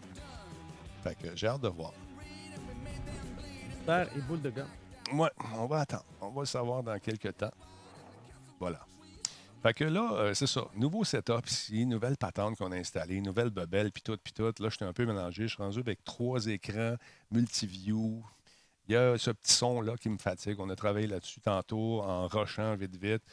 Fait 1.03 1.15
que 1.15 1.35
j'ai 1.35 1.47
hâte 1.47 1.61
de 1.61 1.67
voir. 1.67 1.93
Et 3.87 4.21
boule 4.21 4.41
de 4.41 4.49
gomme. 4.49 4.65
Ouais, 5.13 5.29
on 5.55 5.67
va 5.67 5.81
attendre. 5.81 6.05
On 6.19 6.29
va 6.29 6.41
le 6.41 6.47
savoir 6.47 6.81
dans 6.81 6.97
quelques 6.97 7.37
temps. 7.37 7.53
Voilà. 8.59 8.79
Fait 9.61 9.73
que 9.73 9.83
là, 9.83 10.11
euh, 10.13 10.33
c'est 10.33 10.47
ça. 10.47 10.61
Nouveau 10.75 11.03
setup 11.03 11.47
ici, 11.47 11.85
nouvelle 11.85 12.17
patente 12.17 12.57
qu'on 12.57 12.71
a 12.71 12.77
installée, 12.77 13.21
nouvelle 13.21 13.49
bebelle, 13.49 13.91
puis 13.91 14.01
tout, 14.01 14.17
puis 14.23 14.33
tout. 14.33 14.51
Là, 14.59 14.69
j'étais 14.69 14.85
un 14.85 14.93
peu 14.93 15.05
mélangé. 15.05 15.43
Je 15.43 15.53
suis 15.53 15.61
rendu 15.61 15.79
avec 15.79 16.03
trois 16.03 16.47
écrans, 16.47 16.95
multiview. 17.31 18.23
Il 18.87 18.93
y 18.93 18.95
a 18.95 19.17
ce 19.17 19.31
petit 19.31 19.53
son-là 19.53 19.95
qui 19.97 20.09
me 20.09 20.17
fatigue. 20.17 20.59
On 20.59 20.69
a 20.69 20.75
travaillé 20.75 21.07
là-dessus 21.07 21.41
tantôt 21.41 22.01
en 22.01 22.27
rushant 22.27 22.75
vite, 22.75 22.95
vite. 22.95 23.23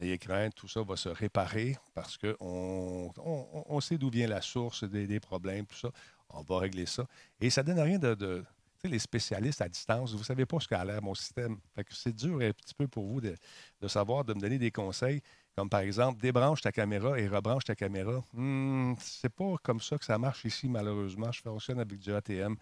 Les 0.00 0.12
écrans, 0.12 0.50
tout 0.54 0.68
ça 0.68 0.82
va 0.82 0.96
se 0.96 1.08
réparer 1.08 1.76
parce 1.94 2.18
qu'on 2.18 3.12
on, 3.16 3.64
on 3.66 3.80
sait 3.80 3.96
d'où 3.96 4.10
vient 4.10 4.28
la 4.28 4.42
source 4.42 4.84
des, 4.84 5.06
des 5.06 5.20
problèmes, 5.20 5.66
tout 5.66 5.76
ça. 5.76 5.90
On 6.28 6.42
va 6.42 6.58
régler 6.58 6.86
ça. 6.86 7.06
Et 7.40 7.48
ça 7.50 7.62
donne 7.62 7.80
rien 7.80 7.98
de. 7.98 8.14
de 8.14 8.44
les 8.84 8.98
spécialistes 8.98 9.60
à 9.60 9.68
distance, 9.68 10.12
vous 10.12 10.18
ne 10.18 10.24
savez 10.24 10.46
pas 10.46 10.60
ce 10.60 10.68
qu'a 10.68 10.84
l'air 10.84 11.02
mon 11.02 11.14
système. 11.14 11.58
Fait 11.74 11.84
que 11.84 11.94
c'est 11.94 12.12
dur 12.12 12.36
un 12.40 12.52
petit 12.52 12.74
peu 12.74 12.86
pour 12.86 13.06
vous 13.06 13.20
de, 13.20 13.34
de 13.80 13.88
savoir, 13.88 14.24
de 14.24 14.34
me 14.34 14.40
donner 14.40 14.58
des 14.58 14.70
conseils, 14.70 15.22
comme 15.56 15.68
par 15.68 15.80
exemple, 15.80 16.20
débranche 16.20 16.60
ta 16.60 16.72
caméra 16.72 17.18
et 17.18 17.28
rebranche 17.28 17.64
ta 17.64 17.74
caméra. 17.74 18.22
Hmm, 18.32 18.94
c'est 19.00 19.32
pas 19.34 19.54
comme 19.62 19.80
ça 19.80 19.98
que 19.98 20.04
ça 20.04 20.18
marche 20.18 20.44
ici, 20.44 20.68
malheureusement. 20.68 21.32
Je 21.32 21.40
fonctionne 21.40 21.80
avec 21.80 21.98
du 21.98 22.12
ATM. 22.12 22.56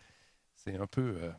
C'est 0.54 0.76
un 0.76 0.86
peu, 0.86 1.16
euh, 1.20 1.32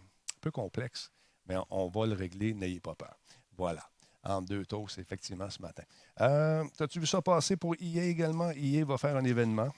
complexe, 0.51 1.11
mais 1.47 1.55
on, 1.69 1.87
va 1.87 2.05
le 2.05 2.13
régler, 2.13 2.53
n'ayez 2.53 2.79
pas 2.79 2.95
peur. 2.95 3.15
Voilà. 3.57 3.83
En 4.23 4.41
deux 4.41 4.65
toasts, 4.65 4.97
effectivement, 4.97 5.49
ce 5.49 5.61
matin. 5.61 5.83
Euh, 6.21 6.63
As-tu 6.79 6.99
vu 6.99 7.05
ça 7.05 7.21
passer 7.21 7.57
pour 7.57 7.75
EA 7.79 8.05
également? 8.05 8.49
EA 8.51 8.83
va 8.83 8.97
faire 8.97 9.15
un 9.15 9.23
événement 9.23 9.69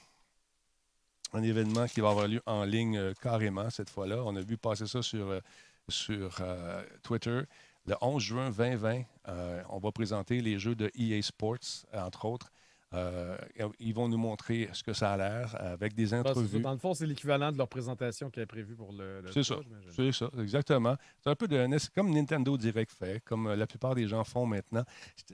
un 1.32 1.42
événement 1.42 1.86
qui 1.86 2.00
va 2.00 2.10
avoir 2.10 2.26
lieu 2.26 2.42
en 2.46 2.64
ligne 2.64 2.96
euh, 2.96 3.12
carrément 3.20 3.68
cette 3.70 3.90
fois-là. 3.90 4.22
On 4.24 4.34
a 4.36 4.40
vu 4.40 4.56
passer 4.56 4.86
ça 4.86 5.02
sur, 5.02 5.28
euh, 5.28 5.40
sur 5.88 6.38
euh, 6.40 6.82
Twitter. 7.02 7.42
Le 7.86 7.94
11 8.00 8.22
juin 8.22 8.50
2020, 8.50 9.02
euh, 9.28 9.62
on 9.70 9.78
va 9.78 9.92
présenter 9.92 10.40
les 10.40 10.58
jeux 10.58 10.74
de 10.74 10.90
EA 10.98 11.22
Sports, 11.22 11.86
entre 11.92 12.24
autres. 12.26 12.50
Euh, 12.94 13.36
ils 13.80 13.92
vont 13.92 14.08
nous 14.08 14.16
montrer 14.16 14.70
ce 14.72 14.82
que 14.82 14.94
ça 14.94 15.12
a 15.12 15.16
l'air 15.18 15.54
avec 15.60 15.94
des 15.94 16.14
entrevues. 16.14 16.60
Dans 16.60 16.72
le 16.72 16.78
fond, 16.78 16.94
c'est 16.94 17.04
l'équivalent 17.04 17.52
de 17.52 17.58
leur 17.58 17.68
présentation 17.68 18.30
qui 18.30 18.40
est 18.40 18.46
prévue 18.46 18.74
pour 18.74 18.92
le. 18.92 19.20
le 19.20 19.30
C'est 19.30 19.42
ça. 19.42 19.56
C'est 19.90 20.12
ça, 20.12 20.30
exactement. 20.38 20.96
C'est 21.22 21.28
un 21.28 21.34
peu 21.34 21.46
de, 21.46 21.66
c'est 21.78 21.92
comme 21.92 22.10
Nintendo 22.10 22.56
Direct 22.56 22.90
fait, 22.90 23.22
comme 23.24 23.48
euh, 23.48 23.56
la 23.56 23.66
plupart 23.66 23.94
des 23.94 24.08
gens 24.08 24.24
font 24.24 24.46
maintenant. 24.46 24.84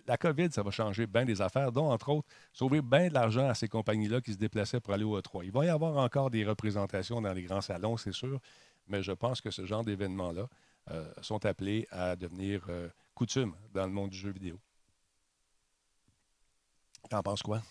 La 0.08 0.16
COVID, 0.16 0.50
ça 0.50 0.62
va 0.62 0.72
changer 0.72 1.06
bien 1.06 1.24
des 1.24 1.40
affaires, 1.40 1.70
dont, 1.70 1.90
entre 1.92 2.08
autres, 2.08 2.28
sauver 2.52 2.82
bien 2.82 3.08
de 3.08 3.14
l'argent 3.14 3.48
à 3.48 3.54
ces 3.54 3.68
compagnies-là 3.68 4.20
qui 4.20 4.32
se 4.32 4.38
déplaçaient 4.38 4.80
pour 4.80 4.92
aller 4.92 5.04
au 5.04 5.16
E3. 5.20 5.44
Il 5.44 5.52
va 5.52 5.64
y 5.64 5.68
avoir 5.68 5.96
encore 5.98 6.30
des 6.30 6.44
représentations 6.44 7.20
dans 7.20 7.32
les 7.32 7.42
grands 7.42 7.60
salons, 7.60 7.96
c'est 7.96 8.12
sûr, 8.12 8.40
mais 8.88 9.02
je 9.02 9.12
pense 9.12 9.40
que 9.40 9.52
ce 9.52 9.64
genre 9.64 9.84
d'événements-là 9.84 10.48
euh, 10.90 11.10
sont 11.22 11.46
appelés 11.46 11.86
à 11.90 12.16
devenir 12.16 12.62
euh, 12.68 12.88
coutume 13.14 13.54
dans 13.72 13.86
le 13.86 13.92
monde 13.92 14.10
du 14.10 14.18
jeu 14.18 14.30
vidéo. 14.30 14.58
T'en 17.10 17.22
penses 17.22 17.42
quoi? 17.42 17.62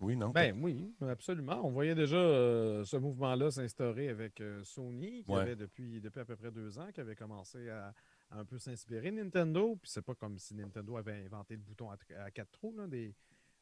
Oui, 0.00 0.16
non? 0.16 0.30
Ben 0.30 0.56
oui, 0.62 0.94
absolument. 1.00 1.60
On 1.66 1.70
voyait 1.70 1.94
déjà 1.94 2.16
euh, 2.16 2.84
ce 2.84 2.96
mouvement-là 2.96 3.50
s'instaurer 3.50 4.08
avec 4.08 4.40
euh, 4.40 4.62
Sony, 4.62 5.24
qui 5.24 5.30
Ouais. 5.32 5.40
avait 5.40 5.56
depuis, 5.56 6.00
depuis 6.00 6.20
à 6.20 6.24
peu 6.24 6.36
près 6.36 6.52
deux 6.52 6.78
ans, 6.78 6.88
qui 6.94 7.00
avait 7.00 7.16
commencé 7.16 7.68
à, 7.68 7.92
à 8.30 8.38
un 8.38 8.44
peu 8.44 8.58
s'inspirer 8.58 9.10
Nintendo. 9.10 9.76
Puis 9.82 9.90
c'est 9.90 10.02
pas 10.02 10.14
comme 10.14 10.38
si 10.38 10.54
Nintendo 10.54 10.96
avait 10.96 11.24
inventé 11.24 11.54
le 11.54 11.62
bouton 11.62 11.90
à, 11.90 11.96
tr- 11.96 12.16
à 12.16 12.30
quatre 12.30 12.52
trous, 12.52 12.72
là, 12.76 12.86
des, 12.86 13.12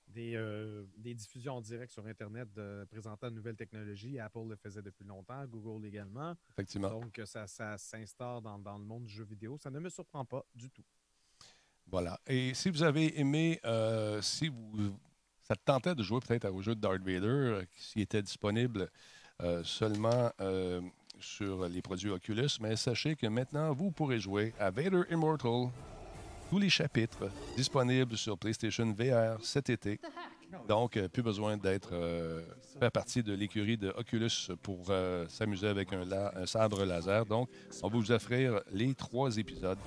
des, 0.08 0.34
euh, 0.36 0.84
des 0.98 1.14
diffusions 1.14 1.54
en 1.54 1.60
direct 1.62 1.90
sur 1.90 2.06
Internet 2.06 2.52
de, 2.52 2.86
présentant 2.90 3.30
de 3.30 3.34
nouvelles 3.36 3.56
technologies. 3.56 4.18
Apple 4.20 4.46
le 4.50 4.56
faisait 4.56 4.82
depuis 4.82 5.06
longtemps, 5.06 5.42
Google 5.46 5.86
également. 5.86 6.34
Effectivement. 6.50 6.90
Donc 6.90 7.18
ça, 7.24 7.46
ça 7.46 7.78
s'instaure 7.78 8.42
dans, 8.42 8.58
dans 8.58 8.76
le 8.76 8.84
monde 8.84 9.04
du 9.04 9.12
jeu 9.12 9.24
vidéo. 9.24 9.56
Ça 9.58 9.70
ne 9.70 9.80
me 9.80 9.88
surprend 9.88 10.24
pas 10.26 10.44
du 10.54 10.68
tout. 10.70 10.84
Voilà. 11.86 12.20
Et 12.26 12.52
si 12.52 12.68
vous 12.68 12.82
avez 12.82 13.18
aimé, 13.18 13.58
euh, 13.64 14.20
si 14.20 14.48
vous, 14.48 14.98
ça 15.46 15.54
te 15.54 15.60
tentait 15.64 15.94
de 15.94 16.02
jouer 16.02 16.20
peut-être 16.26 16.52
au 16.52 16.60
jeu 16.62 16.74
de 16.74 16.80
Darth 16.80 17.00
Vader, 17.02 17.26
euh, 17.26 17.62
qui 17.76 18.00
était 18.00 18.22
disponible 18.22 18.88
euh, 19.42 19.62
seulement 19.64 20.30
euh, 20.40 20.80
sur 21.20 21.68
les 21.68 21.82
produits 21.82 22.10
Oculus, 22.10 22.48
mais 22.60 22.74
sachez 22.76 23.14
que 23.16 23.26
maintenant, 23.26 23.72
vous 23.72 23.90
pourrez 23.90 24.18
jouer 24.18 24.52
à 24.58 24.70
Vader 24.70 25.02
Immortal, 25.10 25.68
tous 26.50 26.58
les 26.58 26.68
chapitres 26.70 27.28
disponibles 27.56 28.16
sur 28.16 28.36
PlayStation 28.38 28.92
VR 28.92 29.42
cet 29.44 29.70
été. 29.70 30.00
Donc, 30.68 30.98
plus 31.08 31.22
besoin 31.22 31.56
d'être 31.56 31.90
euh, 31.92 32.42
faire 32.78 32.92
partie 32.92 33.22
de 33.22 33.32
l'écurie 33.34 33.76
de 33.76 33.88
Oculus 33.96 34.30
pour 34.62 34.84
euh, 34.90 35.26
s'amuser 35.28 35.66
avec 35.68 35.92
un, 35.92 36.04
la- 36.04 36.32
un 36.38 36.46
sabre 36.46 36.84
laser. 36.84 37.26
Donc, 37.26 37.48
on 37.82 37.88
va 37.88 37.96
vous 37.98 38.12
offrir 38.12 38.60
les 38.72 38.94
trois 38.94 39.36
épisodes 39.38 39.78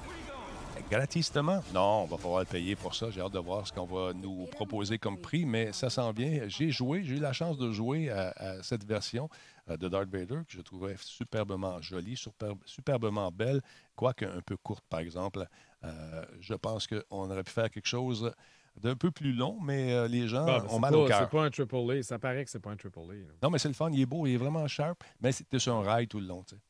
Gratisement? 0.89 1.61
Non, 1.73 2.03
on 2.03 2.05
va 2.05 2.17
pouvoir 2.17 2.39
le 2.41 2.45
payer 2.45 2.75
pour 2.75 2.95
ça. 2.95 3.09
J'ai 3.11 3.21
hâte 3.21 3.33
de 3.33 3.39
voir 3.39 3.65
ce 3.67 3.71
qu'on 3.73 3.85
va 3.85 4.13
nous 4.13 4.45
proposer 4.47 4.97
comme 4.97 5.17
prix, 5.19 5.45
mais 5.45 5.71
ça 5.71 5.89
s'en 5.89 6.11
vient. 6.11 6.47
J'ai 6.47 6.71
joué, 6.71 7.03
j'ai 7.03 7.15
eu 7.17 7.19
la 7.19 7.33
chance 7.33 7.57
de 7.57 7.71
jouer 7.71 8.09
à, 8.09 8.29
à 8.35 8.63
cette 8.63 8.85
version 8.85 9.29
euh, 9.69 9.77
de 9.77 9.87
Darth 9.87 10.09
Vader 10.09 10.39
que 10.47 10.51
je 10.53 10.61
trouvais 10.61 10.95
superbement 10.99 11.81
jolie, 11.81 12.15
super- 12.17 12.53
superbement 12.65 13.31
belle, 13.31 13.61
quoique 13.95 14.25
un 14.25 14.41
peu 14.41 14.57
courte, 14.57 14.83
par 14.89 14.99
exemple. 15.01 15.45
Euh, 15.83 16.25
je 16.39 16.53
pense 16.55 16.87
qu'on 16.87 17.29
aurait 17.29 17.43
pu 17.43 17.51
faire 17.51 17.69
quelque 17.69 17.87
chose 17.87 18.31
d'un 18.75 18.95
peu 18.95 19.11
plus 19.11 19.33
long, 19.33 19.59
mais 19.61 19.93
euh, 19.93 20.07
les 20.07 20.27
gens 20.27 20.45
ont 20.69 20.79
mal 20.79 20.91
pas- 20.93 20.97
au 20.97 21.07
cœur. 21.07 21.19
C'est 21.21 21.29
pas 21.37 21.43
un 21.43 21.49
triple 21.49 21.75
A. 21.99 22.03
Ça 22.03 22.17
paraît 22.17 22.45
que 22.45 22.49
c'est 22.51 22.59
pas 22.59 22.71
un 22.71 22.77
triple 22.77 22.99
A. 22.99 23.13
là. 23.13 23.33
Non, 23.43 23.49
mais 23.49 23.59
c'est 23.59 23.67
le 23.67 23.73
fun, 23.73 23.89
il 23.91 24.01
est 24.01 24.05
beau, 24.05 24.25
il 24.25 24.33
est 24.33 24.37
vraiment 24.37 24.67
sharp, 24.67 25.03
mais 25.21 25.31
c'était 25.31 25.59
sur 25.59 25.75
un 25.75 25.83
rail 25.83 26.07
tout 26.07 26.19
le 26.19 26.25
long. 26.27 26.43
tu 26.43 26.55
sais. 26.55 26.61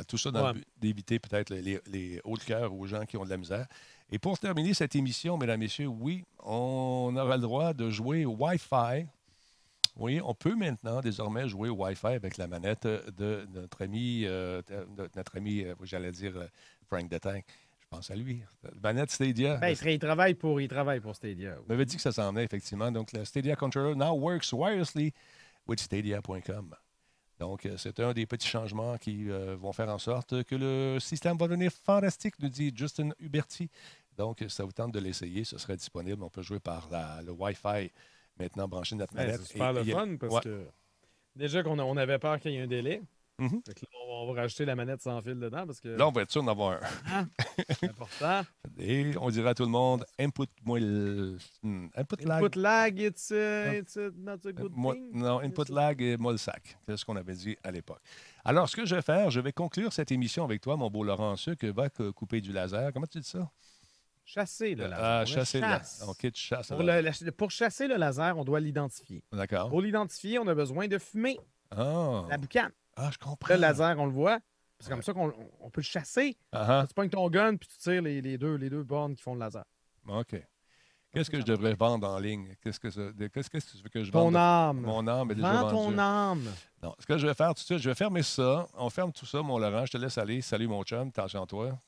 À 0.00 0.04
tout 0.04 0.16
ça 0.16 0.30
dans 0.30 0.42
Ouais. 0.44 0.48
le 0.52 0.58
but 0.60 0.68
d'éviter 0.78 1.18
peut-être 1.18 1.50
les, 1.50 1.80
les 1.90 2.20
hauts 2.22 2.36
de 2.36 2.42
cœur 2.44 2.72
aux 2.72 2.86
gens 2.86 3.04
qui 3.04 3.16
ont 3.16 3.24
de 3.24 3.30
la 3.30 3.36
misère. 3.36 3.66
Et 4.12 4.18
pour 4.20 4.38
terminer 4.38 4.72
cette 4.72 4.94
émission, 4.94 5.36
mesdames, 5.36 5.58
messieurs, 5.58 5.88
oui, 5.88 6.24
on 6.44 7.12
aura 7.16 7.36
le 7.36 7.42
droit 7.42 7.74
de 7.74 7.90
jouer 7.90 8.24
au 8.24 8.36
Wi-Fi. 8.38 9.06
Oui, 9.96 10.20
on 10.24 10.32
peut 10.34 10.54
maintenant 10.54 11.00
désormais 11.00 11.48
jouer 11.48 11.68
au 11.68 11.74
Wi-Fi 11.84 12.06
avec 12.06 12.36
la 12.36 12.46
manette 12.46 12.86
de 12.86 13.44
notre 13.52 13.82
ami, 13.82 14.22
euh, 14.26 14.62
de 14.96 15.10
notre 15.16 15.36
ami, 15.36 15.64
euh, 15.64 15.74
j'allais 15.82 16.12
dire 16.12 16.36
euh, 16.36 16.46
Frank 16.86 17.08
Detank. 17.10 17.44
Je 17.80 17.86
pense 17.96 18.10
à 18.10 18.14
lui. 18.14 18.42
La 18.62 18.70
manette 18.92 19.10
Stadia. 19.10 19.56
Ben, 19.56 19.70
il, 19.70 19.74
tra- 19.76 19.92
il 19.92 19.98
travaille 19.98 20.34
pour, 20.34 20.60
il 20.60 20.68
travaille 20.68 21.00
pour 21.00 21.16
Stadia. 21.16 21.56
On 21.64 21.68
m'avait 21.68 21.84
dit 21.86 21.96
que 21.96 22.02
ça 22.02 22.12
s'en 22.12 22.30
venait, 22.30 22.44
effectivement. 22.44 22.92
Donc, 22.92 23.12
le 23.12 23.24
Stadia 23.24 23.56
Controller 23.56 23.96
now 23.96 24.12
works 24.14 24.52
wirelessly 24.52 25.12
with 25.66 25.80
stadia.com. 25.80 26.74
Donc, 27.38 27.66
euh, 27.66 27.76
c'est 27.76 28.00
un 28.00 28.12
des 28.12 28.26
petits 28.26 28.48
changements 28.48 28.96
qui 28.98 29.30
euh, 29.30 29.56
vont 29.56 29.72
faire 29.72 29.88
en 29.88 29.98
sorte 29.98 30.42
que 30.44 30.54
le 30.56 30.98
système 31.00 31.36
va 31.36 31.46
devenir 31.46 31.70
fantastique, 31.70 32.34
nous 32.40 32.48
dit 32.48 32.72
Justin 32.74 33.10
Huberti. 33.20 33.70
Donc, 34.16 34.44
ça 34.48 34.64
vous 34.64 34.72
tente 34.72 34.92
de 34.92 34.98
l'essayer, 34.98 35.44
ce 35.44 35.56
serait 35.58 35.76
disponible. 35.76 36.22
On 36.24 36.30
peut 36.30 36.42
jouer 36.42 36.58
par 36.58 36.88
la- 36.90 37.22
le 37.22 37.30
Wi-Fi 37.30 37.92
maintenant 38.38 38.66
branché 38.66 38.96
notre 38.96 39.14
manette. 39.14 39.40
c'est 39.42 39.52
super 39.52 39.70
Et- 39.70 39.84
le 39.84 39.88
et 39.88 39.92
fun 39.92 40.16
parce 40.18 40.34
Ouais. 40.34 40.40
que 40.42 40.66
déjà 41.36 41.62
qu'on 41.62 41.78
on 41.78 41.96
avait 41.96 42.18
peur 42.18 42.40
qu'il 42.40 42.50
y 42.52 42.56
ait 42.56 42.62
un 42.62 42.66
délai. 42.66 43.00
Mhm. 43.40 43.62
Fait 43.64 43.74
que 43.74 43.80
là, 43.82 43.88
on, 44.10 44.32
va 44.32 44.42
rajouter 44.42 44.64
la 44.64 44.74
manette 44.74 45.00
sans 45.00 45.22
fil 45.22 45.38
dedans 45.38 45.64
parce 45.64 45.80
que 45.80 45.88
Là, 45.88 46.08
on 46.08 46.10
va 46.10 46.22
être 46.22 46.30
sûr 46.32 46.42
d'en 46.42 46.50
avoir 46.50 46.80
un. 47.12 47.28
c'est 47.80 47.84
important. 47.90 48.42
Et 48.78 49.12
on 49.20 49.30
dira 49.30 49.50
à 49.50 49.54
tout 49.54 49.62
le 49.62 49.68
monde, 49.70 50.04
input-moi 50.18 50.80
le... 50.80 51.38
hmm, 51.62 51.86
Input 51.96 52.24
lag. 52.24 52.42
Input 52.44 52.58
lag, 52.58 52.98
it's, 53.00 53.30
uh, 53.30 53.74
it's 53.78 53.94
uh, 53.96 54.10
not 54.16 54.38
a 54.44 54.52
good 54.52 54.72
Moi- 54.74 54.94
thing. 54.94 55.10
non, 55.14 55.38
input 55.40 55.68
lag 55.70 56.00
et 56.02 56.16
moi 56.16 56.32
le 56.32 56.38
sac. 56.38 56.76
C'est 56.88 56.96
ce 56.96 57.04
qu'on 57.04 57.14
avait 57.16 57.34
dit 57.34 57.56
à 57.62 57.70
l'époque. 57.70 58.00
Alors, 58.44 58.68
ce 58.68 58.74
que 58.76 58.84
je 58.84 58.96
vais 58.96 59.02
faire, 59.02 59.30
je 59.30 59.38
vais 59.40 59.52
conclure 59.52 59.92
cette 59.92 60.10
émission 60.10 60.42
avec 60.44 60.60
toi, 60.60 60.76
mon 60.76 60.90
beau 60.90 61.04
Laurent 61.04 61.36
Sucre, 61.36 61.66
va 61.68 61.88
cou- 61.90 62.12
couper 62.12 62.40
du 62.40 62.52
laser. 62.52 62.92
Comment 62.92 63.06
tu 63.06 63.20
dis 63.20 63.28
ça? 63.28 63.48
Chasser 64.24 64.74
le 64.74 64.84
laser. 64.88 64.98
Ah, 65.04 65.24
chasser 65.24 65.60
le 65.60 65.66
chasse. 65.66 66.04
tu 66.18 66.30
chasses. 66.34 66.68
Pour, 66.68 66.82
le- 66.82 67.00
la- 67.00 67.32
pour 67.36 67.50
chasser 67.50 67.86
le 67.88 67.96
laser, 67.96 68.36
on 68.36 68.44
doit 68.44 68.60
l'identifier. 68.60 69.22
D'accord. 69.32 69.68
Pour 69.70 69.80
l'identifier, 69.80 70.38
on 70.38 70.46
a 70.48 70.54
besoin 70.54 70.86
de 70.88 70.98
fumer 70.98 71.38
Ah, 71.70 72.24
la 72.28 72.36
boucane. 72.36 72.72
Ah, 72.98 73.10
je 73.12 73.18
comprends. 73.18 73.48
Là, 73.50 73.56
le 73.56 73.60
laser, 73.62 73.98
on 73.98 74.06
le 74.06 74.12
voit. 74.12 74.38
C'est 74.80 74.90
comme 74.90 75.02
ça 75.02 75.12
qu'on 75.12 75.28
on- 75.28 75.50
on 75.60 75.70
peut 75.70 75.80
le 75.80 75.86
chasser. 75.86 76.36
Ah, 76.52 76.84
Tu 76.86 76.94
pognes 76.94 77.08
ton 77.10 77.28
gun 77.30 77.56
puis 77.56 77.68
tu 77.68 77.78
tires 77.78 78.02
les, 78.02 78.20
les 78.20 78.38
deux, 78.38 78.54
les 78.56 78.70
deux 78.70 78.82
bornes 78.84 79.14
qui 79.14 79.22
font 79.22 79.34
le 79.34 79.40
laser. 79.40 79.64
OK. 80.08 80.36
Qu'est-ce 81.10 81.30
que 81.30 81.40
je 81.40 81.44
devrais 81.44 81.74
vendre 81.74 82.06
en 82.08 82.18
ligne? 82.18 82.54
Qu'est-ce 82.62 82.78
que, 82.78 82.88
qu'est-ce 83.28 83.48
tu 83.76 83.82
veux 83.82 83.88
que 83.88 84.04
je 84.04 84.10
Ton 84.12 84.24
vende? 84.24 84.34
de- 84.34 84.38
âme. 84.38 84.80
Mon 84.82 85.08
âme 85.08 85.30
est 85.30 85.34
déjà 85.36 85.52
Vends 85.52 85.68
vendue. 85.70 85.96
ton 85.96 85.98
âme. 85.98 86.44
Non, 86.82 86.94
ce 86.98 87.06
que 87.06 87.16
je 87.18 87.26
vais 87.26 87.34
faire 87.34 87.48
tout 87.48 87.54
de 87.62 87.66
suite, 87.66 87.78
je 87.78 87.88
vais 87.88 87.94
fermer 87.94 88.22
ça. 88.22 88.68
On 88.74 88.90
ferme 88.90 89.10
tout 89.12 89.24
ça, 89.26 89.40
mon 89.42 89.58
Laurent. 89.58 89.86
Je 89.86 89.92
te 89.92 89.96
laisse 89.96 90.18
aller. 90.18 90.40
Salut, 90.42 90.68
mon 90.68 90.82
chum. 90.84 91.10
À 91.16 91.46
toi. 91.46 91.78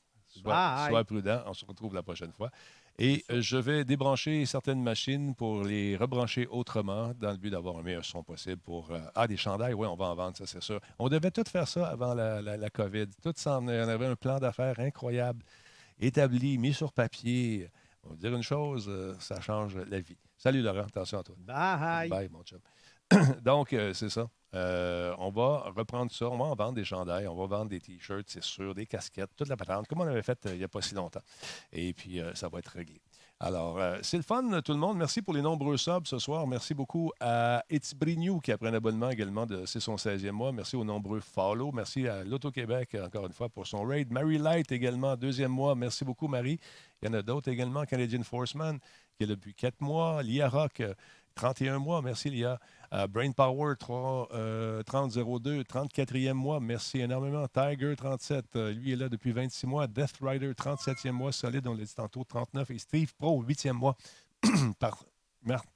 Sois 0.89 1.03
prudent. 1.05 1.43
On 1.45 1.53
se 1.53 1.65
retrouve 1.65 1.93
la 1.93 2.01
prochaine 2.03 2.31
fois. 2.31 2.49
Et 3.03 3.25
euh, 3.31 3.41
je 3.41 3.57
vais 3.57 3.83
débrancher 3.83 4.45
certaines 4.45 4.83
machines 4.83 5.33
pour 5.33 5.63
les 5.63 5.97
rebrancher 5.97 6.45
autrement 6.45 7.13
dans 7.19 7.31
le 7.31 7.37
but 7.37 7.49
d'avoir 7.49 7.77
un 7.77 7.81
meilleur 7.81 8.05
son 8.05 8.21
possible 8.21 8.57
pour... 8.61 8.91
euh, 8.91 8.99
ah, 9.15 9.27
des 9.27 9.37
chandails, 9.37 9.73
oui, 9.73 9.87
on 9.87 9.95
va 9.95 10.05
en 10.05 10.15
vendre, 10.15 10.37
ça, 10.37 10.45
c'est 10.45 10.61
sûr. 10.61 10.79
On 10.99 11.09
devait 11.09 11.31
tout 11.31 11.43
faire 11.47 11.67
ça 11.67 11.87
avant 11.87 12.13
la, 12.13 12.43
la- 12.43 12.57
la 12.57 12.69
COVID. 12.69 13.07
Tout 13.23 13.33
ça, 13.35 13.57
on 13.59 13.67
avait 13.67 14.05
un 14.05 14.15
plan 14.15 14.37
d'affaires 14.37 14.79
incroyable, 14.79 15.43
établi, 15.99 16.59
mis 16.59 16.73
sur 16.75 16.93
papier. 16.93 17.71
On 18.03 18.11
va 18.11 18.15
dire 18.17 18.35
une 18.35 18.43
chose, 18.43 18.85
euh, 18.87 19.15
ça 19.19 19.41
change 19.41 19.75
la 19.77 19.99
vie. 19.99 20.17
Salut, 20.37 20.61
Laurent. 20.61 20.81
Attention 20.85 21.19
à 21.19 21.23
toi. 21.23 21.35
Bye. 21.39 22.09
Bye, 22.09 22.29
mon 22.29 22.43
chum. 22.43 22.59
Donc, 23.43 23.73
euh, 23.73 23.93
c'est 23.93 24.09
ça. 24.09 24.29
Euh, 24.53 25.15
on 25.17 25.29
va 25.29 25.71
reprendre 25.75 26.11
ça. 26.11 26.27
On 26.29 26.37
va 26.37 26.45
en 26.45 26.55
vendre 26.55 26.73
des 26.73 26.83
chandails, 26.83 27.27
on 27.27 27.35
va 27.35 27.45
vendre 27.57 27.69
des 27.69 27.79
T-shirts, 27.79 28.25
c'est 28.27 28.43
sûr, 28.43 28.75
des 28.75 28.85
casquettes, 28.85 29.31
toute 29.35 29.47
la 29.47 29.55
patente, 29.55 29.87
comme 29.87 30.01
on 30.01 30.07
avait 30.07 30.21
fait 30.21 30.45
euh, 30.45 30.53
il 30.53 30.57
n'y 30.57 30.63
a 30.63 30.67
pas 30.67 30.81
si 30.81 30.93
longtemps. 30.93 31.21
Et 31.71 31.93
puis, 31.93 32.19
ça 32.33 32.49
va 32.49 32.59
être 32.59 32.71
réglé. 32.71 33.01
Alors, 33.39 33.79
c'est 34.03 34.17
le 34.17 34.23
fun, 34.23 34.61
tout 34.61 34.71
le 34.71 34.77
monde. 34.77 34.97
Merci 34.97 35.23
pour 35.23 35.33
les 35.33 35.41
nombreux 35.41 35.75
subs 35.75 36.05
ce 36.05 36.19
soir. 36.19 36.45
Merci 36.45 36.75
beaucoup 36.75 37.11
à 37.19 37.63
It's 37.71 37.95
Brignou 37.95 38.39
qui 38.39 38.51
a 38.51 38.57
pris 38.57 38.67
un 38.67 38.73
abonnement 38.75 39.09
également 39.09 39.47
de 39.47 39.65
c'est 39.65 39.79
son 39.79 39.95
16e 39.95 40.29
mois. 40.29 40.51
Merci 40.51 40.75
aux 40.75 40.83
nombreux 40.83 41.21
follow. 41.21 41.71
Merci 41.71 42.07
à 42.07 42.23
l'Auto-Québec, 42.23 42.95
encore 43.03 43.25
une 43.25 43.33
fois, 43.33 43.49
pour 43.49 43.65
son 43.65 43.83
raid. 43.83 44.11
Marie 44.11 44.37
Light 44.37 44.71
également, 44.71 45.15
deuxième 45.15 45.51
mois. 45.51 45.73
Merci 45.73 46.05
beaucoup, 46.05 46.27
Marie. 46.27 46.59
Il 47.01 47.07
y 47.07 47.09
en 47.09 47.13
a 47.15 47.23
d'autres 47.23 47.49
également. 47.49 47.83
Canadian 47.85 48.21
Forceman, 48.21 48.77
qui 49.17 49.23
est 49.23 49.27
depuis 49.27 49.55
quatre 49.55 49.81
mois. 49.81 50.21
Lia 50.21 50.47
Rock, 50.47 50.81
euh, 50.81 50.93
31 51.33 51.79
mois. 51.79 52.01
Merci, 52.01 52.29
Lia. 52.29 52.59
Euh, 52.93 53.07
Brain 53.07 53.31
Power 53.31 53.75
3, 53.77 54.29
euh, 54.33 54.83
3002, 54.83 55.63
34e 55.63 56.33
mois. 56.33 56.59
Merci 56.59 56.99
énormément. 56.99 57.45
Tiger 57.47 57.95
37, 57.95 58.55
euh, 58.55 58.73
lui 58.73 58.91
est 58.91 58.95
là 58.97 59.07
depuis 59.07 59.31
26 59.31 59.65
mois. 59.65 59.87
Death 59.87 60.17
Rider 60.21 60.53
37e 60.53 61.11
mois, 61.11 61.31
solide, 61.31 61.67
on 61.67 61.73
l'a 61.73 61.85
dit 61.85 61.95
tantôt, 61.95 62.23
39. 62.25 62.69
Et 62.71 62.77
Steve 62.79 63.13
Pro 63.15 63.41
8e 63.43 63.71
mois. 63.71 63.95
Par- 64.79 65.05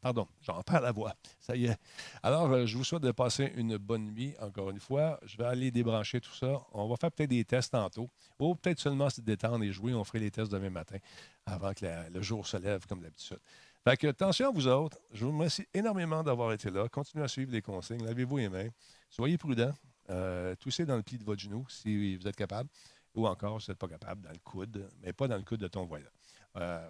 pardon, 0.02 0.28
j'en 0.42 0.62
perds 0.62 0.82
la 0.82 0.92
voix. 0.92 1.14
Ça 1.40 1.56
y 1.56 1.68
est. 1.68 1.78
Alors, 2.22 2.68
je 2.68 2.78
vous 2.78 2.84
souhaite 2.84 3.02
de 3.02 3.12
passer 3.12 3.52
une 3.56 3.78
bonne 3.78 4.12
nuit, 4.12 4.36
encore 4.42 4.70
une 4.70 4.80
fois. 4.80 5.18
Je 5.26 5.38
vais 5.38 5.46
aller 5.46 5.72
débrancher 5.72 6.20
tout 6.20 6.34
ça. 6.34 6.62
On 6.74 6.88
va 6.88 6.98
faire 6.98 7.12
peut-être 7.12 7.30
des 7.30 7.46
tests 7.46 7.72
tantôt. 7.72 8.10
Ou 8.40 8.56
peut-être 8.56 8.80
seulement 8.80 9.10
se 9.10 9.22
détendre 9.22 9.64
et 9.64 9.72
jouer. 9.72 9.94
On 9.94 10.04
ferait 10.04 10.20
les 10.20 10.32
tests 10.32 10.52
demain 10.52 10.70
matin, 10.70 10.98
avant 11.46 11.74
que 11.74 11.86
le 12.12 12.22
jour 12.22 12.46
se 12.46 12.58
lève, 12.58 12.86
comme 12.86 13.00
d'habitude. 13.00 13.40
Fait 13.88 13.98
que, 13.98 14.08
attention 14.08 14.50
à 14.50 14.52
vous 14.52 14.68
autres. 14.68 14.98
Je 15.12 15.26
vous 15.26 15.32
remercie 15.32 15.68
énormément 15.72 16.24
d'avoir 16.24 16.52
été 16.54 16.72
là. 16.72 16.90
Continuez 16.90 17.24
à 17.24 17.28
suivre 17.28 17.52
les 17.52 17.62
consignes. 17.62 18.04
Lavez-vous 18.04 18.38
les 18.38 18.50
mains. 18.50 18.70
Soyez 19.12 19.38
prudents. 19.38 19.74
Euh, 20.10 20.56
toussez 20.56 20.86
dans 20.86 20.96
le 20.96 21.04
pli 21.04 21.20
de 21.20 21.24
votre 21.24 21.40
genou 21.40 21.68
si 21.70 22.16
vous 22.18 22.28
êtes 22.28 22.36
capable. 22.36 22.68
Ou 23.14 23.28
encore, 23.28 23.62
si 23.62 23.68
vous 23.68 23.72
n'êtes 23.74 23.78
pas 23.80 23.88
capable, 23.88 24.22
dans 24.24 24.32
le 24.32 24.40
coude, 24.44 24.90
mais 25.04 25.14
pas 25.14 25.28
dans 25.28 25.38
le 25.38 25.44
coude 25.44 25.60
de 25.60 25.68
ton 25.68 25.86
voisin. 25.86 26.10
Euh, 26.58 26.88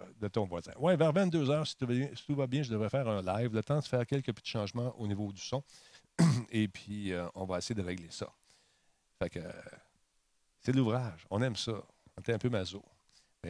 voisin. 0.48 0.72
Oui, 0.78 0.96
vers 0.96 1.12
22 1.12 1.44
h, 1.44 1.64
si, 1.66 1.76
tout 1.76 2.34
va 2.34 2.46
bien- 2.46 2.62
je 2.62 2.70
devrais 2.70 2.88
faire 2.88 3.06
un 3.06 3.20
live. 3.20 3.52
Le 3.52 3.62
temps 3.62 3.78
de 3.78 3.84
faire 3.84 4.06
quelques 4.06 4.32
petits 4.32 4.52
changements 4.52 4.98
au 4.98 5.06
niveau 5.06 5.30
du 5.32 5.40
son. 5.40 5.62
Et 6.50 6.66
puis, 6.66 7.12
euh, 7.12 7.28
on 7.34 7.44
va 7.44 7.58
essayer 7.58 7.74
de 7.74 7.86
régler 7.86 8.10
ça. 8.10 8.32
Fait 9.18 9.28
que, 9.28 9.40
c'est 10.60 10.72
de 10.72 10.78
l'ouvrage. 10.78 11.26
On 11.28 11.42
aime 11.42 11.56
ça. 11.56 11.74
On 12.16 12.20
était 12.22 12.32
un 12.32 12.38
peu 12.38 12.48
maso. 12.48 12.82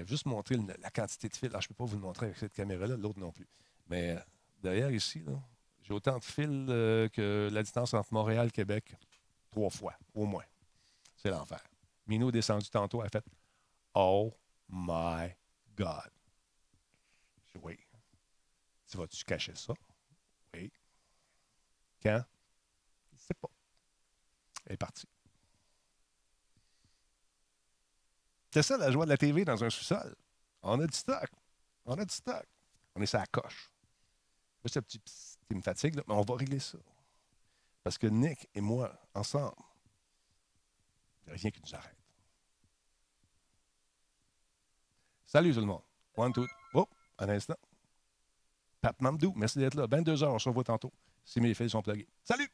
Juste 0.04 0.26
montrer 0.26 0.56
la 0.56 0.90
quantité 0.90 1.28
de 1.28 1.36
fils. 1.36 1.48
Alors, 1.48 1.60
je 1.60 1.66
ne 1.66 1.68
peux 1.68 1.74
pas 1.74 1.84
vous 1.84 1.96
le 1.96 2.02
montrer 2.02 2.26
avec 2.26 2.38
cette 2.38 2.52
caméra-là, 2.52 2.96
l'autre 2.96 3.18
non 3.18 3.32
plus. 3.32 3.46
Mais 3.88 4.16
euh, 4.16 4.20
derrière 4.62 4.90
ici, 4.90 5.24
j'ai 5.82 5.94
autant 5.94 6.18
de 6.18 6.24
fils 6.24 6.48
euh, 6.68 7.08
que 7.08 7.48
la 7.52 7.62
distance 7.62 7.94
entre 7.94 8.12
Montréal 8.12 8.48
et 8.48 8.50
Québec. 8.50 8.94
Trois 9.50 9.70
fois, 9.70 9.94
au 10.14 10.26
moins. 10.26 10.44
C'est 11.16 11.30
l'enfer. 11.30 11.62
Minou 12.06 12.28
est 12.28 12.32
descendu 12.32 12.68
tantôt, 12.68 13.00
a 13.00 13.08
fait 13.08 13.24
Oh 13.94 14.36
my 14.68 15.34
God. 15.76 16.10
Oui. 17.62 17.78
Tu 18.86 18.96
vas-tu 18.96 19.24
cacher 19.24 19.54
ça? 19.54 19.72
Oui. 20.54 20.70
Quand? 22.02 22.22
Je 23.10 23.16
ne 23.16 23.20
sais 23.20 23.34
pas. 23.34 23.48
Elle 24.66 24.74
est 24.74 24.76
partie. 24.76 25.06
C'est 28.56 28.62
ça 28.62 28.78
la 28.78 28.90
joie 28.90 29.04
de 29.04 29.10
la 29.10 29.18
TV 29.18 29.44
dans 29.44 29.62
un 29.62 29.68
sous-sol. 29.68 30.16
On 30.62 30.80
a 30.80 30.86
du 30.86 30.96
stock. 30.96 31.28
On 31.84 31.92
a 31.92 32.02
du 32.06 32.14
stock. 32.14 32.46
On 32.94 33.02
est 33.02 33.04
sur 33.04 33.18
la 33.18 33.26
coche. 33.26 33.70
Là, 34.64 34.70
ce 34.72 34.80
petit 34.80 34.98
qui 34.98 35.54
me 35.54 35.60
fatigue, 35.60 35.96
mais 36.08 36.14
on 36.14 36.22
va 36.22 36.36
régler 36.36 36.58
ça. 36.58 36.78
Parce 37.84 37.98
que 37.98 38.06
Nick 38.06 38.48
et 38.54 38.62
moi, 38.62 38.98
ensemble, 39.12 39.52
il 41.26 41.26
n'y 41.26 41.32
a 41.34 41.36
rien 41.36 41.50
qui 41.50 41.60
nous 41.60 41.74
arrête. 41.74 41.98
Salut 45.26 45.52
tout 45.52 45.60
le 45.60 45.66
monde. 45.66 45.82
One, 46.16 46.32
two. 46.32 46.46
Oh, 46.72 46.88
un 47.18 47.28
instant. 47.28 47.58
Pat 48.80 48.98
Mamdou, 49.02 49.34
merci 49.36 49.58
d'être 49.58 49.74
là. 49.74 49.86
22 49.86 50.14
h 50.14 50.24
on 50.24 50.38
se 50.38 50.48
revoit 50.48 50.64
tantôt. 50.64 50.94
Si 51.26 51.42
mes 51.42 51.52
fils 51.52 51.72
sont 51.72 51.82
plugués. 51.82 52.08
Salut! 52.24 52.50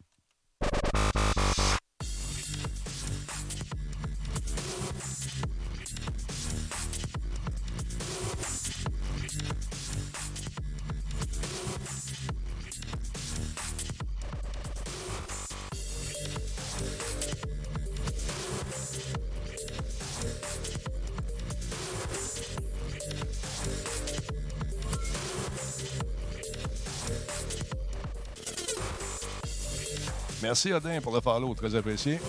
Merci 30.64 30.74
Odin 30.74 31.01
pour 31.01 31.12
le 31.12 31.20
follow, 31.20 31.55
très 31.55 31.74
apprécié. 31.74 32.20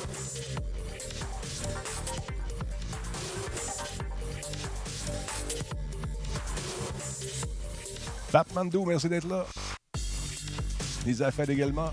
Pat 8.32 8.52
Mando, 8.56 8.86
merci 8.86 9.08
d'être 9.08 9.28
là. 9.28 9.46
Les 11.06 11.22
affaires 11.22 11.48
également. 11.48 11.92